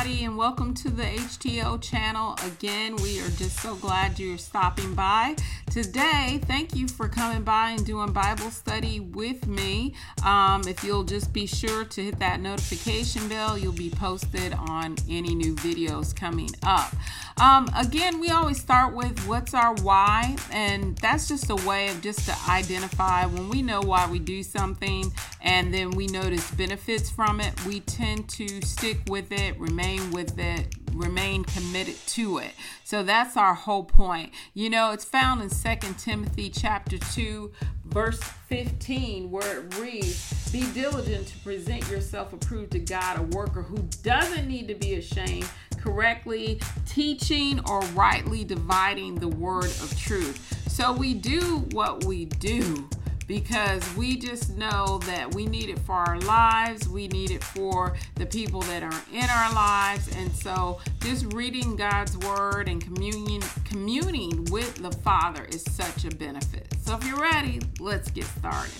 everybody, 0.00 0.24
and 0.24 0.36
welcome 0.36 0.72
to 0.72 0.88
the 0.88 1.02
HTO 1.02 1.78
channel. 1.82 2.34
Again, 2.46 2.96
we 2.96 3.20
are 3.20 3.28
just 3.30 3.60
so 3.60 3.74
glad 3.74 4.18
you're 4.18 4.38
stopping 4.38 4.94
by. 4.94 5.36
Today, 5.70 6.40
thank 6.46 6.74
you 6.74 6.88
for 6.88 7.06
coming 7.06 7.42
by 7.42 7.72
and 7.72 7.84
doing 7.84 8.10
Bible 8.10 8.50
study 8.50 9.00
with 9.00 9.46
me. 9.46 9.94
Um, 10.24 10.62
if 10.66 10.82
you'll 10.82 11.04
just 11.04 11.34
be 11.34 11.44
sure 11.44 11.84
to 11.84 12.02
hit 12.02 12.18
that 12.18 12.40
notification 12.40 13.28
bell, 13.28 13.58
you'll 13.58 13.72
be 13.72 13.90
posted 13.90 14.54
on 14.54 14.96
any 15.08 15.34
new 15.34 15.54
videos 15.56 16.16
coming 16.16 16.50
up. 16.62 16.94
Um, 17.38 17.68
again, 17.76 18.20
we 18.20 18.30
always 18.30 18.60
start 18.60 18.94
with 18.94 19.18
what's 19.26 19.52
our 19.52 19.74
why, 19.82 20.36
and 20.50 20.96
that's 20.98 21.28
just 21.28 21.50
a 21.50 21.56
way 21.68 21.88
of 21.88 22.00
just 22.00 22.26
to 22.26 22.34
identify 22.48 23.26
when 23.26 23.50
we 23.50 23.60
know 23.60 23.80
why 23.80 24.10
we 24.10 24.18
do 24.18 24.42
something 24.42 25.12
and 25.42 25.72
then 25.72 25.90
we 25.90 26.06
notice 26.06 26.50
benefits 26.52 27.10
from 27.10 27.40
it, 27.40 27.64
we 27.64 27.80
tend 27.80 28.28
to 28.28 28.60
stick 28.62 28.98
with 29.08 29.32
it, 29.32 29.58
remain 29.58 29.89
with 29.98 30.38
it, 30.38 30.74
remain 30.92 31.44
committed 31.44 31.96
to 32.08 32.38
it. 32.38 32.52
So 32.84 33.02
that's 33.02 33.36
our 33.36 33.54
whole 33.54 33.84
point. 33.84 34.32
You 34.54 34.70
know, 34.70 34.92
it's 34.92 35.04
found 35.04 35.42
in 35.42 35.50
Second 35.50 35.98
Timothy 35.98 36.50
chapter 36.50 36.98
2 36.98 37.50
verse 37.86 38.20
15 38.48 39.30
where 39.30 39.60
it 39.60 39.78
reads, 39.78 40.50
"Be 40.52 40.62
diligent 40.72 41.26
to 41.28 41.38
present 41.38 41.88
yourself 41.88 42.32
approved 42.32 42.72
to 42.72 42.78
God, 42.78 43.18
a 43.18 43.22
worker 43.22 43.62
who 43.62 43.78
doesn't 44.02 44.46
need 44.46 44.68
to 44.68 44.74
be 44.74 44.94
ashamed, 44.94 45.48
correctly 45.76 46.60
teaching 46.86 47.60
or 47.68 47.80
rightly 47.94 48.44
dividing 48.44 49.16
the 49.16 49.28
word 49.28 49.64
of 49.82 49.98
truth." 49.98 50.38
So 50.68 50.92
we 50.92 51.14
do 51.14 51.66
what 51.72 52.04
we 52.04 52.26
do 52.26 52.88
because 53.30 53.94
we 53.94 54.16
just 54.16 54.56
know 54.56 54.98
that 55.06 55.32
we 55.36 55.46
need 55.46 55.68
it 55.68 55.78
for 55.78 55.94
our 55.94 56.18
lives, 56.18 56.88
we 56.88 57.06
need 57.06 57.30
it 57.30 57.44
for 57.44 57.94
the 58.16 58.26
people 58.26 58.60
that 58.62 58.82
are 58.82 59.02
in 59.12 59.22
our 59.30 59.54
lives, 59.54 60.12
and 60.16 60.34
so 60.34 60.80
just 60.98 61.32
reading 61.32 61.76
God's 61.76 62.18
word 62.18 62.68
and 62.68 62.82
communion 62.82 63.40
communing 63.64 64.46
with 64.46 64.74
the 64.82 64.90
Father 64.90 65.44
is 65.44 65.62
such 65.62 66.04
a 66.04 66.10
benefit. 66.16 66.74
So 66.80 66.96
if 66.96 67.06
you're 67.06 67.20
ready, 67.20 67.60
let's 67.78 68.10
get 68.10 68.24
started. 68.24 68.72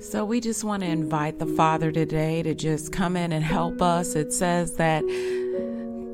So, 0.00 0.24
we 0.24 0.40
just 0.40 0.62
want 0.62 0.82
to 0.82 0.88
invite 0.88 1.38
the 1.40 1.46
Father 1.46 1.90
today 1.90 2.42
to 2.42 2.54
just 2.54 2.92
come 2.92 3.16
in 3.16 3.32
and 3.32 3.44
help 3.44 3.82
us. 3.82 4.14
It 4.14 4.32
says 4.32 4.76
that 4.76 5.02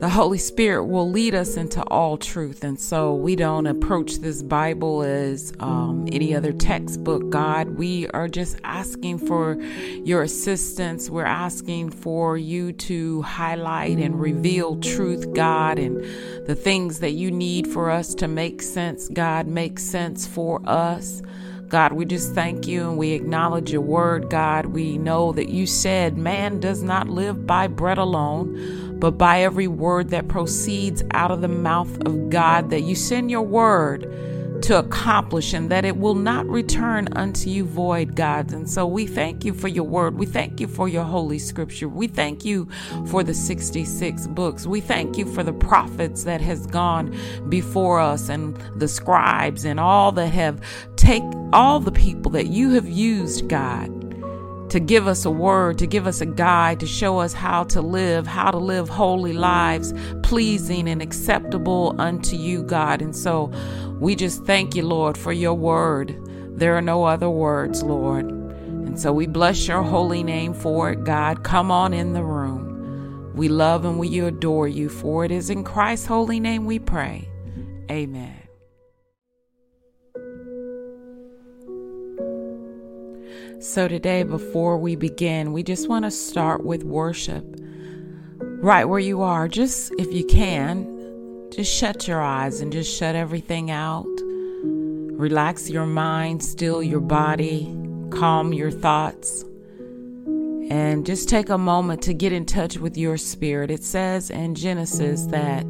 the 0.03 0.09
Holy 0.09 0.37
Spirit 0.37 0.87
will 0.87 1.09
lead 1.09 1.33
us 1.33 1.57
into 1.57 1.81
all 1.85 2.17
truth. 2.17 2.65
And 2.65 2.81
so 2.81 3.15
we 3.15 3.37
don't 3.37 3.69
approach 3.69 4.17
this 4.17 4.43
Bible 4.43 5.05
as 5.05 5.53
um, 5.61 6.09
any 6.11 6.35
other 6.35 6.51
textbook, 6.51 7.31
God. 7.31 7.79
We 7.79 8.09
are 8.09 8.27
just 8.27 8.59
asking 8.65 9.19
for 9.19 9.63
your 10.03 10.23
assistance. 10.23 11.09
We're 11.09 11.25
asking 11.25 11.91
for 11.91 12.37
you 12.37 12.73
to 12.73 13.23
highlight 13.23 13.99
and 13.99 14.21
reveal 14.21 14.81
truth, 14.81 15.33
God, 15.35 15.79
and 15.79 16.03
the 16.49 16.57
things 16.57 16.99
that 16.99 17.13
you 17.13 17.31
need 17.31 17.69
for 17.69 17.89
us 17.89 18.13
to 18.17 18.27
make 18.27 18.61
sense, 18.61 19.09
God, 19.09 19.47
make 19.47 19.79
sense 19.79 20.27
for 20.27 20.61
us. 20.69 21.23
God, 21.69 21.93
we 21.93 22.05
just 22.07 22.35
thank 22.35 22.67
you 22.67 22.87
and 22.89 22.99
we 22.99 23.13
acknowledge 23.13 23.71
your 23.71 23.81
word, 23.81 24.29
God. 24.29 24.67
We 24.67 24.99
know 24.99 25.33
that 25.33 25.49
you 25.49 25.67
said 25.67 26.19
man 26.19 26.59
does 26.59 26.83
not 26.83 27.09
live 27.09 27.47
by 27.47 27.69
bread 27.69 27.99
alone 27.99 28.82
but 29.03 29.19
by 29.19 29.43
every 29.43 29.67
word 29.67 30.11
that 30.11 30.29
proceeds 30.29 31.03
out 31.11 31.33
of 31.33 31.41
the 31.41 31.49
mouth 31.49 31.91
of 32.07 32.31
God, 32.31 32.71
that 32.71 32.83
you 32.83 32.95
send 32.95 33.33
your 33.33 33.43
word 33.43 34.03
to 34.63 34.79
accomplish 34.79 35.53
and 35.53 35.73
that 35.73 35.85
it 35.85 35.97
will 35.97 36.15
not 36.15 36.47
return 36.47 37.09
unto 37.17 37.51
you 37.51 37.65
void, 37.65 38.15
God. 38.15 38.53
And 38.53 38.71
so 38.71 38.87
we 38.87 39.09
thank 39.09 39.45
you 39.45 39.55
for 39.55 39.67
your 39.67 39.83
word. 39.83 40.17
We 40.21 40.27
thank 40.27 40.61
you 40.61 40.69
for 40.69 40.87
your 40.87 41.03
holy 41.03 41.41
scripture. 41.41 41.89
We 41.89 42.07
thank 42.07 42.45
you 42.45 42.69
for 43.09 43.25
the 43.25 43.35
66 43.35 44.29
books. 44.29 44.69
We 44.69 44.81
thank 44.81 45.19
you 45.19 45.27
for 45.27 45.43
the 45.43 45.53
prophets 45.53 46.23
that 46.23 46.41
has 46.41 46.69
gone 46.69 47.13
before 47.49 47.99
us 47.99 48.29
and 48.29 48.57
the 48.77 48.87
scribes 48.87 49.65
and 49.65 49.81
all 49.81 50.13
that 50.13 50.29
have 50.29 50.61
take 50.95 51.25
all 51.53 51.81
the 51.81 51.91
people 51.91 52.31
that 52.31 52.47
you 52.47 52.71
have 52.71 52.89
used, 52.89 53.49
God 53.49 54.02
to 54.73 54.81
give 54.81 55.07
us 55.07 55.27
a 55.27 55.31
word, 55.31 55.77
to 55.77 55.87
give 55.87 56.07
us 56.07 56.23
a 56.23 56.27
guide, 56.27 56.81
to 56.81 56.87
show 56.87 57.19
us 57.19 57.35
how 57.35 57.63
to 57.63 57.83
live, 57.83 58.27
how 58.27 58.51
to 58.51 58.57
live 58.57 58.89
holy 58.89 59.35
lives, 59.35 59.93
pleasing 60.23 60.89
and 60.89 61.03
acceptable 61.03 61.95
unto 61.99 62.37
you, 62.37 62.63
God. 62.63 63.03
And 63.03 63.15
so 63.15 63.53
we 64.01 64.17
just 64.17 64.47
thank 64.47 64.75
you, 64.75 64.83
Lord, 64.83 65.19
for 65.19 65.31
your 65.31 65.53
word. 65.53 66.19
There 66.59 66.75
are 66.75 66.81
no 66.81 67.05
other 67.05 67.29
words, 67.29 67.83
Lord. 67.83 68.25
And 68.25 68.99
so 68.99 69.13
we 69.13 69.27
bless 69.27 69.69
your 69.69 69.83
holy 69.83 70.23
name 70.23 70.55
for 70.55 70.91
it, 70.91 71.05
God. 71.05 71.45
Come 71.45 71.71
on 71.71 71.93
in 71.93 72.15
the 72.15 72.25
room. 72.25 73.31
We 73.35 73.49
love 73.49 73.85
and 73.85 73.99
we 73.99 74.21
adore 74.21 74.69
you, 74.69 74.89
for 74.89 75.27
it 75.27 75.31
is 75.31 75.51
in 75.51 75.65
Christ's 75.65 76.07
holy 76.07 76.41
name 76.41 76.65
we 76.65 76.79
pray. 76.79 77.29
Amen. 77.91 78.42
So, 83.63 83.87
today, 83.87 84.25
before 84.25 84.77
we 84.77 84.97
begin, 84.97 85.53
we 85.53 85.63
just 85.63 85.89
want 85.89 86.05
to 86.05 86.11
start 86.11 86.65
with 86.65 86.83
worship. 86.83 87.45
Right 88.41 88.85
where 88.87 88.99
you 88.99 89.23
are, 89.23 89.47
just 89.47 89.93
if 89.99 90.13
you 90.13 90.27
can, 90.27 91.49
just 91.53 91.73
shut 91.73 92.09
your 92.09 92.21
eyes 92.21 92.61
and 92.61 92.73
just 92.73 92.93
shut 92.93 93.15
everything 93.15 93.71
out. 93.71 94.09
Relax 94.65 95.71
your 95.71 95.87
mind, 95.87 96.43
still 96.43 96.83
your 96.83 96.99
body, 96.99 97.73
calm 98.11 98.53
your 98.53 98.73
thoughts, 98.73 99.45
and 100.69 101.07
just 101.07 101.29
take 101.29 101.49
a 101.49 101.57
moment 101.57 102.03
to 102.03 102.15
get 102.15 102.33
in 102.33 102.45
touch 102.45 102.79
with 102.79 102.97
your 102.97 103.17
spirit. 103.17 103.71
It 103.71 103.85
says 103.85 104.29
in 104.29 104.57
Genesis 104.57 105.27
that 105.27 105.63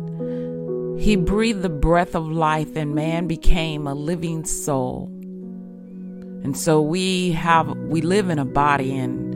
He 0.98 1.16
breathed 1.16 1.60
the 1.60 1.68
breath 1.68 2.14
of 2.14 2.26
life, 2.26 2.74
and 2.74 2.94
man 2.94 3.26
became 3.26 3.86
a 3.86 3.92
living 3.92 4.46
soul. 4.46 5.10
And 6.44 6.56
so 6.56 6.82
we 6.82 7.32
have 7.32 7.68
we 7.76 8.00
live 8.00 8.28
in 8.28 8.38
a 8.38 8.44
body 8.44 8.96
and 8.96 9.32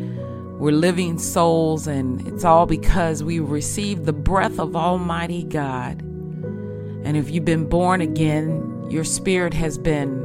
we're 0.58 0.72
living 0.72 1.18
souls 1.18 1.86
and 1.86 2.26
it's 2.26 2.44
all 2.44 2.66
because 2.66 3.22
we 3.22 3.40
received 3.40 4.06
the 4.06 4.12
breath 4.12 4.58
of 4.58 4.74
Almighty 4.74 5.44
God. 5.44 6.00
And 6.00 7.16
if 7.16 7.30
you've 7.30 7.44
been 7.44 7.68
born 7.68 8.00
again, 8.00 8.90
your 8.90 9.04
spirit 9.04 9.54
has 9.54 9.78
been 9.78 10.24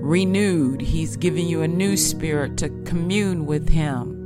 renewed. 0.00 0.80
He's 0.80 1.16
given 1.16 1.46
you 1.46 1.62
a 1.62 1.68
new 1.68 1.96
spirit 1.96 2.56
to 2.58 2.70
commune 2.84 3.46
with 3.46 3.68
him. 3.68 4.16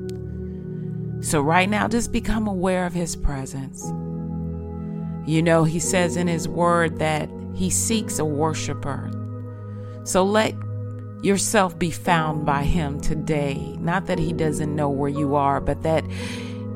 So 1.23 1.41
right 1.41 1.69
now 1.69 1.89
just 1.89 2.13
become 2.13 2.47
aware 2.47 2.87
of 2.87 2.95
his 2.95 3.17
presence. 3.17 3.85
You 5.27 5.43
know, 5.43 5.65
he 5.65 5.79
says 5.79 6.17
in 6.17 6.29
his 6.29 6.49
word 6.49 6.99
that 6.99 7.29
he 7.55 7.69
seeks 7.69 8.19
a 8.19 8.25
worshiper. 8.25 9.11
So 10.05 10.25
let 10.25 10.55
yourself 11.23 11.79
be 11.79 11.91
found 11.91 12.47
by 12.47 12.65
Him 12.65 13.01
today. 13.01 13.77
Not 13.79 14.07
that 14.07 14.19
He 14.19 14.33
doesn't 14.33 14.75
know 14.75 14.89
where 14.89 15.11
you 15.11 15.35
are, 15.35 15.61
but 15.61 15.83
that 15.83 16.05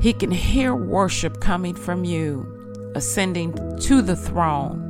He 0.01 0.13
can 0.13 0.31
hear 0.31 0.75
worship 0.75 1.41
coming 1.41 1.75
from 1.75 2.05
you, 2.05 2.93
ascending 2.95 3.79
to 3.79 4.03
the 4.03 4.17
throne 4.17 4.85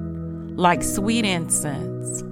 like 0.56 0.82
sweet 0.82 1.25
incense. 1.25 2.22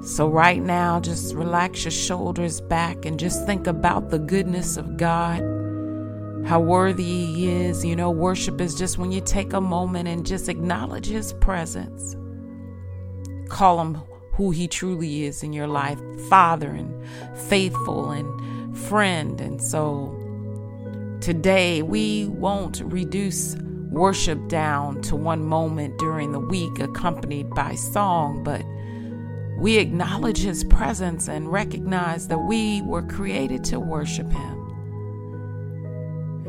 So, 0.00 0.28
right 0.28 0.62
now, 0.62 1.00
just 1.00 1.34
relax 1.34 1.84
your 1.84 1.90
shoulders 1.90 2.60
back 2.60 3.04
and 3.04 3.18
just 3.18 3.44
think 3.44 3.66
about 3.66 4.10
the 4.10 4.18
goodness 4.18 4.76
of 4.76 4.96
God, 4.96 5.40
how 6.46 6.60
worthy 6.60 7.02
He 7.04 7.50
is. 7.50 7.84
You 7.84 7.94
know, 7.94 8.10
worship 8.10 8.60
is 8.60 8.74
just 8.74 8.96
when 8.96 9.12
you 9.12 9.20
take 9.20 9.52
a 9.52 9.60
moment 9.60 10.08
and 10.08 10.24
just 10.24 10.48
acknowledge 10.48 11.06
His 11.06 11.34
presence. 11.34 12.16
Call 13.50 13.80
Him 13.80 13.94
who 14.38 14.50
He 14.52 14.68
truly 14.68 15.24
is 15.24 15.42
in 15.42 15.52
your 15.52 15.66
life 15.66 15.98
Father 16.28 16.70
and 16.70 17.04
faithful 17.36 18.12
and 18.12 18.78
friend. 18.78 19.40
And 19.40 19.60
so 19.60 20.14
today 21.20 21.82
we 21.82 22.26
won't 22.26 22.80
reduce 22.84 23.56
worship 23.90 24.46
down 24.46 25.02
to 25.02 25.16
one 25.16 25.44
moment 25.44 25.98
during 25.98 26.30
the 26.30 26.38
week 26.38 26.78
accompanied 26.78 27.50
by 27.50 27.74
song, 27.74 28.44
but 28.44 28.64
we 29.60 29.78
acknowledge 29.78 30.38
His 30.38 30.62
presence 30.62 31.28
and 31.28 31.50
recognize 31.50 32.28
that 32.28 32.38
we 32.38 32.80
were 32.82 33.02
created 33.02 33.64
to 33.64 33.80
worship 33.80 34.30
Him. 34.30 34.54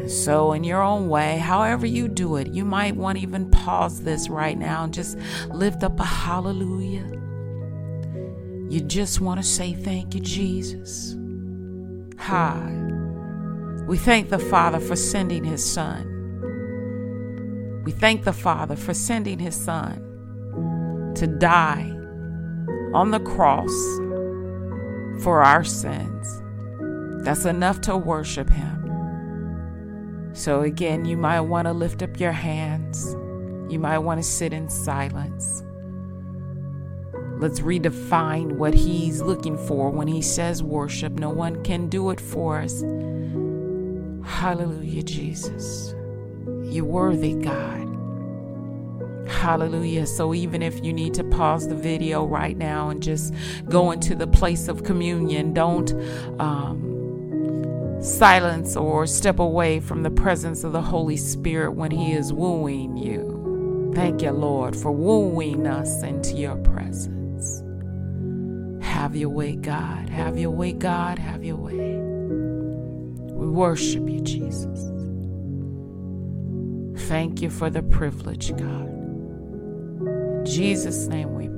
So, 0.07 0.53
in 0.53 0.63
your 0.63 0.83
own 0.83 1.09
way, 1.09 1.39
however 1.39 1.87
you 1.87 2.07
do 2.07 2.35
it, 2.35 2.49
you 2.53 2.65
might 2.65 2.95
want 2.95 3.17
to 3.17 3.23
even 3.23 3.49
pause 3.49 4.03
this 4.03 4.29
right 4.29 4.57
now 4.57 4.83
and 4.83 4.93
just 4.93 5.17
lift 5.49 5.83
up 5.83 5.99
a 5.99 6.05
hallelujah. 6.05 7.18
You 8.69 8.81
just 8.81 9.19
want 9.19 9.39
to 9.39 9.45
say 9.45 9.73
thank 9.73 10.13
you, 10.13 10.21
Jesus. 10.21 11.15
Hi. 12.19 12.71
We 13.87 13.97
thank 13.97 14.29
the 14.29 14.37
Father 14.37 14.79
for 14.79 14.95
sending 14.95 15.43
His 15.43 15.65
Son. 15.65 16.05
We 17.83 17.91
thank 17.91 18.25
the 18.25 18.33
Father 18.33 18.75
for 18.75 18.93
sending 18.93 19.39
His 19.39 19.55
Son 19.55 21.13
to 21.15 21.25
die 21.25 21.89
on 22.93 23.09
the 23.09 23.19
cross 23.21 23.73
for 25.23 25.41
our 25.41 25.63
sins. 25.63 26.43
That's 27.25 27.45
enough 27.45 27.81
to 27.81 27.97
worship 27.97 28.51
Him. 28.51 30.29
So, 30.33 30.61
again, 30.61 31.05
you 31.05 31.17
might 31.17 31.41
want 31.41 31.65
to 31.67 31.73
lift 31.73 32.03
up 32.03 32.19
your 32.19 32.33
hands. 32.33 33.15
You 33.67 33.79
might 33.79 33.97
want 33.97 34.19
to 34.19 34.23
sit 34.23 34.53
in 34.53 34.69
silence. 34.69 35.63
Let's 37.39 37.61
redefine 37.61 38.53
what 38.57 38.73
He's 38.73 39.21
looking 39.21 39.57
for 39.57 39.89
when 39.89 40.09
He 40.09 40.21
says 40.21 40.61
worship. 40.61 41.13
No 41.13 41.29
one 41.29 41.63
can 41.63 41.87
do 41.87 42.09
it 42.09 42.19
for 42.19 42.59
us. 42.59 42.81
Hallelujah, 44.29 45.03
Jesus. 45.03 45.95
You're 46.63 46.83
worthy, 46.83 47.35
God. 47.35 47.87
Hallelujah. 49.29 50.05
So, 50.05 50.33
even 50.33 50.61
if 50.61 50.83
you 50.83 50.91
need 50.91 51.13
to 51.13 51.23
pause 51.23 51.67
the 51.67 51.75
video 51.75 52.25
right 52.25 52.57
now 52.57 52.89
and 52.89 53.01
just 53.01 53.33
go 53.69 53.91
into 53.91 54.15
the 54.15 54.27
place 54.27 54.67
of 54.67 54.83
communion, 54.83 55.53
don't 55.53 55.93
um, 56.41 57.99
silence 58.01 58.75
or 58.75 59.07
step 59.07 59.39
away 59.39 59.79
from 59.79 60.03
the 60.03 60.11
presence 60.11 60.65
of 60.65 60.73
the 60.73 60.81
Holy 60.81 61.15
Spirit 61.15 61.71
when 61.71 61.91
He 61.91 62.11
is 62.11 62.33
wooing 62.33 62.97
you. 62.97 63.91
Thank 63.95 64.21
you, 64.21 64.31
Lord, 64.31 64.75
for 64.75 64.91
wooing 64.91 65.67
us 65.67 66.03
into 66.03 66.35
your 66.35 66.57
presence. 66.57 67.18
Have 68.89 69.15
your 69.15 69.29
way, 69.29 69.55
God. 69.55 70.09
Have 70.09 70.37
your 70.37 70.49
way, 70.49 70.73
God. 70.73 71.19
Have 71.19 71.43
your 71.43 71.57
way. 71.57 71.75
We 73.33 73.47
worship 73.47 74.09
you, 74.09 74.19
Jesus. 74.21 74.91
Thank 77.07 77.41
you 77.41 77.49
for 77.51 77.69
the 77.69 77.83
privilege, 77.83 78.49
God. 78.57 78.89
In 78.89 80.43
Jesus' 80.45 81.07
name 81.07 81.35
we 81.35 81.48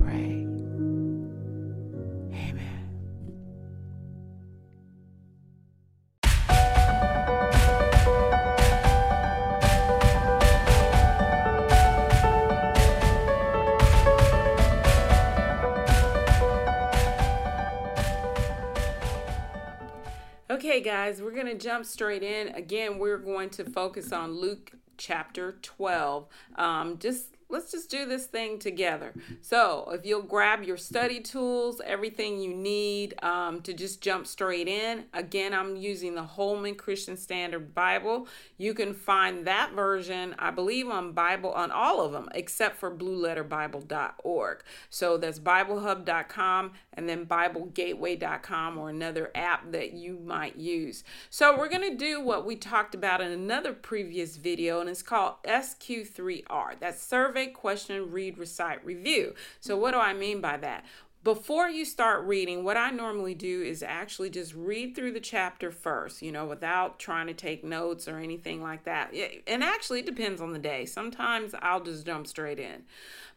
going 21.41 21.57
to 21.57 21.63
jump 21.63 21.85
straight 21.85 22.21
in. 22.21 22.49
Again, 22.49 22.99
we're 22.99 23.17
going 23.17 23.49
to 23.51 23.63
focus 23.63 24.11
on 24.11 24.33
Luke 24.33 24.73
chapter 24.97 25.57
12. 25.63 26.27
Um, 26.55 26.99
just 26.99 27.35
let's 27.51 27.71
just 27.71 27.89
do 27.89 28.05
this 28.05 28.25
thing 28.25 28.59
together. 28.59 29.13
So, 29.41 29.89
if 29.91 30.05
you'll 30.05 30.21
grab 30.21 30.63
your 30.63 30.77
study 30.77 31.19
tools, 31.19 31.81
everything 31.85 32.39
you 32.39 32.53
need 32.53 33.21
um, 33.23 33.61
to 33.61 33.73
just 33.73 34.01
jump 34.01 34.27
straight 34.27 34.67
in. 34.67 35.05
Again, 35.13 35.53
I'm 35.53 35.75
using 35.75 36.15
the 36.15 36.23
Holman 36.23 36.75
Christian 36.75 37.17
Standard 37.17 37.73
Bible. 37.73 38.27
You 38.57 38.73
can 38.73 38.93
find 38.93 39.45
that 39.45 39.73
version, 39.73 40.35
I 40.39 40.51
believe, 40.51 40.87
on 40.87 41.11
Bible 41.11 41.51
on 41.51 41.71
all 41.71 42.01
of 42.01 42.11
them 42.11 42.29
except 42.33 42.77
for 42.77 42.95
BlueLetterBible.org. 42.95 44.63
So 44.89 45.17
that's 45.17 45.39
BibleHub.com 45.39 46.71
and 46.93 47.09
then 47.09 47.25
BibleGateway.com 47.25 48.77
or 48.77 48.89
another 48.89 49.31
app 49.35 49.71
that 49.71 49.93
you 49.93 50.19
might 50.23 50.55
use. 50.55 51.03
So 51.29 51.57
we're 51.57 51.69
to 51.89 51.95
do 51.95 52.21
what 52.21 52.45
we 52.45 52.55
talked 52.55 52.95
about 52.95 53.21
in 53.21 53.31
another 53.31 53.73
previous 53.73 54.37
video, 54.37 54.79
and 54.81 54.89
it's 54.89 55.01
called 55.01 55.35
SQ3R. 55.43 56.79
That's 56.79 57.01
Survey 57.01 57.40
survey, 57.41 57.51
question, 57.51 58.11
read, 58.11 58.37
recite, 58.37 58.85
review. 58.85 59.33
So, 59.59 59.77
what 59.77 59.91
do 59.91 59.97
I 59.97 60.13
mean 60.13 60.41
by 60.41 60.57
that? 60.57 60.85
Before 61.23 61.69
you 61.69 61.85
start 61.85 62.25
reading, 62.25 62.63
what 62.63 62.77
I 62.77 62.89
normally 62.89 63.35
do 63.35 63.61
is 63.61 63.83
actually 63.83 64.31
just 64.31 64.55
read 64.55 64.95
through 64.95 65.11
the 65.11 65.19
chapter 65.19 65.69
first, 65.69 66.23
you 66.23 66.31
know, 66.31 66.47
without 66.47 66.97
trying 66.97 67.27
to 67.27 67.33
take 67.35 67.63
notes 67.63 68.07
or 68.07 68.17
anything 68.17 68.59
like 68.59 68.85
that. 68.85 69.13
And 69.45 69.63
actually, 69.63 69.99
it 69.99 70.07
depends 70.07 70.41
on 70.41 70.51
the 70.51 70.57
day. 70.57 70.85
Sometimes 70.85 71.53
I'll 71.61 71.83
just 71.83 72.07
jump 72.07 72.25
straight 72.25 72.59
in. 72.59 72.83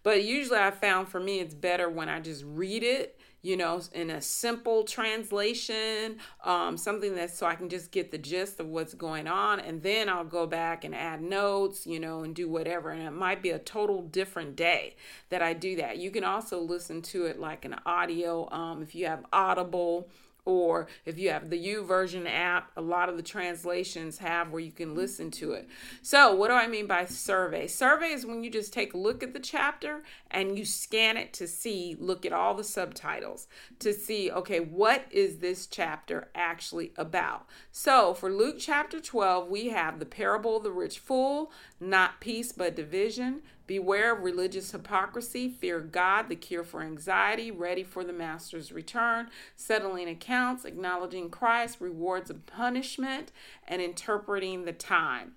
But 0.03 0.25
usually, 0.25 0.61
I 0.61 0.71
found 0.71 1.09
for 1.09 1.21
me 1.21 1.41
it's 1.41 1.55
better 1.55 1.91
when 1.91 2.09
I 2.09 2.21
just 2.21 2.43
read 2.47 2.83
it 2.83 3.19
you 3.45 3.59
know, 3.59 3.79
in 3.93 4.09
a 4.09 4.23
simple 4.23 4.85
translation, 4.85 6.17
um, 6.45 6.79
something 6.79 7.15
that 7.15 7.31
so 7.31 7.45
I 7.45 7.55
can 7.55 7.69
just 7.69 7.91
get 7.91 8.11
the 8.11 8.17
gist 8.17 8.59
of 8.59 8.69
what's 8.69 8.95
going 8.95 9.27
on. 9.27 9.61
And 9.61 9.83
then 9.83 10.09
I'll 10.09 10.25
go 10.25 10.47
back 10.47 10.83
and 10.83 10.95
add 10.95 11.21
notes, 11.21 11.87
you 11.87 12.01
know, 12.01 12.23
and 12.23 12.35
do 12.35 12.49
whatever. 12.49 12.89
And 12.89 13.03
it 13.03 13.11
might 13.11 13.43
be 13.43 13.51
a 13.51 13.59
total 13.59 14.01
different 14.01 14.57
day 14.57 14.97
that 15.29 15.43
I 15.43 15.53
do 15.53 15.77
that. 15.77 15.99
You 15.99 16.11
can 16.11 16.25
also 16.25 16.59
listen 16.59 17.03
to 17.03 17.27
it 17.27 17.39
like 17.39 17.67
an 17.67 17.77
audio 17.85 18.51
um, 18.51 18.83
if 18.83 18.95
you 18.95 19.07
have 19.07 19.27
Audible 19.31 20.09
or 20.45 20.87
if 21.05 21.19
you 21.19 21.31
have 21.31 21.51
the 21.51 21.67
YouVersion 21.67 22.31
app 22.31 22.71
a 22.77 22.81
lot 22.81 23.09
of 23.09 23.17
the 23.17 23.23
translations 23.23 24.19
have 24.19 24.51
where 24.51 24.61
you 24.61 24.73
can 24.73 24.95
listen 24.95 25.31
to 25.31 25.53
it. 25.53 25.69
So 26.03 26.35
what 26.35 26.49
do 26.49 26.55
i 26.55 26.67
mean 26.67 26.87
by 26.87 27.07
survey? 27.07 27.67
Survey 27.67 28.09
is 28.09 28.27
when 28.27 28.45
you 28.45 28.51
just 28.51 28.73
take 28.73 28.95
a 28.95 28.99
look 28.99 29.23
at 29.23 29.33
the 29.33 29.41
chapter 29.41 30.03
and 30.31 30.59
you 30.59 30.65
scan 30.65 31.17
it 31.17 31.33
to 31.35 31.47
see 31.47 31.97
look 31.99 32.27
at 32.27 32.33
all 32.33 32.55
the 32.55 32.65
subtitles 32.65 33.47
to 33.79 33.93
see 33.93 34.31
okay 34.31 34.61
what 34.61 35.05
is 35.11 35.39
this 35.39 35.67
chapter 35.67 36.29
actually 36.35 36.93
about? 36.97 37.47
So 37.73 38.15
for 38.15 38.31
luke 38.31 38.57
chapter 38.59 39.01
12 39.01 39.49
we 39.49 39.69
have 39.69 39.99
the 39.99 40.07
parable 40.07 40.59
of 40.59 40.63
the 40.63 40.73
rich 40.73 40.99
fool 40.99 41.51
not 41.81 42.21
peace 42.21 42.53
but 42.53 42.77
division 42.77 43.43
Beware 43.67 44.15
of 44.15 44.23
religious 44.23 44.73
hypocrisy, 44.73 45.49
fear 45.49 45.81
God, 45.81 46.29
the 46.29 46.37
cure 46.37 46.65
for 46.65 46.83
anxiety, 46.83 47.51
ready 47.51 47.83
for 47.83 48.05
the 48.05 48.13
master's 48.13 48.73
return, 48.73 49.29
settling 49.57 50.09
accounts, 50.09 50.65
acknowledging 50.65 51.31
Christ, 51.31 51.81
rewards 51.81 52.31
of 52.31 52.45
punishment, 52.47 53.33
and 53.67 53.81
interpreting 53.81 54.65
the 54.65 54.73
time. 54.73 55.33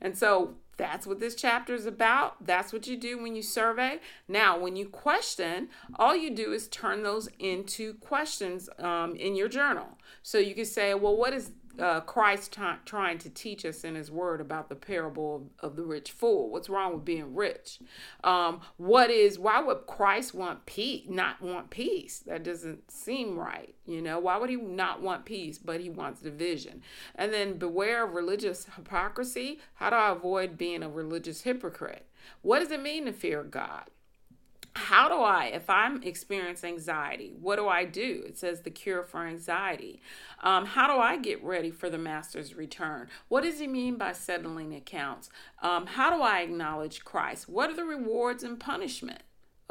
And 0.00 0.16
so 0.16 0.56
that's 0.76 1.06
what 1.06 1.20
this 1.20 1.34
chapter 1.34 1.74
is 1.74 1.86
about. 1.86 2.44
That's 2.44 2.72
what 2.72 2.86
you 2.86 2.96
do 2.96 3.22
when 3.22 3.36
you 3.36 3.42
survey. 3.42 4.00
Now, 4.26 4.58
when 4.58 4.74
you 4.74 4.88
question, 4.88 5.68
all 5.96 6.16
you 6.16 6.34
do 6.34 6.52
is 6.52 6.66
turn 6.68 7.02
those 7.02 7.28
into 7.38 7.94
questions 7.94 8.68
um, 8.78 9.14
in 9.14 9.36
your 9.36 9.48
journal. 9.48 9.98
So 10.22 10.38
you 10.38 10.54
can 10.54 10.64
say, 10.64 10.94
well, 10.94 11.16
what 11.16 11.32
is 11.32 11.52
uh, 11.78 12.00
Christ 12.00 12.52
t- 12.52 12.62
trying 12.84 13.18
to 13.18 13.30
teach 13.30 13.64
us 13.64 13.84
in 13.84 13.94
His 13.94 14.10
Word 14.10 14.40
about 14.40 14.68
the 14.68 14.74
parable 14.74 15.36
of, 15.60 15.70
of, 15.70 15.76
the 15.76 15.84
rich 15.84 16.10
fool. 16.10 16.50
What's 16.50 16.68
wrong 16.68 16.94
with 16.94 17.04
being 17.04 17.34
rich? 17.34 17.78
Um, 18.22 18.60
what 18.76 19.10
is 19.10 19.38
why 19.38 19.62
would 19.62 19.86
Christ 19.86 20.34
want 20.34 20.66
peace? 20.66 21.06
Not 21.08 21.40
want 21.40 21.70
peace? 21.70 22.18
That 22.20 22.42
doesn't 22.42 22.90
seem 22.90 23.38
right. 23.38 23.74
You 23.86 24.02
know 24.02 24.18
why 24.18 24.36
would 24.36 24.50
He 24.50 24.56
not 24.56 25.02
want 25.02 25.24
peace, 25.24 25.58
but 25.58 25.80
He 25.80 25.90
wants 25.90 26.20
division? 26.20 26.82
And 27.14 27.32
then 27.32 27.58
beware 27.58 28.04
of 28.04 28.14
religious 28.14 28.66
hypocrisy. 28.76 29.60
How 29.74 29.90
do 29.90 29.96
I 29.96 30.10
avoid 30.12 30.58
being 30.58 30.82
a 30.82 30.90
religious 30.90 31.42
hypocrite? 31.42 32.06
What 32.42 32.60
does 32.60 32.70
it 32.70 32.82
mean 32.82 33.06
to 33.06 33.12
fear 33.12 33.42
God? 33.42 33.84
How 34.74 35.08
do 35.08 35.16
I, 35.16 35.46
if 35.46 35.68
I'm 35.68 36.02
experiencing 36.02 36.74
anxiety, 36.74 37.34
what 37.40 37.56
do 37.56 37.68
I 37.68 37.84
do? 37.84 38.22
It 38.26 38.38
says 38.38 38.60
the 38.60 38.70
cure 38.70 39.02
for 39.02 39.26
anxiety. 39.26 40.00
Um, 40.42 40.64
how 40.64 40.86
do 40.86 41.00
I 41.00 41.18
get 41.18 41.42
ready 41.44 41.70
for 41.70 41.90
the 41.90 41.98
master's 41.98 42.54
return? 42.54 43.08
What 43.28 43.42
does 43.42 43.60
he 43.60 43.66
mean 43.66 43.96
by 43.96 44.12
settling 44.12 44.74
accounts? 44.74 45.28
Um, 45.62 45.86
how 45.86 46.14
do 46.14 46.22
I 46.22 46.40
acknowledge 46.40 47.04
Christ? 47.04 47.48
What 47.48 47.70
are 47.70 47.76
the 47.76 47.84
rewards 47.84 48.42
and 48.42 48.58
punishment? 48.58 49.22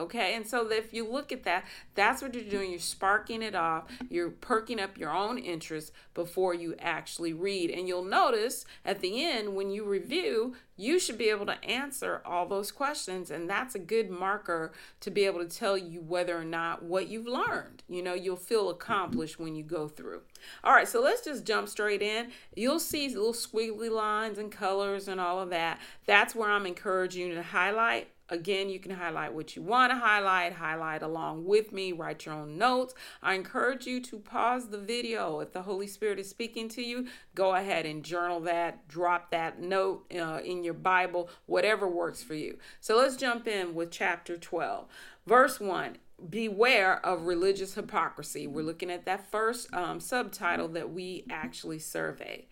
Okay, 0.02 0.34
and 0.34 0.48
so 0.48 0.68
if 0.72 0.94
you 0.94 1.08
look 1.08 1.32
at 1.32 1.44
that, 1.44 1.64
that's 1.94 2.24
what 2.24 2.34
you're 2.34 2.44
doing. 2.44 2.72
You're 2.72 2.80
sparking 2.80 3.44
it 3.44 3.54
off, 3.54 3.84
you're 4.10 4.32
perking 4.32 4.80
up 4.80 4.98
your 4.98 5.12
own 5.12 5.38
interest 5.38 5.92
before 6.16 6.56
you 6.56 6.76
actually 6.80 7.34
read. 7.34 7.70
And 7.70 7.88
you'll 7.88 8.04
notice 8.04 8.66
at 8.84 9.00
the 9.00 9.24
end, 9.24 9.56
when 9.56 9.70
you 9.70 9.84
review, 9.84 10.56
you 10.76 11.00
should 11.00 11.20
be 11.20 11.30
able 11.30 11.46
to 11.46 11.64
answer 11.64 12.24
all 12.26 12.48
those 12.48 12.72
questions. 12.72 13.30
And 13.30 13.48
that's 13.48 13.76
a 13.76 13.80
good 13.80 14.10
marker 14.10 14.72
to 15.02 15.12
be 15.12 15.26
able 15.26 15.40
to 15.40 15.58
tell 15.58 15.78
you 15.78 16.02
whether 16.02 16.36
or 16.36 16.44
not 16.44 16.82
what 16.82 17.08
you've 17.08 17.28
learned. 17.28 17.84
You 17.88 18.02
know, 18.02 18.16
you'll 18.16 18.36
feel 18.36 18.72
accomplished 18.72 19.40
when 19.40 19.56
you 19.56 19.64
go 19.64 19.88
through. 19.88 20.22
All 20.64 20.74
right, 20.74 20.88
so 20.88 21.00
let's 21.00 21.24
just 21.24 21.46
jump 21.46 21.70
straight 21.70 22.02
in. 22.02 22.32
You'll 22.56 22.80
see 22.80 23.08
little 23.10 23.34
squiggly 23.34 23.92
lines 23.92 24.40
and 24.40 24.52
colors 24.52 25.08
and 25.08 25.22
all 25.22 25.40
of 25.40 25.52
that. 25.52 25.80
That's 26.08 26.34
where 26.34 26.50
I'm 26.50 26.66
encouraging 26.66 27.28
you 27.28 27.36
to 27.36 27.44
highlight 27.44 28.08
Again, 28.32 28.70
you 28.70 28.80
can 28.80 28.92
highlight 28.92 29.34
what 29.34 29.58
you 29.58 29.62
want 29.62 29.92
to 29.92 29.98
highlight, 29.98 30.54
highlight 30.54 31.04
along 31.04 31.44
with 31.44 31.74
me, 31.74 31.92
write 31.92 32.26
your 32.26 32.34
own 32.34 32.58
notes. 32.58 32.94
I 33.22 33.34
encourage 33.34 33.86
you 33.86 34.00
to 34.00 34.20
pause 34.20 34.70
the 34.70 34.78
video. 34.78 35.42
If 35.42 35.52
the 35.52 35.64
Holy 35.64 35.86
Spirit 35.86 36.18
is 36.18 36.30
speaking 36.30 36.70
to 36.70 36.82
you, 36.82 37.08
go 37.36 37.56
ahead 37.56 37.86
and 37.86 38.04
journal 38.04 38.40
that, 38.42 38.88
drop 38.88 39.32
that 39.32 39.60
note 39.60 40.06
uh, 40.16 40.40
in 40.46 40.64
your 40.64 40.74
Bible, 40.74 41.30
whatever 41.46 41.90
works 41.90 42.24
for 42.24 42.34
you. 42.34 42.58
So 42.80 42.96
let's 42.98 43.18
jump 43.18 43.50
in 43.50 43.76
with 43.76 43.92
chapter 43.92 44.38
12. 44.38 44.88
Verse 45.28 45.60
1 45.60 45.98
beware 46.30 47.04
of 47.04 47.26
religious 47.26 47.74
hypocrisy. 47.74 48.46
We're 48.46 48.64
looking 48.64 48.92
at 48.92 49.06
that 49.06 49.30
first 49.32 49.74
um, 49.74 50.00
subtitle 50.00 50.68
that 50.70 50.94
we 50.94 51.26
actually 51.32 51.80
surveyed. 51.80 52.46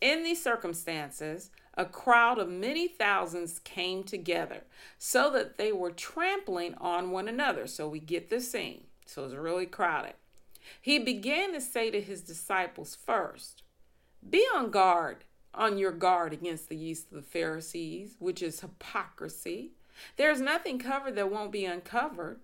In 0.00 0.22
these 0.22 0.40
circumstances, 0.42 1.50
a 1.78 1.84
crowd 1.84 2.38
of 2.38 2.50
many 2.50 2.88
thousands 2.88 3.60
came 3.60 4.02
together 4.02 4.64
so 4.98 5.30
that 5.30 5.58
they 5.58 5.70
were 5.70 5.92
trampling 5.92 6.74
on 6.74 7.12
one 7.12 7.28
another. 7.28 7.68
So 7.68 7.88
we 7.88 8.00
get 8.00 8.30
the 8.30 8.40
scene. 8.40 8.88
So 9.06 9.24
it's 9.24 9.34
really 9.34 9.64
crowded. 9.64 10.14
He 10.82 10.98
began 10.98 11.52
to 11.52 11.60
say 11.60 11.90
to 11.92 12.00
his 12.00 12.20
disciples 12.20 12.96
first, 12.96 13.62
Be 14.28 14.44
on 14.54 14.70
guard, 14.70 15.18
on 15.54 15.78
your 15.78 15.92
guard 15.92 16.32
against 16.32 16.68
the 16.68 16.76
yeast 16.76 17.12
of 17.12 17.16
the 17.16 17.22
Pharisees, 17.22 18.16
which 18.18 18.42
is 18.42 18.60
hypocrisy. 18.60 19.70
There's 20.16 20.40
nothing 20.40 20.80
covered 20.80 21.14
that 21.14 21.30
won't 21.30 21.52
be 21.52 21.64
uncovered, 21.64 22.40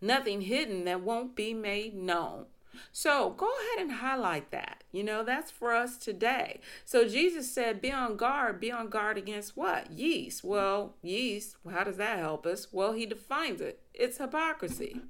nothing 0.00 0.40
hidden 0.40 0.86
that 0.86 1.02
won't 1.02 1.36
be 1.36 1.52
made 1.52 1.94
known. 1.94 2.46
So 2.92 3.30
go 3.30 3.46
ahead 3.46 3.86
and 3.86 4.00
highlight 4.00 4.50
that. 4.50 4.84
You 4.92 5.04
know, 5.04 5.22
that's 5.22 5.50
for 5.50 5.74
us 5.74 5.96
today. 5.96 6.60
So 6.84 7.06
Jesus 7.06 7.50
said, 7.50 7.82
be 7.82 7.92
on 7.92 8.16
guard. 8.16 8.60
Be 8.60 8.72
on 8.72 8.88
guard 8.88 9.18
against 9.18 9.56
what? 9.56 9.90
Yeast. 9.90 10.42
Well, 10.42 10.94
yeast, 11.02 11.56
how 11.70 11.84
does 11.84 11.96
that 11.98 12.18
help 12.18 12.46
us? 12.46 12.68
Well, 12.72 12.92
he 12.92 13.06
defines 13.06 13.60
it 13.60 13.80
it's 13.98 14.18
hypocrisy. 14.18 15.00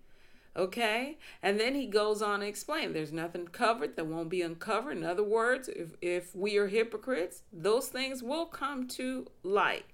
Okay? 0.57 1.19
And 1.43 1.61
then 1.61 1.75
he 1.75 1.87
goes 1.87 2.21
on 2.21 2.41
to 2.41 2.47
explain 2.47 2.93
there's 2.93 3.13
nothing 3.13 3.47
covered 3.47 3.95
that 3.97 4.07
won't 4.07 4.31
be 4.31 4.43
uncovered. 4.43 4.97
In 4.97 5.05
other 5.05 5.23
words, 5.23 5.69
if, 5.69 5.95
if 6.01 6.35
we 6.35 6.57
are 6.57 6.67
hypocrites, 6.67 7.43
those 7.53 7.89
things 7.89 8.23
will 8.23 8.47
come 8.47 8.89
to 8.89 9.27
light. 9.45 9.85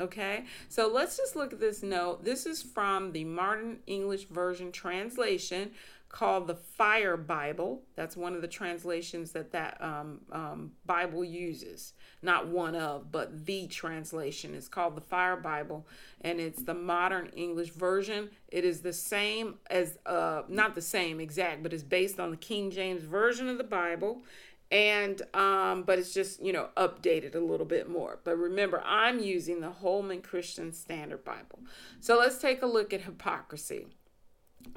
Okay, 0.00 0.46
so 0.68 0.88
let's 0.88 1.18
just 1.18 1.36
look 1.36 1.52
at 1.52 1.60
this 1.60 1.82
note. 1.82 2.24
This 2.24 2.46
is 2.46 2.62
from 2.62 3.12
the 3.12 3.24
Modern 3.24 3.78
English 3.86 4.24
Version 4.24 4.72
translation 4.72 5.70
called 6.12 6.46
the 6.46 6.54
Fire 6.54 7.16
Bible. 7.16 7.82
That's 7.96 8.16
one 8.16 8.34
of 8.34 8.42
the 8.42 8.48
translations 8.48 9.32
that 9.32 9.50
that 9.52 9.82
um, 9.82 10.20
um, 10.30 10.72
Bible 10.84 11.24
uses. 11.24 11.94
Not 12.20 12.46
one 12.46 12.76
of, 12.76 13.10
but 13.10 13.46
the 13.46 13.66
translation. 13.66 14.54
is 14.54 14.68
called 14.68 14.94
the 14.94 15.00
Fire 15.00 15.36
Bible, 15.36 15.88
and 16.20 16.38
it's 16.38 16.62
the 16.62 16.74
Modern 16.74 17.30
English 17.34 17.70
Version. 17.70 18.30
It 18.48 18.64
is 18.64 18.82
the 18.82 18.92
same 18.92 19.56
as, 19.70 19.98
uh, 20.04 20.42
not 20.48 20.74
the 20.74 20.82
same 20.82 21.18
exact, 21.18 21.62
but 21.62 21.72
it's 21.72 21.82
based 21.82 22.20
on 22.20 22.30
the 22.30 22.36
King 22.36 22.70
James 22.70 23.02
Version 23.02 23.48
of 23.48 23.58
the 23.58 23.64
Bible 23.64 24.22
and 24.70 25.20
um, 25.34 25.82
but 25.82 25.98
it's 25.98 26.14
just 26.14 26.42
you 26.42 26.52
know 26.52 26.70
updated 26.76 27.34
a 27.34 27.38
little 27.38 27.66
bit 27.66 27.90
more 27.90 28.20
but 28.24 28.38
remember 28.38 28.82
i'm 28.86 29.20
using 29.20 29.60
the 29.60 29.68
holman 29.68 30.22
christian 30.22 30.72
standard 30.72 31.22
bible 31.24 31.58
so 32.00 32.18
let's 32.18 32.38
take 32.38 32.62
a 32.62 32.66
look 32.66 32.94
at 32.94 33.02
hypocrisy 33.02 33.86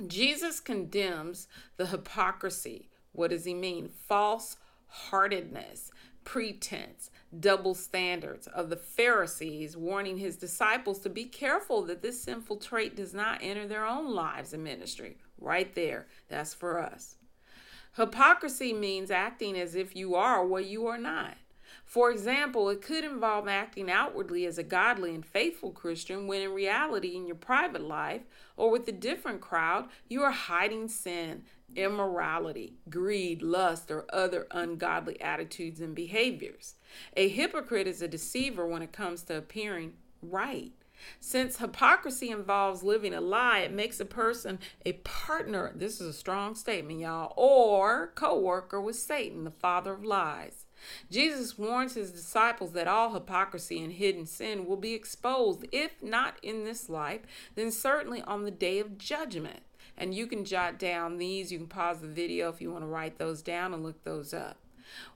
Jesus 0.08 0.60
condemns 0.60 1.48
the 1.78 1.88
hypocrisy. 1.88 2.90
What 3.12 3.32
does 3.32 3.46
he 3.46 3.54
mean? 3.54 3.90
False 3.90 4.58
heartedness, 4.88 5.92
pretense, 6.24 7.12
double 7.40 7.74
standards 7.74 8.48
of 8.48 8.70
the 8.70 8.76
Pharisees, 8.76 9.78
warning 9.78 10.18
his 10.18 10.38
disciples 10.38 11.00
to 11.00 11.10
be 11.10 11.26
careful 11.26 11.84
that 11.84 12.02
this 12.02 12.22
sinful 12.22 12.58
trait 12.58 12.96
does 12.96 13.14
not 13.14 13.40
enter 13.42 13.68
their 13.68 13.86
own 13.86 14.14
lives 14.14 14.54
and 14.54 14.64
ministry. 14.64 15.18
Right 15.40 15.74
there, 15.76 16.08
that's 16.28 16.54
for 16.54 16.80
us. 16.80 17.16
Hypocrisy 17.96 18.74
means 18.74 19.12
acting 19.12 19.58
as 19.58 19.76
if 19.76 19.96
you 19.96 20.16
are 20.16 20.46
what 20.46 20.66
you 20.66 20.88
are 20.88 20.98
not. 20.98 21.38
For 21.86 22.12
example, 22.12 22.70
it 22.70 22.82
could 22.82 23.04
involve 23.04 23.48
acting 23.48 23.90
outwardly 23.90 24.46
as 24.46 24.58
a 24.58 24.64
godly 24.64 25.14
and 25.14 25.26
faithful 25.26 25.72
Christian 25.72 26.28
when 26.28 26.42
in 26.42 26.52
reality, 26.52 27.16
in 27.16 27.28
your 27.28 27.36
private 27.36 27.82
life 27.82 28.24
or 28.58 28.70
with 28.70 28.88
a 28.88 28.92
different 28.92 29.42
crowd, 29.42 29.88
you 30.08 30.24
are 30.24 30.32
hiding 30.32 30.88
sin, 30.88 31.44
immorality, 31.76 32.74
greed, 32.90 33.42
lust, 33.42 33.92
or 33.92 34.06
other 34.10 34.48
ungodly 34.52 35.20
attitudes 35.22 35.82
and 35.82 35.96
behaviors. 35.96 36.76
A 37.16 37.28
hypocrite 37.28 37.88
is 37.88 38.02
a 38.02 38.08
deceiver 38.08 38.66
when 38.66 38.82
it 38.82 38.92
comes 38.92 39.24
to 39.24 39.38
appearing 39.38 39.94
right. 40.22 40.72
Since 41.20 41.58
hypocrisy 41.58 42.32
involves 42.32 42.84
living 42.84 43.14
a 43.14 43.22
lie, 43.22 43.60
it 43.60 43.74
makes 43.74 44.00
a 44.00 44.06
person 44.06 44.60
a 44.86 44.94
partner. 44.94 45.72
This 45.76 46.00
is 46.00 46.08
a 46.08 46.14
strong 46.14 46.56
statement, 46.56 47.00
y'all, 47.00 47.34
or 47.36 48.12
co 48.16 48.40
worker 48.40 48.80
with 48.80 48.96
Satan, 48.96 49.44
the 49.44 49.52
father 49.52 49.94
of 49.94 50.06
lies. 50.06 50.65
Jesus 51.10 51.58
warns 51.58 51.96
his 51.96 52.12
disciples 52.12 52.74
that 52.74 52.88
all 52.88 53.14
hypocrisy 53.14 53.84
and 53.84 53.94
hidden 53.94 54.26
sin 54.26 54.66
will 54.66 54.78
be 54.78 54.94
exposed, 54.94 55.66
if 55.72 56.02
not 56.02 56.38
in 56.42 56.64
this 56.64 56.90
life, 56.90 57.22
then 57.56 57.72
certainly 57.72 58.22
on 58.24 58.44
the 58.44 58.52
day 58.52 58.80
of 58.80 58.98
judgment. 58.98 59.62
And 59.98 60.14
you 60.14 60.28
can 60.28 60.44
jot 60.44 60.78
down 60.78 61.18
these. 61.18 61.52
You 61.52 61.58
can 61.58 61.68
pause 61.68 62.00
the 62.00 62.08
video 62.08 62.50
if 62.50 62.62
you 62.62 62.72
want 62.72 62.84
to 62.84 62.88
write 62.88 63.18
those 63.18 63.42
down 63.42 63.74
and 63.74 63.84
look 63.84 64.04
those 64.04 64.34
up. 64.34 64.58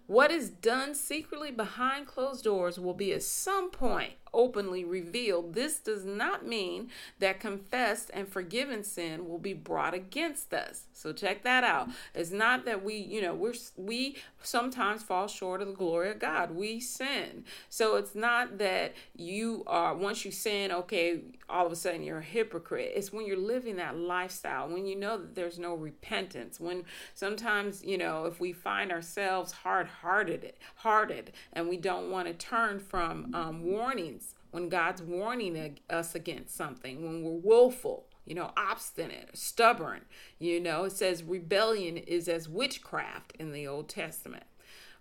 What 0.08 0.32
is 0.32 0.50
done 0.50 0.96
secretly 0.96 1.52
behind 1.52 2.08
closed 2.08 2.44
doors 2.44 2.80
will 2.80 2.94
be 2.94 3.14
at 3.14 3.22
some 3.22 3.70
point 3.70 4.14
openly 4.34 4.84
revealed. 4.84 5.54
This 5.54 5.80
does 5.80 6.06
not 6.06 6.46
mean 6.46 6.90
that 7.20 7.40
confessed 7.40 8.12
and 8.14 8.28
forgiven 8.28 8.84
sin 8.84 9.28
will 9.28 9.40
be 9.40 9.54
brought 9.54 9.94
against 9.94 10.54
us. 10.54 10.84
So 10.94 11.14
check 11.14 11.44
that 11.44 11.64
out. 11.64 11.90
It's 12.14 12.32
not 12.32 12.66
that 12.66 12.84
we, 12.84 12.96
you 12.96 13.22
know, 13.22 13.34
we're 13.34 13.54
we 13.78 14.18
sometimes 14.44 15.04
fall 15.04 15.28
short 15.28 15.62
of 15.62 15.68
the 15.68 15.74
glory 15.74 16.12
of 16.12 16.20
God. 16.20 16.52
We 16.52 16.80
sin. 16.80 17.46
So 17.70 17.96
it's 17.96 18.16
not 18.16 18.58
that 18.58 18.94
you 19.16 19.64
are 19.68 19.96
once 19.96 20.26
you 20.26 20.32
sin, 20.32 20.72
okay, 20.72 21.22
all 21.50 21.66
of 21.66 21.72
a 21.72 21.76
sudden 21.76 22.04
you're 22.04 22.20
a 22.20 22.24
hypocrite. 22.24 22.92
It's 22.96 23.12
when 23.12 23.26
you're 23.26 23.38
living 23.38 23.78
that 23.78 23.98
lifestyle, 23.98 24.68
when 24.68 24.86
you 24.86 24.96
know 24.96 25.18
that 25.18 25.36
there's 25.36 25.58
no 25.58 25.74
repentance, 25.74 26.60
when 26.60 26.84
sometimes, 27.14 27.84
you 27.84 27.98
know, 27.98 28.26
if 28.26 28.40
we 28.40 28.52
find 28.52 28.92
ourselves 28.92 29.52
hard-hearted, 29.52 30.54
hearted, 30.76 31.32
and 31.54 31.68
we 31.68 31.78
don't 31.78 32.12
want 32.12 32.28
to 32.28 32.34
turn 32.34 32.80
from 32.80 33.34
um, 33.34 33.64
warnings 33.64 34.19
when 34.52 34.70
God's 34.70 35.02
warning 35.02 35.80
us 35.90 36.16
against 36.16 36.56
something, 36.56 37.04
when 37.04 37.24
we're 37.24 37.32
willful, 37.32 38.08
you 38.26 38.36
know, 38.36 38.52
obstinate, 38.56 39.38
stubborn. 39.38 40.02
You 40.38 40.60
know, 40.60 40.86
it 40.86 40.92
says 40.92 41.24
rebellion 41.24 41.98
is 41.98 42.28
as 42.28 42.50
witchcraft 42.50 43.34
in 43.40 43.52
the 43.52 43.68
Old 43.68 43.90
Testament. 43.90 44.44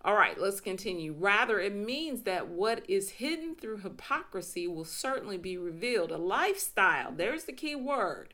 All 0.05 0.15
right, 0.15 0.41
let's 0.41 0.61
continue. 0.61 1.13
Rather, 1.13 1.59
it 1.59 1.75
means 1.75 2.23
that 2.23 2.49
what 2.49 2.89
is 2.89 3.11
hidden 3.11 3.57
through 3.57 3.79
hypocrisy 3.79 4.69
will 4.69 4.85
certainly 4.85 5.39
be 5.39 5.59
revealed. 5.59 6.13
A 6.13 6.19
lifestyle, 6.19 7.13
there's 7.13 7.45
the 7.45 7.53
key 7.53 7.75
word. 7.75 8.33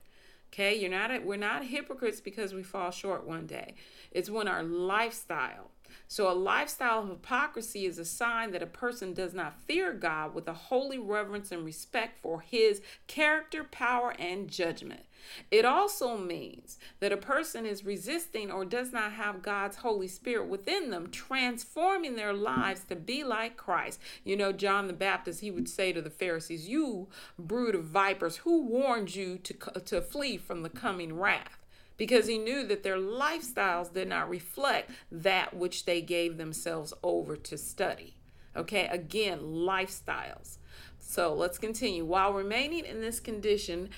Okay, 0.52 0.78
you're 0.78 0.90
not 0.90 1.24
we're 1.24 1.36
not 1.36 1.64
hypocrites 1.64 2.20
because 2.20 2.54
we 2.54 2.62
fall 2.62 2.92
short 2.92 3.26
one 3.26 3.46
day. 3.46 3.74
It's 4.12 4.30
when 4.30 4.46
our 4.46 4.62
lifestyle 4.62 5.72
so, 6.14 6.30
a 6.30 6.32
lifestyle 6.32 7.02
of 7.02 7.08
hypocrisy 7.08 7.86
is 7.86 7.98
a 7.98 8.04
sign 8.04 8.52
that 8.52 8.62
a 8.62 8.66
person 8.66 9.14
does 9.14 9.34
not 9.34 9.60
fear 9.62 9.92
God 9.92 10.32
with 10.32 10.46
a 10.46 10.52
holy 10.52 10.96
reverence 10.96 11.50
and 11.50 11.64
respect 11.64 12.20
for 12.22 12.40
his 12.40 12.80
character, 13.08 13.64
power, 13.64 14.14
and 14.16 14.48
judgment. 14.48 15.06
It 15.50 15.64
also 15.64 16.16
means 16.16 16.78
that 17.00 17.10
a 17.10 17.16
person 17.16 17.66
is 17.66 17.84
resisting 17.84 18.52
or 18.52 18.64
does 18.64 18.92
not 18.92 19.14
have 19.14 19.42
God's 19.42 19.78
Holy 19.78 20.06
Spirit 20.06 20.46
within 20.46 20.90
them, 20.90 21.10
transforming 21.10 22.14
their 22.14 22.32
lives 22.32 22.84
to 22.84 22.94
be 22.94 23.24
like 23.24 23.56
Christ. 23.56 23.98
You 24.22 24.36
know, 24.36 24.52
John 24.52 24.86
the 24.86 24.92
Baptist, 24.92 25.40
he 25.40 25.50
would 25.50 25.68
say 25.68 25.92
to 25.92 26.00
the 26.00 26.10
Pharisees, 26.10 26.68
You 26.68 27.08
brood 27.36 27.74
of 27.74 27.86
vipers, 27.86 28.36
who 28.36 28.62
warned 28.62 29.16
you 29.16 29.36
to, 29.38 29.54
to 29.80 30.00
flee 30.00 30.36
from 30.36 30.62
the 30.62 30.70
coming 30.70 31.18
wrath? 31.18 31.63
Because 31.96 32.26
he 32.26 32.38
knew 32.38 32.66
that 32.66 32.82
their 32.82 32.98
lifestyles 32.98 33.92
did 33.92 34.08
not 34.08 34.28
reflect 34.28 34.90
that 35.10 35.54
which 35.54 35.84
they 35.84 36.00
gave 36.00 36.36
themselves 36.36 36.92
over 37.02 37.36
to 37.36 37.56
study. 37.56 38.16
Okay, 38.56 38.86
again, 38.86 39.40
lifestyles. 39.40 40.58
So 40.98 41.34
let's 41.34 41.58
continue. 41.58 42.04
While 42.04 42.32
remaining 42.32 42.84
in 42.86 43.00
this 43.00 43.20
condition, 43.20 43.90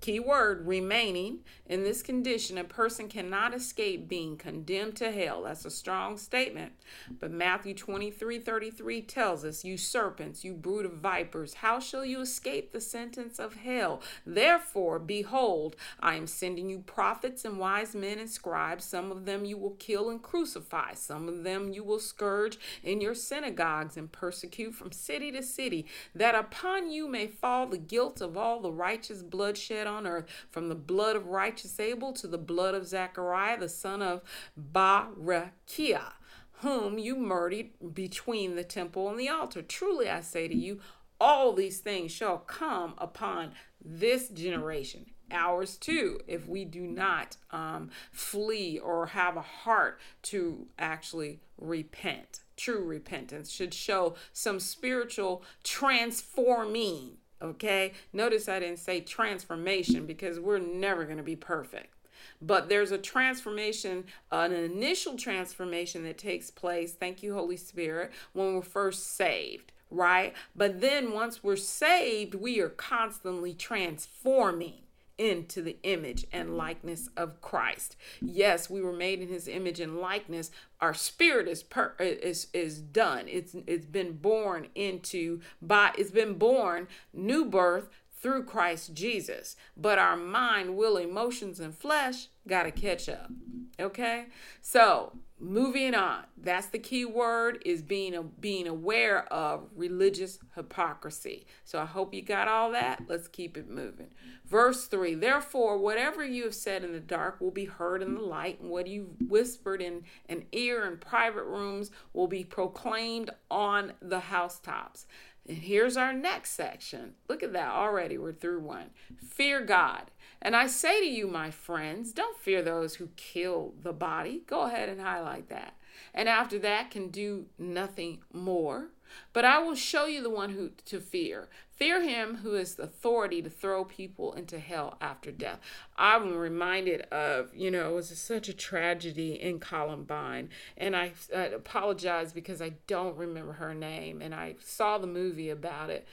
key 0.00 0.20
word 0.20 0.66
remaining 0.66 1.40
in 1.70 1.84
this 1.84 2.02
condition, 2.02 2.58
a 2.58 2.64
person 2.64 3.06
cannot 3.06 3.54
escape 3.54 4.08
being 4.08 4.36
condemned 4.36 4.96
to 4.96 5.12
hell. 5.12 5.44
That's 5.44 5.64
a 5.64 5.70
strong 5.70 6.18
statement. 6.18 6.72
But 7.20 7.30
Matthew 7.30 7.74
23 7.74 8.40
33 8.40 9.02
tells 9.02 9.44
us, 9.44 9.64
You 9.64 9.76
serpents, 9.76 10.42
you 10.42 10.52
brood 10.52 10.84
of 10.84 10.94
vipers, 10.94 11.54
how 11.54 11.78
shall 11.78 12.04
you 12.04 12.20
escape 12.22 12.72
the 12.72 12.80
sentence 12.80 13.38
of 13.38 13.54
hell? 13.54 14.02
Therefore, 14.26 14.98
behold, 14.98 15.76
I 16.00 16.16
am 16.16 16.26
sending 16.26 16.68
you 16.68 16.80
prophets 16.80 17.44
and 17.44 17.56
wise 17.56 17.94
men 17.94 18.18
and 18.18 18.28
scribes. 18.28 18.84
Some 18.84 19.12
of 19.12 19.24
them 19.24 19.44
you 19.44 19.56
will 19.56 19.76
kill 19.78 20.10
and 20.10 20.20
crucify, 20.20 20.94
some 20.94 21.28
of 21.28 21.44
them 21.44 21.72
you 21.72 21.84
will 21.84 22.00
scourge 22.00 22.58
in 22.82 23.00
your 23.00 23.14
synagogues 23.14 23.96
and 23.96 24.10
persecute 24.10 24.74
from 24.74 24.90
city 24.90 25.30
to 25.30 25.42
city. 25.44 25.86
That 26.16 26.34
upon 26.34 26.90
you 26.90 27.06
may 27.06 27.28
fall 27.28 27.68
the 27.68 27.78
guilt 27.78 28.20
of 28.20 28.36
all 28.36 28.58
the 28.58 28.72
righteous 28.72 29.22
blood 29.22 29.56
shed 29.56 29.86
on 29.86 30.04
earth, 30.04 30.26
from 30.50 30.68
the 30.68 30.74
blood 30.74 31.14
of 31.14 31.28
righteous 31.28 31.59
Abel 31.78 32.12
to 32.14 32.26
the 32.26 32.38
blood 32.38 32.74
of 32.74 32.86
Zechariah, 32.86 33.58
the 33.58 33.68
son 33.68 34.02
of 34.02 34.22
Barachiah, 34.58 36.12
whom 36.60 36.98
you 36.98 37.16
murdered 37.16 37.70
between 37.94 38.56
the 38.56 38.64
temple 38.64 39.08
and 39.08 39.18
the 39.18 39.28
altar. 39.28 39.62
Truly 39.62 40.08
I 40.08 40.20
say 40.20 40.48
to 40.48 40.56
you, 40.56 40.80
all 41.20 41.52
these 41.52 41.78
things 41.78 42.12
shall 42.12 42.38
come 42.38 42.94
upon 42.98 43.52
this 43.84 44.28
generation 44.28 45.06
ours 45.32 45.76
too 45.76 46.18
if 46.26 46.48
we 46.48 46.64
do 46.64 46.80
not 46.80 47.36
um, 47.52 47.88
flee 48.10 48.80
or 48.80 49.06
have 49.06 49.36
a 49.36 49.42
heart 49.42 50.00
to 50.22 50.66
actually 50.76 51.38
repent 51.56 52.40
true 52.60 52.84
repentance 52.84 53.50
should 53.50 53.72
show 53.72 54.14
some 54.34 54.60
spiritual 54.60 55.42
transforming. 55.64 57.16
Okay, 57.42 57.92
notice 58.12 58.48
I 58.48 58.60
didn't 58.60 58.80
say 58.80 59.00
transformation 59.00 60.04
because 60.06 60.38
we're 60.38 60.58
never 60.58 61.04
going 61.04 61.16
to 61.16 61.22
be 61.22 61.36
perfect. 61.36 61.94
But 62.42 62.68
there's 62.68 62.92
a 62.92 62.98
transformation, 62.98 64.04
an 64.30 64.52
initial 64.52 65.16
transformation 65.16 66.02
that 66.04 66.18
takes 66.18 66.50
place, 66.50 66.92
thank 66.92 67.22
you, 67.22 67.34
Holy 67.34 67.56
Spirit, 67.56 68.12
when 68.34 68.54
we're 68.54 68.62
first 68.62 69.16
saved, 69.16 69.72
right? 69.90 70.34
But 70.54 70.80
then 70.80 71.12
once 71.12 71.42
we're 71.42 71.56
saved, 71.56 72.34
we 72.34 72.60
are 72.60 72.68
constantly 72.68 73.54
transforming 73.54 74.82
into 75.20 75.60
the 75.60 75.76
image 75.82 76.26
and 76.32 76.56
likeness 76.56 77.10
of 77.14 77.42
Christ. 77.42 77.94
Yes, 78.22 78.70
we 78.70 78.80
were 78.80 78.92
made 78.92 79.20
in 79.20 79.28
his 79.28 79.46
image 79.46 79.78
and 79.78 79.98
likeness. 79.98 80.50
Our 80.80 80.94
spirit 80.94 81.46
is 81.46 81.62
per, 81.62 81.94
is 82.00 82.46
is 82.54 82.80
done. 82.80 83.26
It's 83.28 83.54
it's 83.66 83.84
been 83.84 84.14
born 84.14 84.68
into 84.74 85.42
by 85.60 85.92
it's 85.98 86.10
been 86.10 86.38
born 86.38 86.88
new 87.12 87.44
birth 87.44 87.90
through 88.16 88.44
Christ 88.44 88.94
Jesus. 88.94 89.56
But 89.76 89.98
our 89.98 90.16
mind, 90.16 90.76
will, 90.76 90.96
emotions 90.96 91.60
and 91.60 91.76
flesh 91.76 92.28
got 92.48 92.62
to 92.64 92.70
catch 92.70 93.08
up. 93.08 93.30
Okay? 93.78 94.26
So, 94.60 95.12
moving 95.40 95.94
on. 95.94 96.24
That's 96.36 96.66
the 96.66 96.78
key 96.78 97.04
word 97.04 97.62
is 97.64 97.82
being 97.82 98.14
a, 98.14 98.22
being 98.22 98.66
aware 98.66 99.24
of 99.32 99.68
religious 99.74 100.38
hypocrisy. 100.54 101.46
So 101.64 101.80
i 101.80 101.84
hope 101.84 102.14
you 102.14 102.22
got 102.22 102.48
all 102.48 102.72
that. 102.72 103.02
Let's 103.08 103.28
keep 103.28 103.56
it 103.56 103.68
moving. 103.68 104.08
Verse 104.46 104.86
3 104.86 105.14
therefore 105.14 105.78
whatever 105.78 106.24
you 106.24 106.44
have 106.44 106.54
said 106.54 106.84
in 106.84 106.92
the 106.92 107.00
dark 107.00 107.40
will 107.40 107.50
be 107.50 107.64
heard 107.64 108.02
in 108.02 108.14
the 108.14 108.20
light 108.20 108.60
and 108.60 108.70
what 108.70 108.86
you've 108.86 109.20
whispered 109.28 109.80
in 109.80 110.02
an 110.28 110.44
ear 110.52 110.84
in 110.86 110.98
private 110.98 111.44
rooms 111.44 111.90
will 112.12 112.28
be 112.28 112.44
proclaimed 112.44 113.30
on 113.50 113.92
the 114.02 114.20
housetops. 114.20 115.06
And 115.48 115.58
here's 115.58 115.96
our 115.96 116.12
next 116.12 116.50
section. 116.50 117.14
Look 117.28 117.42
at 117.42 117.52
that. 117.54 117.70
Already 117.70 118.18
we're 118.18 118.32
through 118.32 118.60
one. 118.60 118.90
Fear 119.24 119.62
god 119.64 120.10
and 120.42 120.56
I 120.56 120.66
say 120.66 121.00
to 121.00 121.06
you, 121.06 121.26
my 121.26 121.50
friends, 121.50 122.12
don't 122.12 122.38
fear 122.38 122.62
those 122.62 122.94
who 122.94 123.08
kill 123.16 123.74
the 123.82 123.92
body. 123.92 124.42
Go 124.46 124.62
ahead 124.62 124.88
and 124.88 125.00
highlight 125.00 125.48
that. 125.48 125.74
And 126.14 126.28
after 126.28 126.58
that, 126.60 126.90
can 126.90 127.08
do 127.08 127.46
nothing 127.58 128.20
more. 128.32 128.88
But 129.32 129.44
I 129.44 129.58
will 129.58 129.74
show 129.74 130.06
you 130.06 130.22
the 130.22 130.30
one 130.30 130.50
who 130.50 130.70
to 130.86 131.00
fear. 131.00 131.48
Fear 131.74 132.02
him 132.02 132.36
who 132.36 132.54
has 132.54 132.76
the 132.76 132.84
authority 132.84 133.42
to 133.42 133.50
throw 133.50 133.84
people 133.84 134.32
into 134.34 134.58
hell 134.58 134.96
after 135.00 135.32
death. 135.32 135.58
I'm 135.96 136.36
reminded 136.36 137.02
of, 137.10 137.54
you 137.54 137.70
know, 137.70 137.90
it 137.90 137.94
was 137.94 138.18
such 138.18 138.48
a 138.48 138.54
tragedy 138.54 139.40
in 139.40 139.58
Columbine. 139.58 140.50
And 140.76 140.94
I, 140.94 141.12
I 141.34 141.46
apologize 141.46 142.32
because 142.32 142.62
I 142.62 142.74
don't 142.86 143.16
remember 143.16 143.54
her 143.54 143.74
name. 143.74 144.22
And 144.22 144.34
I 144.34 144.56
saw 144.62 144.98
the 144.98 145.06
movie 145.06 145.50
about 145.50 145.90
it 145.90 146.06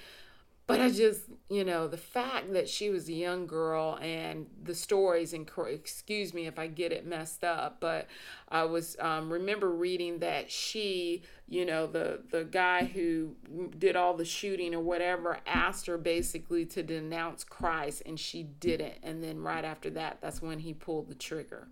but 0.67 0.81
I 0.81 0.89
just, 0.91 1.21
you 1.50 1.63
know, 1.63 1.88
the 1.88 1.97
fact 1.97 2.51
that 2.51 2.67
she 2.67 2.89
was 2.89 3.07
a 3.07 3.13
young 3.13 3.47
girl 3.47 3.97
and 4.01 4.47
the 4.62 4.75
stories, 4.75 5.33
and 5.33 5.50
excuse 5.67 6.33
me 6.33 6.45
if 6.45 6.59
I 6.59 6.67
get 6.67 6.91
it 6.91 7.07
messed 7.07 7.45
up, 7.45 7.77
but 7.79 8.07
I 8.50 8.65
was 8.65 8.97
um, 9.00 9.31
remember 9.31 9.69
reading 9.71 10.19
that 10.19 10.51
she, 10.51 11.24
you 11.47 11.65
know, 11.65 11.88
the 11.88 12.19
the 12.31 12.43
guy 12.43 12.83
who 12.83 13.36
did 13.79 13.95
all 13.95 14.13
the 14.13 14.25
shooting 14.25 14.75
or 14.75 14.81
whatever 14.81 15.39
asked 15.47 15.86
her 15.86 15.97
basically 15.97 16.65
to 16.65 16.83
denounce 16.83 17.45
Christ, 17.45 18.03
and 18.05 18.19
she 18.19 18.43
didn't. 18.43 18.95
And 19.03 19.24
then 19.24 19.39
right 19.39 19.63
after 19.63 19.89
that, 19.91 20.17
that's 20.21 20.41
when 20.41 20.59
he 20.59 20.74
pulled 20.74 21.07
the 21.07 21.15
trigger. 21.15 21.69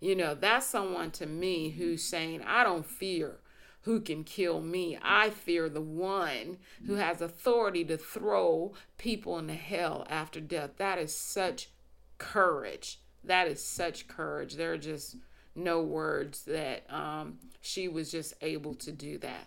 You 0.00 0.14
know, 0.14 0.34
that's 0.34 0.66
someone 0.66 1.10
to 1.12 1.26
me 1.26 1.70
who's 1.70 2.04
saying, 2.04 2.42
I 2.46 2.62
don't 2.62 2.86
fear 2.86 3.38
who 3.86 4.00
can 4.00 4.24
kill 4.24 4.60
me. 4.60 4.98
I 5.00 5.30
fear 5.30 5.68
the 5.68 5.80
one 5.80 6.58
who 6.86 6.96
has 6.96 7.22
authority 7.22 7.84
to 7.84 7.96
throw 7.96 8.72
people 8.98 9.38
into 9.38 9.54
hell 9.54 10.04
after 10.10 10.40
death. 10.40 10.70
That 10.78 10.98
is 10.98 11.16
such 11.16 11.70
courage. 12.18 12.98
That 13.22 13.46
is 13.46 13.62
such 13.62 14.08
courage. 14.08 14.54
There 14.54 14.72
are 14.72 14.76
just 14.76 15.14
no 15.54 15.82
words 15.82 16.42
that 16.46 16.82
um, 16.92 17.38
she 17.60 17.86
was 17.86 18.10
just 18.10 18.34
able 18.42 18.74
to 18.74 18.90
do 18.90 19.18
that. 19.18 19.46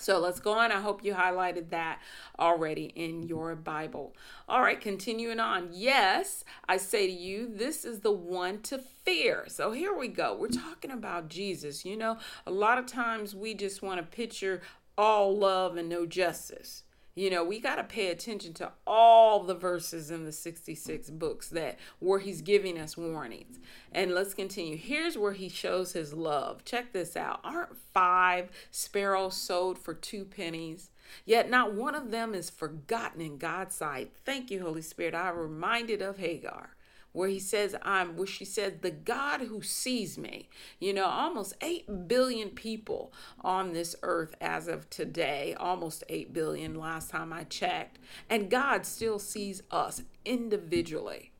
So 0.00 0.18
let's 0.18 0.40
go 0.40 0.52
on. 0.52 0.70
I 0.70 0.80
hope 0.80 1.04
you 1.04 1.14
highlighted 1.14 1.70
that 1.70 2.00
already 2.38 2.92
in 2.94 3.24
your 3.24 3.56
Bible. 3.56 4.14
All 4.48 4.62
right, 4.62 4.80
continuing 4.80 5.40
on. 5.40 5.70
Yes, 5.72 6.44
I 6.68 6.76
say 6.76 7.06
to 7.06 7.12
you, 7.12 7.50
this 7.52 7.84
is 7.84 8.00
the 8.00 8.12
one 8.12 8.62
to 8.62 8.78
fear. 8.78 9.44
So 9.48 9.72
here 9.72 9.96
we 9.96 10.08
go. 10.08 10.36
We're 10.36 10.48
talking 10.48 10.90
about 10.90 11.28
Jesus. 11.28 11.84
You 11.84 11.96
know, 11.96 12.18
a 12.46 12.50
lot 12.50 12.78
of 12.78 12.86
times 12.86 13.34
we 13.34 13.54
just 13.54 13.82
want 13.82 13.98
to 13.98 14.16
picture 14.16 14.62
all 14.96 15.36
love 15.36 15.76
and 15.76 15.88
no 15.88 16.06
justice 16.06 16.82
you 17.18 17.30
know 17.30 17.42
we 17.42 17.58
got 17.58 17.76
to 17.76 17.84
pay 17.84 18.10
attention 18.10 18.54
to 18.54 18.72
all 18.86 19.42
the 19.42 19.54
verses 19.54 20.10
in 20.10 20.24
the 20.24 20.32
66 20.32 21.10
books 21.10 21.48
that 21.48 21.78
where 21.98 22.20
he's 22.20 22.42
giving 22.42 22.78
us 22.78 22.96
warnings. 22.96 23.58
And 23.90 24.14
let's 24.14 24.34
continue. 24.34 24.76
Here's 24.76 25.18
where 25.18 25.32
he 25.32 25.48
shows 25.48 25.92
his 25.92 26.14
love. 26.14 26.64
Check 26.64 26.92
this 26.92 27.16
out. 27.16 27.40
Aren't 27.42 27.76
five 27.92 28.50
sparrows 28.70 29.36
sold 29.36 29.78
for 29.78 29.94
two 29.94 30.24
pennies? 30.24 30.90
Yet 31.24 31.50
not 31.50 31.74
one 31.74 31.94
of 31.94 32.10
them 32.10 32.34
is 32.34 32.50
forgotten 32.50 33.20
in 33.20 33.38
God's 33.38 33.74
sight. 33.74 34.12
Thank 34.24 34.50
you, 34.50 34.60
Holy 34.62 34.82
Spirit. 34.82 35.14
I'm 35.14 35.36
reminded 35.36 36.02
of 36.02 36.18
Hagar 36.18 36.76
where 37.12 37.28
he 37.28 37.38
says 37.38 37.74
i'm 37.82 38.16
where 38.16 38.26
she 38.26 38.44
said 38.44 38.82
the 38.82 38.90
god 38.90 39.42
who 39.42 39.62
sees 39.62 40.18
me 40.18 40.48
you 40.78 40.92
know 40.92 41.06
almost 41.06 41.54
8 41.60 42.08
billion 42.08 42.50
people 42.50 43.12
on 43.40 43.72
this 43.72 43.96
earth 44.02 44.34
as 44.40 44.68
of 44.68 44.88
today 44.90 45.54
almost 45.58 46.04
8 46.08 46.32
billion 46.32 46.74
last 46.74 47.10
time 47.10 47.32
i 47.32 47.44
checked 47.44 47.98
and 48.28 48.50
god 48.50 48.84
still 48.86 49.18
sees 49.18 49.62
us 49.70 50.02
individually 50.24 51.32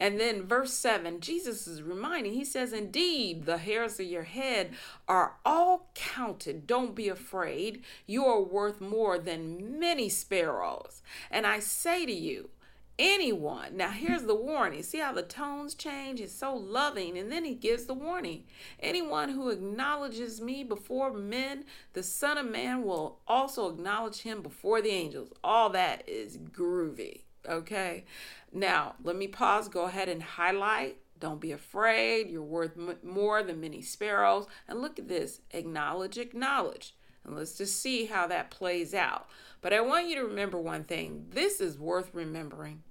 and 0.00 0.18
then 0.18 0.46
verse 0.46 0.72
7, 0.72 1.20
Jesus 1.20 1.68
is 1.68 1.82
reminding, 1.82 2.32
he 2.32 2.44
says, 2.44 2.72
Indeed, 2.72 3.44
the 3.44 3.58
hairs 3.58 4.00
of 4.00 4.06
your 4.06 4.22
head 4.22 4.70
are 5.06 5.34
all 5.44 5.90
counted. 5.94 6.66
Don't 6.66 6.94
be 6.94 7.08
afraid. 7.08 7.84
You 8.06 8.24
are 8.24 8.40
worth 8.40 8.80
more 8.80 9.18
than 9.18 9.78
many 9.78 10.08
sparrows. 10.08 11.02
And 11.30 11.46
I 11.46 11.58
say 11.58 12.06
to 12.06 12.12
you, 12.12 12.48
anyone. 12.98 13.76
Now, 13.76 13.90
here's 13.90 14.24
the 14.24 14.34
warning. 14.34 14.82
See 14.82 14.98
how 14.98 15.12
the 15.12 15.22
tones 15.22 15.74
change? 15.74 16.20
It's 16.20 16.34
so 16.34 16.54
loving. 16.54 17.16
And 17.18 17.30
then 17.30 17.44
he 17.44 17.54
gives 17.54 17.84
the 17.84 17.94
warning 17.94 18.44
anyone 18.80 19.30
who 19.30 19.48
acknowledges 19.50 20.40
me 20.40 20.64
before 20.64 21.12
men, 21.12 21.64
the 21.92 22.02
Son 22.02 22.38
of 22.38 22.46
Man 22.46 22.84
will 22.84 23.20
also 23.26 23.68
acknowledge 23.68 24.22
him 24.22 24.42
before 24.42 24.80
the 24.82 24.90
angels. 24.90 25.30
All 25.42 25.70
that 25.70 26.08
is 26.08 26.38
groovy. 26.38 27.22
Okay. 27.48 28.04
Now, 28.52 28.94
let 29.02 29.16
me 29.16 29.28
pause. 29.28 29.68
Go 29.68 29.84
ahead 29.84 30.08
and 30.08 30.22
highlight. 30.22 30.98
Don't 31.18 31.40
be 31.40 31.52
afraid. 31.52 32.30
You're 32.30 32.42
worth 32.42 32.72
more 33.02 33.42
than 33.42 33.60
many 33.60 33.82
sparrows. 33.82 34.46
And 34.66 34.80
look 34.80 34.98
at 34.98 35.08
this 35.08 35.40
acknowledge, 35.50 36.18
acknowledge. 36.18 36.94
And 37.24 37.36
let's 37.36 37.56
just 37.56 37.80
see 37.80 38.06
how 38.06 38.26
that 38.28 38.50
plays 38.50 38.94
out. 38.94 39.28
But 39.60 39.72
I 39.72 39.80
want 39.80 40.08
you 40.08 40.16
to 40.16 40.24
remember 40.24 40.58
one 40.58 40.84
thing 40.84 41.26
this 41.30 41.60
is 41.60 41.78
worth 41.78 42.10
remembering. 42.12 42.82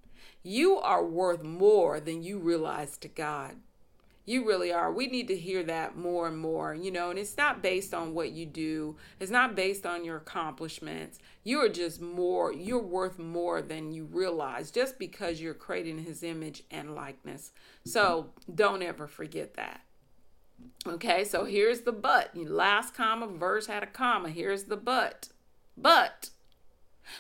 You 0.44 0.78
are 0.78 1.04
worth 1.04 1.44
more 1.44 2.00
than 2.00 2.24
you 2.24 2.40
realize 2.40 2.98
to 3.00 3.08
God. 3.08 3.56
You 4.26 4.46
really 4.46 4.72
are. 4.72 4.94
We 4.94 5.08
need 5.08 5.28
to 5.30 5.36
hear 5.36 5.64
that 5.64 5.98
more 5.98 6.28
and 6.28 6.38
more, 6.38 6.76
you 6.76 6.92
know, 6.92 7.10
and 7.10 7.18
it's 7.18 7.36
not 7.36 7.64
based 7.64 7.96
on 7.96 8.14
what 8.14 8.30
you 8.30 8.46
do, 8.46 8.96
it's 9.20 9.32
not 9.32 9.56
based 9.56 9.88
on 9.88 10.06
your 10.06 10.18
accomplishments. 10.18 11.18
You 11.44 11.60
are 11.66 11.70
just 11.70 12.00
more, 12.00 12.54
you're 12.54 12.78
worth 12.78 13.18
more 13.18 13.64
than 13.64 13.92
you 13.92 14.06
realize 14.06 14.70
just 14.70 15.00
because 15.00 15.42
you're 15.42 15.56
creating 15.56 16.04
His 16.04 16.22
image 16.22 16.62
and 16.70 16.94
likeness. 16.94 17.52
So 17.86 18.30
don't 18.54 18.84
ever 18.84 19.08
forget 19.08 19.56
that. 19.56 19.82
Okay, 20.88 21.24
so 21.24 21.46
here's 21.46 21.82
the 21.82 21.92
but. 21.92 22.36
Last 22.36 22.94
comma, 22.94 23.28
verse 23.28 23.68
had 23.68 23.84
a 23.84 23.88
comma. 23.88 24.30
Here's 24.30 24.66
the 24.66 24.78
but. 24.78 25.30
But 25.78 26.30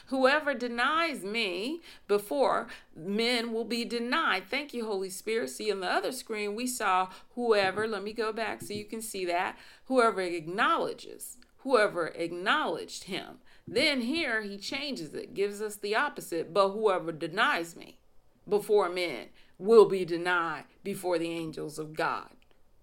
Whoever 0.08 0.54
denies 0.54 1.23
me 1.23 1.82
before 2.08 2.67
men 2.95 3.52
will 3.54 3.65
be 3.65 3.86
denied. 3.86 4.43
Thank 4.49 4.73
you, 4.73 4.86
Holy 4.86 5.10
Spirit. 5.10 5.49
See, 5.49 5.71
on 5.71 5.80
the 5.80 5.91
other 5.91 6.12
screen, 6.12 6.56
we 6.56 6.67
saw 6.67 7.10
whoever, 7.36 7.88
let 7.88 8.04
me 8.04 8.13
go 8.13 8.32
back 8.32 8.62
so 8.62 8.73
you 8.73 8.86
can 8.86 9.02
see 9.02 9.25
that. 9.25 9.58
Whoever 9.86 10.21
acknowledges, 10.21 11.38
whoever 11.60 12.08
acknowledged 12.08 13.06
him. 13.06 13.39
Then 13.67 14.02
here 14.02 14.41
he 14.41 14.58
changes 14.58 15.13
it, 15.13 15.34
gives 15.34 15.62
us 15.62 15.75
the 15.75 15.95
opposite. 15.95 16.54
But 16.54 16.69
whoever 16.69 17.12
denies 17.12 17.75
me 17.75 17.99
before 18.47 18.89
men 18.89 19.28
will 19.58 19.86
be 19.86 20.06
denied 20.06 20.65
before 20.84 21.19
the 21.19 21.32
angels 21.32 21.78
of 21.78 21.93
God. 21.93 22.30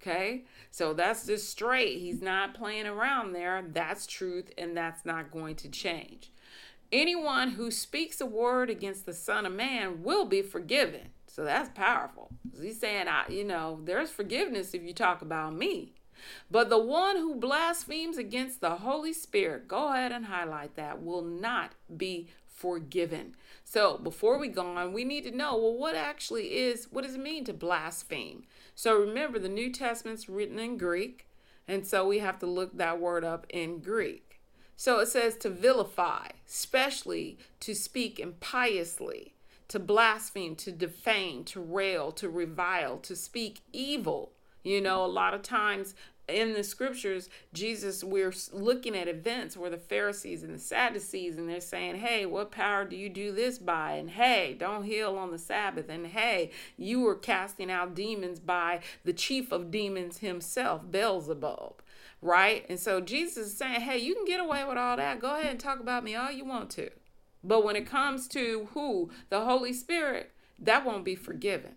Okay, 0.01 0.45
so 0.71 0.93
that's 0.93 1.27
just 1.27 1.49
straight. 1.49 1.99
He's 1.99 2.23
not 2.23 2.55
playing 2.55 2.87
around 2.87 3.33
there. 3.33 3.65
That's 3.67 4.07
truth, 4.07 4.51
and 4.57 4.77
that's 4.77 5.05
not 5.05 5.31
going 5.31 5.57
to 5.57 5.69
change. 5.69 6.31
Anyone 6.93 7.51
who 7.51 7.71
speaks 7.71 8.21
a 8.21 8.27
word 8.27 8.71
against 8.71 9.07
the 9.07 9.13
Son 9.13 9.47
of 9.47 9.53
Man 9.53 10.03
will 10.03 10.25
be 10.25 10.43
forgiven. 10.43 11.09
So 11.27 11.45
that's 11.45 11.71
powerful. 11.71 12.31
He's 12.61 12.79
saying, 12.79 13.09
I, 13.09 13.25
you 13.29 13.45
know, 13.45 13.81
there's 13.85 14.11
forgiveness 14.11 14.75
if 14.75 14.83
you 14.83 14.95
talk 14.95 15.23
about 15.23 15.55
me. 15.55 15.93
But 16.51 16.71
the 16.71 16.79
one 16.79 17.17
who 17.17 17.35
blasphemes 17.35 18.17
against 18.17 18.61
the 18.61 18.77
Holy 18.77 19.13
Spirit, 19.13 19.69
go 19.69 19.93
ahead 19.93 20.13
and 20.13 20.27
highlight 20.27 20.77
that, 20.77 21.03
will 21.03 21.23
not 21.23 21.73
be 21.95 22.29
forgiven. 22.57 23.37
So 23.64 23.99
before 23.99 24.38
we 24.38 24.49
go 24.49 24.66
on, 24.77 24.92
we 24.92 25.05
need 25.05 25.25
to 25.25 25.31
know 25.31 25.57
well, 25.57 25.75
what 25.75 25.95
actually 25.95 26.57
is, 26.57 26.88
what 26.90 27.05
does 27.05 27.14
it 27.14 27.21
mean 27.21 27.45
to 27.45 27.53
blaspheme? 27.53 28.45
So 28.75 28.99
remember, 28.99 29.38
the 29.38 29.49
New 29.49 29.73
Testament's 29.73 30.29
written 30.29 30.59
in 30.59 30.79
Greek, 30.79 31.29
and 31.69 31.87
so 31.87 32.07
we 32.07 32.19
have 32.19 32.38
to 32.40 32.47
look 32.47 32.77
that 32.77 33.01
word 33.01 33.25
up 33.25 33.47
in 33.51 33.81
Greek. 33.81 34.40
So 34.77 35.01
it 35.01 35.09
says 35.09 35.37
to 35.38 35.51
vilify, 35.51 36.29
especially 36.47 37.38
to 37.61 37.75
speak 37.75 38.21
impiously, 38.21 39.35
to 39.69 39.79
blaspheme, 39.79 40.55
to 40.57 40.71
defame, 40.71 41.45
to 41.45 41.61
rail, 41.61 42.12
to 42.12 42.29
revile, 42.29 42.99
to 42.99 43.16
speak 43.16 43.61
evil. 43.73 44.33
You 44.62 44.81
know, 44.81 45.05
a 45.05 45.07
lot 45.07 45.33
of 45.33 45.42
times 45.42 45.95
in 46.29 46.55
the 46.55 46.65
scriptures, 46.65 47.29
Jesus, 47.53 48.03
we're 48.03 48.33
looking 48.53 48.97
at 48.97 49.09
events 49.09 49.57
where 49.57 49.71
the 49.71 49.79
Pharisees 49.79 50.43
and 50.43 50.55
the 50.55 50.59
Sadducees, 50.59 51.37
and 51.37 51.49
they're 51.49 51.61
saying, 51.61 51.97
Hey, 51.97 52.27
what 52.27 52.51
power 52.51 52.85
do 52.85 52.97
you 52.97 53.09
do 53.09 53.33
this 53.33 53.59
by? 53.59 53.93
And 53.93 54.11
hey, 54.11 54.57
don't 54.59 54.85
heal 54.85 55.17
on 55.17 55.31
the 55.31 55.39
Sabbath. 55.39 55.89
And 55.89 56.09
hey, 56.09 56.51
you 56.77 57.01
were 57.01 57.15
casting 57.15 57.71
out 57.71 57.95
demons 57.95 58.41
by 58.41 58.81
the 59.05 59.12
chief 59.12 59.53
of 59.53 59.71
demons 59.71 60.19
himself, 60.19 60.91
Beelzebub. 60.91 61.83
Right? 62.23 62.67
And 62.69 62.81
so 62.81 63.01
Jesus 63.01 63.49
is 63.49 63.57
saying, 63.57 63.83
Hey, 63.83 63.99
you 63.99 64.15
can 64.15 64.25
get 64.25 64.41
away 64.41 64.65
with 64.65 64.79
all 64.79 64.97
that. 64.97 65.21
Go 65.21 65.35
ahead 65.35 65.51
and 65.51 65.61
talk 65.61 65.81
about 65.81 66.03
me 66.03 66.17
all 66.17 66.33
you 66.33 66.45
want 66.45 66.71
to. 66.71 66.91
But 67.45 67.65
when 67.65 67.77
it 67.77 67.87
comes 67.87 68.27
to 68.29 68.69
who? 68.75 69.11
The 69.29 69.45
Holy 69.45 69.73
Spirit, 69.73 70.33
that 70.59 70.85
won't 70.85 71.05
be 71.05 71.15
forgiven. 71.15 71.77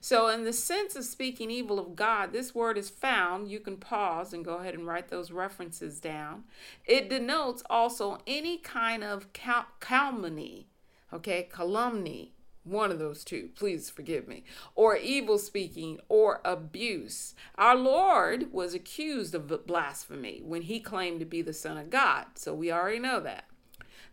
So, 0.00 0.28
in 0.28 0.44
the 0.44 0.52
sense 0.52 0.96
of 0.96 1.04
speaking 1.04 1.50
evil 1.50 1.78
of 1.78 1.96
God, 1.96 2.32
this 2.32 2.54
word 2.54 2.78
is 2.78 2.90
found. 2.90 3.50
You 3.50 3.60
can 3.60 3.76
pause 3.76 4.32
and 4.32 4.44
go 4.44 4.56
ahead 4.56 4.74
and 4.74 4.86
write 4.86 5.08
those 5.08 5.30
references 5.30 6.00
down. 6.00 6.44
It 6.84 7.08
denotes 7.08 7.62
also 7.68 8.18
any 8.26 8.58
kind 8.58 9.02
of 9.04 9.32
cal- 9.32 9.66
calumny, 9.80 10.68
okay, 11.12 11.48
calumny, 11.50 12.32
one 12.64 12.90
of 12.90 12.98
those 12.98 13.22
two, 13.22 13.50
please 13.54 13.90
forgive 13.90 14.26
me, 14.26 14.42
or 14.74 14.96
evil 14.96 15.38
speaking 15.38 16.00
or 16.08 16.40
abuse. 16.44 17.34
Our 17.54 17.76
Lord 17.76 18.52
was 18.52 18.74
accused 18.74 19.34
of 19.34 19.66
blasphemy 19.66 20.40
when 20.44 20.62
he 20.62 20.80
claimed 20.80 21.20
to 21.20 21.26
be 21.26 21.42
the 21.42 21.52
Son 21.52 21.78
of 21.78 21.90
God. 21.90 22.26
So, 22.34 22.54
we 22.54 22.72
already 22.72 22.98
know 22.98 23.20
that. 23.20 23.44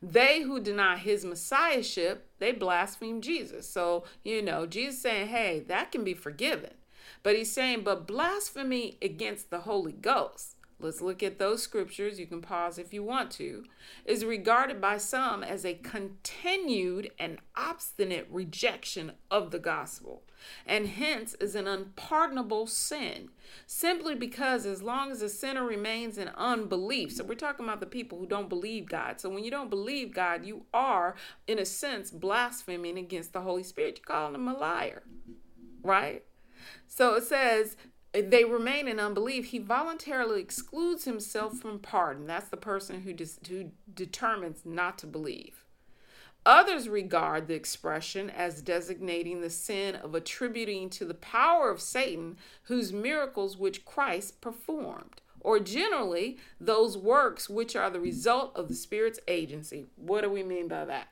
They 0.05 0.41
who 0.41 0.59
deny 0.59 0.97
his 0.97 1.23
messiahship, 1.23 2.27
they 2.39 2.51
blaspheme 2.51 3.21
Jesus. 3.21 3.69
So, 3.69 4.03
you 4.21 4.41
know, 4.41 4.65
Jesus 4.65 5.01
saying, 5.01 5.29
hey, 5.29 5.61
that 5.69 5.93
can 5.93 6.03
be 6.03 6.13
forgiven. 6.13 6.71
But 7.23 7.37
he's 7.37 7.53
saying, 7.53 7.85
but 7.85 8.05
blasphemy 8.05 8.97
against 9.01 9.49
the 9.49 9.61
Holy 9.61 9.93
Ghost, 9.93 10.57
let's 10.77 10.99
look 10.99 11.23
at 11.23 11.39
those 11.39 11.63
scriptures. 11.63 12.19
You 12.19 12.27
can 12.27 12.41
pause 12.41 12.77
if 12.77 12.93
you 12.93 13.01
want 13.01 13.31
to, 13.31 13.63
is 14.03 14.25
regarded 14.25 14.81
by 14.81 14.97
some 14.97 15.41
as 15.41 15.63
a 15.63 15.75
continued 15.75 17.09
and 17.17 17.37
obstinate 17.55 18.27
rejection 18.29 19.13
of 19.31 19.51
the 19.51 19.59
gospel 19.59 20.23
and 20.65 20.87
hence 20.87 21.33
is 21.35 21.55
an 21.55 21.67
unpardonable 21.67 22.67
sin. 22.67 23.29
Simply 23.67 24.15
because 24.15 24.65
as 24.65 24.81
long 24.81 25.11
as 25.11 25.21
a 25.21 25.29
sinner 25.29 25.65
remains 25.65 26.17
in 26.17 26.29
unbelief. 26.29 27.13
So 27.13 27.23
we're 27.23 27.35
talking 27.35 27.65
about 27.65 27.79
the 27.79 27.85
people 27.85 28.17
who 28.17 28.25
don't 28.25 28.49
believe 28.49 28.87
god. 28.87 29.19
So 29.19 29.29
when 29.29 29.43
you 29.43 29.51
don't 29.51 29.69
believe 29.69 30.13
god 30.13 30.45
you 30.45 30.65
are 30.73 31.15
in 31.47 31.59
a 31.59 31.65
sense 31.65 32.11
blaspheming 32.11 32.97
against 32.97 33.33
the 33.33 33.41
holy 33.41 33.63
spirit. 33.63 33.99
You're 33.99 34.15
calling 34.15 34.35
him 34.35 34.47
a 34.47 34.57
liar 34.57 35.03
right? 35.83 36.23
So 36.87 37.15
it 37.15 37.23
says 37.23 37.75
they 38.13 38.45
remain 38.45 38.87
in 38.87 38.99
unbelief. 38.99 39.45
He 39.45 39.59
voluntarily 39.59 40.41
excludes 40.41 41.05
himself 41.05 41.57
from 41.57 41.79
pardon. 41.79 42.25
That's 42.25 42.49
the 42.49 42.57
person 42.57 43.01
who, 43.01 43.13
who 43.49 43.71
determines 43.93 44.61
not 44.65 44.97
to 44.99 45.07
believe 45.07 45.62
Others 46.45 46.89
regard 46.89 47.47
the 47.47 47.53
expression 47.53 48.29
as 48.29 48.61
designating 48.61 49.41
the 49.41 49.49
sin 49.49 49.95
of 49.95 50.13
attributing 50.13 50.89
to 50.89 51.05
the 51.05 51.13
power 51.13 51.69
of 51.69 51.79
Satan 51.79 52.37
whose 52.63 52.91
miracles 52.91 53.57
which 53.57 53.85
Christ 53.85 54.41
performed, 54.41 55.21
or 55.39 55.59
generally 55.59 56.37
those 56.59 56.97
works 56.97 57.49
which 57.49 57.75
are 57.75 57.89
the 57.89 57.99
result 57.99 58.51
of 58.55 58.67
the 58.67 58.75
Spirit's 58.75 59.19
agency. 59.27 59.85
What 59.95 60.21
do 60.21 60.29
we 60.29 60.43
mean 60.43 60.67
by 60.67 60.83
that? 60.85 61.07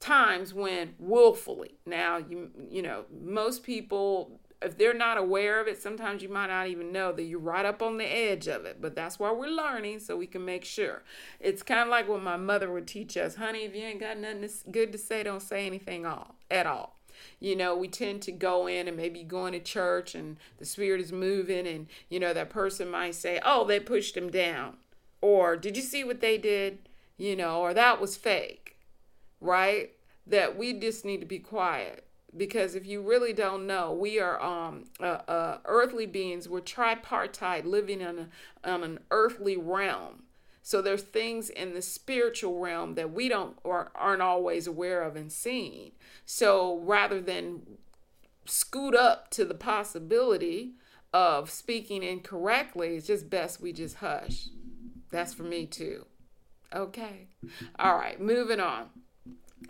Times 0.00 0.54
when 0.54 0.94
willfully. 0.98 1.74
Now, 1.86 2.16
you 2.16 2.50
you 2.70 2.82
know, 2.82 3.04
most 3.22 3.62
people 3.62 4.40
if 4.64 4.78
they're 4.78 4.94
not 4.94 5.18
aware 5.18 5.60
of 5.60 5.68
it, 5.68 5.80
sometimes 5.80 6.22
you 6.22 6.28
might 6.28 6.48
not 6.48 6.68
even 6.68 6.92
know 6.92 7.12
that 7.12 7.24
you're 7.24 7.38
right 7.38 7.66
up 7.66 7.82
on 7.82 7.98
the 7.98 8.04
edge 8.04 8.48
of 8.48 8.64
it. 8.64 8.80
But 8.80 8.94
that's 8.94 9.18
why 9.18 9.32
we're 9.32 9.48
learning 9.48 10.00
so 10.00 10.16
we 10.16 10.26
can 10.26 10.44
make 10.44 10.64
sure. 10.64 11.02
It's 11.40 11.62
kind 11.62 11.80
of 11.80 11.88
like 11.88 12.08
what 12.08 12.22
my 12.22 12.36
mother 12.36 12.70
would 12.72 12.86
teach 12.86 13.16
us 13.16 13.36
honey, 13.36 13.64
if 13.64 13.74
you 13.74 13.82
ain't 13.82 14.00
got 14.00 14.18
nothing 14.18 14.48
good 14.70 14.92
to 14.92 14.98
say, 14.98 15.22
don't 15.22 15.42
say 15.42 15.66
anything 15.66 16.06
all, 16.06 16.36
at 16.50 16.66
all. 16.66 16.96
You 17.38 17.56
know, 17.56 17.76
we 17.76 17.88
tend 17.88 18.22
to 18.22 18.32
go 18.32 18.66
in 18.66 18.88
and 18.88 18.96
maybe 18.96 19.22
going 19.22 19.52
to 19.52 19.60
church 19.60 20.14
and 20.14 20.38
the 20.58 20.64
spirit 20.64 21.00
is 21.00 21.12
moving, 21.12 21.66
and 21.66 21.86
you 22.08 22.18
know, 22.18 22.32
that 22.32 22.50
person 22.50 22.90
might 22.90 23.14
say, 23.14 23.40
Oh, 23.44 23.64
they 23.64 23.80
pushed 23.80 24.16
him 24.16 24.30
down. 24.30 24.76
Or 25.20 25.56
did 25.56 25.76
you 25.76 25.82
see 25.82 26.02
what 26.02 26.20
they 26.20 26.38
did? 26.38 26.88
You 27.16 27.36
know, 27.36 27.60
or 27.60 27.74
that 27.74 28.00
was 28.00 28.16
fake, 28.16 28.76
right? 29.40 29.90
That 30.26 30.56
we 30.56 30.72
just 30.72 31.04
need 31.04 31.20
to 31.20 31.26
be 31.26 31.38
quiet 31.38 32.04
because 32.36 32.74
if 32.74 32.86
you 32.86 33.02
really 33.02 33.32
don't 33.32 33.66
know, 33.66 33.92
we 33.92 34.18
are 34.18 34.40
um, 34.42 34.84
uh, 35.00 35.20
uh, 35.28 35.58
earthly 35.64 36.06
beings. 36.06 36.48
We're 36.48 36.60
tripartite, 36.60 37.66
living 37.66 38.00
in 38.00 38.18
a, 38.18 38.28
on 38.64 38.82
an 38.82 39.00
earthly 39.10 39.56
realm. 39.56 40.24
So 40.62 40.80
there's 40.80 41.02
things 41.02 41.50
in 41.50 41.74
the 41.74 41.82
spiritual 41.82 42.60
realm 42.60 42.94
that 42.94 43.12
we 43.12 43.28
don't 43.28 43.58
or 43.64 43.90
aren't 43.94 44.22
always 44.22 44.66
aware 44.66 45.02
of 45.02 45.16
and 45.16 45.30
seeing. 45.30 45.92
So 46.24 46.78
rather 46.78 47.20
than 47.20 47.62
scoot 48.46 48.94
up 48.94 49.30
to 49.30 49.44
the 49.44 49.54
possibility 49.54 50.74
of 51.12 51.50
speaking 51.50 52.02
incorrectly, 52.02 52.96
it's 52.96 53.08
just 53.08 53.28
best 53.28 53.60
we 53.60 53.72
just 53.72 53.96
hush. 53.96 54.48
That's 55.10 55.34
for 55.34 55.42
me 55.42 55.66
too. 55.66 56.06
Okay. 56.72 57.26
All 57.78 57.96
right, 57.96 58.20
moving 58.20 58.60
on. 58.60 58.86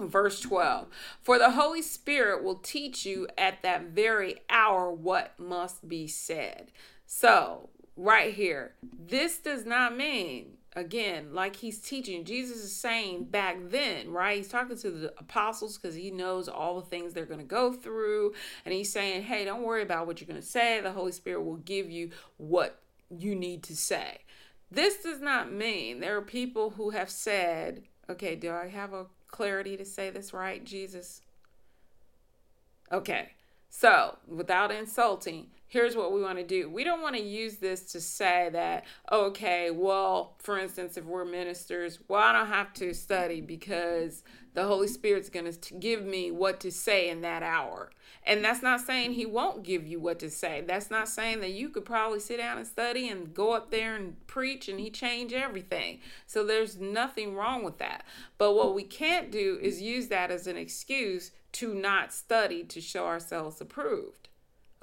Verse 0.08 0.40
12 0.40 0.86
For 1.22 1.38
the 1.38 1.52
Holy 1.52 1.82
Spirit 1.82 2.42
will 2.42 2.56
teach 2.56 3.04
you 3.06 3.28
at 3.36 3.62
that 3.62 3.86
very 3.90 4.40
hour 4.48 4.90
what 4.90 5.38
must 5.38 5.88
be 5.88 6.06
said. 6.06 6.72
So, 7.06 7.68
right 7.96 8.32
here, 8.32 8.72
this 8.82 9.38
does 9.38 9.66
not 9.66 9.96
mean, 9.96 10.56
again, 10.74 11.34
like 11.34 11.56
he's 11.56 11.80
teaching, 11.80 12.24
Jesus 12.24 12.58
is 12.58 12.74
saying 12.74 13.24
back 13.24 13.56
then, 13.60 14.10
right? 14.10 14.38
He's 14.38 14.48
talking 14.48 14.78
to 14.78 14.90
the 14.90 15.14
apostles 15.18 15.78
because 15.78 15.94
he 15.94 16.10
knows 16.10 16.48
all 16.48 16.80
the 16.80 16.86
things 16.86 17.12
they're 17.12 17.26
going 17.26 17.40
to 17.40 17.44
go 17.44 17.72
through. 17.72 18.32
And 18.64 18.72
he's 18.72 18.92
saying, 18.92 19.24
hey, 19.24 19.44
don't 19.44 19.62
worry 19.62 19.82
about 19.82 20.06
what 20.06 20.20
you're 20.20 20.28
going 20.28 20.40
to 20.40 20.46
say. 20.46 20.80
The 20.80 20.92
Holy 20.92 21.12
Spirit 21.12 21.42
will 21.42 21.56
give 21.56 21.90
you 21.90 22.10
what 22.38 22.80
you 23.10 23.34
need 23.34 23.62
to 23.64 23.76
say. 23.76 24.18
This 24.70 25.02
does 25.02 25.20
not 25.20 25.52
mean 25.52 26.00
there 26.00 26.16
are 26.16 26.22
people 26.22 26.70
who 26.70 26.90
have 26.90 27.10
said, 27.10 27.82
okay, 28.08 28.36
do 28.36 28.50
I 28.50 28.68
have 28.68 28.94
a 28.94 29.06
clarity 29.32 29.76
to 29.76 29.84
say 29.84 30.10
this 30.10 30.32
right, 30.32 30.64
Jesus? 30.64 31.22
Okay, 32.92 33.30
so 33.68 34.18
without 34.28 34.70
insulting, 34.70 35.46
here's 35.72 35.96
what 35.96 36.12
we 36.12 36.20
want 36.20 36.36
to 36.36 36.44
do. 36.44 36.68
We 36.68 36.84
don't 36.84 37.00
want 37.00 37.16
to 37.16 37.22
use 37.22 37.56
this 37.56 37.92
to 37.92 38.00
say 38.00 38.50
that, 38.52 38.84
oh, 39.10 39.28
okay, 39.28 39.70
well, 39.70 40.34
for 40.38 40.58
instance, 40.58 40.98
if 40.98 41.06
we're 41.06 41.24
ministers, 41.24 41.98
well, 42.08 42.20
I 42.20 42.30
don't 42.34 42.48
have 42.48 42.74
to 42.74 42.92
study 42.92 43.40
because 43.40 44.22
the 44.52 44.64
Holy 44.64 44.86
Spirit's 44.86 45.30
going 45.30 45.50
to 45.50 45.74
give 45.76 46.04
me 46.04 46.30
what 46.30 46.60
to 46.60 46.70
say 46.70 47.08
in 47.08 47.22
that 47.22 47.42
hour. 47.42 47.90
And 48.22 48.44
that's 48.44 48.60
not 48.60 48.82
saying 48.82 49.12
He 49.12 49.24
won't 49.24 49.62
give 49.62 49.86
you 49.86 49.98
what 49.98 50.18
to 50.18 50.28
say. 50.28 50.62
That's 50.66 50.90
not 50.90 51.08
saying 51.08 51.40
that 51.40 51.52
you 51.52 51.70
could 51.70 51.86
probably 51.86 52.20
sit 52.20 52.36
down 52.36 52.58
and 52.58 52.66
study 52.66 53.08
and 53.08 53.32
go 53.32 53.52
up 53.52 53.70
there 53.70 53.96
and 53.96 54.26
preach 54.26 54.68
and 54.68 54.78
He 54.78 54.90
change 54.90 55.32
everything. 55.32 56.00
So 56.26 56.44
there's 56.44 56.76
nothing 56.76 57.34
wrong 57.34 57.64
with 57.64 57.78
that. 57.78 58.04
But 58.36 58.52
what 58.52 58.74
we 58.74 58.82
can't 58.82 59.32
do 59.32 59.58
is 59.62 59.80
use 59.80 60.08
that 60.08 60.30
as 60.30 60.46
an 60.46 60.58
excuse 60.58 61.30
to 61.52 61.72
not 61.72 62.12
study 62.12 62.62
to 62.62 62.80
show 62.82 63.06
ourselves 63.06 63.58
approved 63.58 64.28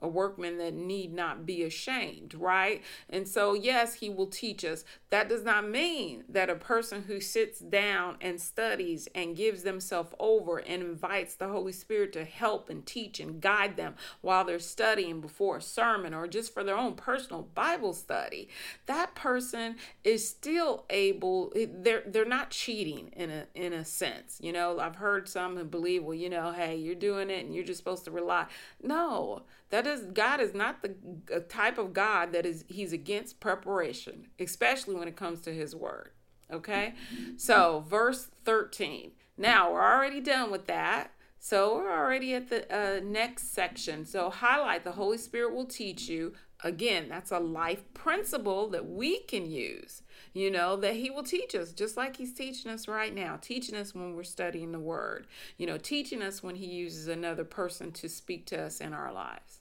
a 0.01 0.07
workman 0.07 0.57
that 0.57 0.73
need 0.73 1.13
not 1.13 1.45
be 1.45 1.63
ashamed, 1.63 2.33
right? 2.33 2.81
And 3.09 3.27
so, 3.27 3.53
yes, 3.53 3.95
he 3.95 4.09
will 4.09 4.27
teach 4.27 4.63
us. 4.63 4.83
That 5.09 5.29
does 5.29 5.43
not 5.43 5.67
mean 5.67 6.23
that 6.29 6.49
a 6.49 6.55
person 6.55 7.03
who 7.07 7.19
sits 7.19 7.59
down 7.59 8.17
and 8.21 8.39
studies 8.39 9.07
and 9.13 9.35
gives 9.35 9.63
themselves 9.63 10.13
over 10.19 10.57
and 10.57 10.81
invites 10.81 11.35
the 11.35 11.47
Holy 11.47 11.71
Spirit 11.71 12.13
to 12.13 12.23
help 12.23 12.69
and 12.69 12.85
teach 12.85 13.19
and 13.19 13.41
guide 13.41 13.75
them 13.77 13.95
while 14.21 14.45
they're 14.45 14.59
studying 14.59 15.21
before 15.21 15.57
a 15.57 15.61
sermon 15.61 16.13
or 16.13 16.27
just 16.27 16.53
for 16.53 16.63
their 16.63 16.77
own 16.77 16.93
personal 16.93 17.43
Bible 17.53 17.93
study, 17.93 18.49
that 18.85 19.15
person 19.15 19.75
is 20.03 20.27
still 20.27 20.85
able 20.89 21.51
eh, 21.55 21.67
they're 21.71 22.03
they're 22.05 22.25
not 22.25 22.51
cheating 22.51 23.11
in 23.15 23.29
a 23.29 23.45
in 23.55 23.73
a 23.73 23.85
sense. 23.85 24.39
You 24.41 24.51
know, 24.51 24.79
I've 24.79 24.95
heard 24.95 25.27
some 25.27 25.57
who 25.57 25.63
believe, 25.63 26.03
well, 26.03 26.13
you 26.13 26.29
know, 26.29 26.51
hey, 26.51 26.75
you're 26.75 26.95
doing 26.95 27.29
it 27.29 27.45
and 27.45 27.53
you're 27.53 27.63
just 27.63 27.79
supposed 27.79 28.05
to 28.05 28.11
rely. 28.11 28.45
No, 28.81 29.43
that 29.69 29.83
is 29.89 30.05
God 30.05 30.39
is 30.39 30.53
not 30.53 30.81
the 30.81 31.41
type 31.49 31.77
of 31.77 31.93
God 31.93 32.31
that 32.33 32.45
is 32.45 32.65
he's 32.67 32.93
against 32.93 33.39
preparation, 33.39 34.27
especially 34.39 34.95
when 34.95 35.07
it 35.07 35.15
comes 35.15 35.41
to 35.41 35.53
his 35.53 35.75
word. 35.75 36.11
Okay? 36.51 36.93
So, 37.37 37.85
verse 37.87 38.29
13. 38.45 39.11
Now 39.37 39.71
we're 39.71 39.81
already 39.81 40.19
done 40.19 40.51
with 40.51 40.67
that. 40.67 41.11
So 41.39 41.75
we're 41.75 41.97
already 41.97 42.33
at 42.33 42.49
the 42.49 42.65
uh, 42.69 42.99
next 43.01 43.53
section. 43.53 44.05
So 44.05 44.29
highlight 44.29 44.83
the 44.83 44.91
Holy 44.91 45.17
Spirit 45.17 45.55
will 45.55 45.65
teach 45.65 46.09
you. 46.09 46.33
Again, 46.61 47.07
that's 47.07 47.31
a 47.31 47.39
life 47.39 47.81
principle 47.93 48.67
that 48.71 48.85
we 48.85 49.21
can 49.21 49.49
use, 49.49 50.01
you 50.33 50.51
know, 50.51 50.75
that 50.75 50.95
He 50.95 51.09
will 51.09 51.23
teach 51.23 51.55
us, 51.55 51.71
just 51.71 51.95
like 51.95 52.17
He's 52.17 52.33
teaching 52.33 52.69
us 52.69 52.89
right 52.89 53.15
now, 53.15 53.39
teaching 53.41 53.75
us 53.75 53.95
when 53.95 54.13
we're 54.13 54.23
studying 54.23 54.73
the 54.73 54.79
Word, 54.79 55.25
you 55.57 55.65
know, 55.65 55.77
teaching 55.77 56.21
us 56.21 56.43
when 56.43 56.55
He 56.55 56.65
uses 56.65 57.07
another 57.07 57.45
person 57.45 57.93
to 57.93 58.09
speak 58.09 58.45
to 58.47 58.61
us 58.61 58.81
in 58.81 58.93
our 58.93 59.13
lives. 59.13 59.58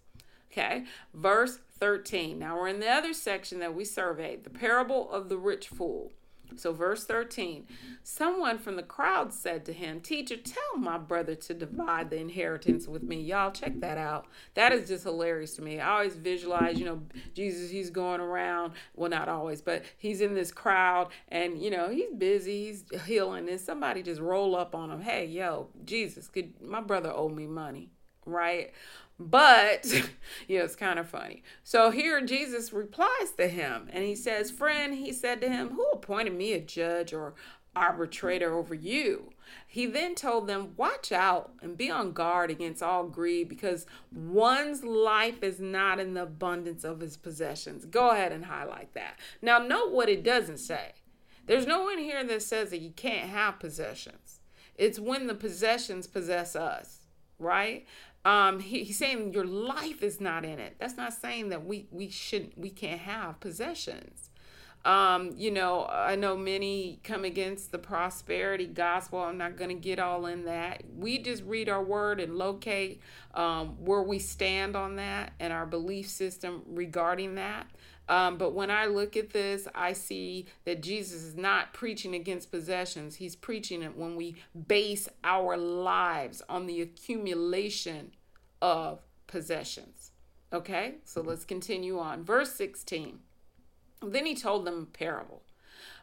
Okay, 0.58 0.84
verse 1.14 1.60
13. 1.78 2.36
Now 2.36 2.56
we're 2.56 2.66
in 2.68 2.80
the 2.80 2.90
other 2.90 3.12
section 3.12 3.60
that 3.60 3.74
we 3.76 3.84
surveyed 3.84 4.42
the 4.42 4.50
parable 4.50 5.08
of 5.12 5.28
the 5.28 5.36
rich 5.36 5.68
fool. 5.68 6.10
So, 6.56 6.72
verse 6.72 7.04
13 7.04 7.66
someone 8.02 8.58
from 8.58 8.76
the 8.76 8.82
crowd 8.82 9.32
said 9.32 9.64
to 9.66 9.72
him, 9.72 10.00
Teacher, 10.00 10.36
tell 10.36 10.78
my 10.78 10.98
brother 10.98 11.34
to 11.34 11.54
divide 11.54 12.10
the 12.10 12.16
inheritance 12.16 12.88
with 12.88 13.02
me. 13.02 13.20
Y'all, 13.20 13.52
check 13.52 13.78
that 13.80 13.98
out. 13.98 14.26
That 14.54 14.72
is 14.72 14.88
just 14.88 15.04
hilarious 15.04 15.54
to 15.56 15.62
me. 15.62 15.78
I 15.78 15.90
always 15.90 16.16
visualize, 16.16 16.78
you 16.78 16.86
know, 16.86 17.02
Jesus, 17.34 17.70
he's 17.70 17.90
going 17.90 18.20
around, 18.20 18.72
well, 18.96 19.10
not 19.10 19.28
always, 19.28 19.60
but 19.60 19.84
he's 19.98 20.22
in 20.22 20.34
this 20.34 20.50
crowd 20.50 21.08
and, 21.28 21.62
you 21.62 21.70
know, 21.70 21.90
he's 21.90 22.10
busy, 22.16 22.64
he's 22.64 22.84
healing, 23.04 23.48
and 23.48 23.60
somebody 23.60 24.02
just 24.02 24.20
roll 24.20 24.56
up 24.56 24.74
on 24.74 24.90
him, 24.90 25.02
Hey, 25.02 25.26
yo, 25.26 25.68
Jesus, 25.84 26.26
could 26.28 26.60
my 26.62 26.80
brother 26.80 27.12
owe 27.14 27.28
me 27.28 27.46
money? 27.46 27.90
Right? 28.24 28.72
But, 29.18 29.86
you 30.48 30.58
know, 30.58 30.64
it's 30.64 30.76
kind 30.76 30.98
of 30.98 31.08
funny. 31.08 31.42
So 31.64 31.90
here 31.90 32.20
Jesus 32.24 32.72
replies 32.72 33.32
to 33.36 33.48
him 33.48 33.88
and 33.92 34.04
he 34.04 34.14
says, 34.14 34.50
Friend, 34.50 34.94
he 34.94 35.12
said 35.12 35.40
to 35.40 35.48
him, 35.48 35.70
Who 35.70 35.86
appointed 35.92 36.34
me 36.34 36.52
a 36.52 36.60
judge 36.60 37.12
or 37.12 37.34
arbitrator 37.74 38.54
over 38.54 38.74
you? 38.74 39.32
He 39.66 39.86
then 39.86 40.14
told 40.14 40.46
them, 40.46 40.74
Watch 40.76 41.10
out 41.10 41.52
and 41.60 41.76
be 41.76 41.90
on 41.90 42.12
guard 42.12 42.50
against 42.50 42.82
all 42.82 43.04
greed 43.04 43.48
because 43.48 43.86
one's 44.12 44.84
life 44.84 45.42
is 45.42 45.58
not 45.58 45.98
in 45.98 46.14
the 46.14 46.22
abundance 46.22 46.84
of 46.84 47.00
his 47.00 47.16
possessions. 47.16 47.84
Go 47.84 48.10
ahead 48.10 48.32
and 48.32 48.44
highlight 48.44 48.94
that. 48.94 49.18
Now, 49.42 49.58
note 49.58 49.90
what 49.90 50.08
it 50.08 50.22
doesn't 50.22 50.58
say. 50.58 50.92
There's 51.46 51.66
no 51.66 51.82
one 51.82 51.98
here 51.98 52.22
that 52.24 52.42
says 52.42 52.70
that 52.70 52.82
you 52.82 52.90
can't 52.90 53.30
have 53.30 53.58
possessions. 53.58 54.40
It's 54.74 55.00
when 55.00 55.26
the 55.26 55.34
possessions 55.34 56.06
possess 56.06 56.54
us, 56.54 57.06
right? 57.38 57.86
Um 58.24 58.60
he, 58.60 58.84
he's 58.84 58.98
saying 58.98 59.32
your 59.32 59.44
life 59.44 60.02
is 60.02 60.20
not 60.20 60.44
in 60.44 60.58
it. 60.58 60.76
That's 60.78 60.96
not 60.96 61.12
saying 61.12 61.50
that 61.50 61.64
we 61.64 61.86
we 61.90 62.08
shouldn't 62.08 62.58
we 62.58 62.70
can't 62.70 63.00
have 63.00 63.40
possessions. 63.40 64.30
Um 64.84 65.32
you 65.36 65.50
know 65.50 65.86
i 65.86 66.14
know 66.14 66.36
many 66.36 67.00
come 67.02 67.24
against 67.24 67.72
the 67.72 67.78
prosperity 67.78 68.66
gospel. 68.66 69.18
I'm 69.20 69.38
not 69.38 69.56
going 69.56 69.70
to 69.70 69.74
get 69.88 69.98
all 69.98 70.26
in 70.26 70.44
that. 70.44 70.82
We 70.96 71.18
just 71.18 71.42
read 71.44 71.68
our 71.68 71.82
word 71.82 72.20
and 72.20 72.36
locate 72.36 73.00
um, 73.34 73.84
where 73.84 74.02
we 74.02 74.18
stand 74.18 74.76
on 74.76 74.96
that 74.96 75.32
and 75.40 75.52
our 75.52 75.66
belief 75.66 76.08
system 76.08 76.62
regarding 76.66 77.34
that 77.34 77.66
um, 78.08 78.38
but 78.38 78.54
when 78.54 78.70
I 78.70 78.86
look 78.86 79.16
at 79.16 79.30
this, 79.30 79.68
I 79.74 79.92
see 79.92 80.46
that 80.64 80.82
Jesus 80.82 81.22
is 81.22 81.36
not 81.36 81.74
preaching 81.74 82.14
against 82.14 82.50
possessions. 82.50 83.16
He's 83.16 83.36
preaching 83.36 83.82
it 83.82 83.96
when 83.96 84.16
we 84.16 84.36
base 84.66 85.08
our 85.22 85.56
lives 85.56 86.42
on 86.48 86.66
the 86.66 86.80
accumulation 86.80 88.12
of 88.62 89.00
possessions. 89.26 90.12
Okay, 90.52 90.94
so 91.04 91.20
let's 91.20 91.44
continue 91.44 91.98
on. 91.98 92.24
Verse 92.24 92.52
16. 92.54 93.18
Then 94.00 94.24
he 94.24 94.34
told 94.34 94.64
them 94.64 94.82
a 94.82 94.96
parable. 94.96 95.42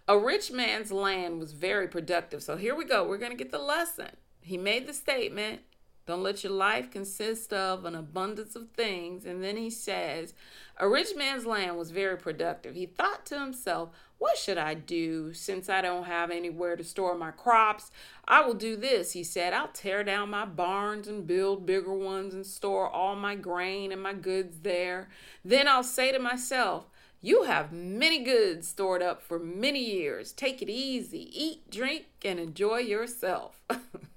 A 0.07 0.17
rich 0.17 0.51
man's 0.51 0.91
land 0.91 1.39
was 1.39 1.53
very 1.53 1.87
productive. 1.87 2.43
So 2.43 2.55
here 2.55 2.75
we 2.75 2.85
go. 2.85 3.07
We're 3.07 3.17
going 3.17 3.31
to 3.31 3.37
get 3.37 3.51
the 3.51 3.57
lesson. 3.57 4.11
He 4.41 4.57
made 4.57 4.85
the 4.85 4.93
statement 4.93 5.61
don't 6.05 6.21
let 6.21 6.43
your 6.43 6.53
life 6.53 6.91
consist 6.91 7.51
of 7.51 7.83
an 7.83 7.95
abundance 7.95 8.55
of 8.55 8.69
things. 8.69 9.25
And 9.25 9.43
then 9.43 9.57
he 9.57 9.71
says, 9.71 10.35
A 10.77 10.87
rich 10.87 11.15
man's 11.15 11.47
land 11.47 11.77
was 11.77 11.89
very 11.89 12.17
productive. 12.17 12.75
He 12.75 12.85
thought 12.85 13.25
to 13.27 13.39
himself, 13.39 13.89
What 14.19 14.37
should 14.37 14.59
I 14.59 14.75
do 14.75 15.33
since 15.33 15.67
I 15.67 15.81
don't 15.81 16.03
have 16.03 16.29
anywhere 16.29 16.75
to 16.75 16.83
store 16.83 17.17
my 17.17 17.31
crops? 17.31 17.89
I 18.27 18.45
will 18.45 18.53
do 18.53 18.75
this, 18.75 19.13
he 19.13 19.23
said. 19.23 19.53
I'll 19.53 19.69
tear 19.69 20.03
down 20.03 20.29
my 20.29 20.45
barns 20.45 21.07
and 21.07 21.25
build 21.25 21.65
bigger 21.65 21.93
ones 21.93 22.35
and 22.35 22.45
store 22.45 22.87
all 22.87 23.15
my 23.15 23.35
grain 23.35 23.91
and 23.91 24.01
my 24.01 24.13
goods 24.13 24.59
there. 24.59 25.09
Then 25.43 25.67
I'll 25.67 25.83
say 25.83 26.11
to 26.11 26.19
myself, 26.19 26.85
you 27.19 27.43
have 27.43 27.71
many 27.73 28.23
goods 28.23 28.67
stored 28.67 29.01
up 29.01 29.19
for 29.19 29.39
many 29.39 29.79
years. 29.79 30.31
Take 30.31 30.61
it 30.61 30.69
easy, 30.69 31.27
eat, 31.33 31.71
drink, 31.71 32.05
and 32.23 32.39
enjoy 32.39 32.77
yourself. 32.77 33.63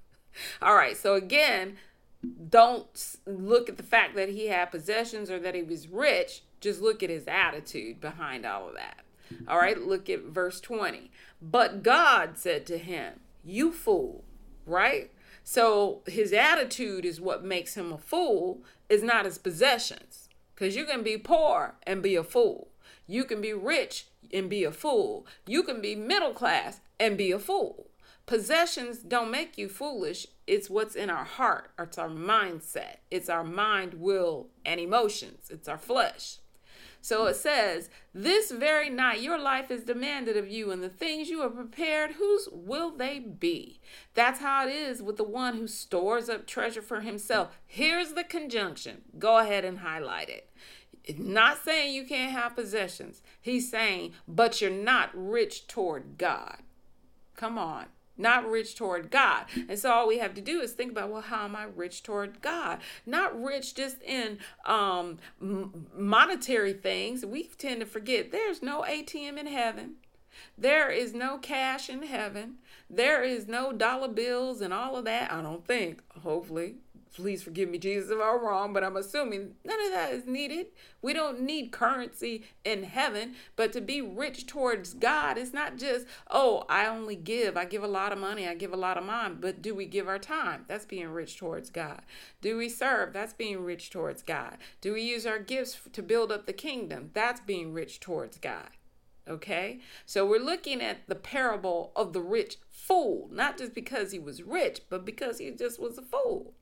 All 0.61 0.75
right, 0.75 0.97
so 0.97 1.15
again, 1.15 1.77
don't 2.49 2.87
look 3.25 3.69
at 3.69 3.77
the 3.77 3.83
fact 3.83 4.15
that 4.15 4.29
he 4.29 4.47
had 4.47 4.71
possessions 4.71 5.31
or 5.31 5.39
that 5.39 5.55
he 5.55 5.63
was 5.63 5.87
rich. 5.87 6.43
Just 6.59 6.81
look 6.81 7.01
at 7.01 7.09
his 7.09 7.27
attitude 7.27 8.01
behind 8.01 8.45
all 8.45 8.67
of 8.67 8.75
that. 8.75 9.05
All 9.47 9.57
right, 9.57 9.79
look 9.79 10.09
at 10.09 10.23
verse 10.23 10.59
20. 10.59 11.11
But 11.41 11.83
God 11.83 12.37
said 12.37 12.65
to 12.67 12.77
him, 12.77 13.21
You 13.43 13.71
fool, 13.71 14.23
right? 14.65 15.11
So 15.43 16.01
his 16.05 16.33
attitude 16.33 17.05
is 17.05 17.21
what 17.21 17.43
makes 17.43 17.75
him 17.75 17.93
a 17.93 17.97
fool, 17.97 18.63
is 18.89 19.03
not 19.03 19.25
his 19.25 19.37
possessions. 19.37 20.29
Because 20.53 20.75
you 20.75 20.85
can 20.85 21.03
be 21.03 21.17
poor 21.17 21.75
and 21.83 22.03
be 22.03 22.15
a 22.15 22.23
fool. 22.23 22.67
You 23.07 23.23
can 23.23 23.39
be 23.39 23.53
rich 23.53 24.07
and 24.33 24.49
be 24.49 24.63
a 24.63 24.71
fool. 24.71 25.25
You 25.47 25.63
can 25.63 25.81
be 25.81 25.95
middle 25.95 26.33
class 26.33 26.81
and 26.99 27.17
be 27.17 27.31
a 27.31 27.39
fool. 27.39 27.87
Possessions 28.29 28.99
don't 28.99 29.31
make 29.31 29.57
you 29.57 29.67
foolish. 29.67 30.27
It's 30.45 30.69
what's 30.69 30.93
in 30.93 31.09
our 31.09 31.23
heart. 31.23 31.71
It's 31.79 31.97
our 31.97 32.09
mindset. 32.09 32.97
It's 33.09 33.27
our 33.27 33.43
mind, 33.43 33.95
will, 33.95 34.49
and 34.63 34.79
emotions. 34.79 35.47
It's 35.49 35.67
our 35.67 35.79
flesh. 35.79 36.37
So 37.01 37.25
it 37.25 37.37
says, 37.37 37.89
This 38.13 38.51
very 38.51 38.87
night 38.87 39.21
your 39.21 39.39
life 39.39 39.71
is 39.71 39.83
demanded 39.83 40.37
of 40.37 40.47
you, 40.47 40.69
and 40.69 40.83
the 40.83 40.89
things 40.89 41.31
you 41.31 41.41
are 41.41 41.49
prepared, 41.49 42.11
whose 42.11 42.47
will 42.51 42.91
they 42.91 43.17
be? 43.17 43.79
That's 44.13 44.41
how 44.41 44.67
it 44.67 44.75
is 44.75 45.01
with 45.01 45.17
the 45.17 45.23
one 45.23 45.57
who 45.57 45.65
stores 45.65 46.29
up 46.29 46.45
treasure 46.45 46.83
for 46.83 47.01
himself. 47.01 47.57
Here's 47.65 48.13
the 48.13 48.23
conjunction. 48.23 49.01
Go 49.17 49.39
ahead 49.39 49.65
and 49.65 49.79
highlight 49.79 50.29
it. 50.29 50.51
It's 51.03 51.17
not 51.17 51.63
saying 51.65 51.95
you 51.95 52.05
can't 52.05 52.33
have 52.33 52.55
possessions. 52.55 53.23
He's 53.41 53.71
saying, 53.71 54.13
but 54.27 54.61
you're 54.61 54.69
not 54.69 55.09
rich 55.15 55.65
toward 55.65 56.19
God. 56.19 56.57
Come 57.35 57.57
on 57.57 57.87
not 58.19 58.47
rich 58.47 58.75
toward 58.75 59.09
God. 59.09 59.45
And 59.67 59.79
so 59.79 59.91
all 59.91 60.07
we 60.07 60.19
have 60.19 60.33
to 60.35 60.41
do 60.41 60.61
is 60.61 60.73
think 60.73 60.91
about, 60.91 61.09
well, 61.09 61.21
how 61.21 61.45
am 61.45 61.55
I 61.55 61.63
rich 61.63 62.03
toward 62.03 62.41
God? 62.41 62.79
Not 63.05 63.41
rich 63.41 63.73
just 63.73 64.01
in 64.03 64.37
um, 64.65 65.17
monetary 65.95 66.73
things. 66.73 67.25
We 67.25 67.43
tend 67.43 67.79
to 67.79 67.85
forget 67.85 68.31
there's 68.31 68.61
no 68.61 68.81
ATM 68.81 69.37
in 69.37 69.47
heaven. 69.47 69.95
There 70.57 70.89
is 70.89 71.13
no 71.13 71.37
cash 71.37 71.89
in 71.89 72.03
heaven. 72.03 72.55
There 72.89 73.23
is 73.23 73.47
no 73.47 73.71
dollar 73.71 74.07
bills 74.07 74.61
and 74.61 74.73
all 74.73 74.95
of 74.95 75.05
that. 75.05 75.31
I 75.31 75.41
don't 75.41 75.65
think. 75.65 76.01
Hopefully, 76.21 76.75
please 77.19 77.43
forgive 77.43 77.69
me, 77.69 77.77
Jesus, 77.77 78.09
if 78.09 78.17
I'm 78.21 78.43
wrong, 78.43 78.73
but 78.73 78.83
I'm 78.83 78.95
assuming 78.95 79.55
none 79.65 79.81
of 79.85 79.91
that 79.91 80.13
is 80.13 80.25
needed. 80.25 80.67
We 81.01 81.13
don't 81.13 81.41
need 81.41 81.71
currency 81.71 82.45
in 82.63 82.83
heaven, 82.83 83.35
but 83.55 83.73
to 83.73 83.81
be 83.81 84.01
rich 84.01 84.45
towards 84.45 84.93
God, 84.93 85.37
it's 85.37 85.53
not 85.53 85.77
just, 85.77 86.05
oh, 86.29 86.65
I 86.69 86.87
only 86.87 87.15
give. 87.15 87.57
I 87.57 87.65
give 87.65 87.83
a 87.83 87.87
lot 87.87 88.13
of 88.13 88.19
money. 88.19 88.47
I 88.47 88.55
give 88.55 88.73
a 88.73 88.77
lot 88.77 88.97
of 88.97 89.03
mine. 89.03 89.37
But 89.39 89.61
do 89.61 89.75
we 89.75 89.85
give 89.85 90.07
our 90.07 90.19
time? 90.19 90.65
That's 90.67 90.85
being 90.85 91.09
rich 91.09 91.37
towards 91.37 91.69
God. 91.69 92.01
Do 92.41 92.57
we 92.57 92.69
serve? 92.69 93.13
That's 93.13 93.33
being 93.33 93.63
rich 93.63 93.89
towards 93.89 94.23
God. 94.23 94.57
Do 94.81 94.93
we 94.93 95.01
use 95.01 95.25
our 95.25 95.39
gifts 95.39 95.77
to 95.91 96.01
build 96.01 96.31
up 96.31 96.45
the 96.45 96.53
kingdom? 96.53 97.11
That's 97.13 97.41
being 97.41 97.73
rich 97.73 97.99
towards 97.99 98.37
God. 98.37 98.69
Okay? 99.27 99.79
So 100.05 100.25
we're 100.25 100.39
looking 100.39 100.81
at 100.81 101.07
the 101.07 101.15
parable 101.15 101.91
of 101.95 102.13
the 102.13 102.21
rich 102.21 102.57
fool, 102.69 103.29
not 103.31 103.57
just 103.57 103.75
because 103.75 104.11
he 104.11 104.19
was 104.19 104.41
rich, 104.41 104.81
but 104.89 105.05
because 105.05 105.37
he 105.37 105.51
just 105.51 105.79
was 105.79 105.97
a 105.97 106.01
fool. 106.01 106.53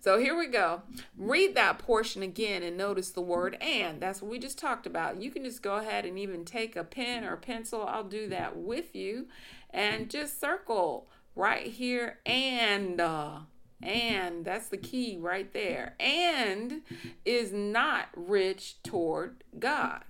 So 0.00 0.18
here 0.18 0.36
we 0.36 0.46
go. 0.46 0.82
Read 1.16 1.54
that 1.54 1.78
portion 1.78 2.22
again 2.22 2.62
and 2.62 2.76
notice 2.76 3.10
the 3.10 3.20
word 3.20 3.56
and. 3.60 4.00
That's 4.00 4.22
what 4.22 4.30
we 4.30 4.38
just 4.38 4.58
talked 4.58 4.86
about. 4.86 5.20
You 5.20 5.30
can 5.30 5.44
just 5.44 5.62
go 5.62 5.76
ahead 5.76 6.04
and 6.04 6.18
even 6.18 6.44
take 6.44 6.76
a 6.76 6.84
pen 6.84 7.24
or 7.24 7.34
a 7.34 7.38
pencil. 7.38 7.84
I'll 7.86 8.04
do 8.04 8.28
that 8.28 8.56
with 8.56 8.94
you 8.94 9.28
and 9.70 10.08
just 10.08 10.40
circle 10.40 11.08
right 11.34 11.66
here 11.66 12.18
and 12.26 13.00
uh, 13.00 13.38
and 13.82 14.44
that's 14.44 14.68
the 14.68 14.76
key 14.76 15.16
right 15.20 15.52
there. 15.52 15.94
And 16.00 16.82
is 17.24 17.52
not 17.52 18.08
rich 18.16 18.82
toward 18.82 19.44
God. 19.58 20.02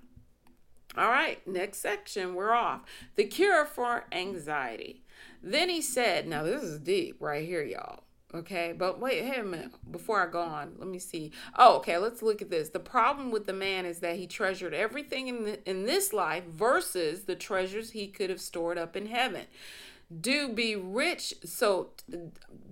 All 0.97 1.09
right, 1.11 1.47
next 1.47 1.79
section, 1.79 2.35
we're 2.35 2.53
off. 2.53 2.81
The 3.17 3.25
cure 3.25 3.65
for 3.67 4.07
anxiety. 4.11 5.05
Then 5.43 5.69
he 5.69 5.81
said, 5.81 6.27
now 6.27 6.43
this 6.43 6.63
is 6.63 6.81
deep 6.81 7.19
right 7.21 7.47
here, 7.47 7.63
y'all. 7.63 8.05
Okay, 8.35 8.75
but 8.77 9.01
wait, 9.01 9.25
hey 9.25 9.41
a 9.41 9.45
minute. 9.45 9.73
Before 9.91 10.21
I 10.21 10.31
go 10.31 10.41
on, 10.41 10.75
let 10.77 10.87
me 10.87 10.99
see. 10.99 11.33
Oh, 11.57 11.77
okay, 11.77 11.97
let's 11.97 12.21
look 12.21 12.43
at 12.43 12.51
this. 12.51 12.69
The 12.69 12.79
problem 12.79 13.31
with 13.31 13.47
the 13.47 13.55
man 13.55 13.87
is 13.87 14.01
that 14.01 14.17
he 14.17 14.27
treasured 14.27 14.75
everything 14.75 15.29
in 15.29 15.45
the, 15.45 15.71
in 15.71 15.85
this 15.85 16.13
life 16.13 16.45
versus 16.45 17.23
the 17.23 17.35
treasures 17.35 17.93
he 17.93 18.07
could 18.07 18.29
have 18.29 18.41
stored 18.41 18.77
up 18.77 18.97
in 18.97 19.07
heaven. 19.07 19.47
Do 20.21 20.51
be 20.51 20.77
rich. 20.77 21.35
So, 21.45 21.91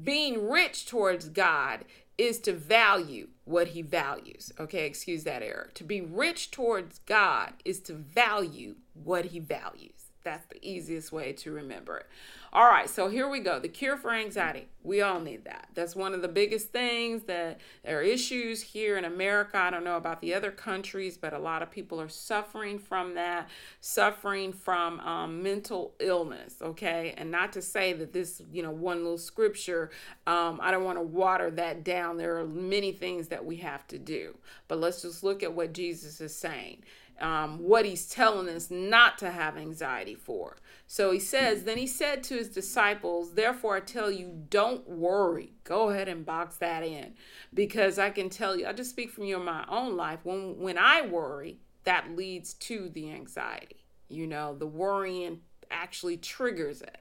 being 0.02 0.46
rich 0.46 0.86
towards 0.86 1.30
God 1.30 1.86
is 2.18 2.38
to 2.40 2.52
value 2.52 3.28
what 3.44 3.68
he 3.68 3.80
values. 3.80 4.52
Okay, 4.60 4.84
excuse 4.86 5.24
that 5.24 5.42
error. 5.42 5.70
To 5.74 5.84
be 5.84 6.02
rich 6.02 6.50
towards 6.50 6.98
God 7.00 7.54
is 7.64 7.80
to 7.80 7.94
value 7.94 8.76
what 8.92 9.26
he 9.26 9.38
values. 9.38 10.05
That's 10.26 10.46
the 10.46 10.58
easiest 10.60 11.12
way 11.12 11.32
to 11.34 11.52
remember 11.52 11.98
it. 11.98 12.06
All 12.52 12.66
right, 12.66 12.90
so 12.90 13.08
here 13.08 13.28
we 13.28 13.38
go. 13.38 13.60
The 13.60 13.68
cure 13.68 13.96
for 13.96 14.12
anxiety. 14.12 14.66
We 14.82 15.00
all 15.00 15.20
need 15.20 15.44
that. 15.44 15.68
That's 15.74 15.94
one 15.94 16.14
of 16.14 16.22
the 16.22 16.28
biggest 16.28 16.72
things 16.72 17.22
that 17.24 17.60
there 17.84 18.00
are 18.00 18.02
issues 18.02 18.60
here 18.60 18.98
in 18.98 19.04
America. 19.04 19.56
I 19.56 19.70
don't 19.70 19.84
know 19.84 19.96
about 19.96 20.20
the 20.20 20.34
other 20.34 20.50
countries, 20.50 21.16
but 21.16 21.32
a 21.32 21.38
lot 21.38 21.62
of 21.62 21.70
people 21.70 22.00
are 22.00 22.08
suffering 22.08 22.80
from 22.80 23.14
that, 23.14 23.48
suffering 23.80 24.52
from 24.52 24.98
um, 25.00 25.44
mental 25.44 25.94
illness. 26.00 26.56
Okay, 26.60 27.14
and 27.16 27.30
not 27.30 27.52
to 27.52 27.62
say 27.62 27.92
that 27.92 28.12
this, 28.12 28.42
you 28.50 28.64
know, 28.64 28.72
one 28.72 29.04
little 29.04 29.18
scripture, 29.18 29.90
um, 30.26 30.58
I 30.60 30.72
don't 30.72 30.82
want 30.82 30.98
to 30.98 31.02
water 31.02 31.52
that 31.52 31.84
down. 31.84 32.16
There 32.16 32.36
are 32.38 32.46
many 32.46 32.90
things 32.90 33.28
that 33.28 33.44
we 33.44 33.56
have 33.58 33.86
to 33.88 33.98
do, 33.98 34.36
but 34.66 34.80
let's 34.80 35.02
just 35.02 35.22
look 35.22 35.44
at 35.44 35.52
what 35.52 35.72
Jesus 35.72 36.20
is 36.20 36.34
saying 36.34 36.82
um, 37.20 37.58
what 37.58 37.84
he's 37.84 38.08
telling 38.08 38.48
us 38.48 38.70
not 38.70 39.18
to 39.18 39.30
have 39.30 39.56
anxiety 39.56 40.14
for. 40.14 40.56
So 40.86 41.10
he 41.10 41.18
says, 41.18 41.64
Then 41.64 41.78
he 41.78 41.86
said 41.86 42.22
to 42.24 42.34
his 42.34 42.48
disciples, 42.48 43.34
Therefore 43.34 43.76
I 43.76 43.80
tell 43.80 44.10
you, 44.10 44.44
don't 44.48 44.88
worry. 44.88 45.54
Go 45.64 45.90
ahead 45.90 46.08
and 46.08 46.24
box 46.24 46.56
that 46.56 46.82
in. 46.82 47.14
Because 47.52 47.98
I 47.98 48.10
can 48.10 48.30
tell 48.30 48.56
you, 48.56 48.66
I 48.66 48.72
just 48.72 48.90
speak 48.90 49.10
from 49.10 49.24
you 49.24 49.36
in 49.36 49.44
my 49.44 49.64
own 49.68 49.96
life. 49.96 50.20
When 50.22 50.58
when 50.58 50.78
I 50.78 51.02
worry, 51.02 51.58
that 51.84 52.16
leads 52.16 52.54
to 52.54 52.88
the 52.88 53.10
anxiety. 53.10 53.84
You 54.08 54.26
know, 54.26 54.54
the 54.54 54.66
worrying 54.66 55.40
actually 55.70 56.16
triggers 56.16 56.82
it. 56.82 56.98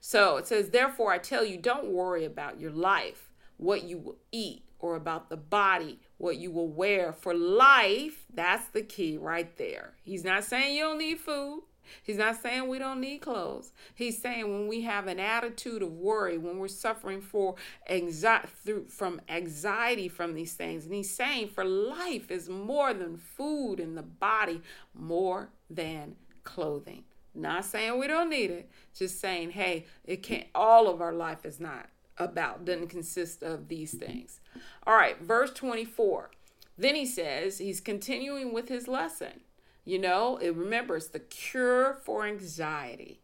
So 0.00 0.36
it 0.36 0.48
says, 0.48 0.70
Therefore 0.70 1.12
I 1.12 1.18
tell 1.18 1.44
you, 1.44 1.58
don't 1.58 1.92
worry 1.92 2.24
about 2.24 2.58
your 2.58 2.72
life, 2.72 3.30
what 3.56 3.84
you 3.84 3.98
will 3.98 4.18
eat, 4.32 4.64
or 4.80 4.96
about 4.96 5.30
the 5.30 5.36
body, 5.36 6.00
what 6.22 6.36
you 6.38 6.52
will 6.52 6.68
wear 6.68 7.12
for 7.12 7.34
life. 7.34 8.26
That's 8.32 8.68
the 8.68 8.82
key 8.82 9.16
right 9.16 9.56
there. 9.58 9.94
He's 10.04 10.22
not 10.22 10.44
saying 10.44 10.76
you 10.76 10.84
don't 10.84 10.98
need 10.98 11.18
food. 11.18 11.64
He's 12.04 12.16
not 12.16 12.40
saying 12.40 12.68
we 12.68 12.78
don't 12.78 13.00
need 13.00 13.22
clothes. 13.22 13.72
He's 13.96 14.22
saying 14.22 14.44
when 14.44 14.68
we 14.68 14.82
have 14.82 15.08
an 15.08 15.18
attitude 15.18 15.82
of 15.82 15.90
worry, 15.90 16.38
when 16.38 16.58
we're 16.58 16.68
suffering 16.68 17.20
for 17.20 17.56
anxiety 17.90 18.48
through 18.64 18.86
from 18.86 19.20
anxiety 19.28 20.06
from 20.06 20.34
these 20.34 20.54
things, 20.54 20.84
and 20.84 20.94
he's 20.94 21.12
saying 21.12 21.48
for 21.48 21.64
life 21.64 22.30
is 22.30 22.48
more 22.48 22.94
than 22.94 23.16
food 23.16 23.80
in 23.80 23.96
the 23.96 24.02
body, 24.02 24.62
more 24.94 25.50
than 25.68 26.14
clothing. 26.44 27.02
Not 27.34 27.64
saying 27.64 27.98
we 27.98 28.06
don't 28.06 28.30
need 28.30 28.52
it, 28.52 28.70
just 28.96 29.20
saying, 29.20 29.50
hey, 29.50 29.86
it 30.04 30.22
can't 30.22 30.46
all 30.54 30.88
of 30.88 31.00
our 31.00 31.12
life 31.12 31.44
is 31.44 31.58
not 31.58 31.88
about, 32.16 32.64
doesn't 32.64 32.90
consist 32.90 33.42
of 33.42 33.66
these 33.66 33.92
things. 33.92 34.40
All 34.86 34.94
right, 34.94 35.20
verse 35.20 35.52
24. 35.52 36.30
Then 36.78 36.94
he 36.94 37.06
says, 37.06 37.58
he's 37.58 37.80
continuing 37.80 38.52
with 38.52 38.68
his 38.68 38.88
lesson. 38.88 39.42
You 39.84 39.98
know, 39.98 40.36
it 40.36 40.54
remembers 40.54 41.08
the 41.08 41.20
cure 41.20 41.94
for 41.94 42.26
anxiety. 42.26 43.20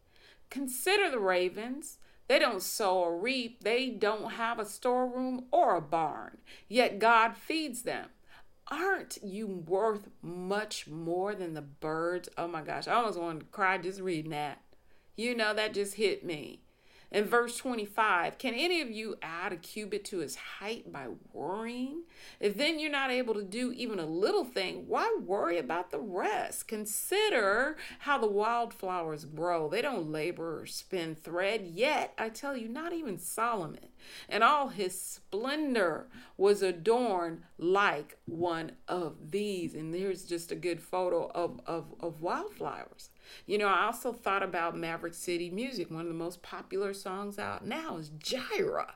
Consider 0.49 1.09
the 1.09 1.19
ravens. 1.19 1.97
They 2.29 2.37
don't 2.37 2.61
sow 2.61 2.99
or 2.99 3.17
reap, 3.17 3.63
they 3.63 3.89
don't 3.89 4.33
have 4.33 4.59
a 4.59 4.65
storeroom 4.65 5.45
or 5.51 5.75
a 5.75 5.81
barn, 5.81 6.37
yet 6.67 6.99
God 6.99 7.35
feeds 7.35 7.81
them. 7.81 8.09
Aren't 8.67 9.17
you 9.23 9.47
worth 9.47 10.09
much 10.21 10.87
more 10.87 11.33
than 11.33 11.55
the 11.55 11.63
birds? 11.63 12.29
Oh 12.37 12.47
my 12.47 12.61
gosh, 12.61 12.87
I 12.87 12.93
almost 12.93 13.19
wanted 13.19 13.39
to 13.39 13.45
cry 13.47 13.79
just 13.79 13.99
reading 13.99 14.29
that. 14.29 14.61
You 15.15 15.35
know, 15.35 15.55
that 15.55 15.73
just 15.73 15.95
hit 15.95 16.23
me. 16.23 16.61
In 17.11 17.25
verse 17.25 17.57
25, 17.57 18.37
can 18.37 18.53
any 18.53 18.81
of 18.81 18.91
you 18.91 19.17
add 19.21 19.51
a 19.51 19.57
cubit 19.57 20.05
to 20.05 20.19
his 20.19 20.35
height 20.35 20.91
by 20.91 21.07
worrying? 21.33 22.03
If 22.39 22.55
then 22.55 22.79
you're 22.79 22.91
not 22.91 23.09
able 23.09 23.33
to 23.33 23.43
do 23.43 23.71
even 23.71 23.97
a 23.97 24.05
little 24.05 24.45
thing, 24.45 24.87
why 24.87 25.17
worry 25.25 25.57
about 25.57 25.89
the 25.89 25.99
rest? 25.99 26.67
Consider 26.67 27.77
how 27.99 28.19
the 28.19 28.27
wildflowers 28.27 29.25
grow. 29.25 29.69
They 29.69 29.81
don't 29.81 30.11
labor 30.11 30.61
or 30.61 30.65
spin 30.67 31.15
thread, 31.15 31.63
yet 31.73 32.13
I 32.17 32.29
tell 32.29 32.55
you, 32.55 32.67
not 32.67 32.93
even 32.93 33.17
Solomon 33.17 33.89
and 34.27 34.43
all 34.43 34.69
his 34.69 34.99
splendor 34.99 36.07
was 36.37 36.61
adorned 36.61 37.43
like 37.57 38.17
one 38.25 38.73
of 38.87 39.31
these. 39.31 39.75
And 39.75 39.93
there's 39.93 40.23
just 40.23 40.51
a 40.51 40.55
good 40.55 40.81
photo 40.81 41.29
of, 41.33 41.59
of, 41.65 41.93
of 41.99 42.21
wildflowers. 42.21 43.09
You 43.45 43.57
know, 43.57 43.67
I 43.67 43.85
also 43.85 44.13
thought 44.13 44.43
about 44.43 44.77
Maverick 44.77 45.13
City 45.13 45.49
Music. 45.49 45.89
One 45.89 46.01
of 46.01 46.07
the 46.07 46.13
most 46.13 46.41
popular 46.41 46.93
songs 46.93 47.39
out 47.39 47.65
now 47.65 47.97
is 47.97 48.09
Jireh. 48.19 48.93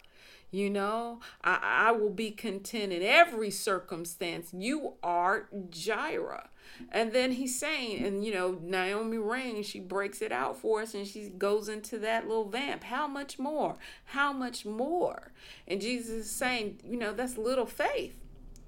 You 0.54 0.70
know, 0.70 1.20
I, 1.44 1.88
I 1.88 1.92
will 1.94 2.12
be 2.12 2.30
content 2.30 2.94
in 2.94 3.02
every 3.02 3.50
circumstance. 3.50 4.54
You 4.54 4.94
are 5.02 5.50
Jireh. 5.72 6.50
And 6.92 7.12
then 7.12 7.32
he's 7.32 7.60
saying, 7.60 8.06
and 8.06 8.24
you 8.24 8.34
know, 8.34 8.60
Naomi 8.62 9.18
Raine, 9.18 9.64
she 9.64 9.80
breaks 9.80 10.22
it 10.22 10.32
out 10.32 10.56
for 10.56 10.82
us 10.82 10.94
and 10.94 11.08
she 11.08 11.30
goes 11.30 11.70
into 11.70 11.98
that 12.00 12.28
little 12.28 12.48
vamp. 12.48 12.84
How 12.84 13.08
much 13.08 13.40
more? 13.40 13.78
How 14.06 14.32
much 14.32 14.64
more? 14.64 15.32
And 15.68 15.82
Jesus 15.82 16.26
is 16.26 16.32
saying, 16.32 16.82
you 16.88 16.98
know, 16.98 17.14
that's 17.14 17.38
little 17.38 17.66
faith. 17.66 18.23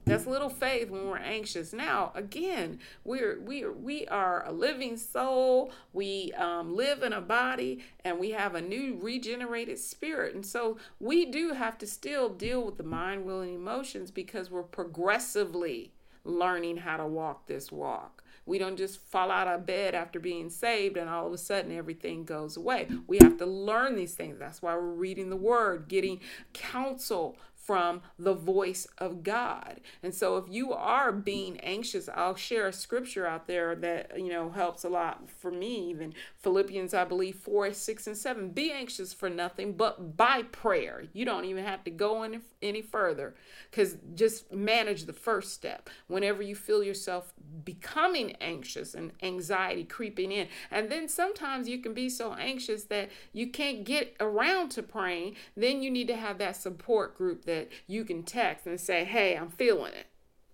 That's 0.06 0.28
little 0.28 0.50
faith 0.50 0.91
when 0.91 1.08
we're 1.08 1.18
anxious. 1.18 1.74
Now, 1.74 2.12
again, 2.13 2.80
we're 3.04 3.39
we 3.41 3.63
are, 3.63 3.72
we 3.74 4.08
are 4.08 4.46
a 4.48 4.52
living 4.52 4.98
soul. 4.98 5.72
We 5.94 6.32
um, 6.34 6.76
live 6.76 7.02
in 7.02 7.12
a 7.12 7.22
body, 7.22 7.84
and 8.04 8.20
we 8.20 8.32
have 8.32 8.54
a 8.54 8.62
new 8.62 9.00
regenerated 9.02 9.80
spirit. 9.80 10.36
And 10.36 10.46
so 10.46 10.78
we 11.00 11.26
do 11.26 11.54
have 11.54 11.80
to 11.80 11.88
still 11.88 12.30
deal 12.30 12.63
with 12.63 12.78
the 12.78 12.84
mind, 12.84 13.26
will, 13.26 13.41
and 13.41 13.56
emotions 13.56 14.12
because 14.12 14.52
we're 14.52 14.63
progressively 14.63 15.91
learning 16.24 16.78
how 16.78 16.98
to 16.98 17.06
walk 17.06 17.48
this 17.48 17.72
walk. 17.72 18.24
We 18.48 18.60
don't 18.60 18.78
just 18.78 19.02
fall 19.02 19.32
out 19.32 19.48
of 19.48 19.65
bed 19.65 19.96
after 19.96 20.20
being 20.20 20.50
saved 20.52 20.98
and 20.98 21.10
all 21.10 21.26
of 21.26 21.34
a 21.34 21.38
sudden 21.38 21.76
everything 21.76 22.26
goes 22.26 22.58
away. 22.58 22.88
We 23.08 23.18
have 23.22 23.38
to 23.38 23.46
learn 23.46 23.96
these 23.96 24.13
things. 24.13 24.38
That's 24.38 24.62
why 24.62 24.76
we're 24.76 24.82
reading 24.82 25.30
the 25.30 25.36
word, 25.36 25.88
getting 25.88 26.20
counsel 26.54 27.38
from 27.65 28.01
the 28.19 28.34
voice 28.34 28.88
of 28.99 29.23
God. 29.23 29.82
And 30.04 30.13
so 30.13 30.38
if 30.38 30.45
you 30.49 30.71
are 30.71 31.12
being 31.12 31.60
anxious, 31.62 32.08
I'll 32.13 32.36
share 32.36 32.67
a 32.67 32.73
scripture 32.73 33.25
out 33.25 33.47
there 33.47 33.75
that, 33.75 34.19
you 34.19 34.30
know, 34.30 34.51
helps 34.51 34.84
a 34.84 34.89
lot 34.89 35.30
for 35.30 35.49
me, 35.49 35.89
even 35.89 36.13
Philippians, 36.38 36.93
I 36.93 37.06
believe, 37.06 37.36
4, 37.38 37.73
6, 37.73 38.08
and 38.08 38.17
7. 38.17 38.49
Be 38.49 38.71
anxious 38.71 39.13
for 39.13 39.30
nothing 39.30 39.73
but 39.73 40.15
by 40.15 40.43
prayer. 40.43 41.06
You 41.13 41.25
don't 41.25 41.45
even 41.45 41.63
have 41.63 41.84
to 41.86 41.91
go 41.91 42.21
any, 42.21 42.39
any 42.62 42.84
further 42.84 43.34
because 43.71 43.97
just 44.13 44.54
manage 44.54 45.06
the 45.06 45.13
first 45.13 45.54
step. 45.54 45.89
Whenever 46.08 46.43
you 46.43 46.56
feel 46.56 46.84
yourself 46.84 47.34
becoming 47.63 48.36
anxious 48.41 48.93
and 48.93 49.12
anxiety 49.23 49.84
creeping 49.84 50.32
in, 50.32 50.47
and 50.69 50.91
then 50.91 51.08
sometimes 51.08 51.67
you 51.67 51.80
can 51.80 51.95
be 51.95 52.10
so 52.10 52.34
anxious 52.36 52.84
that 52.86 53.10
you 53.34 53.47
can't 53.47 53.86
get 53.86 54.15
around 54.19 54.69
to 54.69 54.84
praying, 54.84 55.36
then 55.58 55.82
you 55.82 55.89
need 55.89 56.08
to 56.08 56.15
have 56.15 56.38
that 56.38 56.56
support 56.56 57.17
group 57.17 57.45
that 57.45 57.55
that 57.56 57.70
you 57.88 58.04
can 58.04 58.24
text 58.24 58.65
and 58.65 58.80
say, 58.80 59.04
Hey, 59.04 59.36
I'm 59.36 59.50
feeling 59.50 59.94
it. 59.94 60.08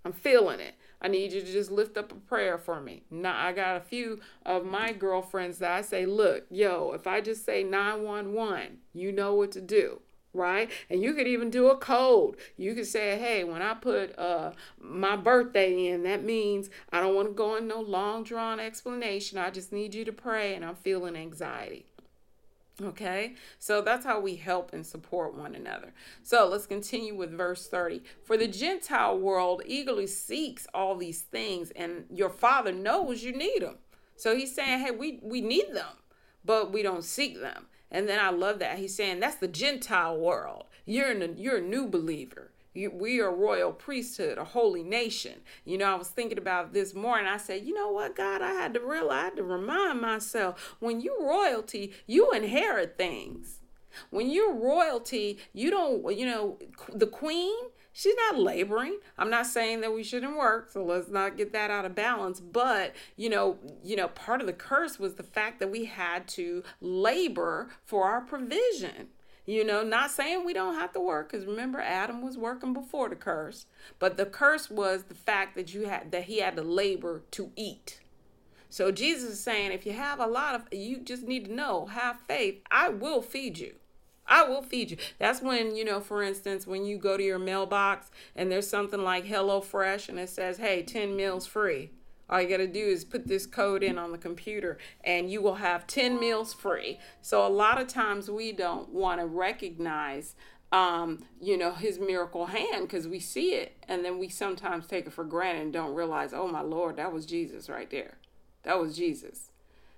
I'm 0.03 0.13
feeling 0.13 0.59
it. 0.59 0.75
I 1.01 1.07
need 1.07 1.31
you 1.31 1.41
to 1.41 1.51
just 1.51 1.71
lift 1.71 1.97
up 1.97 2.11
a 2.11 2.15
prayer 2.15 2.57
for 2.57 2.79
me. 2.79 3.03
Now, 3.09 3.37
I 3.37 3.53
got 3.53 3.77
a 3.77 3.81
few 3.81 4.19
of 4.45 4.65
my 4.65 4.93
girlfriends 4.93 5.59
that 5.59 5.71
I 5.71 5.81
say, 5.81 6.05
Look, 6.05 6.45
yo, 6.49 6.91
if 6.93 7.07
I 7.07 7.21
just 7.21 7.45
say 7.45 7.63
911, 7.63 8.79
you 8.93 9.11
know 9.11 9.35
what 9.35 9.51
to 9.53 9.61
do 9.61 10.01
right? 10.33 10.69
And 10.89 11.01
you 11.01 11.13
could 11.13 11.27
even 11.27 11.49
do 11.49 11.67
a 11.67 11.77
code. 11.77 12.37
You 12.57 12.73
could 12.73 12.87
say, 12.87 13.17
hey, 13.17 13.43
when 13.43 13.61
I 13.61 13.73
put 13.73 14.17
uh 14.17 14.51
my 14.79 15.15
birthday 15.15 15.87
in, 15.87 16.03
that 16.03 16.23
means 16.23 16.69
I 16.91 16.99
don't 16.99 17.15
want 17.15 17.27
to 17.27 17.33
go 17.33 17.55
in 17.55 17.67
no 17.67 17.81
long 17.81 18.23
drawn 18.23 18.59
explanation. 18.59 19.37
I 19.37 19.49
just 19.49 19.71
need 19.71 19.93
you 19.93 20.05
to 20.05 20.13
pray 20.13 20.55
and 20.55 20.63
I'm 20.63 20.75
feeling 20.75 21.15
anxiety. 21.15 21.85
Okay, 22.83 23.35
so 23.59 23.81
that's 23.81 24.05
how 24.05 24.19
we 24.19 24.35
help 24.35 24.73
and 24.73 24.85
support 24.85 25.35
one 25.35 25.53
another. 25.53 25.93
So 26.23 26.47
let's 26.47 26.65
continue 26.65 27.15
with 27.15 27.31
verse 27.31 27.67
30. 27.67 28.01
For 28.23 28.37
the 28.37 28.47
Gentile 28.47 29.19
world 29.19 29.61
eagerly 29.65 30.07
seeks 30.07 30.65
all 30.73 30.95
these 30.95 31.21
things, 31.21 31.71
and 31.75 32.05
your 32.09 32.29
father 32.29 32.71
knows 32.71 33.23
you 33.23 33.33
need 33.33 33.61
them. 33.61 33.75
So 34.15 34.35
he's 34.35 34.55
saying, 34.55 34.79
hey, 34.79 34.91
we, 34.91 35.19
we 35.21 35.41
need 35.41 35.73
them, 35.73 35.97
but 36.43 36.71
we 36.71 36.81
don't 36.81 37.03
seek 37.03 37.39
them. 37.39 37.67
And 37.91 38.07
then 38.07 38.19
I 38.19 38.29
love 38.31 38.59
that. 38.59 38.79
He's 38.79 38.95
saying 38.95 39.19
that's 39.19 39.35
the 39.35 39.47
Gentile 39.47 40.17
world. 40.17 40.65
You're, 40.85 41.11
a, 41.11 41.27
you're 41.33 41.57
a 41.57 41.61
new 41.61 41.87
believer 41.87 42.50
we 42.73 43.19
are 43.19 43.33
royal 43.33 43.71
priesthood, 43.71 44.37
a 44.37 44.43
holy 44.43 44.83
nation. 44.83 45.41
You 45.65 45.77
know, 45.77 45.85
I 45.85 45.95
was 45.95 46.07
thinking 46.09 46.37
about 46.37 46.73
this 46.73 46.93
morning. 46.93 47.27
I 47.27 47.37
said, 47.37 47.63
you 47.65 47.73
know 47.73 47.91
what, 47.91 48.15
God, 48.15 48.41
I 48.41 48.53
had 48.53 48.73
to 48.75 48.79
realize, 48.79 49.11
I 49.11 49.23
had 49.25 49.35
to 49.37 49.43
remind 49.43 50.01
myself 50.01 50.75
when 50.79 51.01
you 51.01 51.17
royalty, 51.21 51.93
you 52.07 52.31
inherit 52.31 52.97
things. 52.97 53.59
When 54.09 54.29
you're 54.29 54.53
royalty, 54.53 55.37
you 55.53 55.69
don't, 55.69 56.17
you 56.17 56.25
know, 56.25 56.59
the 56.93 57.07
queen, 57.07 57.53
She's 57.93 58.15
not 58.29 58.39
laboring. 58.39 58.99
I'm 59.17 59.29
not 59.29 59.47
saying 59.47 59.81
that 59.81 59.93
we 59.93 60.03
shouldn't 60.03 60.37
work, 60.37 60.71
so 60.71 60.83
let's 60.83 61.09
not 61.09 61.35
get 61.35 61.51
that 61.51 61.69
out 61.69 61.83
of 61.83 61.93
balance. 61.93 62.39
But, 62.39 62.95
you 63.17 63.29
know, 63.29 63.57
you 63.83 63.97
know, 63.97 64.07
part 64.07 64.39
of 64.39 64.47
the 64.47 64.53
curse 64.53 64.97
was 64.97 65.15
the 65.15 65.23
fact 65.23 65.59
that 65.59 65.69
we 65.69 65.85
had 65.85 66.27
to 66.29 66.63
labor 66.79 67.69
for 67.83 68.05
our 68.05 68.21
provision. 68.21 69.09
You 69.51 69.65
know, 69.65 69.83
not 69.83 70.11
saying 70.11 70.45
we 70.45 70.53
don't 70.53 70.75
have 70.75 70.93
to 70.93 71.01
work 71.01 71.29
because 71.29 71.45
remember 71.45 71.81
Adam 71.81 72.21
was 72.21 72.37
working 72.37 72.71
before 72.71 73.09
the 73.09 73.17
curse, 73.17 73.65
but 73.99 74.15
the 74.15 74.25
curse 74.25 74.69
was 74.69 75.03
the 75.03 75.13
fact 75.13 75.55
that 75.55 75.73
you 75.73 75.89
had 75.89 76.13
that 76.13 76.23
he 76.23 76.39
had 76.39 76.55
to 76.55 76.61
labor 76.61 77.23
to 77.31 77.51
eat. 77.57 77.99
So 78.69 78.93
Jesus 78.93 79.31
is 79.31 79.39
saying 79.41 79.73
if 79.73 79.85
you 79.85 79.91
have 79.91 80.21
a 80.21 80.25
lot 80.25 80.55
of 80.55 80.69
you 80.71 80.99
just 80.99 81.23
need 81.23 81.47
to 81.47 81.53
know, 81.53 81.87
have 81.87 82.21
faith, 82.29 82.61
I 82.71 82.87
will 82.87 83.21
feed 83.21 83.57
you. 83.57 83.75
I 84.25 84.45
will 84.45 84.61
feed 84.61 84.91
you. 84.91 84.97
That's 85.19 85.41
when, 85.41 85.75
you 85.75 85.83
know, 85.83 85.99
for 85.99 86.23
instance, 86.23 86.65
when 86.65 86.85
you 86.85 86.97
go 86.97 87.17
to 87.17 87.23
your 87.23 87.37
mailbox 87.37 88.09
and 88.37 88.49
there's 88.49 88.69
something 88.69 89.03
like 89.03 89.25
Hello 89.25 89.59
Fresh 89.59 90.07
and 90.07 90.17
it 90.17 90.29
says, 90.29 90.59
hey, 90.59 90.81
10 90.81 91.13
meals 91.13 91.45
free. 91.45 91.91
All 92.31 92.41
you 92.41 92.47
got 92.47 92.57
to 92.57 92.67
do 92.67 92.79
is 92.79 93.03
put 93.03 93.27
this 93.27 93.45
code 93.45 93.83
in 93.83 93.97
on 93.97 94.11
the 94.11 94.17
computer 94.17 94.77
and 95.03 95.29
you 95.29 95.41
will 95.41 95.55
have 95.55 95.85
10 95.85 96.19
meals 96.19 96.53
free. 96.53 96.99
So 97.21 97.45
a 97.45 97.49
lot 97.49 97.79
of 97.79 97.87
times 97.87 98.31
we 98.31 98.53
don't 98.53 98.89
want 98.89 99.19
to 99.19 99.25
recognize 99.25 100.35
um, 100.71 101.25
you 101.41 101.57
know, 101.57 101.73
his 101.73 101.99
miracle 101.99 102.45
hand 102.45 102.87
because 102.87 103.05
we 103.07 103.19
see 103.19 103.55
it 103.55 103.75
and 103.89 104.05
then 104.05 104.17
we 104.17 104.29
sometimes 104.29 104.87
take 104.87 105.05
it 105.05 105.11
for 105.11 105.25
granted 105.25 105.63
and 105.63 105.73
don't 105.73 105.93
realize, 105.93 106.33
oh 106.33 106.47
my 106.47 106.61
Lord, 106.61 106.95
that 106.95 107.11
was 107.11 107.25
Jesus 107.25 107.69
right 107.69 107.89
there. 107.89 108.17
That 108.63 108.79
was 108.79 108.95
Jesus. 108.95 109.51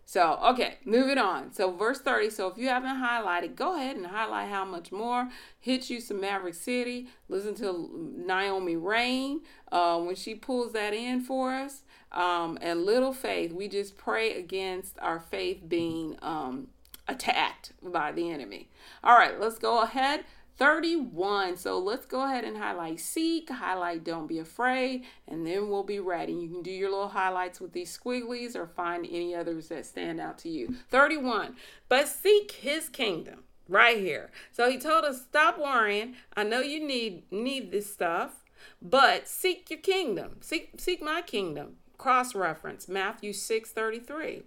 So, 0.06 0.38
okay, 0.44 0.80
moving 0.84 1.18
on. 1.18 1.54
So, 1.54 1.72
verse 1.72 2.00
30. 2.00 2.30
So, 2.30 2.48
if 2.48 2.58
you 2.58 2.68
haven't 2.68 3.02
highlighted, 3.02 3.56
go 3.56 3.76
ahead 3.76 3.96
and 3.96 4.08
highlight 4.08 4.50
how 4.50 4.66
much 4.66 4.92
more. 4.92 5.30
Hit 5.60 5.90
you 5.90 6.02
some 6.02 6.20
Maverick 6.20 6.56
City. 6.56 7.08
Listen 7.30 7.56
to 7.56 8.14
Naomi 8.18 8.76
Raine 8.76 9.42
uh, 9.72 10.00
when 10.00 10.16
she 10.16 10.36
pulls 10.36 10.74
that 10.74 10.94
in 10.94 11.22
for 11.22 11.54
us. 11.54 11.83
Um, 12.14 12.58
and 12.62 12.86
little 12.86 13.14
faith, 13.14 13.52
we 13.52 13.68
just 13.68 13.98
pray 13.98 14.38
against 14.38 14.98
our 15.00 15.20
faith 15.20 15.62
being 15.68 16.18
um, 16.22 16.68
attacked 17.08 17.74
by 17.82 18.12
the 18.12 18.30
enemy. 18.30 18.70
All 19.04 19.18
right, 19.18 19.40
let's 19.40 19.58
go 19.58 19.82
ahead. 19.82 20.26
31. 20.58 21.58
So 21.58 21.80
let's 21.80 22.06
go 22.06 22.24
ahead 22.24 22.44
and 22.44 22.58
highlight 22.58 23.00
seek, 23.00 23.50
highlight 23.50 24.04
don't 24.04 24.28
be 24.28 24.40
afraid, 24.40 25.04
and 25.28 25.46
then 25.46 25.68
we'll 25.68 25.84
be 25.84 26.00
ready. 26.00 26.34
You 26.34 26.50
can 26.50 26.62
do 26.62 26.72
your 26.72 26.92
little 26.92 27.10
highlights 27.10 27.60
with 27.60 27.74
these 27.74 27.98
squigglies 27.98 28.56
or 28.56 28.68
find 28.68 29.06
any 29.06 29.34
others 29.34 29.70
that 29.70 29.86
stand 29.86 30.20
out 30.20 30.38
to 30.40 30.50
you. 30.50 30.76
31. 30.90 31.56
But 31.90 32.08
seek 32.08 32.52
his 32.52 32.88
kingdom 32.90 33.44
right 33.68 33.98
here. 33.98 34.30
So 34.52 34.70
he 34.70 34.78
told 34.78 35.06
us 35.06 35.22
stop 35.22 35.58
worrying. 35.58 36.16
I 36.36 36.44
know 36.44 36.60
you 36.60 36.86
need 36.86 37.32
need 37.32 37.72
this 37.72 37.92
stuff, 37.92 38.44
but 38.82 39.28
seek 39.28 39.70
your 39.70 39.80
kingdom. 39.80 40.38
Seek 40.42 40.74
seek 40.78 41.02
my 41.02 41.22
kingdom. 41.22 41.78
Cross 42.04 42.36
reference 42.36 42.90
Matthew 42.90 43.32
6 43.32 43.72
33. 43.72 44.44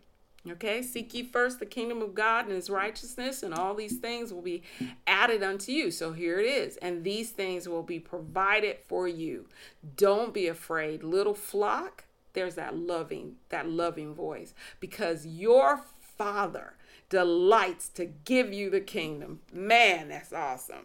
Okay, 0.51 0.83
seek 0.83 1.15
ye 1.15 1.23
first 1.23 1.59
the 1.59 1.65
kingdom 1.65 2.03
of 2.03 2.15
God 2.15 2.45
and 2.45 2.55
his 2.55 2.69
righteousness, 2.69 3.43
and 3.43 3.55
all 3.55 3.75
these 3.75 3.97
things 3.97 4.31
will 4.31 4.43
be 4.43 4.63
added 5.07 5.43
unto 5.43 5.73
you. 5.73 5.91
So 5.91 6.13
here 6.13 6.39
it 6.39 6.45
is, 6.45 6.77
and 6.77 7.03
these 7.03 7.31
things 7.31 7.67
will 7.67 7.83
be 7.83 7.99
provided 7.99 8.77
for 8.87 9.09
you. 9.09 9.47
Don't 9.97 10.35
be 10.35 10.49
afraid, 10.49 11.03
little 11.03 11.33
flock. 11.33 12.05
There's 12.35 12.57
that 12.57 12.77
loving, 12.77 13.37
that 13.49 13.67
loving 13.67 14.13
voice, 14.13 14.53
because 14.79 15.25
your 15.25 15.81
father 15.99 16.75
delights 17.09 17.89
to 17.89 18.05
give 18.05 18.53
you 18.53 18.69
the 18.69 18.83
kingdom. 18.83 19.41
Man, 19.51 20.11
that's 20.11 20.35
awesome. 20.35 20.85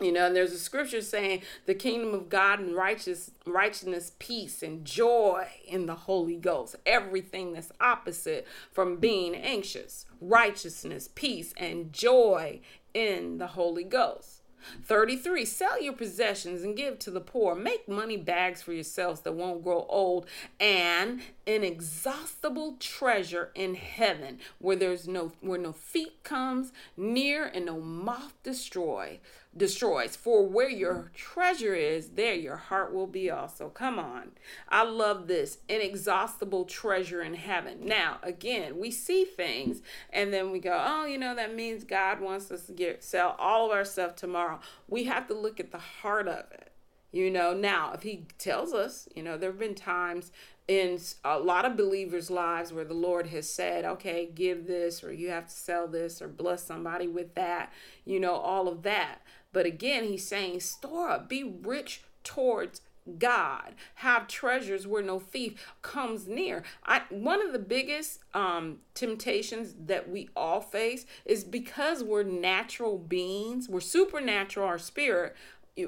You 0.00 0.12
know, 0.12 0.26
and 0.26 0.36
there's 0.36 0.52
a 0.52 0.58
scripture 0.58 1.02
saying 1.02 1.42
the 1.66 1.74
kingdom 1.74 2.14
of 2.14 2.28
God 2.28 2.60
and 2.60 2.76
righteous 2.76 3.32
righteousness, 3.44 4.12
peace, 4.20 4.62
and 4.62 4.84
joy 4.84 5.48
in 5.66 5.86
the 5.86 5.96
Holy 5.96 6.36
Ghost. 6.36 6.76
Everything 6.86 7.52
that's 7.52 7.72
opposite 7.80 8.46
from 8.70 8.98
being 8.98 9.34
anxious, 9.34 10.06
righteousness, 10.20 11.08
peace, 11.14 11.52
and 11.56 11.92
joy 11.92 12.60
in 12.94 13.38
the 13.38 13.48
Holy 13.48 13.82
Ghost. 13.82 14.42
33 14.84 15.44
sell 15.44 15.80
your 15.80 15.92
possessions 15.92 16.62
and 16.62 16.76
give 16.76 16.98
to 16.98 17.10
the 17.10 17.20
poor 17.20 17.54
make 17.54 17.88
money 17.88 18.16
bags 18.16 18.60
for 18.60 18.72
yourselves 18.72 19.20
that 19.20 19.32
won't 19.32 19.62
grow 19.62 19.86
old 19.88 20.26
and 20.58 21.20
inexhaustible 21.46 22.76
treasure 22.80 23.50
in 23.54 23.74
heaven 23.74 24.38
where 24.58 24.76
there's 24.76 25.06
no 25.06 25.32
where 25.40 25.60
no 25.60 25.72
feet 25.72 26.22
comes 26.24 26.72
near 26.96 27.46
and 27.46 27.66
no 27.66 27.80
moth 27.80 28.34
destroy 28.42 29.18
destroys. 29.56 30.16
For 30.16 30.46
where 30.46 30.68
your 30.68 31.10
treasure 31.14 31.74
is 31.74 32.10
there 32.10 32.34
your 32.34 32.56
heart 32.56 32.92
will 32.92 33.06
be 33.06 33.30
also. 33.30 33.68
Come 33.68 33.98
on. 33.98 34.32
I 34.68 34.84
love 34.84 35.26
this. 35.26 35.58
Inexhaustible 35.68 36.64
treasure 36.64 37.22
in 37.22 37.34
heaven. 37.34 37.86
Now 37.86 38.18
again 38.22 38.78
we 38.78 38.90
see 38.90 39.24
things 39.24 39.82
and 40.10 40.32
then 40.32 40.50
we 40.50 40.58
go 40.58 40.82
oh 40.86 41.06
you 41.06 41.18
know 41.18 41.34
that 41.34 41.54
means 41.54 41.84
god 41.84 42.20
wants 42.20 42.50
us 42.50 42.66
to 42.66 42.72
get 42.72 43.02
sell 43.02 43.36
all 43.38 43.66
of 43.66 43.72
our 43.72 43.84
stuff 43.84 44.14
tomorrow. 44.14 44.60
We 44.86 45.04
have 45.04 45.26
to 45.28 45.34
look 45.34 45.58
at 45.60 45.72
the 45.72 45.78
heart 45.78 46.28
of 46.28 46.50
it. 46.52 46.68
You 47.10 47.30
know, 47.30 47.54
now 47.54 47.92
if 47.94 48.02
he 48.02 48.26
tells 48.36 48.74
us, 48.74 49.08
you 49.14 49.22
know, 49.22 49.38
there 49.38 49.50
have 49.50 49.58
been 49.58 49.74
times 49.74 50.30
in 50.66 51.00
a 51.24 51.38
lot 51.38 51.64
of 51.64 51.76
believers' 51.76 52.30
lives 52.30 52.74
where 52.74 52.84
the 52.84 52.92
Lord 52.92 53.28
has 53.28 53.48
said, 53.48 53.86
okay, 53.86 54.28
give 54.34 54.66
this, 54.66 55.02
or 55.02 55.10
you 55.10 55.30
have 55.30 55.46
to 55.46 55.54
sell 55.54 55.88
this, 55.88 56.20
or 56.20 56.28
bless 56.28 56.62
somebody 56.62 57.08
with 57.08 57.34
that, 57.34 57.72
you 58.04 58.20
know, 58.20 58.34
all 58.34 58.68
of 58.68 58.82
that. 58.82 59.22
But 59.52 59.66
again, 59.66 60.04
he's 60.04 60.26
saying, 60.26 60.60
store 60.60 61.10
up, 61.10 61.28
be 61.28 61.42
rich 61.42 62.02
towards 62.22 62.82
God. 63.18 63.74
Have 63.96 64.28
treasures 64.28 64.86
where 64.86 65.02
no 65.02 65.18
thief 65.18 65.72
comes 65.80 66.26
near. 66.26 66.62
I 66.84 67.02
one 67.08 67.40
of 67.44 67.52
the 67.52 67.58
biggest 67.58 68.20
um 68.34 68.80
temptations 68.94 69.74
that 69.86 70.10
we 70.10 70.28
all 70.36 70.60
face 70.60 71.06
is 71.24 71.44
because 71.44 72.04
we're 72.04 72.22
natural 72.22 72.98
beings, 72.98 73.68
we're 73.68 73.80
supernatural, 73.80 74.66
our 74.66 74.78
spirit, 74.78 75.34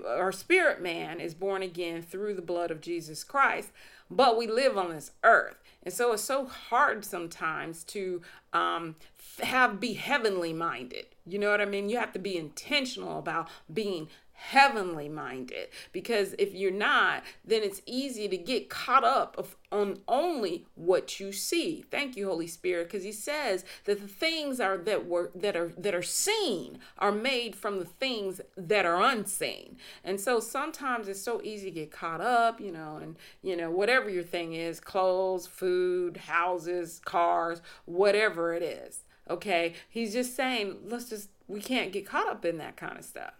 our 0.06 0.32
spirit 0.32 0.80
man 0.80 1.20
is 1.20 1.34
born 1.34 1.62
again 1.62 2.02
through 2.02 2.34
the 2.34 2.42
blood 2.42 2.70
of 2.70 2.80
Jesus 2.80 3.24
Christ, 3.24 3.70
but 4.10 4.38
we 4.38 4.46
live 4.46 4.78
on 4.78 4.90
this 4.90 5.10
earth. 5.22 5.56
And 5.82 5.92
so 5.92 6.12
it's 6.12 6.22
so 6.22 6.46
hard 6.46 7.04
sometimes 7.04 7.84
to 7.84 8.22
um, 8.52 8.96
have 9.42 9.80
be 9.80 9.94
heavenly 9.94 10.52
minded. 10.52 11.06
You 11.26 11.38
know 11.38 11.50
what 11.50 11.60
I 11.60 11.66
mean? 11.66 11.88
You 11.88 11.98
have 11.98 12.12
to 12.12 12.18
be 12.18 12.36
intentional 12.36 13.18
about 13.18 13.48
being 13.72 14.08
heavenly 14.40 15.06
minded 15.06 15.68
because 15.92 16.34
if 16.38 16.54
you're 16.54 16.70
not 16.70 17.22
then 17.44 17.62
it's 17.62 17.82
easy 17.84 18.26
to 18.26 18.38
get 18.38 18.70
caught 18.70 19.04
up 19.04 19.46
on 19.70 19.98
only 20.08 20.66
what 20.74 21.20
you 21.20 21.30
see. 21.30 21.84
Thank 21.90 22.16
you 22.16 22.26
holy 22.26 22.46
spirit 22.46 22.88
because 22.88 23.04
he 23.04 23.12
says 23.12 23.66
that 23.84 24.00
the 24.00 24.08
things 24.08 24.58
are 24.58 24.78
that 24.78 25.06
were 25.06 25.30
that 25.34 25.56
are 25.56 25.72
that 25.76 25.94
are 25.94 26.02
seen 26.02 26.78
are 26.98 27.12
made 27.12 27.54
from 27.54 27.78
the 27.78 27.84
things 27.84 28.40
that 28.56 28.86
are 28.86 29.02
unseen. 29.02 29.76
And 30.02 30.18
so 30.18 30.40
sometimes 30.40 31.06
it's 31.06 31.20
so 31.20 31.42
easy 31.44 31.66
to 31.66 31.74
get 31.74 31.92
caught 31.92 32.22
up 32.22 32.60
you 32.60 32.72
know 32.72 32.98
and 33.00 33.16
you 33.42 33.56
know 33.56 33.70
whatever 33.70 34.08
your 34.08 34.24
thing 34.24 34.54
is 34.54 34.80
clothes 34.80 35.46
food 35.46 36.16
houses 36.16 37.00
cars 37.04 37.60
whatever 37.84 38.54
it 38.54 38.62
is 38.62 39.04
okay 39.28 39.74
he's 39.88 40.12
just 40.12 40.34
saying 40.34 40.76
let's 40.84 41.08
just 41.08 41.30
we 41.48 41.60
can't 41.60 41.92
get 41.92 42.06
caught 42.06 42.28
up 42.28 42.44
in 42.44 42.58
that 42.58 42.76
kind 42.76 42.98
of 42.98 43.04
stuff 43.04 43.34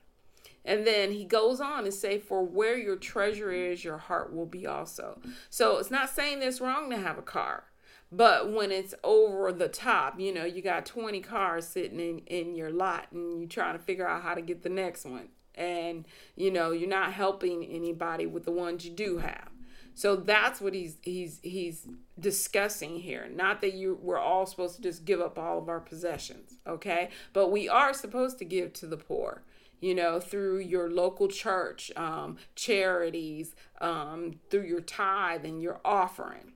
and 0.64 0.87
then 0.87 1.12
he 1.12 1.24
goes 1.24 1.61
on 1.61 1.85
to 1.85 1.93
say, 1.93 2.18
For 2.18 2.45
where 2.45 2.76
your 2.76 2.97
treasure 2.97 3.51
is, 3.51 3.85
your 3.85 3.99
heart 3.99 4.35
will 4.35 4.47
be 4.47 4.66
also. 4.66 5.20
So 5.49 5.78
it's 5.78 5.91
not 5.91 6.11
saying 6.11 6.43
it's 6.43 6.61
wrong 6.61 6.91
to 6.91 6.99
have 6.99 7.18
a 7.18 7.22
car. 7.22 7.64
But 8.12 8.53
when 8.53 8.72
it's 8.72 8.95
over 9.05 9.53
the 9.53 9.68
top, 9.68 10.18
you 10.18 10.35
know, 10.35 10.45
you 10.45 10.62
got 10.62 10.85
20 10.85 11.20
cars 11.20 11.66
sitting 11.66 12.01
in, 12.01 12.18
in 12.26 12.57
your 12.57 12.70
lot 12.70 13.07
and 13.12 13.39
you're 13.39 13.49
trying 13.49 13.78
to 13.78 13.83
figure 13.83 14.09
out 14.09 14.22
how 14.22 14.35
to 14.35 14.43
get 14.43 14.62
the 14.62 14.68
next 14.68 15.05
one. 15.05 15.28
And, 15.55 16.07
you 16.35 16.51
know, 16.51 16.72
you're 16.72 16.89
not 16.89 17.12
helping 17.12 17.64
anybody 17.64 18.26
with 18.26 18.45
the 18.45 18.51
ones 18.51 18.85
you 18.85 18.91
do 18.91 19.18
have. 19.18 19.49
So 19.95 20.16
that's 20.16 20.61
what 20.61 20.74
he's 20.74 20.97
he's 21.03 21.41
he's 21.43 21.86
discussing 22.18 23.01
here. 23.01 23.28
Not 23.32 23.61
that 23.61 23.74
you 23.74 23.99
we're 24.01 24.18
all 24.18 24.47
supposed 24.47 24.76
to 24.76 24.82
just 24.82 25.05
give 25.05 25.20
up 25.20 25.38
all 25.38 25.59
of 25.59 25.68
our 25.68 25.80
possessions, 25.80 26.59
okay? 26.66 27.11
But 27.32 27.51
we 27.51 27.68
are 27.68 27.93
supposed 27.93 28.38
to 28.38 28.45
give 28.45 28.72
to 28.74 28.86
the 28.86 28.97
poor 28.97 29.43
you 29.80 29.95
know, 29.95 30.20
through 30.20 30.59
your 30.59 30.91
local 30.91 31.28
church, 31.28 31.91
um, 31.97 32.36
charities, 32.55 33.55
um, 33.80 34.34
through 34.51 34.64
your 34.64 34.80
tithe 34.80 35.45
and 35.45 35.62
your 35.62 35.80
offering. 35.84 36.53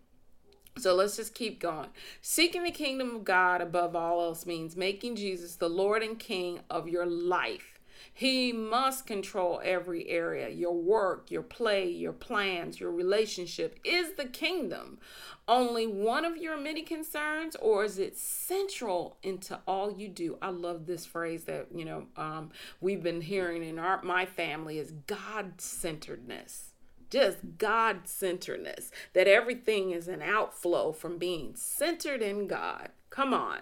So 0.77 0.95
let's 0.95 1.17
just 1.17 1.35
keep 1.35 1.61
going. 1.61 1.89
Seeking 2.21 2.65
the 2.65 2.71
kingdom 2.71 3.15
of 3.15 3.25
God 3.25 3.61
above 3.61 3.95
all 3.95 4.21
else 4.21 4.45
means 4.45 4.77
making 4.77 5.17
Jesus 5.17 5.57
the 5.57 5.69
Lord 5.69 6.03
and 6.03 6.19
King 6.19 6.61
of 6.69 6.89
your 6.89 7.07
life. 7.07 7.74
He 8.13 8.53
must 8.53 9.07
control 9.07 9.61
every 9.65 10.09
area 10.09 10.49
your 10.49 10.75
work, 10.75 11.31
your 11.31 11.43
play, 11.43 11.89
your 11.89 12.13
plans, 12.13 12.81
your 12.81 12.91
relationship. 12.91 13.79
Is 13.85 14.15
the 14.15 14.27
kingdom 14.27 14.99
only 15.47 15.87
one 15.87 16.25
of 16.25 16.37
your 16.37 16.57
many 16.57 16.83
concerns, 16.83 17.57
or 17.57 17.85
is 17.85 17.99
it 17.99 18.17
central 18.17 19.19
into 19.23 19.61
all 19.67 19.93
you 19.93 20.09
do? 20.09 20.39
I 20.41 20.51
love 20.51 20.87
this 20.87 21.07
phrase 21.07 21.45
that 21.45 21.69
you 21.75 21.85
know 21.85 22.07
um, 22.17 22.51
we've 22.81 23.03
been 23.03 23.21
hearing 23.21 23.63
in 23.63 23.79
our 23.79 24.03
my 24.03 24.27
family 24.27 24.79
is 24.79 24.93
God 25.07 25.61
centeredness 25.61 26.71
just 27.15 27.59
God 27.59 28.09
centeredness, 28.09 28.91
that 29.13 29.29
everything 29.29 29.93
is 29.93 30.09
an 30.09 30.21
outflow 30.21 30.91
from 30.91 31.17
being 31.17 31.55
centered 31.55 32.23
in 32.23 32.49
God. 32.49 32.89
Come 33.09 33.33
on. 33.33 33.61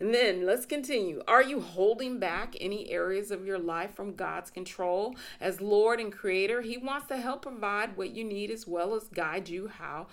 And 0.00 0.14
then 0.14 0.46
let's 0.46 0.64
continue. 0.64 1.22
Are 1.26 1.42
you 1.42 1.60
holding 1.60 2.20
back 2.20 2.54
any 2.60 2.90
areas 2.90 3.30
of 3.30 3.44
your 3.44 3.58
life 3.58 3.94
from 3.94 4.14
God's 4.14 4.50
control? 4.50 5.16
As 5.40 5.60
Lord 5.60 5.98
and 5.98 6.12
Creator, 6.12 6.62
He 6.62 6.78
wants 6.78 7.08
to 7.08 7.16
help 7.16 7.42
provide 7.42 7.96
what 7.96 8.10
you 8.10 8.22
need 8.22 8.50
as 8.50 8.66
well 8.66 8.94
as 8.94 9.08
guide 9.08 9.48
you 9.48 9.68
how 9.68 10.06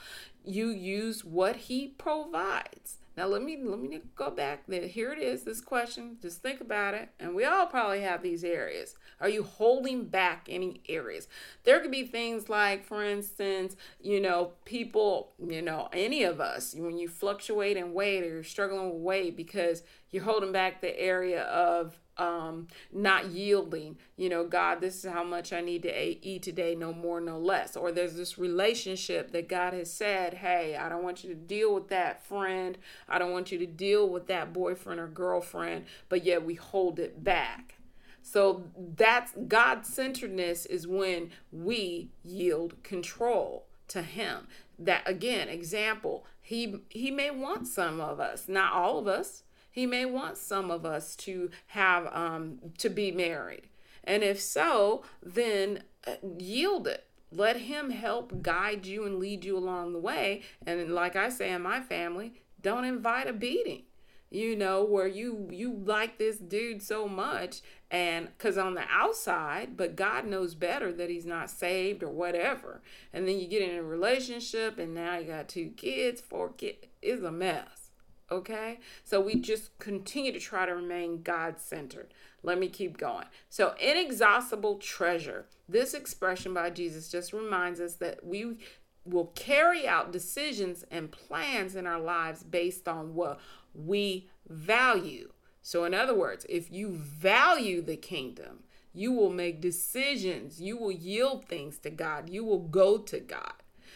you 0.44 0.70
use 0.70 1.24
what 1.24 1.56
He 1.56 1.90
provides. 1.90 2.98
Now 3.18 3.28
let 3.28 3.42
me 3.42 3.58
let 3.64 3.80
me 3.80 4.02
go 4.16 4.30
back 4.30 4.64
there. 4.68 4.88
Here 4.88 5.14
it 5.14 5.20
is, 5.20 5.44
this 5.44 5.62
question. 5.62 6.18
Just 6.22 6.42
think 6.42 6.60
about 6.60 6.94
it. 6.94 7.10
And 7.20 7.34
we 7.34 7.46
all 7.46 7.66
probably 7.66 8.02
have 8.02 8.22
these 8.22 8.44
areas. 8.44 8.96
Are 9.22 9.30
you 9.30 9.44
holding 9.44 10.06
back 10.06 10.48
any 10.50 10.82
areas? 10.90 11.28
There 11.64 11.80
could 11.80 11.92
be 11.92 12.06
things 12.06 12.50
like, 12.50 12.86
for 12.86 13.04
instance, 13.04 13.76
you 14.02 14.20
know, 14.20 14.52
people, 14.66 15.34
you 15.40 15.62
know, 15.62 15.88
any 15.94 16.24
of 16.24 16.42
us, 16.42 16.76
when 16.78 16.98
you 16.98 17.08
fluctuate 17.08 17.78
in 17.78 17.94
weight 17.94 18.24
or 18.24 18.28
you're 18.28 18.44
struggling 18.44 18.92
with 18.94 19.02
weight 19.02 19.38
because 19.38 19.84
you're 20.12 20.24
holding 20.24 20.52
back 20.52 20.82
the 20.82 21.00
area 21.00 21.44
of 21.44 22.00
um 22.18 22.68
not 22.94 23.28
yielding 23.28 23.98
you 24.16 24.30
know 24.30 24.46
god 24.46 24.80
this 24.80 25.04
is 25.04 25.12
how 25.12 25.24
much 25.24 25.52
i 25.52 25.60
need 25.60 25.82
to 25.82 26.28
eat 26.28 26.42
today 26.42 26.76
no 26.76 26.94
more 26.94 27.20
no 27.20 27.38
less. 27.38 27.76
Or 27.76 27.92
there's 27.92 28.16
this 28.16 28.38
relationship 28.38 29.32
that 29.32 29.50
god 29.50 29.74
has 29.74 29.92
said 29.92 30.36
hey 30.36 30.76
i 30.76 30.88
don't 30.90 31.04
want 31.04 31.24
you 31.24 31.30
to 31.30 31.36
deal 31.36 31.74
with 31.74 31.90
that 31.90 32.24
friend. 32.26 32.78
I 33.10 33.20
don't 33.20 33.32
want 33.32 33.52
you 33.52 33.60
to 33.60 33.66
deal 33.66 34.08
with 34.10 34.28
that 34.28 34.54
boyfriend 34.54 35.00
or 35.00 35.08
girlfriend 35.08 35.86
but 36.10 36.26
yet 36.26 36.46
we 36.46 36.56
hold 36.56 37.00
it 37.00 37.24
back. 37.24 37.76
So 38.22 38.64
that's 38.96 39.34
god 39.48 39.86
centeredness 39.86 40.66
is 40.66 40.88
when 40.88 41.32
we 41.52 42.10
yield 42.24 42.82
control 42.84 43.66
to 43.90 44.02
him. 44.02 44.48
That 44.80 45.04
again 45.06 45.48
example 45.50 46.26
he 46.42 46.82
he 46.90 47.12
may 47.12 47.32
want 47.32 47.68
some 47.68 48.00
of 48.00 48.20
us 48.20 48.48
not 48.48 48.74
all 48.74 49.00
of 49.00 49.08
us 49.08 49.44
he 49.76 49.86
may 49.86 50.06
want 50.06 50.38
some 50.38 50.72
of 50.72 50.86
us 50.86 51.18
to 51.18 51.50
have 51.68 52.08
um, 52.16 52.60
to 52.78 52.88
be 52.88 53.12
married. 53.12 53.64
And 54.06 54.24
if 54.24 54.40
so, 54.40 55.04
then 55.22 55.84
uh, 56.08 56.14
yield 56.40 56.88
it. 56.88 57.06
Let 57.30 57.58
him 57.58 57.90
help 57.90 58.42
guide 58.42 58.86
you 58.86 59.04
and 59.04 59.20
lead 59.20 59.44
you 59.44 59.58
along 59.58 59.92
the 59.92 60.00
way. 60.00 60.44
And 60.66 60.96
like 60.96 61.18
I 61.18 61.28
say 61.28 61.52
in 61.52 61.62
my 61.62 61.82
family, 61.82 62.32
don't 62.62 62.86
invite 62.86 63.28
a 63.28 63.34
beating 63.34 63.84
you 64.32 64.56
know 64.56 64.84
where 64.84 65.08
you 65.08 65.48
you 65.52 65.74
like 65.86 66.18
this 66.18 66.38
dude 66.38 66.82
so 66.82 67.08
much 67.08 67.62
and 67.92 68.28
because 68.28 68.58
on 68.58 68.74
the 68.74 68.84
outside 68.90 69.78
but 69.78 69.96
god 69.96 70.26
knows 70.26 70.56
better 70.56 70.92
that 70.92 71.10
he's 71.10 71.26
not 71.26 71.50
saved 71.50 72.02
or 72.02 72.10
whatever 72.10 72.82
and 73.14 73.28
then 73.28 73.40
you 73.40 73.48
get 73.48 73.62
in 73.62 73.78
a 73.78 73.84
relationship 73.84 74.80
and 74.80 74.96
now 74.96 75.18
you 75.18 75.26
got 75.26 75.48
two 75.48 75.70
kids 75.78 76.22
four 76.22 76.50
kids 76.50 76.88
it's 77.04 77.24
a 77.24 77.32
mess 77.32 77.85
Okay? 78.32 78.80
So 79.04 79.22
we 79.22 79.36
just 79.36 79.78
continue 79.80 80.32
to 80.32 80.40
try 80.40 80.66
to 80.66 80.76
remain 80.76 81.22
God 81.22 81.60
centered. 81.60 82.14
Let 82.46 82.60
me 82.60 82.68
keep 82.68 82.98
going. 82.98 83.26
So, 83.50 83.74
inexhaustible 83.82 84.76
treasure. 84.76 85.48
This 85.68 85.96
expression 85.96 86.54
by 86.54 86.70
Jesus 86.70 87.10
just 87.10 87.34
reminds 87.34 87.80
us 87.80 87.96
that 87.96 88.24
we 88.24 88.58
will 89.04 89.32
carry 89.36 89.88
out 89.88 90.12
decisions 90.12 90.84
and 90.92 91.12
plans 91.12 91.76
in 91.76 91.88
our 91.88 92.00
lives 92.00 92.44
based 92.44 92.88
on 92.88 93.16
what 93.16 93.40
we 93.74 94.30
value. 94.48 95.32
So, 95.64 95.86
in 95.86 95.96
other 95.96 96.16
words, 96.16 96.46
if 96.48 96.72
you 96.72 96.90
value 96.92 97.82
the 97.82 97.98
kingdom, 97.98 98.64
you 98.94 99.12
will 99.12 99.32
make 99.32 99.60
decisions, 99.60 100.62
you 100.62 100.78
will 100.78 100.92
yield 100.92 101.46
things 101.46 101.80
to 101.80 101.90
God, 101.90 102.30
you 102.30 102.46
will 102.46 102.60
go 102.60 103.00
to 103.00 103.20
God. 103.20 103.54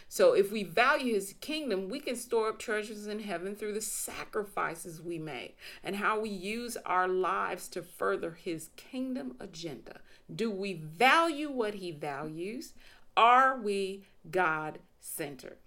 So 0.07 0.33
if 0.33 0.51
we 0.51 0.63
value 0.63 1.13
his 1.13 1.33
kingdom, 1.41 1.89
we 1.89 1.99
can 1.99 2.15
store 2.15 2.49
up 2.49 2.59
treasures 2.59 3.07
in 3.07 3.19
heaven 3.19 3.55
through 3.55 3.73
the 3.73 3.81
sacrifices 3.81 5.01
we 5.01 5.17
make 5.19 5.57
and 5.83 5.97
how 5.97 6.19
we 6.19 6.29
use 6.29 6.77
our 6.85 7.07
lives 7.07 7.67
to 7.69 7.81
further 7.81 8.31
his 8.31 8.69
kingdom 8.75 9.35
agenda. 9.39 9.99
Do 10.33 10.51
we 10.51 10.73
value 10.73 11.51
what 11.51 11.75
he 11.75 11.91
values? 11.91 12.73
Are 13.17 13.57
we 13.59 14.05
God 14.29 14.79
centered? 14.99 15.57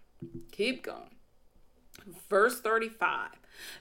Keep 0.52 0.84
going. 0.84 1.16
Verse 2.30 2.60
35 2.60 3.30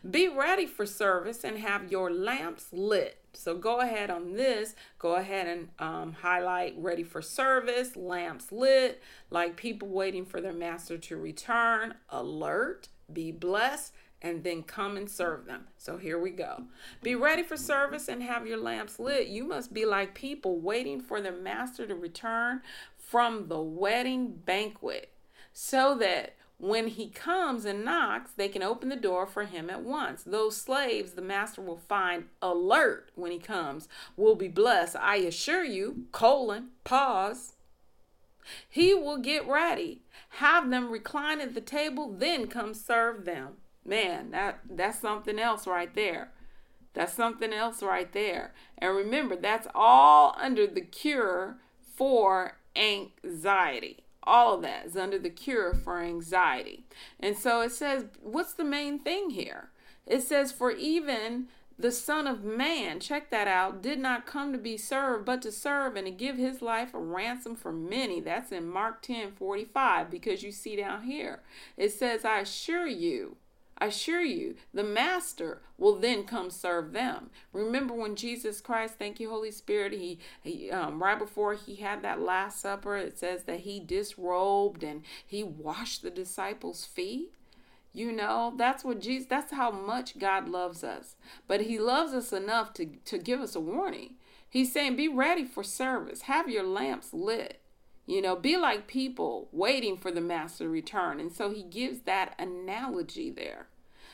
Be 0.09 0.27
ready 0.27 0.65
for 0.65 0.85
service 0.85 1.43
and 1.43 1.57
have 1.57 1.91
your 1.91 2.11
lamps 2.11 2.67
lit 2.71 3.20
so 3.33 3.55
go 3.55 3.79
ahead 3.79 4.09
on 4.09 4.33
this, 4.33 4.75
go 4.99 5.15
ahead 5.15 5.47
and 5.47 5.69
um, 5.79 6.13
highlight 6.13 6.75
ready 6.77 7.03
for 7.03 7.21
service, 7.21 7.95
lamps 7.95 8.51
lit, 8.51 9.01
like 9.29 9.55
people 9.55 9.87
waiting 9.87 10.25
for 10.25 10.41
their 10.41 10.53
master 10.53 10.97
to 10.97 11.17
return, 11.17 11.95
alert, 12.09 12.89
be 13.11 13.31
blessed, 13.31 13.93
and 14.21 14.43
then 14.43 14.63
come 14.63 14.97
and 14.97 15.09
serve 15.09 15.45
them. 15.45 15.65
So 15.77 15.97
here 15.97 16.19
we 16.19 16.29
go. 16.31 16.65
Be 17.01 17.15
ready 17.15 17.41
for 17.41 17.57
service 17.57 18.07
and 18.07 18.21
have 18.21 18.45
your 18.45 18.57
lamps 18.57 18.99
lit. 18.99 19.27
You 19.27 19.45
must 19.45 19.73
be 19.73 19.85
like 19.85 20.13
people 20.13 20.59
waiting 20.59 21.01
for 21.01 21.21
their 21.21 21.31
master 21.31 21.87
to 21.87 21.95
return 21.95 22.61
from 22.97 23.47
the 23.47 23.61
wedding 23.61 24.27
banquet 24.45 25.11
so 25.53 25.97
that 25.97 26.35
when 26.61 26.85
he 26.89 27.09
comes 27.09 27.65
and 27.65 27.83
knocks, 27.83 28.31
they 28.33 28.47
can 28.47 28.61
open 28.61 28.89
the 28.89 28.95
door 28.95 29.25
for 29.25 29.45
him 29.45 29.67
at 29.71 29.81
once. 29.81 30.21
Those 30.21 30.55
slaves 30.55 31.13
the 31.13 31.21
master 31.21 31.59
will 31.59 31.81
find 31.89 32.25
alert 32.39 33.09
when 33.15 33.31
he 33.31 33.39
comes 33.39 33.89
will 34.15 34.35
be 34.35 34.47
blessed. 34.47 34.95
I 34.95 35.15
assure 35.17 35.63
you, 35.63 36.05
colon, 36.11 36.69
pause. 36.83 37.53
He 38.69 38.93
will 38.93 39.17
get 39.17 39.47
ready, 39.47 40.03
have 40.29 40.69
them 40.69 40.91
recline 40.91 41.41
at 41.41 41.55
the 41.55 41.61
table, 41.61 42.13
then 42.13 42.45
come 42.45 42.75
serve 42.75 43.25
them. 43.25 43.53
Man, 43.83 44.29
that 44.29 44.59
that's 44.69 44.99
something 44.99 45.39
else 45.39 45.65
right 45.65 45.93
there. 45.95 46.31
That's 46.93 47.13
something 47.13 47.53
else 47.53 47.81
right 47.81 48.11
there. 48.13 48.53
And 48.77 48.95
remember, 48.95 49.35
that's 49.35 49.67
all 49.73 50.35
under 50.39 50.67
the 50.67 50.81
cure 50.81 51.57
for 51.95 52.57
anxiety 52.75 54.00
all 54.23 54.55
of 54.55 54.61
that 54.61 54.85
is 54.85 54.95
under 54.95 55.17
the 55.17 55.29
cure 55.29 55.73
for 55.73 55.99
anxiety. 55.99 56.85
And 57.19 57.37
so 57.37 57.61
it 57.61 57.71
says, 57.71 58.05
what's 58.21 58.53
the 58.53 58.63
main 58.63 58.99
thing 58.99 59.31
here? 59.31 59.69
It 60.05 60.23
says, 60.23 60.51
for 60.51 60.71
even 60.71 61.47
the 61.77 61.91
Son 61.91 62.27
of 62.27 62.43
Man, 62.43 62.99
check 62.99 63.29
that 63.31 63.47
out, 63.47 63.81
did 63.81 63.99
not 63.99 64.25
come 64.25 64.51
to 64.51 64.59
be 64.59 64.77
served, 64.77 65.25
but 65.25 65.41
to 65.41 65.51
serve 65.51 65.95
and 65.95 66.05
to 66.05 66.11
give 66.11 66.37
his 66.37 66.61
life 66.61 66.93
a 66.93 66.99
ransom 66.99 67.55
for 67.55 67.71
many. 67.71 68.19
That's 68.19 68.51
in 68.51 68.67
Mark 68.67 69.01
10 69.01 69.31
45, 69.31 70.11
because 70.11 70.43
you 70.43 70.51
see 70.51 70.75
down 70.75 71.03
here, 71.03 71.41
it 71.77 71.91
says, 71.91 72.23
I 72.23 72.39
assure 72.39 72.87
you, 72.87 73.37
assure 73.85 74.21
you, 74.21 74.55
the 74.73 74.83
master 74.83 75.61
will 75.77 75.95
then 75.95 76.23
come 76.23 76.49
serve 76.49 76.93
them. 76.93 77.29
Remember 77.53 77.93
when 77.93 78.15
Jesus 78.15 78.61
Christ, 78.61 78.95
thank 78.97 79.19
you, 79.19 79.29
Holy 79.29 79.51
Spirit, 79.51 79.93
he, 79.93 80.19
he 80.41 80.69
um, 80.71 81.01
right 81.01 81.17
before 81.17 81.53
he 81.53 81.75
had 81.75 82.01
that 82.03 82.21
Last 82.21 82.61
Supper, 82.61 82.97
it 82.97 83.17
says 83.17 83.43
that 83.43 83.61
he 83.61 83.79
disrobed 83.79 84.83
and 84.83 85.03
he 85.25 85.43
washed 85.43 86.01
the 86.03 86.09
disciples' 86.09 86.85
feet. 86.85 87.33
You 87.93 88.11
know, 88.11 88.53
that's 88.55 88.85
what 88.85 89.01
Jesus, 89.01 89.27
that's 89.27 89.51
how 89.51 89.71
much 89.71 90.17
God 90.17 90.47
loves 90.47 90.83
us. 90.83 91.15
But 91.47 91.61
he 91.61 91.77
loves 91.77 92.13
us 92.13 92.31
enough 92.31 92.73
to, 92.75 92.85
to 92.85 93.17
give 93.17 93.41
us 93.41 93.55
a 93.55 93.59
warning. 93.59 94.15
He's 94.49 94.71
saying, 94.71 94.95
be 94.95 95.07
ready 95.07 95.45
for 95.45 95.63
service, 95.63 96.21
have 96.23 96.49
your 96.49 96.63
lamps 96.63 97.13
lit. 97.13 97.59
You 98.05 98.21
know, 98.21 98.35
be 98.35 98.57
like 98.57 98.87
people 98.87 99.47
waiting 99.51 99.95
for 99.95 100.11
the 100.11 100.21
master 100.21 100.65
to 100.65 100.69
return. 100.69 101.19
And 101.19 101.31
so 101.31 101.49
he 101.51 101.63
gives 101.63 102.01
that 102.01 102.33
analogy 102.39 103.29
there. 103.29 103.67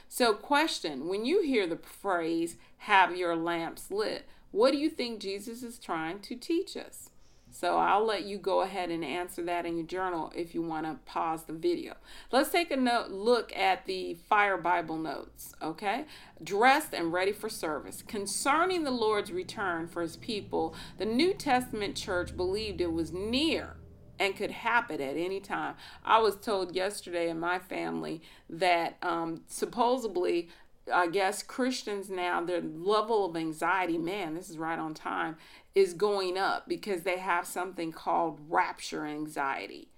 So, 0.09 0.33
question 0.33 1.07
when 1.07 1.25
you 1.25 1.41
hear 1.41 1.67
the 1.67 1.77
phrase, 1.77 2.57
have 2.79 3.15
your 3.15 3.35
lamps 3.35 3.91
lit, 3.91 4.25
what 4.51 4.71
do 4.71 4.77
you 4.77 4.89
think 4.89 5.19
Jesus 5.19 5.63
is 5.63 5.77
trying 5.77 6.19
to 6.21 6.35
teach 6.35 6.77
us? 6.77 7.09
So, 7.51 7.77
I'll 7.77 8.05
let 8.05 8.23
you 8.23 8.37
go 8.37 8.61
ahead 8.61 8.89
and 8.89 9.03
answer 9.03 9.43
that 9.43 9.65
in 9.65 9.77
your 9.77 9.85
journal 9.85 10.31
if 10.35 10.55
you 10.55 10.61
want 10.61 10.85
to 10.85 10.99
pause 11.05 11.43
the 11.43 11.53
video. 11.53 11.95
Let's 12.31 12.51
take 12.51 12.71
a 12.71 12.77
note, 12.77 13.09
look 13.09 13.55
at 13.55 13.85
the 13.85 14.13
Fire 14.13 14.57
Bible 14.57 14.97
notes, 14.97 15.53
okay? 15.61 16.05
Dressed 16.41 16.93
and 16.93 17.11
ready 17.11 17.33
for 17.33 17.49
service. 17.49 18.01
Concerning 18.01 18.83
the 18.83 18.91
Lord's 18.91 19.31
return 19.31 19.87
for 19.87 20.01
his 20.01 20.15
people, 20.15 20.73
the 20.97 21.05
New 21.05 21.33
Testament 21.33 21.95
church 21.95 22.37
believed 22.37 22.79
it 22.79 22.93
was 22.93 23.11
near 23.11 23.75
and 24.19 24.35
could 24.35 24.51
happen 24.51 25.01
at 25.01 25.15
any 25.17 25.39
time. 25.39 25.75
I 26.03 26.19
was 26.19 26.35
told 26.35 26.75
yesterday 26.75 27.29
in 27.29 27.39
my 27.39 27.59
family 27.59 28.21
that 28.49 28.97
um, 29.01 29.41
supposedly, 29.47 30.49
I 30.93 31.07
guess 31.07 31.43
Christians 31.43 32.09
now, 32.09 32.41
their 32.41 32.61
level 32.61 33.25
of 33.25 33.35
anxiety, 33.35 33.97
man, 33.97 34.35
this 34.35 34.49
is 34.49 34.57
right 34.57 34.79
on 34.79 34.93
time, 34.93 35.37
is 35.75 35.93
going 35.93 36.37
up 36.37 36.67
because 36.67 37.03
they 37.03 37.17
have 37.17 37.45
something 37.45 37.91
called 37.91 38.39
rapture 38.49 39.05
anxiety. 39.05 39.89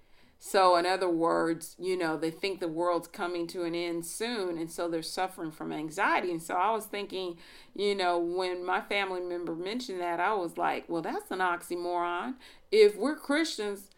So, 0.42 0.76
in 0.76 0.86
other 0.86 1.08
words, 1.08 1.76
you 1.78 1.98
know, 1.98 2.16
they 2.16 2.30
think 2.30 2.60
the 2.60 2.68
world's 2.68 3.08
coming 3.08 3.46
to 3.48 3.64
an 3.64 3.74
end 3.74 4.06
soon, 4.06 4.56
and 4.56 4.70
so 4.70 4.88
they're 4.88 5.02
suffering 5.02 5.50
from 5.50 5.70
anxiety. 5.70 6.30
And 6.30 6.42
so, 6.42 6.54
I 6.54 6.70
was 6.70 6.86
thinking, 6.86 7.36
you 7.74 7.94
know, 7.94 8.18
when 8.18 8.64
my 8.64 8.80
family 8.80 9.20
member 9.20 9.54
mentioned 9.54 10.00
that, 10.00 10.18
I 10.18 10.32
was 10.32 10.56
like, 10.56 10.86
well, 10.88 11.02
that's 11.02 11.30
an 11.30 11.40
oxymoron. 11.40 12.36
If 12.72 12.96
we're 12.96 13.16
Christians, 13.16 13.89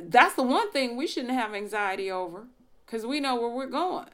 that's 0.00 0.34
the 0.34 0.42
one 0.42 0.70
thing 0.72 0.96
we 0.96 1.06
shouldn't 1.06 1.34
have 1.34 1.54
anxiety 1.54 2.10
over 2.10 2.46
because 2.84 3.06
we 3.06 3.20
know 3.20 3.34
where 3.36 3.50
we're 3.50 3.66
going. 3.66 4.08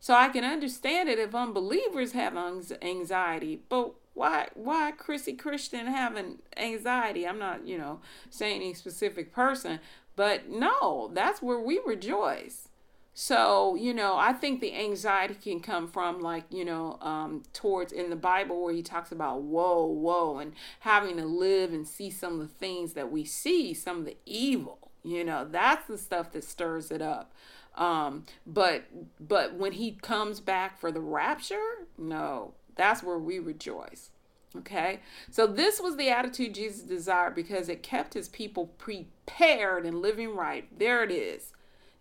So, 0.00 0.14
I 0.14 0.28
can 0.28 0.44
understand 0.44 1.08
it 1.08 1.18
if 1.18 1.34
unbelievers 1.34 2.12
have 2.12 2.36
anxiety, 2.36 3.62
but 3.68 3.94
why 4.14 4.48
why 4.54 4.92
Chrissy 4.92 5.34
Christian 5.34 5.86
having 5.86 6.38
anxiety? 6.56 7.26
I'm 7.26 7.38
not, 7.38 7.66
you 7.66 7.78
know, 7.78 8.00
saying 8.30 8.60
any 8.60 8.74
specific 8.74 9.32
person, 9.32 9.80
but 10.16 10.48
no, 10.48 11.10
that's 11.14 11.40
where 11.40 11.58
we 11.58 11.80
rejoice. 11.84 12.68
So, 13.14 13.74
you 13.74 13.94
know, 13.94 14.16
I 14.16 14.32
think 14.32 14.60
the 14.60 14.76
anxiety 14.76 15.34
can 15.34 15.58
come 15.58 15.88
from 15.88 16.20
like, 16.20 16.44
you 16.50 16.64
know, 16.64 16.98
um, 17.00 17.42
towards 17.52 17.92
in 17.92 18.10
the 18.10 18.16
Bible 18.16 18.62
where 18.62 18.72
he 18.72 18.80
talks 18.80 19.10
about 19.10 19.42
woe, 19.42 19.86
woe, 19.86 20.38
and 20.38 20.52
having 20.80 21.16
to 21.16 21.24
live 21.24 21.72
and 21.72 21.84
see 21.84 22.10
some 22.10 22.34
of 22.34 22.48
the 22.48 22.54
things 22.54 22.92
that 22.92 23.10
we 23.10 23.24
see, 23.24 23.74
some 23.74 23.98
of 23.98 24.04
the 24.04 24.16
evil, 24.24 24.87
you 25.02 25.24
know, 25.24 25.46
that's 25.48 25.86
the 25.86 25.98
stuff 25.98 26.32
that 26.32 26.44
stirs 26.44 26.90
it 26.90 27.02
up. 27.02 27.32
Um, 27.76 28.24
but 28.46 28.84
but 29.20 29.54
when 29.54 29.72
he 29.72 29.92
comes 29.92 30.40
back 30.40 30.78
for 30.78 30.90
the 30.90 31.00
rapture, 31.00 31.86
no, 31.96 32.54
that's 32.74 33.02
where 33.02 33.18
we 33.18 33.38
rejoice. 33.38 34.10
Okay, 34.56 35.00
so 35.30 35.46
this 35.46 35.80
was 35.80 35.96
the 35.96 36.08
attitude 36.08 36.54
Jesus 36.54 36.80
desired 36.82 37.34
because 37.34 37.68
it 37.68 37.82
kept 37.82 38.14
his 38.14 38.28
people 38.28 38.68
prepared 38.78 39.84
and 39.84 40.00
living 40.00 40.34
right. 40.34 40.66
There 40.76 41.04
it 41.04 41.10
is. 41.10 41.52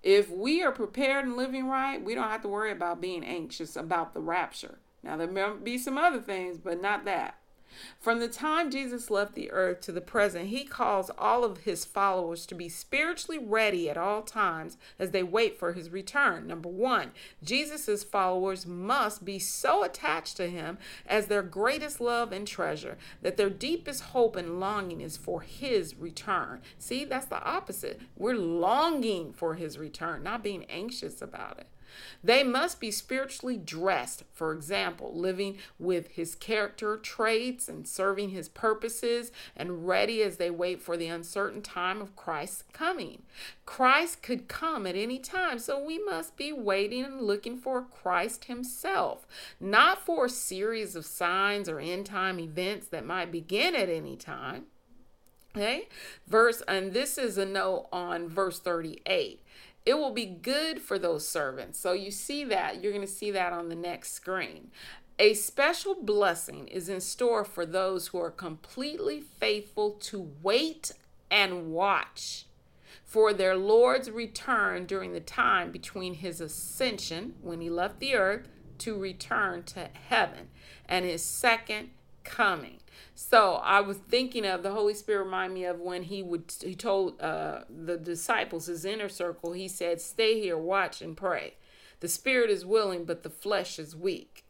If 0.02 0.30
we 0.30 0.64
are 0.64 0.72
prepared 0.72 1.26
and 1.26 1.36
living 1.36 1.68
right, 1.68 2.02
we 2.02 2.16
don't 2.16 2.30
have 2.30 2.42
to 2.44 2.48
worry 2.48 2.72
about 2.72 3.02
being 3.02 3.26
anxious 3.26 3.76
about 3.76 4.14
the 4.14 4.22
rapture. 4.22 4.80
Now, 5.04 5.18
there 5.18 5.28
may 5.28 5.52
be 5.62 5.78
some 5.78 5.98
other 5.98 6.22
things, 6.22 6.58
but 6.58 6.82
not 6.82 7.06
that. 7.06 7.36
From 8.00 8.20
the 8.20 8.28
time 8.28 8.72
Jesus 8.72 9.10
left 9.10 9.36
the 9.36 9.52
earth 9.52 9.82
to 9.82 9.92
the 9.92 10.02
present, 10.02 10.48
he 10.48 10.64
calls 10.64 11.12
all 11.18 11.44
of 11.44 11.60
his 11.60 11.86
followers 11.86 12.46
to 12.48 12.56
be 12.56 12.70
spiritually 12.70 13.38
ready 13.38 13.90
at 13.90 13.98
all 13.98 14.22
times 14.22 14.78
as 15.00 15.12
they 15.12 15.24
wait 15.24 15.58
for 15.58 15.74
his 15.74 15.90
return. 15.90 16.48
Number 16.48 16.70
one, 16.70 17.12
Jesus' 17.44 18.04
followers 18.04 18.66
must 18.66 19.26
be 19.26 19.40
so 19.40 19.84
attached 19.84 20.38
to 20.38 20.50
him 20.50 20.78
as 21.06 21.28
their 21.28 21.44
greatest 21.44 22.00
love 22.00 22.32
and 22.32 22.48
treasure 22.48 22.98
that 23.22 23.38
their 23.38 23.50
deepest 23.50 24.04
hope 24.04 24.36
and 24.36 24.60
longing 24.60 25.02
is 25.02 25.18
for 25.18 25.42
his 25.42 25.96
return. 25.96 26.62
See, 26.78 27.06
that's 27.06 27.28
the 27.28 27.42
opposite. 27.44 28.02
We're 28.16 28.36
longing 28.36 29.34
for 29.34 29.56
his 29.56 29.78
return, 29.78 30.24
not 30.24 30.44
being 30.44 30.66
anxious 30.70 31.22
about 31.22 31.60
it. 31.60 31.68
They 32.24 32.44
must 32.44 32.80
be 32.80 32.92
spiritually 32.92 33.58
dressed, 33.58 34.24
for 34.34 34.54
example, 34.54 35.12
living 35.14 35.58
with 35.80 36.10
his 36.10 36.36
character 36.36 36.98
traits 36.98 37.68
and 37.68 37.88
serving 37.88 38.30
his 38.30 38.50
purposes 38.50 39.32
and 39.56 39.88
ready 39.88 40.22
as 40.22 40.38
they 40.38 40.50
wait 40.50 40.82
for 40.82 40.98
the 40.98 41.08
uncertain 41.08 41.62
time 41.62 42.02
of 42.02 42.16
Christ's 42.16 42.64
coming. 42.74 43.24
Christ 43.66 44.22
could 44.22 44.48
come 44.48 44.86
at 44.86 44.96
any 44.96 45.20
time, 45.20 45.60
so 45.60 45.84
we 45.84 45.98
must 46.00 46.38
be 46.38 46.52
waiting 46.52 47.04
and 47.04 47.22
looking 47.22 47.58
for 47.58 47.82
Christ 47.82 48.46
himself, 48.46 49.28
not 49.60 50.00
for 50.06 50.26
a 50.26 50.30
series 50.30 50.96
of 50.96 51.06
signs 51.06 51.70
or 51.70 51.80
end 51.80 52.06
time 52.06 52.40
events 52.40 52.88
that 52.88 53.06
might 53.06 53.32
begin 53.32 53.76
at 53.76 53.90
any 53.90 54.16
time. 54.16 54.66
Okay, 55.56 55.88
verse, 56.28 56.62
and 56.68 56.94
this 56.94 57.18
is 57.18 57.38
a 57.38 57.46
note 57.46 57.88
on 57.92 58.30
verse 58.30 58.60
38 58.60 59.42
it 59.88 59.98
will 59.98 60.12
be 60.12 60.26
good 60.26 60.82
for 60.82 61.00
those 61.00 61.26
servants. 61.26 61.80
So 61.80 61.94
you 61.94 62.12
see 62.12 62.44
that. 62.44 62.84
You're 62.84 62.92
going 62.92 63.06
to 63.06 63.12
see 63.12 63.32
that 63.32 63.54
on 63.54 63.70
the 63.70 63.76
next 63.76 64.12
screen. 64.12 64.70
A 65.18 65.34
special 65.34 65.96
blessing 65.96 66.68
is 66.68 66.90
in 66.90 67.00
store 67.00 67.46
for 67.46 67.66
those 67.66 68.08
who 68.08 68.20
are 68.20 68.30
completely 68.30 69.22
faithful 69.22 69.92
to 69.92 70.30
wait 70.44 70.92
and 71.32 71.72
watch 71.72 72.48
for 73.06 73.32
their 73.32 73.56
Lord's 73.56 74.12
return 74.12 74.86
during 74.86 75.14
the 75.14 75.22
time 75.22 75.72
between 75.72 76.16
his 76.16 76.42
ascension, 76.42 77.36
when 77.42 77.62
he 77.62 77.70
left 77.70 78.02
the 78.02 78.14
earth, 78.14 78.50
to 78.80 79.00
return 79.00 79.64
to 79.64 79.88
heaven, 80.10 80.50
and 80.86 81.06
his 81.06 81.24
second 81.24 81.92
coming. 82.28 82.80
So 83.16 83.56
I 83.56 83.82
was 83.82 83.98
thinking 83.98 84.46
of 84.46 84.62
the 84.62 84.72
Holy 84.72 84.94
Spirit 84.94 85.24
remind 85.24 85.54
me 85.54 85.66
of 85.66 85.80
when 85.80 86.04
he 86.04 86.22
would 86.22 86.54
he 86.62 86.76
told 86.76 87.20
uh, 87.20 87.62
the 87.68 87.98
disciples 87.98 88.68
his 88.68 88.86
inner 88.86 89.10
circle 89.10 89.54
he 89.54 89.68
said 89.68 90.00
stay 90.00 90.40
here 90.40 90.58
watch 90.58 91.02
and 91.02 91.18
pray. 91.18 91.56
The 92.00 92.08
spirit 92.08 92.52
is 92.52 92.66
willing 92.66 93.06
but 93.06 93.24
the 93.24 93.30
flesh 93.30 93.80
is 93.80 93.96
weak. 93.96 94.44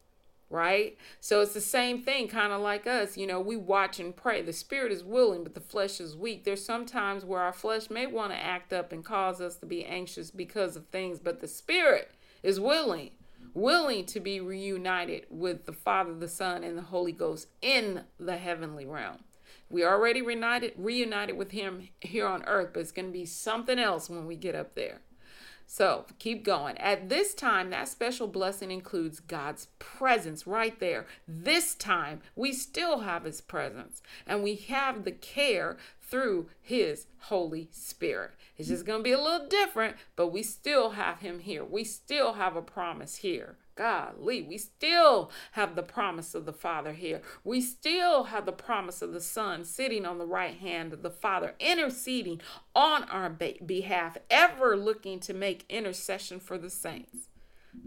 Right? 0.50 0.98
So 1.20 1.42
it's 1.42 1.54
the 1.54 1.62
same 1.62 2.02
thing 2.02 2.30
kind 2.30 2.54
of 2.54 2.62
like 2.62 2.88
us, 2.88 3.18
you 3.18 3.28
know, 3.28 3.40
we 3.40 3.58
watch 3.58 4.00
and 4.00 4.16
pray. 4.16 4.42
The 4.42 4.54
spirit 4.54 4.92
is 4.92 5.04
willing 5.04 5.44
but 5.44 5.56
the 5.56 5.62
flesh 5.62 6.02
is 6.02 6.18
weak. 6.18 6.44
There's 6.44 6.64
sometimes 6.64 7.24
where 7.24 7.42
our 7.42 7.54
flesh 7.54 7.90
may 7.90 8.06
want 8.06 8.32
to 8.32 8.38
act 8.38 8.74
up 8.74 8.92
and 8.92 9.04
cause 9.04 9.40
us 9.40 9.58
to 9.58 9.66
be 9.66 9.86
anxious 9.86 10.32
because 10.32 10.76
of 10.76 10.88
things, 10.88 11.20
but 11.20 11.40
the 11.42 11.48
spirit 11.48 12.12
is 12.44 12.60
willing 12.60 13.12
willing 13.54 14.06
to 14.06 14.20
be 14.20 14.40
reunited 14.40 15.26
with 15.30 15.66
the 15.66 15.74
Father, 15.74 16.14
the 16.14 16.28
Son, 16.28 16.64
and 16.64 16.78
the 16.78 16.84
Holy 16.84 17.12
Ghost 17.12 17.48
in 17.62 18.04
the 18.20 18.38
heavenly 18.38 18.86
realm. 18.86 19.18
We 19.70 19.84
already 19.84 20.22
reunited 20.22 20.74
reunited 20.78 21.38
with 21.38 21.52
him 21.52 21.90
here 22.00 22.28
on 22.28 22.44
earth, 22.44 22.70
but 22.74 22.82
it's 22.82 22.92
going 22.92 23.08
to 23.08 23.12
be 23.12 23.26
something 23.26 23.80
else 23.80 24.10
when 24.10 24.26
we 24.26 24.36
get 24.36 24.56
up 24.56 24.76
there. 24.76 25.02
So 25.70 26.06
keep 26.18 26.46
going. 26.46 26.78
At 26.78 27.10
this 27.10 27.34
time, 27.34 27.72
that 27.72 27.90
special 27.90 28.28
blessing 28.28 28.72
includes 28.72 29.20
God's 29.20 29.68
presence 29.80 30.48
right 30.48 30.80
there. 30.80 31.06
This 31.28 31.76
time, 31.76 32.22
we 32.38 32.54
still 32.54 33.00
have 33.00 33.26
His 33.26 33.42
presence 33.42 34.02
and 34.26 34.44
we 34.44 34.56
have 34.56 35.04
the 35.04 35.12
care 35.12 35.76
through 36.08 36.48
His 36.62 37.08
Holy 37.20 37.68
Spirit. 37.72 38.32
It's 38.58 38.70
just 38.70 38.86
going 38.86 39.00
to 39.00 39.04
be 39.04 39.12
a 39.12 39.22
little 39.22 39.48
different, 39.48 39.98
but 40.16 40.28
we 40.28 40.42
still 40.44 40.92
have 40.92 41.20
Him 41.20 41.40
here. 41.40 41.64
We 41.64 41.84
still 41.84 42.34
have 42.34 42.56
a 42.56 42.62
promise 42.62 43.18
here. 43.18 43.58
Golly, 43.76 44.42
we 44.42 44.58
still 44.58 45.30
have 45.52 45.76
the 45.76 45.84
promise 45.84 46.34
of 46.34 46.46
the 46.46 46.54
Father 46.54 46.94
here. 46.94 47.22
We 47.44 47.62
still 47.62 48.26
have 48.26 48.48
the 48.48 48.52
promise 48.52 49.04
of 49.04 49.14
the 49.14 49.22
Son 49.22 49.64
sitting 49.64 50.04
on 50.04 50.18
the 50.18 50.26
right 50.26 50.56
hand 50.56 50.94
of 50.94 51.04
the 51.04 51.12
Father, 51.12 51.54
interceding 51.60 52.42
on 52.76 53.04
our 53.04 53.30
behalf, 53.30 54.18
ever 54.32 54.76
looking 54.76 55.20
to 55.20 55.34
make 55.34 55.64
intercession 55.70 56.40
for 56.40 56.58
the 56.58 56.72
saints. 56.72 57.30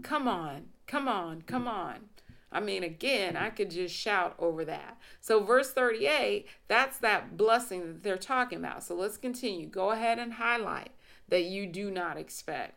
Come 0.01 0.29
on, 0.29 0.67
come 0.87 1.09
on, 1.09 1.41
come 1.41 1.67
on. 1.67 2.09
I 2.51 2.59
mean, 2.59 2.83
again, 2.83 3.37
I 3.37 3.49
could 3.49 3.71
just 3.71 3.95
shout 3.95 4.35
over 4.37 4.65
that. 4.65 4.97
So, 5.21 5.43
verse 5.43 5.71
38, 5.71 6.47
that's 6.67 6.97
that 6.97 7.37
blessing 7.37 7.87
that 7.87 8.03
they're 8.03 8.17
talking 8.17 8.59
about. 8.59 8.83
So, 8.83 8.95
let's 8.95 9.17
continue. 9.17 9.67
Go 9.67 9.91
ahead 9.91 10.19
and 10.19 10.33
highlight 10.33 10.91
that 11.29 11.43
you 11.43 11.65
do 11.65 11.89
not 11.89 12.17
expect. 12.17 12.75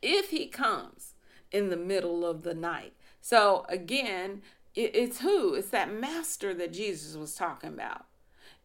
If 0.00 0.30
he 0.30 0.46
comes 0.46 1.14
in 1.52 1.68
the 1.68 1.76
middle 1.76 2.24
of 2.24 2.42
the 2.42 2.54
night. 2.54 2.94
So, 3.20 3.66
again, 3.68 4.42
it's 4.74 5.20
who? 5.20 5.54
It's 5.54 5.68
that 5.68 5.92
master 5.92 6.54
that 6.54 6.72
Jesus 6.72 7.14
was 7.14 7.34
talking 7.34 7.70
about. 7.70 8.06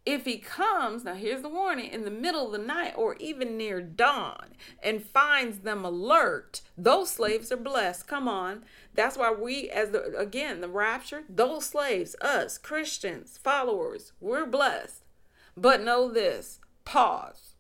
If 0.06 0.24
he 0.24 0.38
comes, 0.38 1.04
now 1.04 1.16
here's 1.16 1.42
the 1.42 1.50
warning, 1.50 1.92
in 1.92 2.06
the 2.06 2.10
middle 2.10 2.46
of 2.46 2.54
the 2.54 2.66
night 2.66 2.94
or 2.96 3.18
even 3.20 3.58
near 3.58 3.82
dawn 3.82 4.52
and 4.82 5.04
finds 5.04 5.60
them 5.60 5.84
alert, 5.84 6.62
those 6.78 7.10
slaves 7.10 7.52
are 7.52 7.58
blessed. 7.58 8.08
Come 8.08 8.30
on. 8.30 8.64
That's 8.98 9.16
why 9.16 9.32
we, 9.32 9.70
as 9.70 9.92
the, 9.92 10.18
again, 10.18 10.60
the 10.60 10.68
rapture, 10.68 11.24
those 11.30 11.68
slaves, 11.68 12.16
us, 12.20 12.58
Christians, 12.58 13.38
followers, 13.38 14.12
we're 14.20 14.48
blessed. 14.48 15.06
But 15.56 15.84
know 15.84 16.12
this 16.12 16.60
pause. 16.84 17.54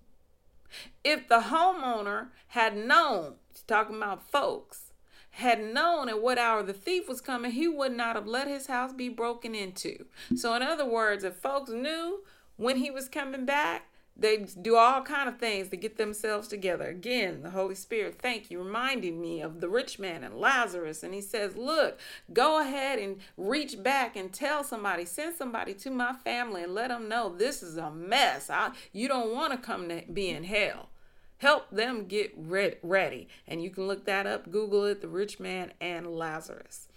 If 1.03 1.27
the 1.27 1.41
homeowner 1.41 2.29
had 2.47 2.75
known, 2.75 3.35
talking 3.67 3.97
about 3.97 4.27
folks, 4.27 4.93
had 5.29 5.63
known 5.63 6.09
at 6.09 6.23
what 6.23 6.39
hour 6.39 6.63
the 6.63 6.73
thief 6.73 7.07
was 7.07 7.21
coming, 7.21 7.51
he 7.51 7.67
would 7.67 7.95
not 7.95 8.15
have 8.15 8.25
let 8.25 8.47
his 8.47 8.65
house 8.65 8.91
be 8.91 9.07
broken 9.07 9.53
into. 9.53 10.05
So, 10.35 10.55
in 10.55 10.63
other 10.63 10.85
words, 10.85 11.23
if 11.23 11.35
folks 11.35 11.69
knew 11.69 12.23
when 12.55 12.77
he 12.77 12.89
was 12.89 13.07
coming 13.07 13.45
back, 13.45 13.91
they 14.19 14.47
do 14.61 14.75
all 14.75 15.03
kind 15.03 15.29
of 15.29 15.37
things 15.37 15.69
to 15.69 15.77
get 15.77 15.97
themselves 15.97 16.47
together. 16.47 16.85
Again, 16.85 17.43
the 17.43 17.51
Holy 17.51 17.75
Spirit, 17.75 18.17
thank 18.19 18.49
you, 18.49 18.61
reminding 18.61 19.21
me 19.21 19.41
of 19.41 19.61
the 19.61 19.69
rich 19.69 19.99
man 19.99 20.23
and 20.23 20.35
Lazarus. 20.35 21.03
And 21.03 21.13
he 21.13 21.21
says, 21.21 21.55
Look, 21.55 21.99
go 22.33 22.59
ahead 22.59 22.97
and 22.97 23.17
reach 23.37 23.81
back 23.83 24.15
and 24.15 24.33
tell 24.33 24.63
somebody, 24.63 25.05
send 25.05 25.35
somebody 25.35 25.73
to 25.75 25.91
my 25.91 26.13
family 26.13 26.63
and 26.63 26.73
let 26.73 26.89
them 26.89 27.07
know 27.07 27.29
this 27.29 27.61
is 27.61 27.77
a 27.77 27.91
mess. 27.91 28.49
I, 28.49 28.71
you 28.91 29.07
don't 29.07 29.33
want 29.33 29.53
to 29.53 29.59
come 29.59 29.87
to 29.89 30.01
be 30.11 30.29
in 30.29 30.45
hell. 30.45 30.89
Help 31.37 31.69
them 31.69 32.05
get 32.05 32.33
ready. 32.35 33.27
And 33.47 33.61
you 33.61 33.69
can 33.69 33.87
look 33.87 34.05
that 34.05 34.25
up, 34.25 34.51
Google 34.51 34.85
it, 34.85 35.01
the 35.01 35.07
rich 35.07 35.39
man 35.39 35.73
and 35.79 36.07
Lazarus. 36.07 36.87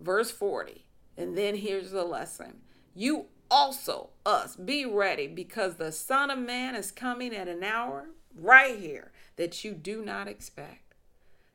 Verse 0.00 0.30
40. 0.30 0.86
And 1.16 1.36
then 1.36 1.56
here's 1.56 1.90
the 1.90 2.04
lesson 2.04 2.60
you 2.94 3.26
also 3.50 4.10
us 4.24 4.56
be 4.56 4.84
ready 4.84 5.26
because 5.26 5.76
the 5.76 5.92
Son 5.92 6.30
of 6.30 6.38
Man 6.38 6.74
is 6.74 6.90
coming 6.90 7.34
at 7.34 7.48
an 7.48 7.62
hour 7.62 8.08
right 8.36 8.78
here 8.78 9.12
that 9.36 9.64
you 9.64 9.72
do 9.72 10.04
not 10.04 10.28
expect. 10.28 10.94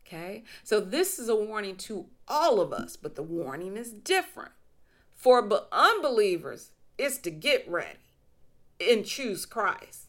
Okay? 0.05 0.43
So 0.63 0.79
this 0.79 1.19
is 1.19 1.29
a 1.29 1.35
warning 1.35 1.75
to 1.77 2.07
all 2.27 2.59
of 2.59 2.73
us, 2.73 2.95
but 2.95 3.15
the 3.15 3.23
warning 3.23 3.77
is 3.77 3.91
different. 3.91 4.51
For 5.15 5.47
unbelievers, 5.71 6.71
it's 6.97 7.17
to 7.19 7.31
get 7.31 7.69
ready 7.69 7.99
and 8.79 9.05
choose 9.05 9.45
Christ. 9.45 10.07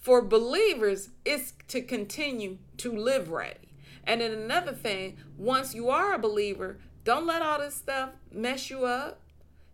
For 0.00 0.22
believers, 0.22 1.10
it's 1.24 1.54
to 1.68 1.82
continue 1.82 2.58
to 2.78 2.92
live 2.92 3.30
ready. 3.30 3.74
And 4.04 4.20
then 4.20 4.32
another 4.32 4.72
thing, 4.72 5.16
once 5.36 5.74
you 5.74 5.88
are 5.88 6.14
a 6.14 6.18
believer, 6.18 6.78
don't 7.04 7.26
let 7.26 7.42
all 7.42 7.58
this 7.58 7.74
stuff 7.74 8.10
mess 8.30 8.70
you 8.70 8.84
up. 8.84 9.20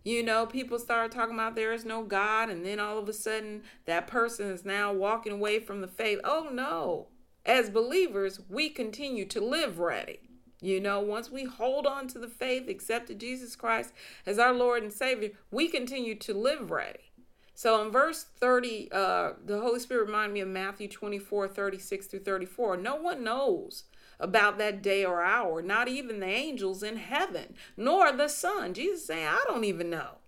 You 0.03 0.23
know, 0.23 0.47
people 0.47 0.79
start 0.79 1.13
talking 1.13 1.35
about 1.35 1.55
there 1.55 1.73
is 1.73 1.85
no 1.85 2.03
God, 2.03 2.49
and 2.49 2.65
then 2.65 2.81
all 2.81 2.99
of 2.99 3.09
a 3.09 3.13
sudden 3.13 3.63
that 3.85 4.07
person 4.07 4.51
is 4.51 4.65
now 4.65 4.93
walking 4.93 5.33
away 5.33 5.59
from 5.59 5.81
the 5.81 5.89
faith. 5.89 6.21
Oh 6.25 6.49
no. 6.51 7.09
As 7.45 7.71
believers, 7.71 8.41
we 8.49 8.71
continue 8.71 9.25
to 9.27 9.41
live 9.41 9.79
ready. 9.79 10.21
You 10.63 10.81
know, 10.81 11.01
once 11.01 11.31
we 11.31 11.45
hold 11.45 11.87
on 11.87 12.07
to 12.09 12.19
the 12.19 12.29
faith, 12.29 12.69
accepted 12.69 13.19
Jesus 13.19 13.57
Christ 13.57 13.93
as 14.27 14.39
our 14.39 14.53
Lord 14.53 14.83
and 14.83 14.93
Savior, 14.93 15.31
we 15.51 15.69
continue 15.69 16.15
to 16.17 16.35
live 16.35 16.71
ready. 16.71 17.13
So 17.55 17.83
in 17.85 17.91
verse 17.91 18.25
30, 18.39 18.89
uh, 18.93 19.33
the 19.45 19.61
Holy 19.61 19.81
Spirit 19.81 20.07
reminded 20.07 20.35
me 20.35 20.41
of 20.41 20.49
Matthew 20.49 20.89
24, 20.89 21.49
36 21.49 22.07
through 22.07 22.21
34. 22.21 22.77
No 22.79 22.97
one 22.97 23.23
knows 23.23 23.85
about 24.21 24.59
that 24.59 24.83
day 24.83 25.05
or 25.05 25.23
hour, 25.23 25.63
not 25.63 25.89
even 25.89 26.21
the 26.21 26.27
angels 26.27 26.83
in 26.83 26.97
heaven, 26.97 27.55
nor 27.77 28.13
the 28.13 28.29
Son. 28.29 28.75
Jesus 28.75 29.07
saying, 29.07 29.27
I 29.27 29.43
don't 29.49 29.65
even 29.65 29.91
know, 29.91 30.19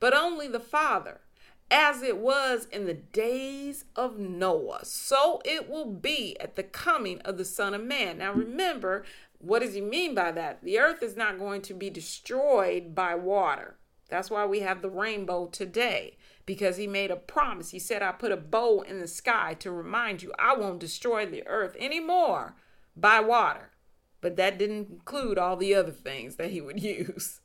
but 0.00 0.14
only 0.14 0.48
the 0.48 0.60
Father. 0.60 1.20
As 1.70 2.02
it 2.02 2.16
was 2.16 2.66
in 2.72 2.86
the 2.86 2.94
days 2.94 3.84
of 3.94 4.18
Noah, 4.18 4.86
so 4.86 5.42
it 5.44 5.68
will 5.68 5.84
be 5.84 6.34
at 6.40 6.56
the 6.56 6.62
coming 6.62 7.20
of 7.26 7.36
the 7.36 7.44
Son 7.44 7.74
of 7.74 7.84
Man. 7.84 8.18
Now 8.18 8.32
remember, 8.32 9.04
what 9.38 9.60
does 9.60 9.74
he 9.74 9.82
mean 9.82 10.14
by 10.14 10.32
that? 10.32 10.64
The 10.64 10.78
earth 10.78 11.02
is 11.02 11.14
not 11.14 11.38
going 11.38 11.60
to 11.62 11.74
be 11.74 11.90
destroyed 11.90 12.94
by 12.94 13.14
water. 13.16 13.76
That's 14.08 14.30
why 14.30 14.46
we 14.46 14.60
have 14.60 14.80
the 14.80 14.88
rainbow 14.88 15.46
today 15.46 16.16
because 16.46 16.78
he 16.78 16.86
made 16.86 17.10
a 17.10 17.16
promise. 17.16 17.70
He 17.70 17.78
said, 17.78 18.02
I 18.02 18.12
put 18.12 18.32
a 18.32 18.36
bow 18.38 18.80
in 18.80 19.00
the 19.00 19.06
sky 19.06 19.54
to 19.60 19.70
remind 19.70 20.22
you 20.22 20.32
I 20.38 20.56
won't 20.56 20.80
destroy 20.80 21.26
the 21.26 21.46
earth 21.46 21.76
anymore 21.78 22.54
by 23.00 23.20
water. 23.20 23.70
But 24.20 24.36
that 24.36 24.58
didn't 24.58 24.90
include 24.90 25.38
all 25.38 25.56
the 25.56 25.74
other 25.74 25.92
things 25.92 26.36
that 26.36 26.50
he 26.50 26.60
would 26.60 26.82
use 26.82 27.40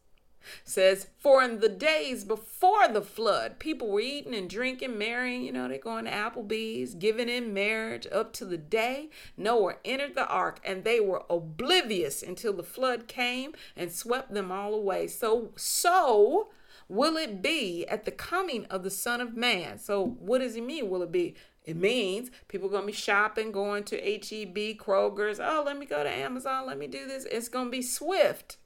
says, 0.63 1.07
For 1.19 1.43
in 1.43 1.59
the 1.59 1.69
days 1.69 2.23
before 2.23 2.87
the 2.87 3.01
flood, 3.01 3.59
people 3.59 3.89
were 3.89 3.99
eating 3.99 4.35
and 4.35 4.49
drinking, 4.49 4.97
marrying, 4.97 5.43
you 5.43 5.51
know, 5.51 5.67
they're 5.67 5.77
going 5.77 6.05
to 6.05 6.11
Applebee's, 6.11 6.95
giving 6.95 7.29
in 7.29 7.53
marriage 7.53 8.07
up 8.11 8.33
to 8.33 8.45
the 8.45 8.57
day 8.57 9.09
Noah 9.37 9.75
entered 9.85 10.15
the 10.15 10.27
ark, 10.27 10.59
and 10.63 10.83
they 10.83 10.99
were 10.99 11.23
oblivious 11.29 12.21
until 12.21 12.53
the 12.53 12.63
flood 12.63 13.07
came 13.07 13.53
and 13.75 13.91
swept 13.91 14.33
them 14.33 14.51
all 14.51 14.73
away. 14.73 15.07
So, 15.07 15.51
so 15.55 16.49
will 16.89 17.17
it 17.17 17.41
be 17.41 17.85
at 17.87 18.05
the 18.05 18.11
coming 18.11 18.65
of 18.65 18.83
the 18.83 18.89
Son 18.89 19.21
of 19.21 19.35
Man. 19.35 19.79
So, 19.79 20.03
what 20.19 20.39
does 20.39 20.55
he 20.55 20.61
mean? 20.61 20.89
Will 20.89 21.03
it 21.03 21.11
be? 21.11 21.35
It 21.63 21.77
means 21.77 22.29
people 22.47 22.67
are 22.67 22.71
going 22.71 22.83
to 22.83 22.87
be 22.87 22.93
shopping, 22.93 23.51
going 23.51 23.83
to 23.85 23.97
HEB, 23.97 24.77
Kroger's. 24.77 25.39
Oh, 25.39 25.63
let 25.65 25.77
me 25.77 25.85
go 25.85 26.03
to 26.03 26.09
Amazon. 26.09 26.65
Let 26.65 26.77
me 26.77 26.87
do 26.87 27.07
this. 27.07 27.25
It's 27.25 27.47
going 27.47 27.67
to 27.67 27.71
be 27.71 27.81
swift. 27.81 28.57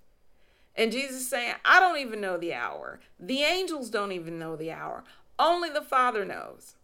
And 0.75 0.91
Jesus 0.91 1.29
saying, 1.29 1.55
I 1.65 1.79
don't 1.79 1.99
even 1.99 2.21
know 2.21 2.37
the 2.37 2.53
hour. 2.53 2.99
The 3.19 3.41
angels 3.41 3.89
don't 3.89 4.11
even 4.11 4.39
know 4.39 4.55
the 4.55 4.71
hour. 4.71 5.03
Only 5.39 5.69
the 5.69 5.81
Father 5.81 6.25
knows. 6.25 6.75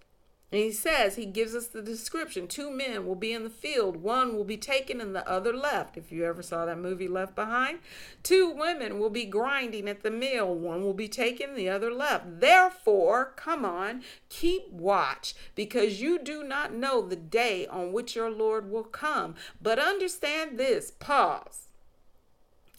And 0.53 0.61
he 0.61 0.71
says, 0.71 1.15
he 1.15 1.25
gives 1.25 1.55
us 1.55 1.65
the 1.65 1.81
description. 1.81 2.47
Two 2.47 2.69
men 2.69 3.07
will 3.07 3.15
be 3.15 3.33
in 3.33 3.43
the 3.43 3.49
field. 3.49 3.97
One 3.97 4.35
will 4.35 4.43
be 4.43 4.55
taken 4.55 5.01
and 5.01 5.15
the 5.15 5.27
other 5.27 5.51
left. 5.51 5.97
If 5.97 6.11
you 6.11 6.25
ever 6.25 6.43
saw 6.43 6.63
that 6.65 6.77
movie 6.77 7.07
Left 7.07 7.33
Behind. 7.33 7.79
Two 8.21 8.51
women 8.51 8.99
will 8.99 9.09
be 9.09 9.25
grinding 9.25 9.89
at 9.89 10.03
the 10.03 10.11
mill. 10.11 10.53
One 10.53 10.83
will 10.83 10.93
be 10.93 11.07
taken, 11.07 11.55
the 11.55 11.69
other 11.69 11.91
left. 11.91 12.39
Therefore, 12.39 13.33
come 13.35 13.65
on, 13.65 14.03
keep 14.29 14.69
watch, 14.69 15.33
because 15.55 15.99
you 15.99 16.19
do 16.19 16.43
not 16.43 16.71
know 16.71 17.01
the 17.01 17.15
day 17.15 17.65
on 17.65 17.91
which 17.91 18.15
your 18.15 18.29
Lord 18.29 18.69
will 18.69 18.83
come. 18.83 19.33
But 19.59 19.79
understand 19.79 20.59
this, 20.59 20.91
pause. 20.91 21.69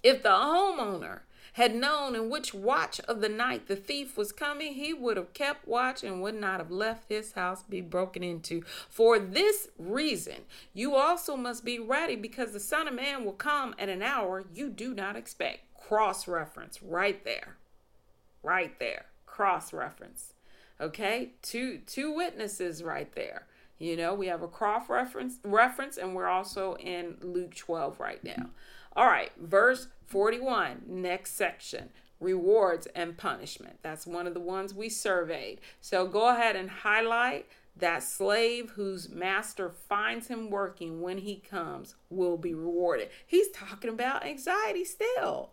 If 0.05 0.22
the 0.22 0.29
homeowner 0.29 1.22
had 1.55 1.75
known 1.75 2.17
in 2.17 2.31
which 2.31 2.53
watch 2.53 3.01
of 3.01 3.21
the 3.21 3.29
night 3.29 3.69
the 3.69 3.77
thief 3.77 4.17
was 4.17 4.33
coming, 4.33 4.75
he 4.75 4.93
would 4.93 5.17
have 5.17 5.33
kept 5.35 5.69
watch 5.69 6.03
and 6.03 6.21
would 6.21 6.35
not 6.35 6.59
have 6.59 6.71
left 6.71 7.09
his 7.09 7.33
house 7.33 7.63
be 7.63 7.81
broken 7.81 8.25
into. 8.25 8.63
For 8.91 9.21
this 9.21 9.69
reason, 9.79 10.43
you 10.73 10.97
also 10.97 11.37
must 11.37 11.65
be 11.65 11.79
ready 11.79 12.17
because 12.17 12.53
the 12.53 12.61
Son 12.61 12.89
of 12.89 12.95
Man 12.95 13.25
will 13.25 13.33
come 13.33 13.75
at 13.79 13.89
an 13.89 14.03
hour 14.03 14.45
you 14.53 14.69
do 14.69 14.95
not 14.95 15.15
expect. 15.15 15.61
Cross 15.77 16.27
reference 16.27 16.83
right 16.83 17.25
there. 17.25 17.57
Right 18.43 18.77
there. 18.81 19.07
Cross 19.25 19.73
reference. 19.73 20.33
Okay? 20.81 21.35
Two 21.41 21.79
two 21.87 22.13
witnesses 22.13 22.83
right 22.83 23.15
there. 23.15 23.47
You 23.79 23.97
know, 23.97 24.13
we 24.13 24.27
have 24.27 24.43
a 24.43 24.49
cross 24.49 24.89
reference 24.89 25.39
reference 25.45 25.99
and 25.99 26.17
we're 26.17 26.27
also 26.27 26.75
in 26.77 27.17
Luke 27.21 27.55
12 27.55 28.01
right 28.01 28.23
now. 28.25 28.51
All 28.97 29.07
right, 29.07 29.32
verse 29.38 29.88
41, 30.07 30.82
next 30.86 31.36
section 31.36 31.90
rewards 32.20 32.86
and 32.95 33.16
punishment. 33.16 33.78
That's 33.82 34.07
one 34.07 34.26
of 34.26 34.34
the 34.34 34.40
ones 34.40 34.74
we 34.74 34.88
surveyed. 34.88 35.61
So 35.80 36.07
go 36.07 36.28
ahead 36.28 36.57
and 36.57 36.70
highlight 36.70 37.47
that 37.76 38.03
slave 38.03 38.70
whose 38.70 39.09
master 39.09 39.68
finds 39.68 40.28
him 40.28 40.49
working 40.49 41.01
when 41.01 41.18
he 41.18 41.36
comes 41.36 41.97
will 42.09 42.36
be 42.36 42.55
rewarded. 42.55 43.11
He's 43.26 43.51
talking 43.51 43.90
about 43.90 44.24
anxiety 44.24 44.84
still, 44.84 45.51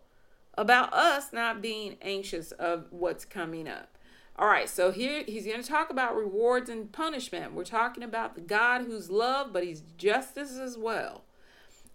about 0.54 0.92
us 0.92 1.32
not 1.32 1.60
being 1.60 1.96
anxious 2.00 2.52
of 2.52 2.86
what's 2.90 3.24
coming 3.24 3.66
up. 3.66 3.98
All 4.36 4.46
right, 4.46 4.68
so 4.68 4.92
here 4.92 5.24
he's 5.26 5.44
going 5.44 5.60
to 5.60 5.68
talk 5.68 5.90
about 5.90 6.16
rewards 6.16 6.70
and 6.70 6.90
punishment. 6.90 7.52
We're 7.52 7.64
talking 7.64 8.02
about 8.02 8.34
the 8.34 8.40
God 8.40 8.82
who's 8.82 9.10
love, 9.10 9.52
but 9.52 9.64
he's 9.64 9.82
justice 9.98 10.56
as 10.56 10.78
well. 10.78 11.24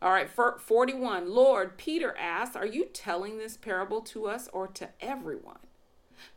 All 0.02 0.12
right, 0.12 0.30
for 0.30 0.60
41. 0.60 1.34
Lord, 1.34 1.78
Peter 1.78 2.16
asked, 2.18 2.56
Are 2.56 2.66
you 2.66 2.86
telling 2.86 3.38
this 3.38 3.58
parable 3.58 4.02
to 4.02 4.28
us 4.28 4.48
or 4.54 4.68
to 4.68 4.90
everyone? 5.02 5.60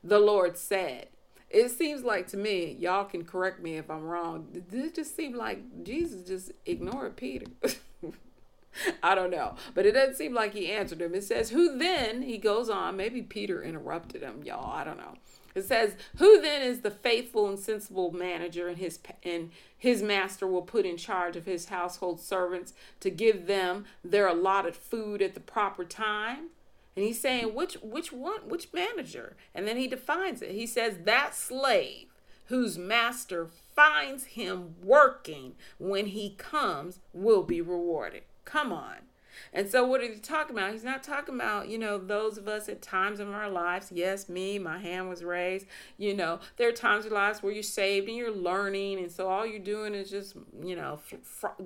The 0.02 0.18
Lord 0.18 0.56
said, 0.56 1.08
It 1.50 1.70
seems 1.70 2.02
like 2.02 2.26
to 2.28 2.36
me, 2.36 2.76
y'all 2.78 3.04
can 3.04 3.24
correct 3.24 3.62
me 3.62 3.76
if 3.76 3.90
I'm 3.90 4.04
wrong. 4.04 4.48
It 4.72 4.94
just 4.94 5.14
seem 5.14 5.34
like 5.34 5.84
Jesus 5.84 6.26
just 6.26 6.52
ignored 6.64 7.16
Peter? 7.16 7.46
I 9.02 9.14
don't 9.14 9.30
know. 9.30 9.56
But 9.74 9.84
it 9.84 9.92
doesn't 9.92 10.16
seem 10.16 10.32
like 10.32 10.54
he 10.54 10.70
answered 10.70 11.02
him. 11.02 11.14
It 11.14 11.24
says, 11.24 11.50
Who 11.50 11.76
then? 11.76 12.22
He 12.22 12.38
goes 12.38 12.70
on. 12.70 12.96
Maybe 12.96 13.20
Peter 13.20 13.62
interrupted 13.62 14.22
him, 14.22 14.42
y'all. 14.44 14.72
I 14.72 14.84
don't 14.84 14.98
know. 14.98 15.16
It 15.54 15.62
says, 15.62 15.96
"Who 16.18 16.40
then 16.40 16.62
is 16.62 16.80
the 16.80 16.90
faithful 16.90 17.48
and 17.48 17.58
sensible 17.58 18.12
manager, 18.12 18.68
and 18.68 18.78
his 18.78 19.00
and 19.22 19.50
his 19.76 20.02
master 20.02 20.46
will 20.46 20.62
put 20.62 20.86
in 20.86 20.96
charge 20.96 21.36
of 21.36 21.46
his 21.46 21.66
household 21.66 22.20
servants 22.20 22.72
to 23.00 23.10
give 23.10 23.46
them 23.46 23.86
their 24.04 24.28
allotted 24.28 24.76
food 24.76 25.20
at 25.20 25.34
the 25.34 25.40
proper 25.40 25.84
time?" 25.84 26.50
And 26.94 27.04
he's 27.04 27.20
saying, 27.20 27.54
"Which 27.54 27.74
which 27.82 28.12
one? 28.12 28.48
Which 28.48 28.72
manager?" 28.72 29.36
And 29.54 29.66
then 29.66 29.76
he 29.76 29.88
defines 29.88 30.42
it. 30.42 30.52
He 30.52 30.66
says, 30.66 30.98
"That 31.04 31.34
slave 31.34 32.08
whose 32.46 32.78
master 32.78 33.46
finds 33.46 34.24
him 34.24 34.76
working 34.82 35.56
when 35.78 36.06
he 36.06 36.34
comes 36.36 37.00
will 37.12 37.42
be 37.42 37.60
rewarded." 37.60 38.24
Come 38.44 38.72
on. 38.72 39.09
And 39.52 39.68
so, 39.68 39.86
what 39.86 40.00
are 40.00 40.04
you 40.04 40.16
talking 40.16 40.56
about? 40.56 40.72
He's 40.72 40.84
not 40.84 41.02
talking 41.02 41.34
about, 41.34 41.68
you 41.68 41.78
know, 41.78 41.98
those 41.98 42.38
of 42.38 42.48
us 42.48 42.68
at 42.68 42.82
times 42.82 43.20
in 43.20 43.28
our 43.28 43.50
lives. 43.50 43.90
Yes, 43.92 44.28
me, 44.28 44.58
my 44.58 44.78
hand 44.78 45.08
was 45.08 45.24
raised. 45.24 45.66
You 45.98 46.14
know, 46.14 46.40
there 46.56 46.68
are 46.68 46.72
times 46.72 47.06
in 47.06 47.12
lives 47.12 47.42
where 47.42 47.52
you're 47.52 47.62
saved 47.62 48.08
and 48.08 48.16
you're 48.16 48.34
learning. 48.34 48.98
And 48.98 49.10
so, 49.10 49.28
all 49.28 49.46
you're 49.46 49.58
doing 49.58 49.94
is 49.94 50.10
just, 50.10 50.36
you 50.62 50.76
know, 50.76 51.00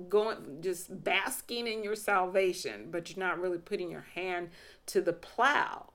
going, 0.09 0.37
just 0.61 1.03
basking 1.03 1.67
in 1.67 1.83
your 1.83 1.95
salvation, 1.95 2.89
but 2.91 3.09
you're 3.09 3.25
not 3.25 3.39
really 3.39 3.59
putting 3.59 3.91
your 3.91 4.05
hand 4.15 4.49
to 4.87 5.01
the 5.01 5.13
plow. 5.13 5.87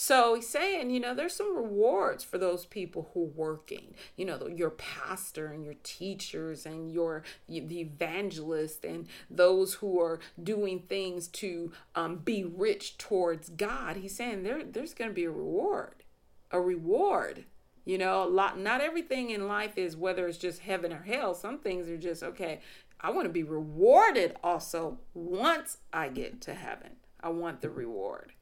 So 0.00 0.36
he's 0.36 0.48
saying, 0.48 0.90
you 0.90 1.00
know, 1.00 1.12
there's 1.12 1.34
some 1.34 1.56
rewards 1.56 2.22
for 2.22 2.38
those 2.38 2.64
people 2.64 3.10
who 3.12 3.24
are 3.24 3.34
working. 3.34 3.96
You 4.14 4.26
know, 4.26 4.46
your 4.46 4.70
pastor 4.70 5.48
and 5.48 5.64
your 5.64 5.74
teachers 5.82 6.64
and 6.64 6.92
your 6.92 7.24
the 7.48 7.80
evangelist 7.80 8.84
and 8.84 9.08
those 9.28 9.74
who 9.74 10.00
are 10.00 10.20
doing 10.40 10.84
things 10.88 11.26
to 11.26 11.72
um, 11.96 12.18
be 12.18 12.44
rich 12.44 12.96
towards 12.96 13.48
God. 13.48 13.96
He's 13.96 14.14
saying 14.14 14.44
there 14.44 14.62
there's 14.62 14.94
going 14.94 15.10
to 15.10 15.14
be 15.14 15.24
a 15.24 15.32
reward, 15.32 16.04
a 16.52 16.60
reward. 16.60 17.46
You 17.84 17.98
know, 17.98 18.22
a 18.22 18.30
lot. 18.30 18.56
Not 18.56 18.80
everything 18.80 19.30
in 19.30 19.48
life 19.48 19.76
is 19.76 19.96
whether 19.96 20.28
it's 20.28 20.38
just 20.38 20.60
heaven 20.60 20.92
or 20.92 21.02
hell. 21.02 21.34
Some 21.34 21.58
things 21.58 21.88
are 21.88 21.98
just 21.98 22.22
okay. 22.22 22.60
I 23.00 23.10
want 23.10 23.24
to 23.24 23.32
be 23.32 23.42
rewarded 23.42 24.36
also 24.44 24.98
once 25.12 25.78
I 25.92 26.08
get 26.08 26.40
to 26.42 26.54
heaven. 26.54 26.90
I 27.20 27.30
want 27.30 27.62
the 27.62 27.70
reward. 27.70 28.34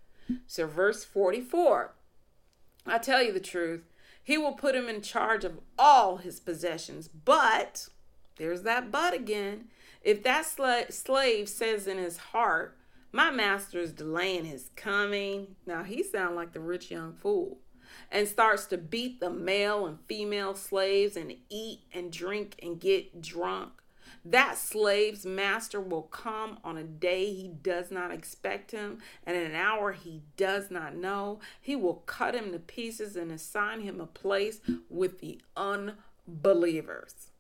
So, 0.46 0.66
verse 0.66 1.04
44 1.04 1.92
I 2.86 2.98
tell 2.98 3.22
you 3.22 3.32
the 3.32 3.40
truth, 3.40 3.82
He 4.22 4.38
will 4.38 4.52
put 4.52 4.74
him 4.74 4.88
in 4.88 5.02
charge 5.02 5.44
of 5.44 5.58
all 5.78 6.18
his 6.18 6.40
possessions. 6.40 7.08
But, 7.08 7.88
there's 8.36 8.62
that 8.62 8.90
but 8.90 9.14
again. 9.14 9.68
If 10.02 10.22
that 10.22 10.46
sl- 10.46 10.90
slave 10.90 11.48
says 11.48 11.86
in 11.86 11.98
his 11.98 12.18
heart, 12.18 12.76
My 13.10 13.30
master 13.30 13.80
is 13.80 13.92
delaying 13.92 14.44
his 14.44 14.70
coming, 14.76 15.56
now 15.66 15.82
he 15.82 16.02
sounds 16.02 16.36
like 16.36 16.52
the 16.52 16.60
rich 16.60 16.90
young 16.90 17.14
fool, 17.14 17.58
and 18.10 18.28
starts 18.28 18.66
to 18.66 18.78
beat 18.78 19.18
the 19.18 19.30
male 19.30 19.86
and 19.86 19.98
female 20.06 20.54
slaves 20.54 21.16
and 21.16 21.34
eat 21.48 21.80
and 21.92 22.12
drink 22.12 22.56
and 22.62 22.80
get 22.80 23.20
drunk, 23.20 23.72
that 24.30 24.58
slave's 24.58 25.24
master 25.24 25.80
will 25.80 26.02
come 26.02 26.58
on 26.64 26.76
a 26.76 26.82
day 26.82 27.32
he 27.32 27.48
does 27.48 27.90
not 27.90 28.10
expect 28.10 28.72
him, 28.72 28.98
and 29.24 29.36
in 29.36 29.44
an 29.44 29.54
hour 29.54 29.92
he 29.92 30.22
does 30.36 30.70
not 30.70 30.96
know. 30.96 31.40
He 31.60 31.76
will 31.76 32.02
cut 32.06 32.34
him 32.34 32.52
to 32.52 32.58
pieces 32.58 33.16
and 33.16 33.30
assign 33.30 33.80
him 33.80 34.00
a 34.00 34.06
place 34.06 34.60
with 34.88 35.20
the 35.20 35.40
unbelievers. 35.56 37.30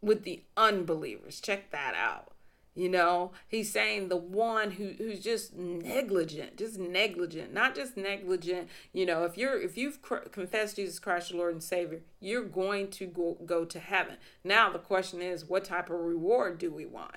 With 0.00 0.22
the 0.22 0.44
unbelievers. 0.56 1.40
Check 1.40 1.70
that 1.72 1.94
out. 1.94 2.32
You 2.74 2.88
know, 2.88 3.32
he's 3.48 3.72
saying 3.72 4.08
the 4.08 4.16
one 4.16 4.72
who 4.72 4.92
who's 4.96 5.20
just 5.20 5.56
negligent, 5.56 6.56
just 6.56 6.78
negligent, 6.78 7.52
not 7.52 7.74
just 7.74 7.96
negligent. 7.96 8.68
You 8.92 9.06
know, 9.06 9.24
if 9.24 9.36
you're 9.36 9.60
if 9.60 9.76
you've 9.76 10.00
cr- 10.00 10.28
confessed 10.30 10.76
Jesus 10.76 11.00
Christ 11.00 11.30
your 11.30 11.40
Lord 11.40 11.54
and 11.54 11.62
Savior, 11.62 12.02
you're 12.20 12.44
going 12.44 12.88
to 12.92 13.06
go 13.06 13.36
go 13.44 13.64
to 13.64 13.80
heaven. 13.80 14.16
Now 14.44 14.70
the 14.70 14.78
question 14.78 15.20
is, 15.20 15.48
what 15.48 15.64
type 15.64 15.90
of 15.90 15.98
reward 15.98 16.58
do 16.58 16.70
we 16.70 16.86
want? 16.86 17.16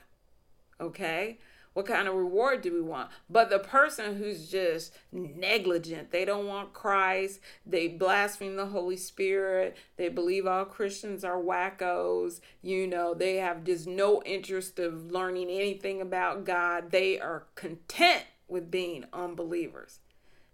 Okay, 0.82 1.38
what 1.74 1.86
kind 1.86 2.08
of 2.08 2.16
reward 2.16 2.62
do 2.62 2.74
we 2.74 2.82
want? 2.82 3.10
But 3.30 3.50
the 3.50 3.60
person 3.60 4.18
who's 4.18 4.50
just 4.50 4.94
negligent, 5.12 6.12
they 6.12 6.26
don't 6.26 6.48
want 6.48 6.74
Christ, 6.74 7.40
they 7.66 7.88
blaspheme 7.88 8.56
the 8.56 8.68
Holy 8.68 8.98
Spirit, 8.98 9.76
they 9.98 10.10
believe 10.10 10.46
all 10.46 10.66
Christians 10.66 11.24
are 11.24 11.42
wackos, 11.42 12.42
you 12.62 12.86
know, 12.86 13.14
they 13.14 13.38
have 13.38 13.64
just 13.64 13.88
no 13.88 14.22
interest 14.24 14.80
of 14.80 15.12
learning 15.12 15.50
anything 15.50 16.02
about 16.02 16.46
God. 16.46 16.92
They 16.92 17.20
are 17.20 17.46
content 17.56 18.24
with 18.48 18.70
being 18.70 19.06
unbelievers. 19.12 20.00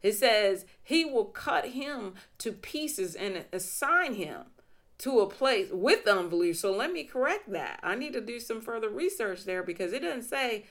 It 0.02 0.14
says 0.14 0.66
he 0.82 1.04
will 1.04 1.26
cut 1.26 1.70
him 1.70 2.14
to 2.38 2.54
pieces 2.54 3.16
and 3.16 3.46
assign 3.52 4.14
him 4.14 4.46
to 5.00 5.20
a 5.20 5.28
place 5.28 5.70
with 5.72 6.08
unbelievers. 6.08 6.60
So 6.60 6.72
let 6.72 6.92
me 6.92 7.04
correct 7.04 7.52
that. 7.52 7.80
I 7.84 7.96
need 7.96 8.14
to 8.14 8.22
do 8.22 8.40
some 8.40 8.62
further 8.62 8.90
research 8.90 9.46
there 9.46 9.64
because 9.64 9.94
it 9.94 10.02
doesn't 10.02 10.24
say 10.24 10.66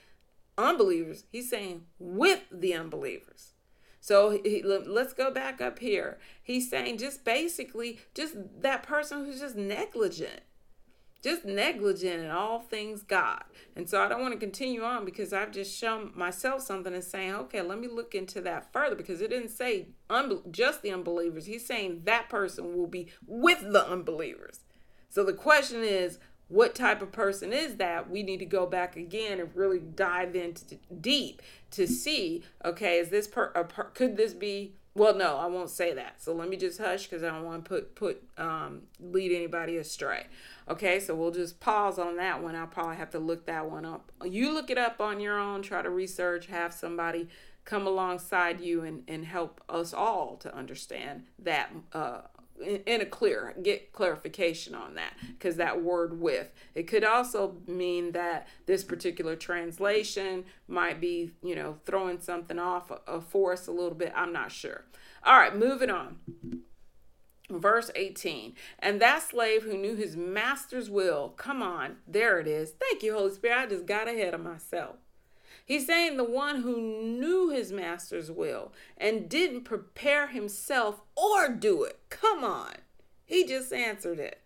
unbelievers, 0.58 1.24
he's 1.30 1.48
saying 1.48 1.84
with 1.98 2.42
the 2.50 2.74
unbelievers. 2.74 3.52
So 4.00 4.40
he, 4.42 4.62
let's 4.62 5.12
go 5.12 5.30
back 5.30 5.60
up 5.60 5.78
here. 5.78 6.18
He's 6.42 6.70
saying 6.70 6.98
just 6.98 7.24
basically 7.24 8.00
just 8.14 8.34
that 8.60 8.82
person 8.82 9.24
who's 9.24 9.40
just 9.40 9.56
negligent, 9.56 10.40
just 11.22 11.44
negligent 11.44 12.24
in 12.24 12.30
all 12.30 12.60
things 12.60 13.02
God. 13.02 13.42
And 13.76 13.88
so 13.88 14.00
I 14.00 14.08
don't 14.08 14.20
want 14.20 14.34
to 14.34 14.40
continue 14.40 14.82
on 14.82 15.04
because 15.04 15.32
I've 15.32 15.50
just 15.50 15.76
shown 15.76 16.12
myself 16.14 16.62
something 16.62 16.94
and 16.94 17.04
saying, 17.04 17.34
okay, 17.34 17.60
let 17.60 17.78
me 17.78 17.88
look 17.88 18.14
into 18.14 18.40
that 18.42 18.72
further 18.72 18.96
because 18.96 19.20
it 19.20 19.30
didn't 19.30 19.50
say 19.50 19.88
unbe- 20.08 20.50
just 20.50 20.82
the 20.82 20.92
unbelievers. 20.92 21.46
He's 21.46 21.66
saying 21.66 22.02
that 22.04 22.28
person 22.28 22.76
will 22.76 22.86
be 22.86 23.10
with 23.26 23.60
the 23.60 23.86
unbelievers. 23.86 24.60
So 25.10 25.24
the 25.24 25.32
question 25.32 25.82
is, 25.82 26.18
what 26.48 26.74
type 26.74 27.02
of 27.02 27.12
person 27.12 27.52
is 27.52 27.76
that 27.76 28.10
we 28.10 28.22
need 28.22 28.38
to 28.38 28.46
go 28.46 28.66
back 28.66 28.96
again 28.96 29.38
and 29.38 29.54
really 29.54 29.78
dive 29.78 30.34
into 30.34 30.76
deep 31.00 31.42
to 31.70 31.86
see 31.86 32.42
okay 32.64 32.98
is 32.98 33.10
this 33.10 33.26
per, 33.26 33.48
per 33.48 33.84
could 33.84 34.16
this 34.16 34.32
be 34.32 34.74
well 34.94 35.14
no 35.14 35.36
i 35.36 35.46
won't 35.46 35.70
say 35.70 35.92
that. 35.94 36.20
So 36.22 36.32
let 36.34 36.48
me 36.48 36.56
just 36.56 36.80
hush 36.80 37.06
because 37.06 37.22
i 37.22 37.28
don't 37.28 37.44
want 37.44 37.64
to 37.64 37.68
put 37.68 37.94
put 37.94 38.22
um, 38.38 38.82
lead 39.00 39.32
anybody 39.32 39.76
astray. 39.76 40.26
Okay 40.68 40.98
so 41.00 41.14
we'll 41.14 41.30
just 41.30 41.60
pause 41.60 41.98
on 41.98 42.16
that 42.16 42.42
one. 42.42 42.56
I'll 42.56 42.66
probably 42.66 42.96
have 42.96 43.10
to 43.10 43.18
look 43.18 43.46
that 43.46 43.70
one 43.70 43.84
up. 43.84 44.10
You 44.24 44.52
look 44.52 44.70
it 44.70 44.78
up 44.78 45.00
on 45.00 45.20
your 45.20 45.38
own 45.38 45.62
try 45.62 45.82
to 45.82 45.90
research 45.90 46.46
have 46.46 46.72
somebody 46.72 47.28
come 47.68 47.86
alongside 47.86 48.62
you 48.62 48.82
and, 48.82 49.02
and 49.06 49.26
help 49.26 49.60
us 49.68 49.92
all 49.92 50.36
to 50.36 50.54
understand 50.56 51.24
that 51.38 51.70
uh, 51.92 52.22
in 52.60 53.00
a 53.00 53.06
clear 53.06 53.54
get 53.62 53.92
clarification 53.92 54.74
on 54.74 54.94
that 54.94 55.14
because 55.32 55.56
that 55.56 55.82
word 55.82 56.20
with. 56.20 56.52
It 56.74 56.86
could 56.86 57.04
also 57.04 57.56
mean 57.66 58.12
that 58.12 58.48
this 58.66 58.84
particular 58.84 59.36
translation 59.36 60.44
might 60.66 61.00
be 61.00 61.32
you 61.42 61.54
know 61.54 61.78
throwing 61.84 62.20
something 62.20 62.58
off 62.58 62.90
for 63.28 63.52
us 63.52 63.66
a 63.66 63.72
little 63.72 63.94
bit. 63.94 64.12
I'm 64.14 64.32
not 64.32 64.52
sure. 64.52 64.84
All 65.24 65.38
right 65.38 65.54
moving 65.54 65.90
on. 65.90 66.18
Verse 67.50 67.90
18 67.94 68.54
and 68.78 69.00
that 69.00 69.22
slave 69.22 69.62
who 69.62 69.74
knew 69.78 69.96
his 69.96 70.14
master's 70.16 70.90
will 70.90 71.30
come 71.30 71.62
on 71.62 71.96
there 72.06 72.38
it 72.38 72.46
is. 72.46 72.72
Thank 72.72 73.02
you 73.02 73.14
holy 73.14 73.32
spirit. 73.32 73.58
I 73.58 73.66
just 73.66 73.86
got 73.86 74.06
ahead 74.06 74.34
of 74.34 74.42
myself 74.42 74.96
He's 75.68 75.86
saying 75.86 76.16
the 76.16 76.24
one 76.24 76.62
who 76.62 76.80
knew 76.80 77.50
his 77.50 77.70
master's 77.70 78.30
will 78.30 78.72
and 78.96 79.28
didn't 79.28 79.64
prepare 79.64 80.28
himself 80.28 81.02
or 81.14 81.50
do 81.50 81.84
it. 81.84 82.00
Come 82.08 82.42
on. 82.42 82.72
He 83.26 83.46
just 83.46 83.70
answered 83.70 84.18
it. 84.18 84.40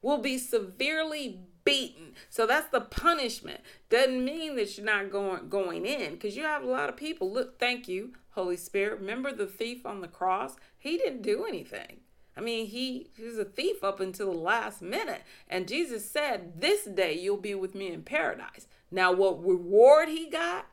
Will 0.00 0.18
be 0.18 0.38
severely 0.38 1.40
beaten. 1.64 2.14
So 2.28 2.46
that's 2.46 2.68
the 2.68 2.80
punishment. 2.80 3.62
Doesn't 3.88 4.24
mean 4.24 4.54
that 4.54 4.78
you're 4.78 4.86
not 4.86 5.10
going 5.10 5.48
going 5.48 5.84
in 5.84 6.12
because 6.12 6.36
you 6.36 6.44
have 6.44 6.62
a 6.62 6.70
lot 6.70 6.88
of 6.88 6.96
people. 6.96 7.32
Look, 7.32 7.58
thank 7.58 7.88
you, 7.88 8.12
Holy 8.30 8.56
Spirit. 8.56 9.00
Remember 9.00 9.32
the 9.32 9.48
thief 9.48 9.84
on 9.84 10.00
the 10.00 10.08
cross? 10.08 10.54
He 10.78 10.96
didn't 10.96 11.22
do 11.22 11.46
anything. 11.46 11.96
I 12.36 12.42
mean, 12.42 12.66
he, 12.66 13.10
he 13.16 13.24
was 13.24 13.38
a 13.38 13.44
thief 13.44 13.82
up 13.82 13.98
until 13.98 14.32
the 14.32 14.38
last 14.38 14.82
minute. 14.82 15.22
And 15.48 15.66
Jesus 15.66 16.08
said, 16.08 16.60
This 16.60 16.84
day 16.84 17.18
you'll 17.18 17.38
be 17.38 17.56
with 17.56 17.74
me 17.74 17.92
in 17.92 18.02
paradise. 18.02 18.68
Now, 18.90 19.12
what 19.12 19.44
reward 19.44 20.08
he 20.08 20.28
got? 20.28 20.66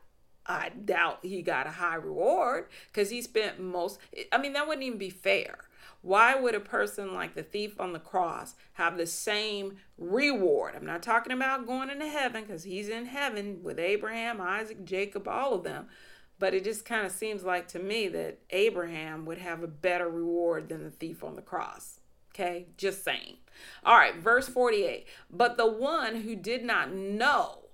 I 0.46 0.70
doubt 0.70 1.18
he 1.22 1.42
got 1.42 1.66
a 1.66 1.72
high 1.72 1.96
reward 1.96 2.68
because 2.86 3.10
he 3.10 3.20
spent 3.20 3.60
most, 3.60 4.00
I 4.32 4.38
mean, 4.38 4.54
that 4.54 4.66
wouldn't 4.66 4.86
even 4.86 4.98
be 4.98 5.10
fair. 5.10 5.58
Why 6.00 6.36
would 6.36 6.54
a 6.54 6.60
person 6.60 7.12
like 7.12 7.34
the 7.34 7.42
thief 7.42 7.78
on 7.80 7.92
the 7.92 7.98
cross 7.98 8.54
have 8.74 8.96
the 8.96 9.06
same 9.06 9.76
reward? 9.98 10.74
I'm 10.74 10.86
not 10.86 11.02
talking 11.02 11.32
about 11.32 11.66
going 11.66 11.90
into 11.90 12.06
heaven 12.06 12.44
because 12.44 12.64
he's 12.64 12.88
in 12.88 13.06
heaven 13.06 13.62
with 13.62 13.78
Abraham, 13.78 14.40
Isaac, 14.40 14.84
Jacob, 14.84 15.28
all 15.28 15.54
of 15.54 15.64
them. 15.64 15.88
But 16.38 16.54
it 16.54 16.62
just 16.62 16.84
kind 16.84 17.04
of 17.04 17.12
seems 17.12 17.42
like 17.42 17.66
to 17.68 17.80
me 17.80 18.06
that 18.08 18.38
Abraham 18.50 19.26
would 19.26 19.38
have 19.38 19.62
a 19.62 19.68
better 19.68 20.08
reward 20.08 20.68
than 20.68 20.84
the 20.84 20.90
thief 20.90 21.24
on 21.24 21.34
the 21.34 21.42
cross. 21.42 21.98
Okay, 22.32 22.68
just 22.76 23.02
saying. 23.04 23.38
All 23.84 23.96
right, 23.96 24.14
verse 24.14 24.48
48. 24.48 25.06
But 25.28 25.56
the 25.56 25.66
one 25.66 26.22
who 26.22 26.36
did 26.36 26.64
not 26.64 26.92
know 26.92 27.64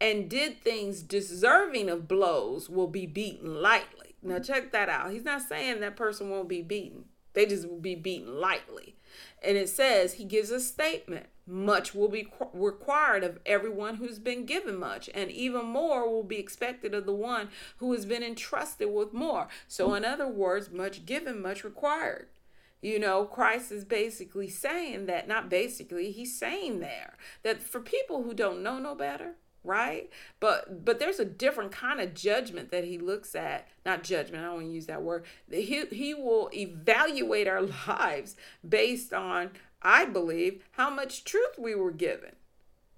and 0.00 0.28
did 0.28 0.60
things 0.60 1.02
deserving 1.02 1.88
of 1.88 2.08
blows 2.08 2.68
will 2.68 2.86
be 2.86 3.06
beaten 3.06 3.60
lightly. 3.62 4.14
Now, 4.22 4.36
mm-hmm. 4.36 4.44
check 4.44 4.72
that 4.72 4.88
out. 4.88 5.10
He's 5.10 5.24
not 5.24 5.42
saying 5.42 5.80
that 5.80 5.96
person 5.96 6.30
won't 6.30 6.48
be 6.48 6.62
beaten, 6.62 7.06
they 7.32 7.46
just 7.46 7.68
will 7.68 7.80
be 7.80 7.94
beaten 7.94 8.40
lightly. 8.40 8.96
And 9.42 9.56
it 9.56 9.68
says, 9.68 10.14
he 10.14 10.24
gives 10.24 10.50
a 10.50 10.60
statement 10.60 11.26
much 11.46 11.94
will 11.94 12.08
be 12.08 12.28
required 12.52 13.24
of 13.24 13.38
everyone 13.46 13.96
who's 13.96 14.18
been 14.18 14.44
given 14.44 14.76
much, 14.76 15.08
and 15.14 15.30
even 15.30 15.64
more 15.64 16.08
will 16.08 16.22
be 16.22 16.38
expected 16.38 16.94
of 16.94 17.06
the 17.06 17.12
one 17.12 17.48
who 17.78 17.92
has 17.92 18.04
been 18.04 18.22
entrusted 18.22 18.92
with 18.92 19.14
more. 19.14 19.48
So, 19.66 19.86
mm-hmm. 19.86 19.96
in 19.96 20.04
other 20.04 20.28
words, 20.28 20.70
much 20.70 21.06
given, 21.06 21.40
much 21.40 21.64
required. 21.64 22.28
You 22.80 22.98
know, 22.98 23.24
Christ 23.24 23.72
is 23.72 23.84
basically 23.84 24.48
saying 24.48 25.06
that, 25.06 25.26
not 25.26 25.48
basically, 25.48 26.12
he's 26.12 26.38
saying 26.38 26.80
there 26.80 27.16
that 27.42 27.62
for 27.62 27.80
people 27.80 28.22
who 28.22 28.34
don't 28.34 28.62
know 28.62 28.78
no 28.78 28.94
better, 28.94 29.34
right? 29.68 30.10
But 30.40 30.84
but 30.84 30.98
there's 30.98 31.20
a 31.20 31.24
different 31.24 31.70
kind 31.70 32.00
of 32.00 32.14
judgment 32.14 32.70
that 32.70 32.84
he 32.84 32.98
looks 32.98 33.34
at. 33.34 33.68
Not 33.86 34.02
judgment 34.02 34.42
i 34.42 34.46
don't 34.46 34.56
want 34.56 34.66
to 34.66 34.72
use 34.72 34.86
that 34.86 35.02
word. 35.02 35.24
He, 35.50 35.84
he 35.86 36.14
will 36.14 36.50
evaluate 36.52 37.46
our 37.46 37.62
lives 37.88 38.34
based 38.66 39.12
on 39.12 39.50
i 39.82 40.04
believe 40.04 40.64
how 40.72 40.90
much 40.90 41.24
truth 41.24 41.58
we 41.58 41.74
were 41.74 41.92
given. 41.92 42.32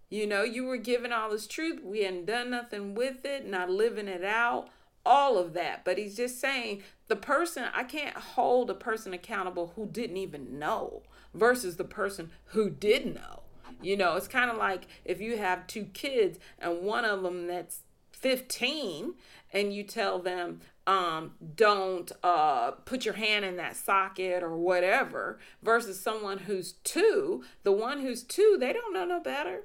You 0.09 0.27
know 0.27 0.43
you 0.43 0.65
were 0.65 0.79
given 0.79 1.13
all 1.13 1.31
this 1.31 1.47
truth 1.47 1.83
we 1.83 2.05
hadn't 2.05 2.27
done 2.27 2.51
nothing 2.51 2.95
with 2.95 3.25
it 3.25 3.47
not 3.47 3.69
living 3.69 4.09
it 4.09 4.25
out 4.25 4.69
all 5.05 5.39
of 5.39 5.55
that. 5.55 5.85
But 5.85 5.99
he's 5.99 6.17
just 6.17 6.41
saying 6.41 6.83
the 7.09 7.17
person 7.17 7.65
i 7.75 7.83
can't 7.83 8.17
hold 8.17 8.71
a 8.71 8.75
person 8.75 9.13
accountable 9.13 9.73
who 9.75 9.87
didn't 9.87 10.19
even 10.19 10.59
know 10.59 11.03
versus 11.35 11.77
the 11.77 11.85
person 11.85 12.31
who 12.47 12.71
did 12.71 13.15
know 13.15 13.43
you 13.83 13.97
know, 13.97 14.17
it's 14.17 14.29
kind 14.29 14.51
of 14.51 14.57
like 14.57 14.87
if 15.05 15.21
you 15.21 15.37
have 15.39 15.67
two 15.67 15.85
kids 15.85 16.39
and 16.59 16.83
one 16.83 17.05
of 17.05 17.23
them 17.23 17.47
that's 17.47 17.81
15 18.13 19.15
and 19.53 19.73
you 19.75 19.83
tell 19.83 20.19
them 20.19 20.61
um, 20.87 21.33
don't 21.57 22.11
uh, 22.23 22.73
put 22.73 23.05
your 23.05 23.15
hand 23.15 23.45
in 23.45 23.57
that 23.57 23.77
socket 23.77 24.43
or 24.43 24.57
whatever 24.57 25.39
versus 25.63 26.01
someone 26.01 26.39
who's 26.39 26.73
two 26.85 27.45
the 27.63 27.73
one 27.73 28.01
who's 28.01 28.23
two 28.23 28.57
they 28.59 28.73
don't 28.73 28.93
know 28.93 29.05
no 29.05 29.21
better 29.21 29.63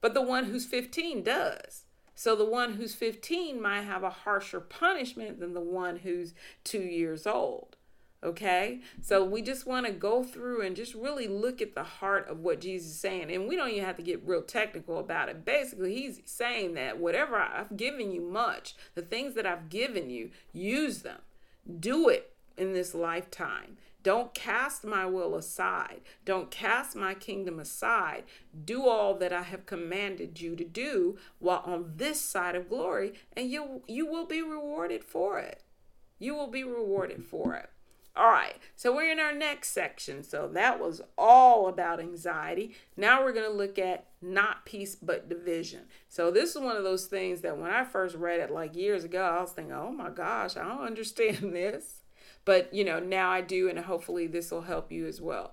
but 0.00 0.14
the 0.14 0.22
one 0.22 0.44
who's 0.44 0.66
15 0.66 1.24
does. 1.24 1.84
So 2.14 2.36
the 2.36 2.44
one 2.44 2.74
who's 2.74 2.94
15 2.94 3.60
might 3.60 3.82
have 3.82 4.02
a 4.02 4.10
harsher 4.10 4.60
punishment 4.60 5.40
than 5.40 5.52
the 5.52 5.60
one 5.60 5.96
who's 5.96 6.32
two 6.62 6.82
years 6.82 7.26
old 7.26 7.76
Okay, 8.24 8.80
so 9.02 9.22
we 9.22 9.42
just 9.42 9.66
want 9.66 9.86
to 9.86 9.92
go 9.92 10.24
through 10.24 10.62
and 10.62 10.74
just 10.74 10.94
really 10.94 11.28
look 11.28 11.60
at 11.60 11.74
the 11.74 11.84
heart 11.84 12.26
of 12.28 12.40
what 12.40 12.60
Jesus 12.60 12.88
is 12.88 12.98
saying. 12.98 13.30
And 13.30 13.46
we 13.46 13.56
don't 13.56 13.70
even 13.70 13.84
have 13.84 13.96
to 13.96 14.02
get 14.02 14.26
real 14.26 14.42
technical 14.42 14.98
about 14.98 15.28
it. 15.28 15.44
Basically, 15.44 15.94
he's 15.94 16.22
saying 16.24 16.74
that 16.74 16.98
whatever 16.98 17.36
I've 17.36 17.76
given 17.76 18.10
you 18.10 18.22
much, 18.22 18.74
the 18.94 19.02
things 19.02 19.34
that 19.34 19.46
I've 19.46 19.68
given 19.68 20.08
you, 20.08 20.30
use 20.52 21.02
them, 21.02 21.20
do 21.78 22.08
it 22.08 22.34
in 22.56 22.72
this 22.72 22.94
lifetime. 22.94 23.76
Don't 24.02 24.32
cast 24.34 24.84
my 24.84 25.04
will 25.04 25.34
aside. 25.34 26.00
Don't 26.24 26.50
cast 26.50 26.94
my 26.94 27.12
kingdom 27.12 27.58
aside. 27.58 28.22
Do 28.64 28.86
all 28.86 29.14
that 29.14 29.32
I 29.32 29.42
have 29.42 29.66
commanded 29.66 30.40
you 30.40 30.54
to 30.56 30.64
do 30.64 31.18
while 31.38 31.62
on 31.66 31.94
this 31.96 32.20
side 32.20 32.54
of 32.54 32.68
glory, 32.68 33.14
and 33.32 33.50
you 33.50 33.82
you 33.88 34.06
will 34.06 34.26
be 34.26 34.42
rewarded 34.42 35.02
for 35.02 35.38
it. 35.40 35.62
You 36.18 36.34
will 36.34 36.46
be 36.46 36.62
rewarded 36.62 37.24
for 37.24 37.54
it. 37.54 37.68
All 38.16 38.30
right, 38.30 38.56
so 38.76 38.94
we're 38.94 39.12
in 39.12 39.20
our 39.20 39.34
next 39.34 39.72
section. 39.72 40.22
So 40.22 40.48
that 40.54 40.80
was 40.80 41.02
all 41.18 41.68
about 41.68 42.00
anxiety. 42.00 42.74
Now 42.96 43.22
we're 43.22 43.34
going 43.34 43.50
to 43.50 43.56
look 43.56 43.78
at 43.78 44.06
not 44.22 44.64
peace 44.64 44.96
but 44.96 45.28
division. 45.28 45.82
So 46.08 46.30
this 46.30 46.56
is 46.56 46.62
one 46.62 46.78
of 46.78 46.84
those 46.84 47.06
things 47.06 47.42
that 47.42 47.58
when 47.58 47.70
I 47.70 47.84
first 47.84 48.16
read 48.16 48.40
it 48.40 48.50
like 48.50 48.74
years 48.74 49.04
ago, 49.04 49.22
I 49.22 49.42
was 49.42 49.50
thinking, 49.50 49.74
oh 49.74 49.92
my 49.92 50.08
gosh, 50.08 50.56
I 50.56 50.66
don't 50.66 50.80
understand 50.86 51.54
this. 51.54 52.00
But, 52.46 52.72
you 52.72 52.84
know, 52.84 53.00
now 53.00 53.30
I 53.30 53.40
do, 53.42 53.68
and 53.68 53.78
hopefully 53.78 54.26
this 54.26 54.50
will 54.50 54.62
help 54.62 54.90
you 54.90 55.06
as 55.06 55.20
well. 55.20 55.52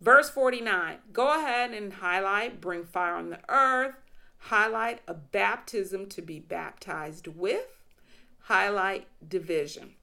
Verse 0.00 0.30
49 0.30 0.98
go 1.12 1.36
ahead 1.36 1.72
and 1.72 1.94
highlight, 1.94 2.60
bring 2.60 2.84
fire 2.84 3.14
on 3.14 3.30
the 3.30 3.40
earth, 3.48 3.94
highlight 4.38 5.00
a 5.08 5.14
baptism 5.14 6.06
to 6.10 6.22
be 6.22 6.38
baptized 6.38 7.26
with, 7.26 7.80
highlight 8.42 9.08
division. 9.26 9.94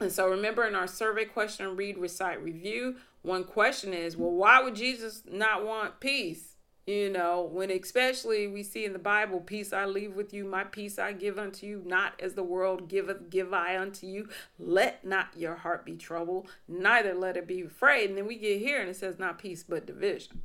And 0.00 0.10
so 0.12 0.28
remember 0.28 0.66
in 0.66 0.74
our 0.74 0.86
survey 0.86 1.24
question, 1.24 1.76
read, 1.76 1.98
recite, 1.98 2.42
review, 2.42 2.96
one 3.22 3.44
question 3.44 3.94
is, 3.94 4.16
well, 4.16 4.32
why 4.32 4.62
would 4.62 4.74
Jesus 4.74 5.22
not 5.30 5.64
want 5.64 6.00
peace? 6.00 6.56
You 6.86 7.08
know, 7.08 7.48
when 7.50 7.70
especially 7.70 8.46
we 8.46 8.62
see 8.62 8.84
in 8.84 8.92
the 8.92 8.98
Bible, 8.98 9.40
peace 9.40 9.72
I 9.72 9.86
leave 9.86 10.14
with 10.14 10.34
you, 10.34 10.44
my 10.44 10.64
peace 10.64 10.98
I 10.98 11.12
give 11.12 11.38
unto 11.38 11.66
you, 11.66 11.82
not 11.86 12.20
as 12.20 12.34
the 12.34 12.42
world 12.42 12.88
giveth, 12.88 13.30
give 13.30 13.54
I 13.54 13.78
unto 13.78 14.06
you. 14.06 14.28
Let 14.58 15.02
not 15.02 15.28
your 15.34 15.54
heart 15.54 15.86
be 15.86 15.96
troubled, 15.96 16.48
neither 16.68 17.14
let 17.14 17.38
it 17.38 17.46
be 17.46 17.62
afraid. 17.62 18.10
And 18.10 18.18
then 18.18 18.26
we 18.26 18.36
get 18.36 18.60
here 18.60 18.80
and 18.80 18.90
it 18.90 18.96
says, 18.96 19.18
not 19.18 19.38
peace, 19.38 19.62
but 19.62 19.86
division. 19.86 20.42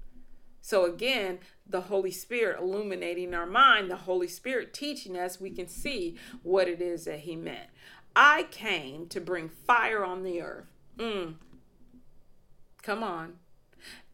So 0.62 0.86
again, 0.86 1.40
the 1.68 1.82
Holy 1.82 2.12
Spirit 2.12 2.60
illuminating 2.62 3.34
our 3.34 3.46
mind, 3.46 3.90
the 3.90 3.96
Holy 3.98 4.28
Spirit 4.28 4.74
teaching 4.74 5.18
us, 5.18 5.42
we 5.42 5.50
can 5.52 5.68
see 5.68 6.16
what 6.44 6.68
it 6.68 6.82
is 6.82 7.06
that 7.06 7.20
He 7.22 7.36
meant. 7.36 7.70
I 8.16 8.44
came 8.52 9.08
to 9.08 9.22
bring 9.22 9.50
fire 9.50 10.04
on 10.04 10.24
the 10.24 10.42
earth. 10.42 10.68
Mm. 10.98 11.36
Come 12.82 13.04
on. 13.04 13.34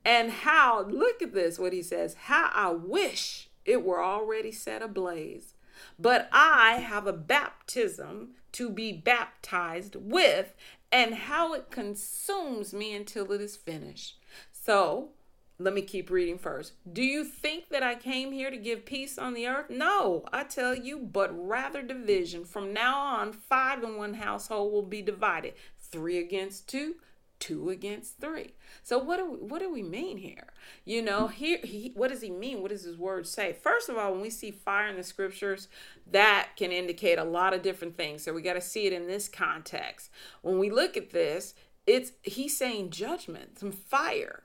And 0.03 0.31
how, 0.31 0.83
look 0.83 1.21
at 1.21 1.33
this, 1.33 1.57
what 1.57 1.73
he 1.73 1.81
says, 1.81 2.15
how 2.25 2.51
I 2.53 2.69
wish 2.69 3.49
it 3.65 3.83
were 3.83 4.03
already 4.03 4.51
set 4.51 4.81
ablaze. 4.81 5.55
But 5.97 6.29
I 6.31 6.75
have 6.75 7.07
a 7.07 7.13
baptism 7.13 8.35
to 8.53 8.69
be 8.69 8.93
baptized 8.93 9.95
with, 9.95 10.53
and 10.91 11.13
how 11.15 11.53
it 11.53 11.71
consumes 11.71 12.73
me 12.73 12.95
until 12.95 13.31
it 13.33 13.41
is 13.41 13.57
finished. 13.57 14.17
So, 14.53 15.09
let 15.57 15.73
me 15.73 15.81
keep 15.81 16.09
reading 16.09 16.37
first. 16.37 16.73
Do 16.91 17.01
you 17.01 17.23
think 17.23 17.69
that 17.69 17.83
I 17.83 17.95
came 17.95 18.31
here 18.31 18.51
to 18.51 18.57
give 18.57 18.85
peace 18.85 19.17
on 19.17 19.33
the 19.33 19.47
earth? 19.47 19.69
No, 19.69 20.25
I 20.33 20.43
tell 20.43 20.75
you, 20.75 20.99
but 20.99 21.31
rather 21.33 21.81
division. 21.81 22.43
From 22.43 22.73
now 22.73 22.99
on, 22.99 23.31
five 23.31 23.81
in 23.83 23.97
one 23.97 24.15
household 24.15 24.73
will 24.73 24.83
be 24.83 25.01
divided 25.01 25.53
three 25.79 26.17
against 26.17 26.67
two, 26.67 26.95
two 27.39 27.69
against 27.69 28.19
three. 28.19 28.55
So 28.83 28.97
what 28.97 29.17
do 29.17 29.31
we, 29.31 29.37
what 29.37 29.61
do 29.61 29.71
we 29.71 29.81
mean 29.81 30.17
here? 30.17 30.47
You 30.83 31.01
know, 31.01 31.27
here 31.27 31.59
he, 31.63 31.93
what 31.95 32.11
does 32.11 32.21
he 32.21 32.31
mean? 32.31 32.61
What 32.61 32.71
does 32.71 32.83
his 32.83 32.97
word 32.97 33.25
say? 33.25 33.53
First 33.53 33.87
of 33.87 33.97
all, 33.97 34.11
when 34.11 34.21
we 34.21 34.29
see 34.29 34.51
fire 34.51 34.89
in 34.89 34.97
the 34.97 35.03
scriptures, 35.03 35.69
that 36.11 36.49
can 36.57 36.73
indicate 36.73 37.17
a 37.17 37.23
lot 37.23 37.53
of 37.53 37.61
different 37.61 37.95
things. 37.95 38.23
So 38.23 38.33
we 38.33 38.41
got 38.41 38.53
to 38.53 38.61
see 38.61 38.87
it 38.87 38.93
in 38.93 39.07
this 39.07 39.29
context. 39.29 40.09
When 40.41 40.59
we 40.59 40.69
look 40.69 40.97
at 40.97 41.11
this, 41.11 41.53
it's 41.87 42.11
he's 42.23 42.57
saying 42.57 42.89
judgment, 42.89 43.59
some 43.59 43.71
fire 43.71 44.43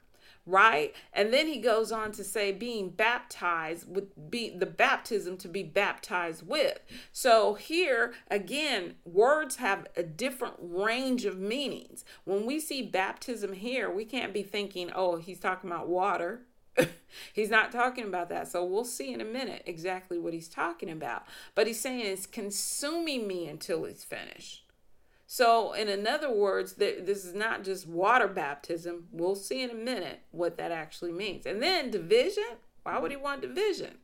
right? 0.50 0.94
And 1.12 1.32
then 1.32 1.46
he 1.46 1.58
goes 1.58 1.92
on 1.92 2.12
to 2.12 2.24
say 2.24 2.52
being 2.52 2.90
baptized 2.90 3.92
with 3.92 4.30
be 4.30 4.50
the 4.50 4.66
baptism 4.66 5.36
to 5.38 5.48
be 5.48 5.62
baptized 5.62 6.46
with. 6.46 6.80
So 7.12 7.54
here 7.54 8.12
again, 8.30 8.94
words 9.04 9.56
have 9.56 9.86
a 9.96 10.02
different 10.02 10.56
range 10.60 11.24
of 11.24 11.38
meanings. 11.38 12.04
When 12.24 12.46
we 12.46 12.60
see 12.60 12.82
baptism 12.82 13.52
here, 13.54 13.90
we 13.90 14.04
can't 14.04 14.32
be 14.32 14.42
thinking, 14.42 14.90
"Oh, 14.94 15.16
he's 15.16 15.40
talking 15.40 15.70
about 15.70 15.88
water." 15.88 16.42
he's 17.32 17.50
not 17.50 17.72
talking 17.72 18.04
about 18.04 18.28
that. 18.28 18.48
So 18.48 18.64
we'll 18.64 18.84
see 18.84 19.12
in 19.12 19.20
a 19.20 19.24
minute 19.24 19.62
exactly 19.66 20.18
what 20.18 20.32
he's 20.32 20.48
talking 20.48 20.90
about. 20.90 21.24
But 21.54 21.66
he's 21.66 21.80
saying 21.80 22.06
it's 22.06 22.26
consuming 22.26 23.26
me 23.26 23.48
until 23.48 23.84
it's 23.84 24.04
finished. 24.04 24.64
So, 25.32 25.74
in 25.74 25.88
another 25.88 26.28
words, 26.28 26.72
this 26.72 27.24
is 27.24 27.34
not 27.34 27.62
just 27.62 27.86
water 27.86 28.26
baptism. 28.26 29.06
We'll 29.12 29.36
see 29.36 29.62
in 29.62 29.70
a 29.70 29.74
minute 29.74 30.22
what 30.32 30.56
that 30.56 30.72
actually 30.72 31.12
means. 31.12 31.46
And 31.46 31.62
then 31.62 31.92
division. 31.92 32.58
Why 32.82 32.98
would 32.98 33.12
he 33.12 33.16
want 33.16 33.40
division? 33.40 33.98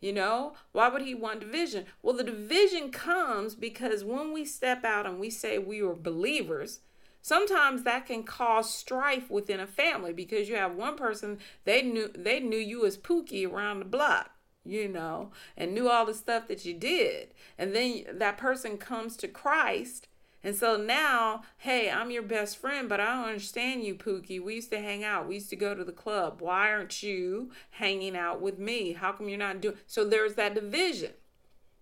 You 0.00 0.12
know, 0.12 0.52
why 0.70 0.86
would 0.86 1.02
he 1.02 1.16
want 1.16 1.40
division? 1.40 1.86
Well, 2.00 2.16
the 2.16 2.22
division 2.22 2.92
comes 2.92 3.56
because 3.56 4.04
when 4.04 4.32
we 4.32 4.44
step 4.44 4.84
out 4.84 5.04
and 5.04 5.18
we 5.18 5.30
say 5.30 5.58
we 5.58 5.82
are 5.82 5.94
believers, 5.94 6.78
sometimes 7.20 7.82
that 7.82 8.06
can 8.06 8.22
cause 8.22 8.72
strife 8.72 9.28
within 9.32 9.58
a 9.58 9.66
family 9.66 10.12
because 10.12 10.48
you 10.48 10.54
have 10.54 10.76
one 10.76 10.94
person 10.94 11.38
they 11.64 11.82
knew 11.82 12.08
they 12.14 12.38
knew 12.38 12.56
you 12.56 12.86
as 12.86 12.96
Pookie 12.96 13.50
around 13.50 13.80
the 13.80 13.84
block 13.84 14.30
you 14.64 14.86
know, 14.86 15.32
and 15.56 15.74
knew 15.74 15.88
all 15.88 16.06
the 16.06 16.14
stuff 16.14 16.46
that 16.46 16.64
you 16.64 16.72
did. 16.72 17.34
And 17.58 17.74
then 17.74 18.04
that 18.12 18.38
person 18.38 18.78
comes 18.78 19.16
to 19.16 19.26
Christ 19.26 20.06
and 20.44 20.56
so 20.56 20.76
now, 20.76 21.42
hey, 21.58 21.90
I'm 21.90 22.10
your 22.10 22.22
best 22.22 22.56
friend, 22.56 22.88
but 22.88 23.00
I 23.00 23.14
don't 23.14 23.28
understand 23.28 23.84
you, 23.84 23.94
Pookie. 23.94 24.42
We 24.42 24.56
used 24.56 24.70
to 24.70 24.80
hang 24.80 25.04
out. 25.04 25.28
We 25.28 25.34
used 25.34 25.50
to 25.50 25.56
go 25.56 25.74
to 25.74 25.84
the 25.84 25.92
club. 25.92 26.40
Why 26.40 26.70
aren't 26.70 27.02
you 27.02 27.52
hanging 27.70 28.16
out 28.16 28.40
with 28.40 28.58
me? 28.58 28.92
How 28.92 29.12
come 29.12 29.28
you're 29.28 29.38
not 29.38 29.60
doing? 29.60 29.76
So 29.86 30.04
there's 30.04 30.34
that 30.34 30.54
division. 30.54 31.12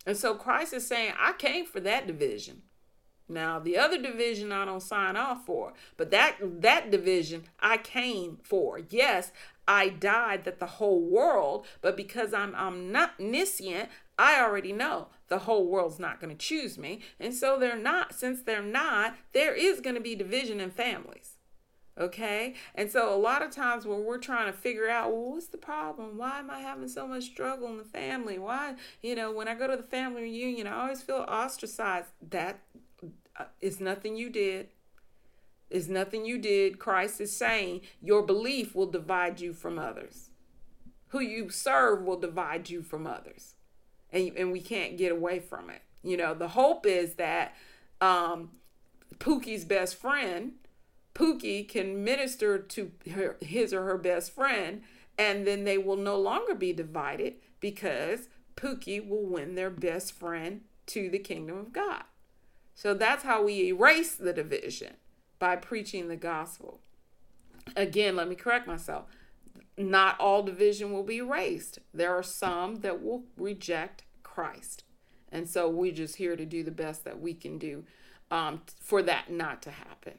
And 0.06 0.16
so 0.16 0.34
Christ 0.34 0.72
is 0.74 0.86
saying, 0.86 1.14
I 1.18 1.32
came 1.32 1.64
for 1.64 1.80
that 1.80 2.06
division. 2.06 2.62
Now, 3.30 3.60
the 3.60 3.78
other 3.78 4.00
division 4.00 4.50
I 4.50 4.64
don't 4.64 4.82
sign 4.82 5.16
off 5.16 5.46
for, 5.46 5.72
but 5.96 6.10
that 6.10 6.36
that 6.40 6.90
division 6.90 7.44
I 7.60 7.76
came 7.76 8.38
for. 8.42 8.80
Yes, 8.90 9.30
I 9.70 9.88
died 9.88 10.42
that 10.46 10.58
the 10.58 10.66
whole 10.66 11.00
world, 11.00 11.64
but 11.80 11.96
because 11.96 12.34
I'm 12.34 12.56
omniscient, 12.56 13.88
I 14.18 14.42
already 14.42 14.72
know 14.72 15.06
the 15.28 15.38
whole 15.38 15.64
world's 15.68 16.00
not 16.00 16.20
going 16.20 16.36
to 16.36 16.46
choose 16.46 16.76
me. 16.76 17.02
And 17.20 17.32
so 17.32 17.56
they're 17.56 17.78
not, 17.78 18.12
since 18.12 18.42
they're 18.42 18.64
not, 18.64 19.14
there 19.32 19.54
is 19.54 19.78
going 19.80 19.94
to 19.94 20.00
be 20.00 20.16
division 20.16 20.58
in 20.58 20.72
families. 20.72 21.36
Okay. 21.96 22.54
And 22.74 22.90
so 22.90 23.14
a 23.14 23.16
lot 23.16 23.42
of 23.42 23.52
times 23.52 23.86
when 23.86 24.04
we're 24.04 24.18
trying 24.18 24.46
to 24.46 24.58
figure 24.58 24.90
out, 24.90 25.12
well, 25.12 25.34
what's 25.34 25.46
the 25.46 25.56
problem? 25.56 26.18
Why 26.18 26.40
am 26.40 26.50
I 26.50 26.58
having 26.58 26.88
so 26.88 27.06
much 27.06 27.22
struggle 27.22 27.68
in 27.68 27.78
the 27.78 27.84
family? 27.84 28.40
Why, 28.40 28.74
you 29.02 29.14
know, 29.14 29.30
when 29.30 29.46
I 29.46 29.54
go 29.54 29.68
to 29.68 29.76
the 29.76 29.84
family 29.84 30.22
reunion, 30.22 30.66
I 30.66 30.82
always 30.82 31.00
feel 31.00 31.24
ostracized. 31.28 32.08
That 32.28 32.58
uh, 33.38 33.44
nothing 33.78 34.16
you 34.16 34.30
did. 34.30 34.70
Is 35.70 35.88
nothing 35.88 36.24
you 36.24 36.36
did. 36.36 36.78
Christ 36.78 37.20
is 37.20 37.36
saying 37.36 37.82
your 38.02 38.22
belief 38.22 38.74
will 38.74 38.90
divide 38.90 39.40
you 39.40 39.52
from 39.52 39.78
others. 39.78 40.30
Who 41.08 41.20
you 41.20 41.48
serve 41.48 42.02
will 42.02 42.18
divide 42.18 42.70
you 42.70 42.82
from 42.82 43.06
others 43.06 43.54
and, 44.12 44.32
and 44.36 44.52
we 44.52 44.60
can't 44.60 44.96
get 44.96 45.12
away 45.12 45.38
from 45.38 45.70
it. 45.70 45.82
You 46.02 46.16
know, 46.16 46.34
the 46.34 46.48
hope 46.48 46.86
is 46.86 47.14
that 47.14 47.54
um, 48.00 48.50
Pookie's 49.18 49.64
best 49.64 49.96
friend, 49.96 50.52
Pookie, 51.14 51.68
can 51.68 52.02
minister 52.04 52.58
to 52.58 52.92
her, 53.12 53.36
his 53.40 53.72
or 53.74 53.84
her 53.84 53.98
best 53.98 54.34
friend, 54.34 54.82
and 55.18 55.46
then 55.46 55.64
they 55.64 55.78
will 55.78 55.96
no 55.96 56.16
longer 56.16 56.54
be 56.54 56.72
divided 56.72 57.34
because 57.60 58.28
Pookie 58.56 59.06
will 59.06 59.24
win 59.26 59.54
their 59.54 59.70
best 59.70 60.12
friend 60.12 60.62
to 60.86 61.10
the 61.10 61.18
kingdom 61.18 61.58
of 61.58 61.72
God. 61.72 62.04
So 62.74 62.94
that's 62.94 63.24
how 63.24 63.44
we 63.44 63.66
erase 63.68 64.14
the 64.14 64.32
division 64.32 64.94
by 65.40 65.56
preaching 65.56 66.06
the 66.06 66.16
gospel. 66.16 66.78
Again, 67.74 68.14
let 68.14 68.28
me 68.28 68.36
correct 68.36 68.68
myself 68.68 69.06
not 69.80 70.18
all 70.20 70.42
division 70.42 70.92
will 70.92 71.02
be 71.02 71.16
erased. 71.16 71.78
There 71.92 72.14
are 72.14 72.22
some 72.22 72.80
that 72.80 73.02
will 73.02 73.24
reject 73.36 74.04
Christ. 74.22 74.84
And 75.32 75.48
so 75.48 75.68
we're 75.68 75.92
just 75.92 76.16
here 76.16 76.36
to 76.36 76.44
do 76.44 76.62
the 76.62 76.70
best 76.70 77.04
that 77.04 77.20
we 77.20 77.34
can 77.34 77.58
do 77.58 77.84
um, 78.30 78.62
for 78.80 79.02
that 79.02 79.30
not 79.30 79.62
to 79.62 79.70
happen. 79.70 80.14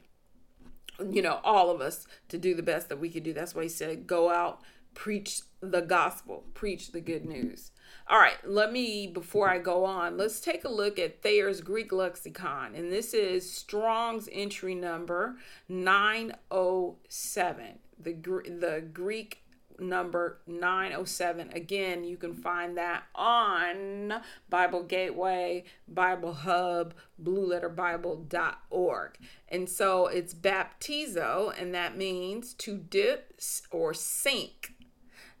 You 1.00 1.22
know, 1.22 1.40
all 1.44 1.70
of 1.70 1.80
us 1.80 2.06
to 2.28 2.38
do 2.38 2.54
the 2.54 2.62
best 2.62 2.88
that 2.88 2.98
we 2.98 3.08
can 3.08 3.22
do. 3.22 3.32
That's 3.32 3.54
why 3.54 3.62
he 3.62 3.68
said, 3.68 4.06
go 4.06 4.30
out, 4.30 4.60
preach 4.94 5.42
the 5.60 5.80
gospel, 5.80 6.44
preach 6.54 6.92
the 6.92 7.00
good 7.00 7.24
news. 7.24 7.72
All 8.08 8.18
right, 8.18 8.36
let 8.44 8.72
me, 8.72 9.06
before 9.06 9.48
I 9.48 9.58
go 9.58 9.84
on, 9.84 10.16
let's 10.16 10.40
take 10.40 10.64
a 10.64 10.68
look 10.68 10.98
at 10.98 11.22
Thayer's 11.22 11.60
Greek 11.60 11.92
lexicon. 11.92 12.74
And 12.74 12.90
this 12.90 13.14
is 13.14 13.48
Strong's 13.50 14.28
entry 14.32 14.74
number 14.74 15.36
907. 15.68 17.78
The, 17.98 18.12
the 18.12 18.84
Greek 18.92 19.42
number 19.78 20.38
907. 20.46 21.50
Again, 21.52 22.04
you 22.04 22.16
can 22.16 22.34
find 22.34 22.78
that 22.78 23.04
on 23.14 24.14
Bible 24.48 24.82
Gateway, 24.82 25.64
Bible 25.88 26.34
Hub, 26.34 26.94
blueletterbible.org. 27.22 29.18
And 29.48 29.68
so 29.68 30.06
it's 30.06 30.34
baptizo, 30.34 31.60
and 31.60 31.74
that 31.74 31.96
means 31.96 32.54
to 32.54 32.78
dip 32.78 33.34
or 33.70 33.94
sink. 33.94 34.71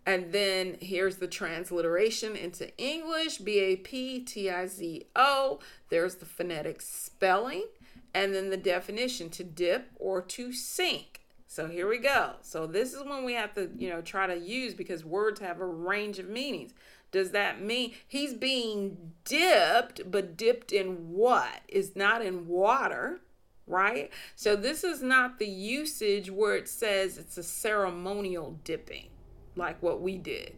And 0.04 0.32
then 0.32 0.78
here's 0.80 1.16
the 1.16 1.28
transliteration 1.28 2.34
into 2.34 2.76
English 2.76 3.38
B 3.38 3.58
A 3.60 3.76
P 3.76 4.20
T 4.20 4.50
I 4.50 4.66
Z 4.66 5.06
O. 5.14 5.60
There's 5.90 6.16
the 6.16 6.26
phonetic 6.26 6.82
spelling, 6.82 7.66
and 8.12 8.34
then 8.34 8.50
the 8.50 8.56
definition 8.56 9.30
to 9.30 9.44
dip 9.44 9.90
or 9.96 10.20
to 10.22 10.52
sink. 10.52 11.20
So 11.46 11.68
here 11.68 11.86
we 11.86 11.98
go. 11.98 12.32
So 12.40 12.66
this 12.66 12.94
is 12.94 13.04
when 13.04 13.24
we 13.24 13.34
have 13.34 13.52
to, 13.54 13.70
you 13.76 13.90
know, 13.90 14.00
try 14.00 14.26
to 14.26 14.38
use 14.38 14.74
because 14.74 15.04
words 15.04 15.38
have 15.40 15.60
a 15.60 15.66
range 15.66 16.18
of 16.18 16.28
meanings. 16.28 16.72
Does 17.10 17.32
that 17.32 17.60
mean 17.60 17.92
he's 18.08 18.32
being 18.32 19.12
dipped, 19.24 20.10
but 20.10 20.36
dipped 20.36 20.72
in 20.72 21.12
what? 21.12 21.60
Is 21.68 21.94
not 21.94 22.24
in 22.24 22.48
water, 22.48 23.20
right? 23.66 24.10
So 24.34 24.56
this 24.56 24.82
is 24.82 25.02
not 25.02 25.38
the 25.38 25.46
usage 25.46 26.30
where 26.30 26.56
it 26.56 26.68
says 26.68 27.18
it's 27.18 27.36
a 27.36 27.42
ceremonial 27.42 28.58
dipping, 28.64 29.08
like 29.56 29.82
what 29.82 30.00
we 30.00 30.18
did. 30.18 30.56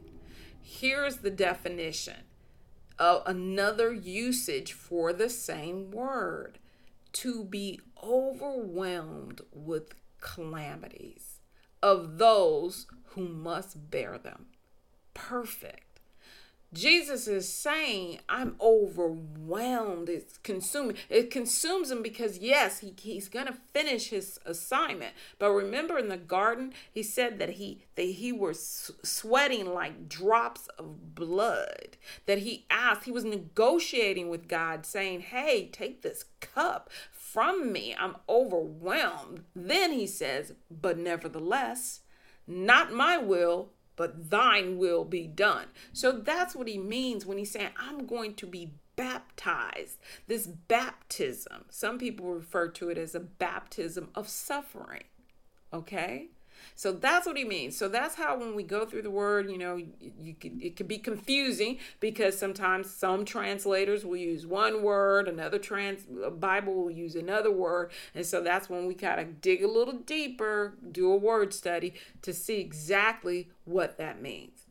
Here's 0.63 1.19
the 1.19 1.31
definition 1.31 2.25
of 2.99 3.23
another 3.27 3.93
usage 3.93 4.73
for 4.73 5.13
the 5.13 5.29
same 5.29 5.91
word 5.91 6.59
to 7.13 7.45
be 7.45 7.81
overwhelmed 8.03 9.41
with 9.53 9.95
calamities 10.21 11.41
of 11.83 12.19
those 12.19 12.87
who 13.09 13.29
must 13.29 13.91
bear 13.91 14.19
them. 14.19 14.47
Perfect. 15.13 15.94
Jesus 16.75 17.29
is 17.29 17.49
saying, 17.49 18.19
I'm 18.29 18.57
overwhelmed. 18.61 20.09
It's 20.09 20.39
consuming. 20.39 20.97
It 21.09 21.31
consumes 21.31 21.91
him 21.91 22.03
because, 22.03 22.39
yes, 22.39 22.81
he, 22.81 22.95
he's 22.99 23.29
going 23.29 23.47
to 23.47 23.55
finish 23.73 24.09
his 24.09 24.39
assignment. 24.45 25.15
But 25.39 25.53
remember 25.53 25.99
in 25.99 26.09
the 26.09 26.17
garden, 26.17 26.75
he 26.93 27.03
said 27.03 27.39
that 27.39 27.51
he 27.51 27.85
that 27.95 28.03
he 28.03 28.33
was 28.33 28.91
sweating 29.03 29.73
like 29.73 30.09
drops 30.09 30.67
of 30.79 31.15
blood. 31.15 31.97
That 32.27 32.39
he 32.39 32.67
asked, 32.69 33.05
he 33.05 33.13
was 33.13 33.25
negotiating 33.25 34.29
with 34.29 34.49
God, 34.49 34.85
saying, 34.85 35.21
Hey, 35.21 35.69
take 35.73 36.03
this 36.03 36.25
cup 36.41 36.91
from 37.13 37.73
me. 37.73 37.95
I'm 37.99 38.17
overwhelmed. 38.29 39.45
Then 39.55 39.93
he 39.93 40.07
says, 40.07 40.55
But 40.71 40.99
nevertheless, 40.99 42.01
not 42.47 42.93
my 42.93 43.17
will, 43.17 43.71
but 43.97 44.31
thine 44.31 44.79
will 44.79 45.05
be 45.05 45.27
done. 45.27 45.67
So 45.93 46.13
that's 46.13 46.55
what 46.55 46.69
he 46.69 46.79
means 46.79 47.27
when 47.27 47.39
he's 47.39 47.51
saying, 47.51 47.71
I'm 47.79 48.07
going 48.07 48.35
to 48.35 48.47
be 48.47 48.73
baptized. 48.97 49.99
This 50.27 50.47
baptism, 50.47 51.65
some 51.71 51.99
people 51.99 52.27
refer 52.33 52.69
to 52.69 52.91
it 52.91 52.99
as 52.99 53.15
a 53.15 53.21
baptism 53.21 54.11
of 54.15 54.29
suffering. 54.29 55.05
Okay? 55.73 56.29
So 56.75 56.93
that's 56.93 57.27
what 57.27 57.37
he 57.37 57.45
means. 57.45 57.77
So 57.77 57.89
that's 57.89 58.15
how 58.15 58.39
when 58.39 58.55
we 58.55 58.63
go 58.63 58.85
through 58.85 59.03
the 59.03 59.11
word, 59.11 59.51
you 59.51 59.59
know, 59.59 59.77
you, 59.77 60.35
could, 60.35 60.63
it 60.63 60.77
could 60.77 60.89
be 60.89 60.99
confusing 60.99 61.79
because 62.01 62.39
sometimes 62.39 62.91
some 62.91 63.25
translators 63.25 64.05
will 64.05 64.17
use 64.17 64.47
one 64.47 64.83
word, 64.83 65.29
another 65.29 65.59
trans 65.59 66.03
uh, 66.25 66.31
Bible 66.31 66.75
will 66.75 66.91
use 66.91 67.15
another 67.15 67.51
word, 67.51 67.91
and 68.15 68.25
so 68.25 68.43
that's 68.43 68.69
when 68.69 68.87
we 68.87 68.95
kind 68.95 69.21
of 69.21 69.41
dig 69.41 69.63
a 69.63 69.69
little 69.69 69.95
deeper, 69.95 70.75
do 70.91 71.11
a 71.13 71.17
word 71.17 71.55
study 71.55 71.95
to 72.23 72.33
see 72.33 72.61
exactly 72.61 73.49
what 73.65 73.99
that 73.99 74.21
means. 74.21 74.67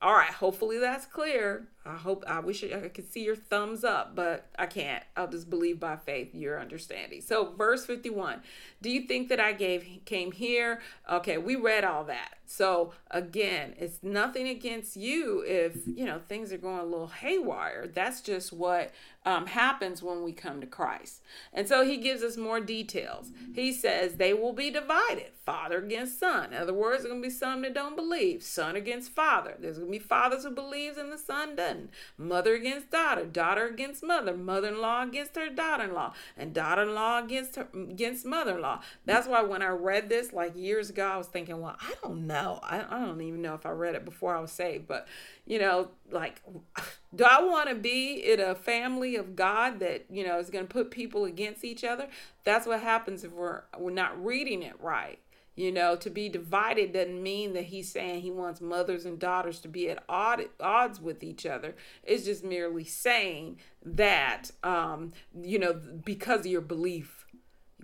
All 0.00 0.14
right, 0.14 0.32
hopefully 0.32 0.78
that's 0.78 1.06
clear. 1.06 1.68
I 1.86 1.96
hope 1.96 2.24
I 2.26 2.40
wish 2.40 2.64
I 2.64 2.88
could 2.88 3.12
see 3.12 3.24
your 3.24 3.36
thumbs 3.36 3.84
up, 3.84 4.14
but 4.14 4.46
I 4.58 4.66
can't. 4.66 5.04
I'll 5.16 5.28
just 5.28 5.50
believe 5.50 5.78
by 5.78 5.96
faith 5.96 6.34
your 6.34 6.58
understanding. 6.58 7.20
So, 7.20 7.52
verse 7.52 7.84
51. 7.84 8.40
Do 8.80 8.90
you 8.90 9.02
think 9.02 9.28
that 9.28 9.38
I 9.38 9.52
gave 9.52 10.00
came 10.06 10.32
here? 10.32 10.80
Okay, 11.10 11.36
we 11.36 11.56
read 11.56 11.84
all 11.84 12.04
that. 12.04 12.38
So, 12.46 12.92
again, 13.10 13.74
it's 13.78 14.02
nothing 14.02 14.48
against 14.48 14.96
you 14.96 15.42
if, 15.46 15.78
you 15.86 16.04
know, 16.04 16.20
things 16.26 16.52
are 16.52 16.58
going 16.58 16.80
a 16.80 16.84
little 16.84 17.08
haywire. 17.08 17.86
That's 17.86 18.20
just 18.20 18.52
what 18.52 18.92
um, 19.26 19.46
happens 19.46 20.02
when 20.02 20.22
we 20.22 20.32
come 20.32 20.60
to 20.60 20.66
Christ. 20.66 21.22
And 21.52 21.66
so 21.66 21.84
he 21.84 21.96
gives 21.96 22.22
us 22.22 22.36
more 22.36 22.60
details. 22.60 23.30
He 23.54 23.72
says 23.72 24.14
they 24.14 24.34
will 24.34 24.52
be 24.52 24.70
divided, 24.70 25.30
father 25.46 25.78
against 25.78 26.20
son. 26.20 26.52
In 26.52 26.60
other 26.60 26.74
words, 26.74 27.02
there's 27.02 27.10
going 27.10 27.22
to 27.22 27.28
be 27.28 27.34
some 27.34 27.62
that 27.62 27.74
don't 27.74 27.96
believe, 27.96 28.42
son 28.42 28.76
against 28.76 29.12
father. 29.12 29.56
There's 29.58 29.78
going 29.78 29.90
to 29.90 29.98
be 29.98 30.04
fathers 30.04 30.44
who 30.44 30.50
believes 30.50 30.98
and 30.98 31.10
the 31.10 31.18
son 31.18 31.56
doesn't 31.56 31.73
mother 32.18 32.54
against 32.54 32.90
daughter, 32.90 33.24
daughter 33.24 33.66
against 33.66 34.02
mother, 34.02 34.36
mother-in-law 34.36 35.02
against 35.04 35.36
her 35.36 35.48
daughter-in-law, 35.48 36.12
and 36.36 36.54
daughter-in-law 36.54 37.24
against 37.24 37.56
her 37.56 37.68
against 37.74 38.24
mother-in-law. 38.26 38.80
That's 39.04 39.26
why 39.26 39.42
when 39.42 39.62
I 39.62 39.68
read 39.68 40.08
this 40.08 40.32
like 40.32 40.56
years 40.56 40.90
ago, 40.90 41.06
I 41.06 41.16
was 41.16 41.26
thinking, 41.26 41.60
well, 41.60 41.76
I 41.80 41.94
don't 42.02 42.26
know. 42.26 42.60
I, 42.62 42.84
I 42.88 43.04
don't 43.04 43.20
even 43.20 43.42
know 43.42 43.54
if 43.54 43.66
I 43.66 43.70
read 43.70 43.94
it 43.94 44.04
before 44.04 44.36
I 44.36 44.40
was 44.40 44.52
saved, 44.52 44.86
but 44.86 45.06
you 45.46 45.58
know, 45.58 45.88
like, 46.10 46.42
do 47.14 47.24
I 47.24 47.42
want 47.42 47.68
to 47.68 47.74
be 47.74 48.14
in 48.14 48.40
a 48.40 48.54
family 48.54 49.16
of 49.16 49.36
God 49.36 49.80
that 49.80 50.06
you 50.10 50.26
know 50.26 50.38
is 50.38 50.50
going 50.50 50.66
to 50.66 50.72
put 50.72 50.90
people 50.90 51.24
against 51.24 51.64
each 51.64 51.84
other? 51.84 52.08
That's 52.44 52.66
what 52.66 52.80
happens 52.80 53.24
if 53.24 53.32
we're 53.32 53.62
we're 53.78 53.90
not 53.90 54.22
reading 54.24 54.62
it 54.62 54.80
right. 54.80 55.18
You 55.56 55.70
know, 55.70 55.94
to 55.96 56.10
be 56.10 56.28
divided 56.28 56.92
doesn't 56.92 57.22
mean 57.22 57.52
that 57.52 57.64
he's 57.64 57.90
saying 57.90 58.22
he 58.22 58.30
wants 58.30 58.60
mothers 58.60 59.04
and 59.04 59.18
daughters 59.18 59.60
to 59.60 59.68
be 59.68 59.88
at 59.88 60.02
odd, 60.08 60.46
odds 60.58 61.00
with 61.00 61.22
each 61.22 61.46
other. 61.46 61.76
It's 62.02 62.24
just 62.24 62.42
merely 62.42 62.84
saying 62.84 63.60
that, 63.84 64.50
um, 64.64 65.12
you 65.40 65.60
know, 65.60 65.72
because 65.72 66.40
of 66.40 66.46
your 66.46 66.60
belief, 66.60 67.24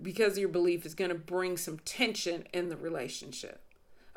because 0.01 0.33
of 0.33 0.39
your 0.39 0.49
belief 0.49 0.85
is 0.85 0.95
going 0.95 1.11
to 1.11 1.15
bring 1.15 1.55
some 1.55 1.79
tension 1.79 2.45
in 2.53 2.67
the 2.67 2.75
relationship. 2.75 3.61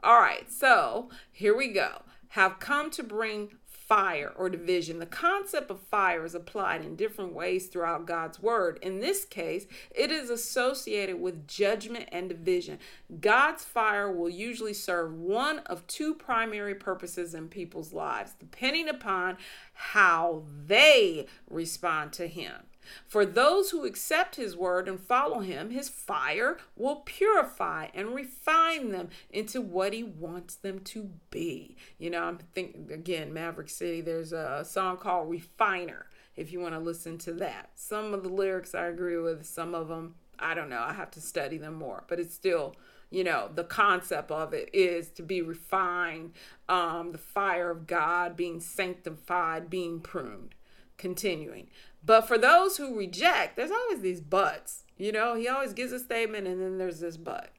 All 0.02 0.20
right, 0.20 0.50
so 0.50 1.08
here 1.30 1.56
we 1.56 1.68
go. 1.68 2.02
Have 2.30 2.58
come 2.58 2.90
to 2.90 3.04
bring 3.04 3.50
fire 3.94 4.32
or 4.36 4.48
division. 4.50 4.98
The 4.98 5.06
concept 5.06 5.70
of 5.70 5.78
fire 5.78 6.24
is 6.24 6.34
applied 6.34 6.84
in 6.84 6.96
different 6.96 7.32
ways 7.32 7.68
throughout 7.68 8.08
God's 8.08 8.42
word. 8.42 8.80
In 8.82 8.98
this 8.98 9.24
case, 9.24 9.66
it 9.94 10.10
is 10.10 10.30
associated 10.30 11.20
with 11.20 11.46
judgment 11.46 12.08
and 12.10 12.28
division. 12.28 12.80
God's 13.20 13.62
fire 13.62 14.10
will 14.10 14.28
usually 14.28 14.74
serve 14.74 15.14
one 15.14 15.60
of 15.60 15.86
two 15.86 16.12
primary 16.12 16.74
purposes 16.74 17.36
in 17.36 17.46
people's 17.46 17.92
lives, 17.92 18.34
depending 18.36 18.88
upon 18.88 19.36
how 19.74 20.42
they 20.66 21.28
respond 21.48 22.12
to 22.14 22.26
Him. 22.26 22.64
For 23.06 23.24
those 23.24 23.70
who 23.70 23.84
accept 23.84 24.36
his 24.36 24.56
word 24.56 24.88
and 24.88 25.00
follow 25.00 25.40
him, 25.40 25.70
his 25.70 25.88
fire 25.88 26.58
will 26.76 26.96
purify 26.96 27.88
and 27.94 28.14
refine 28.14 28.90
them 28.90 29.08
into 29.30 29.60
what 29.60 29.92
he 29.92 30.02
wants 30.02 30.54
them 30.56 30.80
to 30.80 31.10
be. 31.30 31.76
You 31.98 32.10
know, 32.10 32.22
I'm 32.22 32.38
thinking 32.54 32.90
again, 32.92 33.32
Maverick 33.32 33.68
City, 33.68 34.00
there's 34.00 34.32
a 34.32 34.64
song 34.66 34.96
called 34.96 35.30
Refiner 35.30 36.06
if 36.36 36.52
you 36.52 36.60
want 36.60 36.74
to 36.74 36.80
listen 36.80 37.18
to 37.18 37.32
that. 37.34 37.70
Some 37.74 38.12
of 38.12 38.22
the 38.22 38.28
lyrics 38.28 38.74
I 38.74 38.86
agree 38.86 39.18
with, 39.18 39.46
some 39.46 39.74
of 39.74 39.88
them 39.88 40.14
I 40.38 40.54
don't 40.54 40.68
know, 40.68 40.82
I 40.82 40.92
have 40.92 41.12
to 41.12 41.20
study 41.20 41.58
them 41.58 41.74
more, 41.74 42.04
but 42.08 42.18
it's 42.18 42.34
still 42.34 42.74
you 43.10 43.22
know 43.22 43.48
the 43.54 43.64
concept 43.64 44.30
of 44.32 44.52
it 44.52 44.68
is 44.72 45.08
to 45.08 45.22
be 45.22 45.40
refined 45.40 46.32
um 46.68 47.12
the 47.12 47.18
fire 47.18 47.70
of 47.70 47.86
god 47.86 48.36
being 48.36 48.60
sanctified 48.60 49.70
being 49.70 50.00
pruned 50.00 50.54
continuing 50.96 51.68
but 52.04 52.28
for 52.28 52.38
those 52.38 52.76
who 52.76 52.96
reject, 52.96 53.56
there's 53.56 53.70
always 53.70 54.00
these 54.00 54.20
buts. 54.20 54.84
You 54.96 55.12
know, 55.12 55.34
he 55.34 55.48
always 55.48 55.72
gives 55.72 55.92
a 55.92 55.98
statement 55.98 56.46
and 56.46 56.60
then 56.60 56.78
there's 56.78 57.00
this 57.00 57.16
but. 57.16 57.50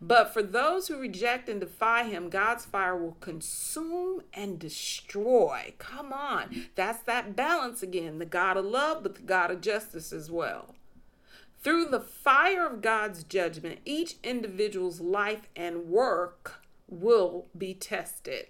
But 0.00 0.32
for 0.32 0.42
those 0.42 0.86
who 0.88 0.98
reject 0.98 1.48
and 1.48 1.60
defy 1.60 2.04
him, 2.04 2.28
God's 2.28 2.64
fire 2.64 2.96
will 2.96 3.16
consume 3.20 4.22
and 4.32 4.58
destroy. 4.58 5.74
Come 5.78 6.12
on. 6.12 6.66
That's 6.76 7.02
that 7.02 7.34
balance 7.34 7.82
again 7.82 8.18
the 8.18 8.26
God 8.26 8.56
of 8.56 8.64
love, 8.64 9.02
but 9.02 9.16
the 9.16 9.22
God 9.22 9.50
of 9.50 9.60
justice 9.60 10.12
as 10.12 10.30
well. 10.30 10.74
Through 11.62 11.86
the 11.86 12.00
fire 12.00 12.66
of 12.66 12.82
God's 12.82 13.24
judgment, 13.24 13.80
each 13.84 14.16
individual's 14.22 15.00
life 15.00 15.48
and 15.56 15.86
work 15.86 16.62
will 16.88 17.46
be 17.56 17.74
tested. 17.74 18.48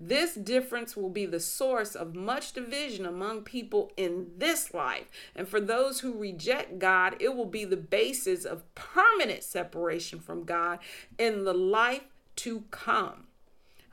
This 0.00 0.34
difference 0.34 0.96
will 0.96 1.10
be 1.10 1.26
the 1.26 1.40
source 1.40 1.94
of 1.94 2.14
much 2.14 2.52
division 2.52 3.06
among 3.06 3.42
people 3.42 3.92
in 3.96 4.28
this 4.36 4.74
life. 4.74 5.10
And 5.34 5.48
for 5.48 5.60
those 5.60 6.00
who 6.00 6.18
reject 6.18 6.78
God, 6.78 7.16
it 7.20 7.34
will 7.34 7.46
be 7.46 7.64
the 7.64 7.76
basis 7.76 8.44
of 8.44 8.62
permanent 8.74 9.42
separation 9.42 10.20
from 10.20 10.44
God 10.44 10.78
in 11.18 11.44
the 11.44 11.54
life 11.54 12.04
to 12.36 12.64
come. 12.70 13.26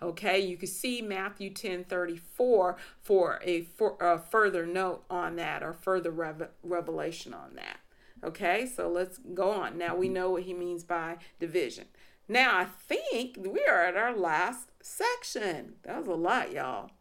Okay, 0.01 0.39
you 0.39 0.57
can 0.57 0.67
see 0.67 1.01
Matthew 1.01 1.49
10 1.49 1.85
34 1.85 2.75
for 3.01 3.39
a, 3.41 3.61
for 3.61 3.95
a 4.01 4.19
further 4.19 4.65
note 4.65 5.05
on 5.09 5.37
that 5.37 5.63
or 5.63 5.71
further 5.71 6.11
rev- 6.11 6.49
revelation 6.61 7.33
on 7.33 7.55
that. 7.55 7.79
Okay, 8.21 8.65
so 8.65 8.89
let's 8.89 9.17
go 9.33 9.51
on. 9.51 9.77
Now 9.77 9.95
we 9.95 10.09
know 10.09 10.31
what 10.31 10.43
he 10.43 10.53
means 10.53 10.83
by 10.83 11.17
division. 11.39 11.85
Now 12.27 12.57
I 12.57 12.65
think 12.65 13.37
we 13.39 13.65
are 13.65 13.83
at 13.85 13.95
our 13.95 14.15
last 14.15 14.69
section. 14.83 15.73
That 15.83 15.99
was 15.99 16.07
a 16.07 16.13
lot, 16.13 16.51
y'all. 16.51 16.91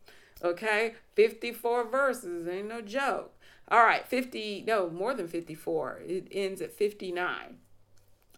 Okay, 0.42 0.94
54 1.14 1.88
verses, 1.88 2.48
ain't 2.48 2.68
no 2.68 2.80
joke. 2.80 3.34
All 3.68 3.84
right, 3.84 4.06
50, 4.06 4.64
no, 4.66 4.90
more 4.90 5.14
than 5.14 5.28
54. 5.28 6.00
It 6.06 6.28
ends 6.32 6.60
at 6.60 6.72
59 6.72 7.58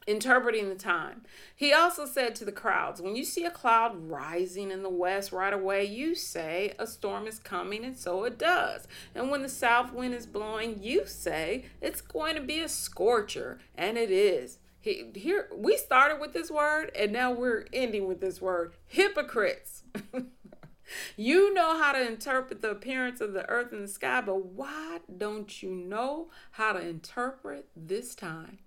interpreting 0.06 0.68
the 0.68 0.74
time. 0.74 1.22
He 1.54 1.72
also 1.72 2.06
said 2.06 2.34
to 2.36 2.44
the 2.44 2.52
crowds, 2.52 3.00
When 3.00 3.16
you 3.16 3.24
see 3.24 3.44
a 3.44 3.50
cloud 3.50 4.08
rising 4.08 4.70
in 4.70 4.82
the 4.82 4.90
west 4.90 5.32
right 5.32 5.52
away, 5.52 5.84
you 5.84 6.14
say, 6.14 6.74
A 6.78 6.86
storm 6.86 7.26
is 7.26 7.38
coming, 7.38 7.84
and 7.84 7.96
so 7.96 8.24
it 8.24 8.38
does. 8.38 8.86
And 9.14 9.30
when 9.30 9.42
the 9.42 9.48
south 9.48 9.92
wind 9.92 10.14
is 10.14 10.26
blowing, 10.26 10.82
you 10.82 11.06
say, 11.06 11.64
It's 11.80 12.00
going 12.00 12.34
to 12.34 12.42
be 12.42 12.60
a 12.60 12.68
scorcher, 12.68 13.58
and 13.74 13.96
it 13.96 14.10
is. 14.10 14.58
He, 14.84 15.10
here 15.14 15.48
we 15.54 15.78
started 15.78 16.20
with 16.20 16.34
this 16.34 16.50
word 16.50 16.90
and 16.94 17.10
now 17.10 17.32
we're 17.32 17.64
ending 17.72 18.06
with 18.06 18.20
this 18.20 18.42
word 18.42 18.74
hypocrites 18.86 19.82
you 21.16 21.54
know 21.54 21.78
how 21.78 21.92
to 21.92 22.06
interpret 22.06 22.60
the 22.60 22.70
appearance 22.70 23.22
of 23.22 23.32
the 23.32 23.48
earth 23.48 23.72
and 23.72 23.84
the 23.84 23.88
sky 23.88 24.20
but 24.20 24.44
why 24.44 24.98
don't 25.16 25.62
you 25.62 25.70
know 25.70 26.28
how 26.50 26.72
to 26.74 26.86
interpret 26.86 27.66
this 27.74 28.14
time 28.14 28.58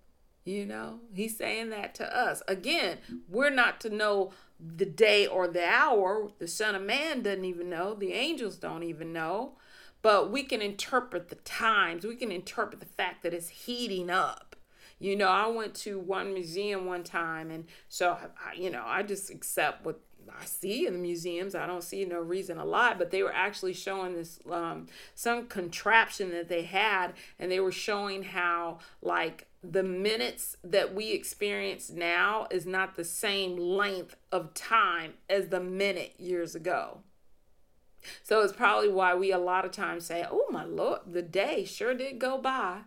you 0.48 0.66
know, 0.66 1.02
he's 1.14 1.36
saying 1.36 1.72
that 1.72 1.94
to 1.96 2.18
us. 2.18 2.42
Again, 2.48 3.00
we're 3.28 3.50
not 3.50 3.82
to 3.82 3.90
know 3.90 4.32
the 4.58 4.86
day 4.86 5.28
or 5.28 5.46
the 5.46 5.68
hour. 5.68 6.30
The 6.40 6.48
Son 6.48 6.74
of 6.74 6.84
Man 6.84 7.22
doesn't 7.22 7.44
even 7.44 7.70
know. 7.70 7.94
The 7.94 8.14
angels 8.14 8.56
don't 8.56 8.84
even 8.84 9.12
know. 9.12 9.58
But 10.02 10.32
we 10.32 10.44
can 10.44 10.62
interpret 10.62 11.28
the 11.28 11.36
times. 11.36 12.06
We 12.06 12.16
can 12.16 12.32
interpret 12.32 12.80
the 12.80 12.86
fact 12.86 13.24
that 13.24 13.34
it's 13.34 13.50
heating 13.50 14.10
up. 14.10 14.56
You 15.00 15.16
know, 15.16 15.28
I 15.28 15.48
went 15.48 15.76
to 15.76 16.00
one 16.00 16.34
museum 16.34 16.86
one 16.86 17.04
time, 17.04 17.52
and 17.52 17.66
so, 17.88 18.14
I, 18.14 18.54
you 18.56 18.70
know, 18.70 18.84
I 18.86 19.04
just 19.04 19.30
accept 19.30 19.86
what 19.86 20.00
I 20.30 20.46
see 20.46 20.88
in 20.88 20.94
the 20.94 21.00
museums. 21.00 21.56
I 21.56 21.68
don't 21.68 21.84
see 21.84 22.04
no 22.06 22.20
reason 22.20 22.58
to 22.58 22.64
lie, 22.64 22.96
but 22.98 23.12
they 23.12 23.24
were 23.24 23.34
actually 23.34 23.74
showing 23.74 24.14
this 24.14 24.40
um, 24.50 24.88
some 25.14 25.48
contraption 25.48 26.32
that 26.32 26.50
they 26.50 26.64
had, 26.64 27.14
and 27.40 27.52
they 27.52 27.60
were 27.60 27.72
showing 27.72 28.24
how 28.24 28.80
like 29.02 29.48
the 29.64 29.84
minutes 29.84 30.58
that 30.64 30.94
we 30.94 31.12
experience 31.12 31.90
now 31.90 32.48
is 32.50 32.66
not 32.66 32.96
the 32.96 33.04
same 33.04 33.56
length 33.58 34.16
of 34.32 34.54
time 34.54 35.14
as 35.30 35.48
the 35.48 35.60
minute 35.60 36.14
years 36.18 36.56
ago. 36.56 37.00
So 38.24 38.42
it's 38.42 38.54
probably 38.54 38.90
why 38.90 39.16
we 39.16 39.32
a 39.32 39.40
lot 39.40 39.66
of 39.66 39.72
times 39.72 40.06
say, 40.06 40.26
oh 40.30 40.46
my 40.50 40.64
Lord, 40.64 41.02
the 41.08 41.22
day 41.22 41.66
sure 41.66 41.94
did 41.94 42.20
go 42.20 42.38
by 42.38 42.82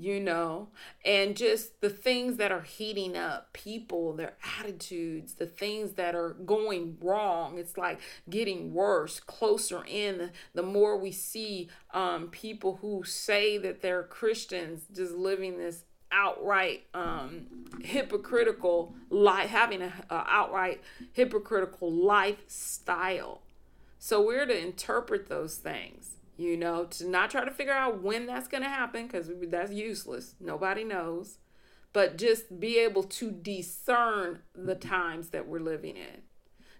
you 0.00 0.18
know, 0.18 0.68
and 1.04 1.36
just 1.36 1.80
the 1.82 1.90
things 1.90 2.38
that 2.38 2.50
are 2.50 2.62
heating 2.62 3.16
up, 3.16 3.52
people, 3.52 4.14
their 4.14 4.32
attitudes, 4.58 5.34
the 5.34 5.46
things 5.46 5.92
that 5.92 6.14
are 6.14 6.30
going 6.30 6.96
wrong. 7.02 7.58
It's 7.58 7.76
like 7.76 8.00
getting 8.28 8.72
worse, 8.72 9.20
closer 9.20 9.84
in. 9.86 10.30
The 10.54 10.62
more 10.62 10.96
we 10.96 11.12
see 11.12 11.68
um, 11.92 12.28
people 12.28 12.78
who 12.80 13.04
say 13.04 13.58
that 13.58 13.82
they're 13.82 14.04
Christians 14.04 14.82
just 14.94 15.12
living 15.12 15.58
this 15.58 15.84
outright 16.10 16.86
um, 16.94 17.66
hypocritical 17.82 18.94
life, 19.10 19.50
having 19.50 19.82
a, 19.82 19.92
a 20.08 20.24
outright 20.26 20.80
hypocritical 21.12 21.92
lifestyle. 21.92 23.42
So 23.98 24.24
we're 24.24 24.46
to 24.46 24.58
interpret 24.58 25.28
those 25.28 25.56
things 25.56 26.12
you 26.40 26.56
know, 26.56 26.84
to 26.84 27.06
not 27.06 27.30
try 27.30 27.44
to 27.44 27.50
figure 27.50 27.72
out 27.72 28.02
when 28.02 28.26
that's 28.26 28.48
going 28.48 28.62
to 28.62 28.68
happen 28.68 29.06
because 29.06 29.30
that's 29.48 29.72
useless. 29.72 30.34
Nobody 30.40 30.84
knows. 30.84 31.38
But 31.92 32.16
just 32.16 32.58
be 32.58 32.78
able 32.78 33.02
to 33.02 33.30
discern 33.30 34.40
the 34.54 34.74
mm-hmm. 34.74 34.88
times 34.88 35.30
that 35.30 35.46
we're 35.46 35.60
living 35.60 35.96
in. 35.96 36.22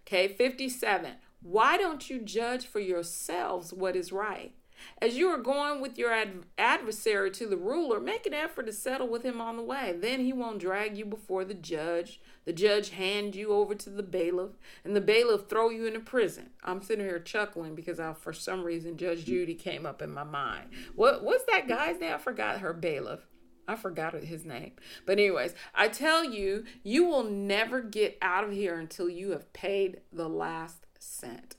Okay, 0.07 0.29
57. 0.29 1.13
Why 1.43 1.77
don't 1.77 2.09
you 2.09 2.21
judge 2.21 2.67
for 2.67 2.81
yourselves 2.81 3.73
what 3.73 3.97
is 3.97 4.13
right? 4.13 4.55
As 5.03 5.19
you 5.19 5.29
are 5.29 5.39
going 5.39 5.83
with 5.83 5.99
your 5.99 6.11
ad- 6.11 6.47
adversary 6.57 7.31
to 7.33 7.47
the 7.47 7.57
ruler, 7.57 8.01
make 8.01 8.25
an 8.25 8.33
effort 8.33 8.67
to 8.67 8.73
settle 8.73 9.09
with 9.09 9.23
him 9.23 9.41
on 9.41 9.57
the 9.57 9.63
way. 9.63 9.95
Then 9.99 10.21
he 10.21 10.33
won't 10.33 10.59
drag 10.59 10.97
you 10.97 11.05
before 11.05 11.45
the 11.45 11.55
judge. 11.55 12.21
The 12.45 12.53
judge 12.53 12.91
hand 12.91 13.37
you 13.37 13.53
over 13.53 13.75
to 13.75 13.91
the 13.91 14.03
bailiff, 14.03 14.53
and 14.85 14.97
the 14.97 15.01
bailiff 15.01 15.49
throw 15.49 15.69
you 15.69 15.87
into 15.87 16.01
prison. 16.01 16.51
I'm 16.65 16.83
sitting 16.83 17.05
here 17.05 17.19
chuckling 17.19 17.75
because 17.75 18.01
I, 18.01 18.13
for 18.15 18.33
some 18.33 18.63
reason, 18.63 18.97
Judge 18.97 19.25
Judy 19.25 19.55
came 19.55 19.87
up 19.87 20.03
in 20.03 20.13
my 20.13 20.25
mind. 20.25 20.71
What 20.95 21.23
what's 21.23 21.45
that 21.45 21.69
guy's 21.69 22.01
name? 22.01 22.15
I 22.15 22.19
forgot 22.19 22.61
her 22.61 22.73
bailiff. 22.73 23.21
I 23.69 23.77
forgot 23.77 24.15
his 24.15 24.45
name. 24.45 24.73
But 25.07 25.19
anyways, 25.19 25.55
I 25.75 25.89
tell 25.89 26.25
you, 26.25 26.65
you 26.83 27.05
will 27.05 27.25
never 27.25 27.81
get 27.81 28.19
out 28.21 28.43
of 28.43 28.53
here 28.53 28.77
until 28.79 29.09
you 29.09 29.31
have 29.31 29.53
paid 29.53 30.01
the 30.13 30.29
last 30.29 30.87
cent. 30.99 31.57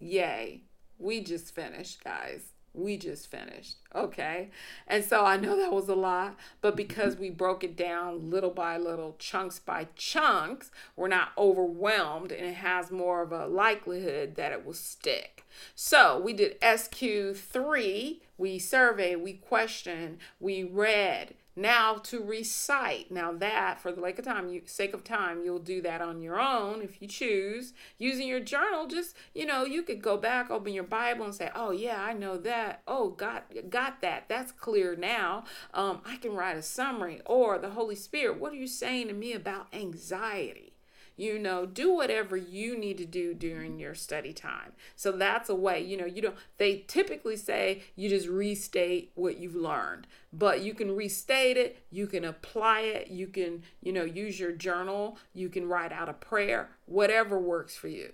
Yay 0.00 0.62
we 0.98 1.20
just 1.20 1.54
finished, 1.54 2.02
guys. 2.02 2.53
We 2.74 2.96
just 2.96 3.30
finished. 3.30 3.76
Okay. 3.94 4.50
And 4.88 5.04
so 5.04 5.24
I 5.24 5.36
know 5.36 5.56
that 5.56 5.72
was 5.72 5.88
a 5.88 5.94
lot, 5.94 6.36
but 6.60 6.70
mm-hmm. 6.70 6.76
because 6.76 7.16
we 7.16 7.30
broke 7.30 7.62
it 7.62 7.76
down 7.76 8.30
little 8.30 8.50
by 8.50 8.76
little, 8.76 9.14
chunks 9.18 9.60
by 9.60 9.86
chunks, 9.94 10.72
we're 10.96 11.08
not 11.08 11.30
overwhelmed 11.38 12.32
and 12.32 12.44
it 12.44 12.56
has 12.56 12.90
more 12.90 13.22
of 13.22 13.30
a 13.30 13.46
likelihood 13.46 14.34
that 14.34 14.50
it 14.50 14.66
will 14.66 14.72
stick. 14.72 15.46
So 15.76 16.20
we 16.20 16.32
did 16.32 16.60
SQ3, 16.60 18.20
we 18.36 18.58
surveyed, 18.58 19.22
we 19.22 19.34
questioned, 19.34 20.18
we 20.40 20.64
read, 20.64 21.34
now 21.56 21.94
to 22.04 22.22
recite. 22.22 23.10
Now 23.10 23.32
that 23.32 23.80
for 23.80 23.92
the 23.92 24.02
sake 24.02 24.18
of 24.18 24.24
time, 24.24 24.48
you, 24.48 24.62
sake 24.66 24.94
of 24.94 25.04
time, 25.04 25.44
you'll 25.44 25.58
do 25.58 25.80
that 25.82 26.00
on 26.00 26.20
your 26.20 26.40
own 26.40 26.82
if 26.82 27.00
you 27.00 27.08
choose. 27.08 27.72
Using 27.98 28.28
your 28.28 28.40
journal, 28.40 28.86
just 28.86 29.16
you 29.34 29.46
know, 29.46 29.64
you 29.64 29.82
could 29.82 30.02
go 30.02 30.16
back, 30.16 30.50
open 30.50 30.72
your 30.72 30.84
Bible, 30.84 31.24
and 31.24 31.34
say, 31.34 31.50
"Oh 31.54 31.70
yeah, 31.70 32.02
I 32.02 32.12
know 32.12 32.36
that. 32.38 32.82
Oh, 32.86 33.10
got 33.10 33.52
got 33.70 34.00
that. 34.02 34.24
That's 34.28 34.52
clear 34.52 34.96
now. 34.96 35.44
Um, 35.72 36.00
I 36.04 36.16
can 36.16 36.32
write 36.32 36.56
a 36.56 36.62
summary." 36.62 37.20
Or 37.26 37.58
the 37.58 37.70
Holy 37.70 37.94
Spirit, 37.94 38.40
what 38.40 38.52
are 38.52 38.56
you 38.56 38.66
saying 38.66 39.08
to 39.08 39.14
me 39.14 39.32
about 39.32 39.68
anxiety? 39.72 40.73
You 41.16 41.38
know 41.38 41.66
do 41.66 41.92
whatever 41.92 42.36
you 42.36 42.76
need 42.76 42.98
to 42.98 43.04
do 43.04 43.34
during 43.34 43.78
your 43.78 43.94
study 43.94 44.32
time. 44.32 44.72
So 44.96 45.12
that's 45.12 45.48
a 45.48 45.54
way 45.54 45.80
you 45.80 45.96
know 45.96 46.06
you 46.06 46.22
don't 46.22 46.36
they 46.58 46.84
typically 46.86 47.36
say 47.36 47.82
you 47.96 48.08
just 48.08 48.28
restate 48.28 49.12
what 49.14 49.38
you've 49.38 49.54
learned 49.54 50.06
but 50.32 50.62
you 50.62 50.74
can 50.74 50.94
restate 50.94 51.56
it 51.56 51.84
you 51.90 52.06
can 52.06 52.24
apply 52.24 52.80
it 52.80 53.08
you 53.08 53.26
can 53.26 53.62
you 53.80 53.92
know 53.92 54.04
use 54.04 54.38
your 54.38 54.52
journal 54.52 55.18
you 55.32 55.48
can 55.48 55.68
write 55.68 55.92
out 55.92 56.08
a 56.08 56.12
prayer 56.12 56.70
whatever 56.86 57.38
works 57.38 57.76
for 57.76 57.88
you. 57.88 58.12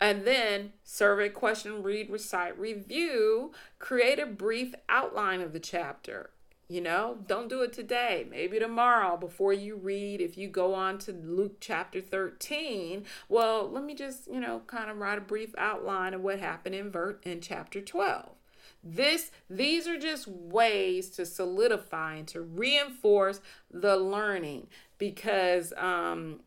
And 0.00 0.24
then 0.24 0.72
survey 0.82 1.28
question 1.28 1.82
read 1.82 2.10
recite 2.10 2.58
review 2.58 3.52
create 3.78 4.18
a 4.18 4.26
brief 4.26 4.74
outline 4.88 5.40
of 5.40 5.52
the 5.52 5.60
chapter 5.60 6.30
you 6.72 6.80
know, 6.80 7.18
don't 7.26 7.50
do 7.50 7.60
it 7.60 7.72
today. 7.74 8.26
Maybe 8.30 8.58
tomorrow 8.58 9.18
before 9.18 9.52
you 9.52 9.76
read. 9.76 10.22
If 10.22 10.38
you 10.38 10.48
go 10.48 10.72
on 10.72 10.96
to 11.00 11.12
Luke 11.12 11.58
chapter 11.60 12.00
13, 12.00 13.04
well, 13.28 13.68
let 13.70 13.84
me 13.84 13.94
just, 13.94 14.26
you 14.26 14.40
know, 14.40 14.62
kind 14.66 14.90
of 14.90 14.96
write 14.96 15.18
a 15.18 15.20
brief 15.20 15.54
outline 15.58 16.14
of 16.14 16.22
what 16.22 16.38
happened 16.38 16.74
in 16.74 16.90
ver- 16.90 17.18
in 17.24 17.42
chapter 17.42 17.82
12. 17.82 18.30
This 18.82 19.30
these 19.50 19.86
are 19.86 19.98
just 19.98 20.26
ways 20.26 21.10
to 21.10 21.26
solidify 21.26 22.14
and 22.14 22.28
to 22.28 22.40
reinforce 22.40 23.40
the 23.70 23.96
learning 23.96 24.68
because 24.98 25.72
um 25.76 26.40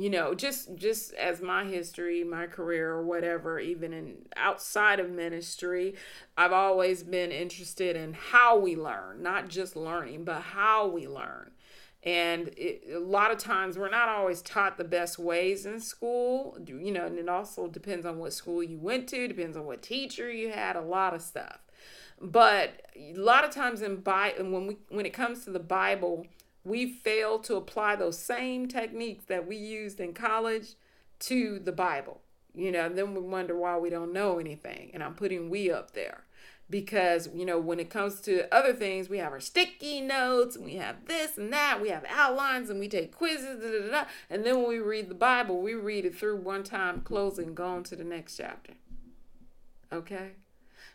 you 0.00 0.10
know 0.10 0.34
just 0.34 0.74
just 0.76 1.12
as 1.14 1.40
my 1.40 1.64
history 1.64 2.22
my 2.24 2.46
career 2.46 2.90
or 2.90 3.04
whatever 3.04 3.58
even 3.58 3.92
in 3.92 4.16
outside 4.36 5.00
of 5.00 5.10
ministry 5.10 5.94
i've 6.36 6.52
always 6.52 7.02
been 7.02 7.30
interested 7.30 7.96
in 7.96 8.12
how 8.12 8.58
we 8.58 8.76
learn 8.76 9.22
not 9.22 9.48
just 9.48 9.76
learning 9.76 10.24
but 10.24 10.40
how 10.42 10.86
we 10.86 11.06
learn. 11.06 11.50
And 12.04 12.48
it, 12.56 12.84
a 12.94 13.00
lot 13.00 13.32
of 13.32 13.38
times 13.38 13.76
we're 13.76 13.90
not 13.90 14.08
always 14.08 14.40
taught 14.40 14.78
the 14.78 14.84
best 14.84 15.18
ways 15.18 15.66
in 15.66 15.80
school 15.80 16.56
you 16.64 16.92
know 16.92 17.06
and 17.06 17.18
it 17.18 17.28
also 17.28 17.66
depends 17.66 18.06
on 18.06 18.18
what 18.18 18.32
school 18.32 18.62
you 18.62 18.78
went 18.78 19.08
to 19.08 19.26
depends 19.26 19.56
on 19.56 19.66
what 19.66 19.82
teacher 19.82 20.30
you 20.30 20.50
had 20.50 20.76
a 20.76 20.80
lot 20.80 21.14
of 21.14 21.22
stuff. 21.22 21.58
But 22.20 22.82
a 22.96 23.14
lot 23.14 23.44
of 23.44 23.50
times 23.50 23.82
in 23.82 23.96
Bible 23.96 24.36
and 24.38 24.52
when 24.52 24.66
we 24.66 24.76
when 24.90 25.06
it 25.06 25.12
comes 25.12 25.44
to 25.44 25.50
the 25.50 25.58
bible 25.58 26.26
we 26.68 26.92
fail 26.92 27.38
to 27.40 27.56
apply 27.56 27.96
those 27.96 28.18
same 28.18 28.68
techniques 28.68 29.24
that 29.24 29.46
we 29.46 29.56
used 29.56 30.00
in 30.00 30.14
college 30.14 30.74
to 31.20 31.58
the 31.58 31.72
Bible. 31.72 32.20
You 32.54 32.72
know, 32.72 32.88
then 32.88 33.14
we 33.14 33.20
wonder 33.20 33.56
why 33.56 33.78
we 33.78 33.90
don't 33.90 34.12
know 34.12 34.38
anything. 34.38 34.90
And 34.94 35.02
I'm 35.02 35.14
putting 35.14 35.50
we 35.50 35.70
up 35.70 35.92
there. 35.92 36.24
because 36.70 37.28
you 37.34 37.46
know 37.46 37.58
when 37.58 37.80
it 37.80 37.90
comes 37.90 38.20
to 38.20 38.52
other 38.54 38.74
things 38.74 39.08
we 39.08 39.18
have 39.18 39.32
our 39.32 39.40
sticky 39.40 40.00
notes 40.00 40.56
and 40.56 40.64
we 40.64 40.76
have 40.76 41.06
this 41.06 41.38
and 41.38 41.52
that 41.52 41.80
we 41.80 41.88
have 41.88 42.04
outlines 42.08 42.68
and 42.68 42.78
we 42.78 42.88
take 42.88 43.16
quizzes 43.16 43.60
da, 43.62 43.70
da, 43.70 43.90
da, 43.90 44.08
and 44.28 44.44
then 44.44 44.56
when 44.58 44.68
we 44.68 44.78
read 44.78 45.08
the 45.08 45.14
bible 45.14 45.62
we 45.62 45.74
read 45.74 46.04
it 46.04 46.14
through 46.14 46.36
one 46.36 46.62
time 46.62 47.00
close 47.00 47.38
and 47.38 47.54
go 47.54 47.66
on 47.66 47.82
to 47.82 47.96
the 47.96 48.04
next 48.04 48.36
chapter 48.36 48.74
okay 49.92 50.32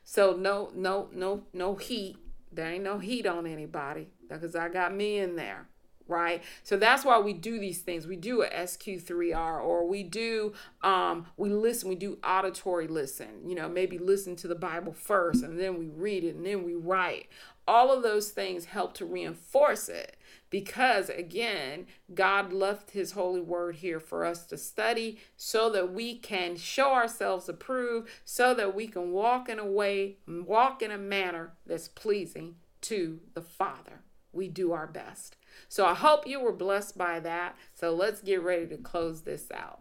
so 0.03 0.33
no 0.33 0.71
no 0.75 1.09
no 1.11 1.43
no 1.53 1.75
heat 1.75 2.17
there 2.51 2.71
ain't 2.71 2.83
no 2.83 2.99
heat 2.99 3.25
on 3.25 3.47
anybody 3.47 4.09
because 4.29 4.55
i 4.55 4.69
got 4.69 4.93
me 4.93 5.17
in 5.17 5.35
there 5.35 5.67
right? 6.07 6.43
So 6.63 6.77
that's 6.77 7.05
why 7.05 7.19
we 7.19 7.33
do 7.33 7.59
these 7.59 7.81
things. 7.81 8.07
We 8.07 8.15
do 8.15 8.41
a 8.41 8.49
sq3r 8.49 9.61
or 9.63 9.87
we 9.87 10.03
do 10.03 10.53
um 10.83 11.27
we 11.37 11.49
listen 11.49 11.89
we 11.89 11.95
do 11.95 12.17
auditory 12.23 12.87
listen 12.87 13.47
you 13.47 13.55
know 13.55 13.69
maybe 13.69 13.97
listen 13.97 14.35
to 14.37 14.47
the 14.47 14.55
bible 14.55 14.93
first 14.93 15.43
and 15.43 15.59
then 15.59 15.77
we 15.77 15.87
read 15.87 16.23
it 16.23 16.35
and 16.35 16.45
then 16.45 16.63
we 16.63 16.75
write. 16.75 17.27
All 17.65 17.93
of 17.93 18.03
those 18.03 18.31
things 18.31 18.65
help 18.65 18.93
to 18.95 19.05
reinforce 19.05 19.87
it 19.87 20.17
because 20.49 21.09
again 21.09 21.87
god 22.13 22.51
left 22.51 22.91
his 22.91 23.13
holy 23.13 23.39
word 23.39 23.77
here 23.77 24.01
for 24.01 24.25
us 24.25 24.45
to 24.47 24.57
study 24.57 25.17
so 25.37 25.69
that 25.69 25.93
we 25.93 26.15
can 26.17 26.57
show 26.57 26.91
ourselves 26.91 27.47
approved 27.47 28.09
so 28.25 28.53
that 28.53 28.75
we 28.75 28.85
can 28.87 29.11
walk 29.11 29.47
in 29.47 29.59
a 29.59 29.65
way 29.65 30.17
walk 30.27 30.81
in 30.81 30.91
a 30.91 30.97
manner 30.97 31.53
that's 31.65 31.87
pleasing 31.87 32.55
to 32.81 33.21
the 33.33 33.41
father 33.41 34.01
we 34.33 34.49
do 34.49 34.71
our 34.71 34.87
best 34.87 35.37
so 35.67 35.85
I 35.85 35.93
hope 35.93 36.27
you 36.27 36.39
were 36.39 36.51
blessed 36.51 36.97
by 36.97 37.19
that. 37.21 37.55
So 37.73 37.93
let's 37.93 38.21
get 38.21 38.41
ready 38.41 38.67
to 38.67 38.77
close 38.77 39.21
this 39.21 39.47
out. 39.53 39.79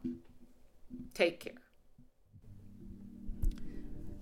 Take 1.14 1.40
care. 1.40 1.52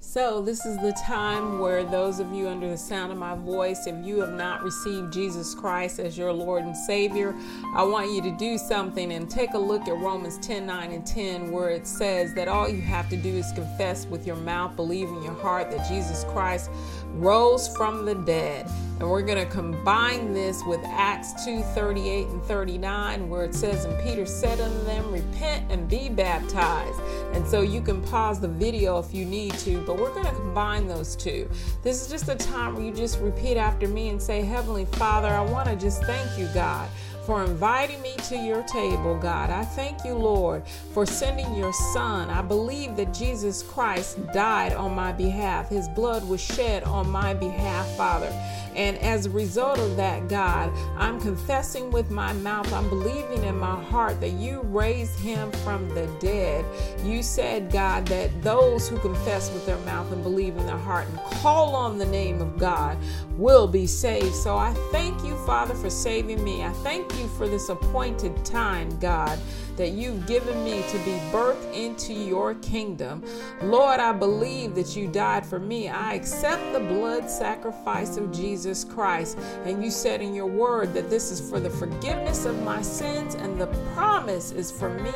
So, 0.03 0.41
this 0.41 0.65
is 0.65 0.77
the 0.79 0.93
time 1.07 1.59
where 1.59 1.85
those 1.85 2.19
of 2.21 2.33
you 2.33 2.49
under 2.49 2.69
the 2.69 2.77
sound 2.77 3.13
of 3.13 3.19
my 3.19 3.37
voice, 3.37 3.87
if 3.87 3.95
you 4.05 4.19
have 4.21 4.33
not 4.33 4.63
received 4.65 5.13
Jesus 5.13 5.55
Christ 5.55 6.01
as 6.01 6.19
your 6.19 6.33
Lord 6.33 6.65
and 6.65 6.77
Savior, 6.77 7.37
I 7.77 7.85
want 7.85 8.11
you 8.11 8.23
to 8.23 8.37
do 8.37 8.57
something 8.57 9.13
and 9.13 9.31
take 9.31 9.53
a 9.53 9.59
look 9.59 9.87
at 9.87 9.97
Romans 9.99 10.39
10 10.39 10.67
9 10.67 10.91
and 10.91 11.07
10, 11.07 11.53
where 11.53 11.69
it 11.69 11.87
says 11.87 12.35
that 12.35 12.49
all 12.49 12.69
you 12.69 12.81
have 12.81 13.09
to 13.11 13.17
do 13.17 13.29
is 13.29 13.53
confess 13.53 14.07
with 14.07 14.27
your 14.27 14.37
mouth, 14.37 14.75
believe 14.75 15.09
in 15.09 15.23
your 15.23 15.35
heart 15.35 15.71
that 15.71 15.87
Jesus 15.87 16.25
Christ 16.25 16.71
rose 17.15 17.69
from 17.77 18.05
the 18.05 18.15
dead. 18.15 18.71
And 18.99 19.09
we're 19.09 19.23
going 19.23 19.43
to 19.43 19.51
combine 19.51 20.35
this 20.35 20.63
with 20.65 20.81
Acts 20.85 21.45
2 21.47 21.63
38 21.63 22.27
and 22.29 22.43
39, 22.43 23.31
where 23.31 23.45
it 23.45 23.55
says, 23.55 23.87
And 23.87 23.99
Peter 24.05 24.27
said 24.27 24.61
unto 24.61 24.85
them, 24.85 25.11
Repent 25.11 25.73
and 25.73 25.89
be 25.89 26.11
baptized. 26.11 27.01
And 27.33 27.47
so 27.47 27.63
you 27.63 27.81
can 27.81 28.03
pause 28.03 28.41
the 28.41 28.49
video 28.49 28.99
if 28.99 29.15
you 29.15 29.25
need 29.25 29.55
to, 29.55 29.81
but 29.87 29.99
we're 29.99 30.13
going 30.13 30.27
to 30.27 30.35
combine 30.35 30.87
those 30.87 31.17
two. 31.17 31.49
This 31.83 32.03
is 32.03 32.09
just 32.09 32.29
a 32.29 32.35
time 32.35 32.75
where 32.75 32.85
you 32.85 32.93
just 32.93 33.19
repeat 33.21 33.57
after 33.57 33.89
me 33.89 34.11
and 34.11 34.21
say, 34.21 34.43
Heavenly 34.43 34.85
Father, 34.85 35.29
I 35.29 35.41
want 35.41 35.67
to 35.69 35.77
just 35.77 36.05
thank 36.05 36.39
you, 36.39 36.47
God 36.53 36.87
for 37.31 37.45
inviting 37.45 38.03
me 38.03 38.13
to 38.25 38.37
your 38.37 38.61
table, 38.65 39.17
God. 39.17 39.51
I 39.51 39.65
thank 39.65 40.05
you, 40.05 40.15
Lord, 40.15 40.65
for 40.93 41.07
sending 41.07 41.55
your 41.55 41.73
son. 41.95 42.29
I 42.29 42.43
believe 42.43 42.97
that 42.97 43.15
Jesus 43.15 43.63
Christ 43.63 44.19
died 44.33 44.73
on 44.73 44.97
my 44.97 45.13
behalf. 45.13 45.69
His 45.69 45.89
blood 45.91 46.29
was 46.29 46.41
shed 46.41 46.83
on 46.83 47.09
my 47.09 47.35
behalf, 47.35 47.87
Father. 47.97 48.33
And 48.81 48.97
as 49.01 49.27
a 49.27 49.31
result 49.31 49.79
of 49.79 49.99
that, 49.99 50.27
God, 50.27 50.73
I'm 50.97 51.21
confessing 51.21 51.91
with 51.91 52.11
my 52.11 52.33
mouth, 52.33 52.73
I'm 52.73 52.89
believing 52.89 53.45
in 53.45 53.59
my 53.59 53.79
heart 53.79 54.23
that 54.23 54.33
you 54.33 54.63
raised 54.63 55.21
him 55.21 55.53
from 55.53 55.87
the 55.91 56.07
dead. 56.19 56.65
You 57.05 57.23
said, 57.23 57.71
God, 57.71 58.07
that 58.07 58.43
those 58.43 58.89
who 58.89 58.99
confess 59.01 59.53
with 59.53 59.67
their 59.67 59.77
mouth 59.81 60.11
and 60.13 60.23
believe 60.23 60.57
in 60.57 60.65
their 60.65 60.79
heart 60.79 61.07
and 61.09 61.19
call 61.43 61.77
on 61.77 61.99
the 61.99 62.07
name 62.07 62.41
of 62.41 62.59
God 62.59 62.97
will 63.37 63.69
be 63.69 63.87
saved. 63.87 64.35
So 64.35 64.57
I 64.57 64.73
thank 64.93 65.23
you, 65.25 65.37
Father, 65.45 65.75
for 65.75 65.91
saving 65.91 66.43
me. 66.43 66.65
I 66.65 66.73
thank 66.73 67.15
you 67.19 67.29
for 67.29 67.47
this 67.47 67.69
appointed 67.69 68.47
time, 68.47 68.99
God 68.99 69.39
that 69.77 69.91
you've 69.91 70.27
given 70.27 70.65
me 70.65 70.83
to 70.91 70.99
be 70.99 71.13
birthed 71.33 71.75
into 71.75 72.13
your 72.13 72.55
kingdom. 72.57 73.25
Lord, 73.63 74.01
I 74.01 74.13
believe 74.13 74.75
that 74.75 74.97
you 74.97 75.09
died 75.09 75.45
for 75.47 75.59
me. 75.59 75.89
I 75.89 76.15
accept 76.15 76.73
the 76.73 76.81
blood 76.81 77.31
sacrifice 77.31 78.17
of 78.17 78.33
Jesus 78.33 78.85
Christ. 78.85 79.39
And 79.65 79.83
you 79.83 79.91
said 79.91 80.21
in 80.21 80.35
your 80.35 80.47
word 80.47 80.95
that 80.95 81.11
this 81.11 81.31
is 81.31 81.41
for 81.49 81.61
the 81.61 81.71
forgiveness 81.71 82.45
of 82.45 82.63
my 82.63 82.83
sins, 82.83 83.35
and 83.35 83.61
the 83.61 83.69
promise 83.95 84.51
is 84.51 84.71
for 84.71 84.91
me 84.91 85.13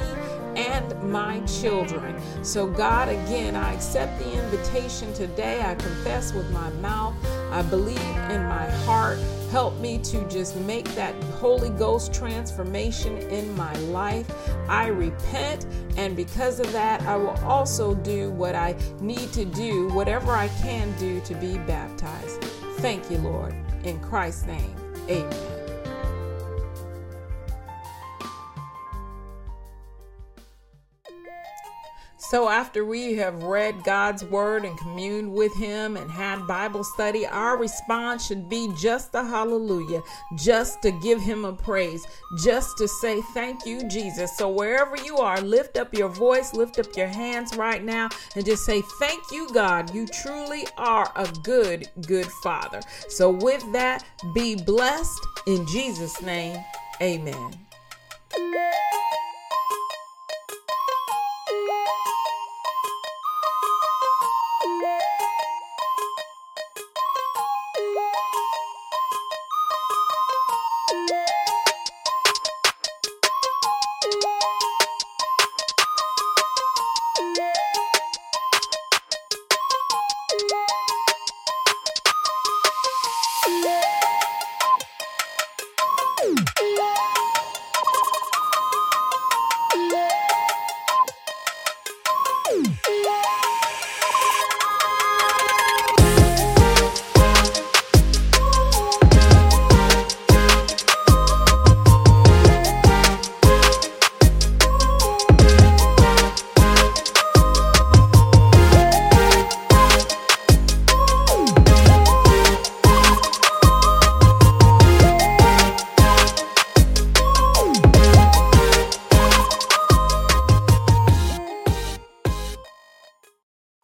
and 0.56 1.02
my 1.02 1.40
children. 1.40 2.20
So, 2.44 2.66
God, 2.66 3.08
again, 3.08 3.56
I 3.56 3.74
accept 3.74 4.18
the 4.18 4.32
invitation 4.32 5.12
today. 5.14 5.62
I 5.62 5.74
confess 5.74 6.32
with 6.32 6.50
my 6.50 6.70
mouth, 6.74 7.14
I 7.50 7.62
believe 7.62 7.98
in 7.98 8.42
my 8.44 8.70
heart. 8.84 9.18
Help 9.54 9.78
me 9.78 9.98
to 9.98 10.28
just 10.28 10.56
make 10.56 10.84
that 10.96 11.14
Holy 11.34 11.70
Ghost 11.70 12.12
transformation 12.12 13.16
in 13.18 13.56
my 13.56 13.72
life. 13.82 14.28
I 14.68 14.88
repent, 14.88 15.66
and 15.96 16.16
because 16.16 16.58
of 16.58 16.72
that, 16.72 17.00
I 17.02 17.14
will 17.14 17.38
also 17.44 17.94
do 17.94 18.32
what 18.32 18.56
I 18.56 18.74
need 19.00 19.32
to 19.32 19.44
do, 19.44 19.86
whatever 19.90 20.32
I 20.32 20.48
can 20.60 20.92
do 20.98 21.20
to 21.20 21.36
be 21.36 21.58
baptized. 21.58 22.42
Thank 22.78 23.08
you, 23.12 23.18
Lord. 23.18 23.54
In 23.84 24.00
Christ's 24.00 24.46
name, 24.46 24.74
amen. 25.08 25.53
So, 32.34 32.48
after 32.48 32.84
we 32.84 33.14
have 33.18 33.44
read 33.44 33.84
God's 33.84 34.24
word 34.24 34.64
and 34.64 34.76
communed 34.76 35.32
with 35.32 35.54
Him 35.54 35.96
and 35.96 36.10
had 36.10 36.48
Bible 36.48 36.82
study, 36.82 37.24
our 37.28 37.56
response 37.56 38.26
should 38.26 38.48
be 38.48 38.72
just 38.76 39.14
a 39.14 39.22
hallelujah, 39.22 40.02
just 40.34 40.82
to 40.82 40.90
give 40.90 41.20
Him 41.20 41.44
a 41.44 41.52
praise, 41.52 42.04
just 42.38 42.76
to 42.78 42.88
say 42.88 43.20
thank 43.34 43.64
you, 43.64 43.88
Jesus. 43.88 44.36
So, 44.36 44.48
wherever 44.48 44.96
you 44.96 45.18
are, 45.18 45.40
lift 45.42 45.78
up 45.78 45.94
your 45.94 46.08
voice, 46.08 46.54
lift 46.54 46.80
up 46.80 46.96
your 46.96 47.06
hands 47.06 47.56
right 47.56 47.84
now, 47.84 48.08
and 48.34 48.44
just 48.44 48.64
say, 48.64 48.82
Thank 48.98 49.30
you, 49.30 49.48
God. 49.54 49.94
You 49.94 50.04
truly 50.08 50.66
are 50.76 51.12
a 51.14 51.28
good, 51.44 51.88
good 52.04 52.26
Father. 52.42 52.80
So, 53.10 53.30
with 53.30 53.64
that, 53.74 54.04
be 54.34 54.56
blessed 54.56 55.24
in 55.46 55.64
Jesus' 55.68 56.20
name. 56.20 56.58
Amen. 57.00 57.52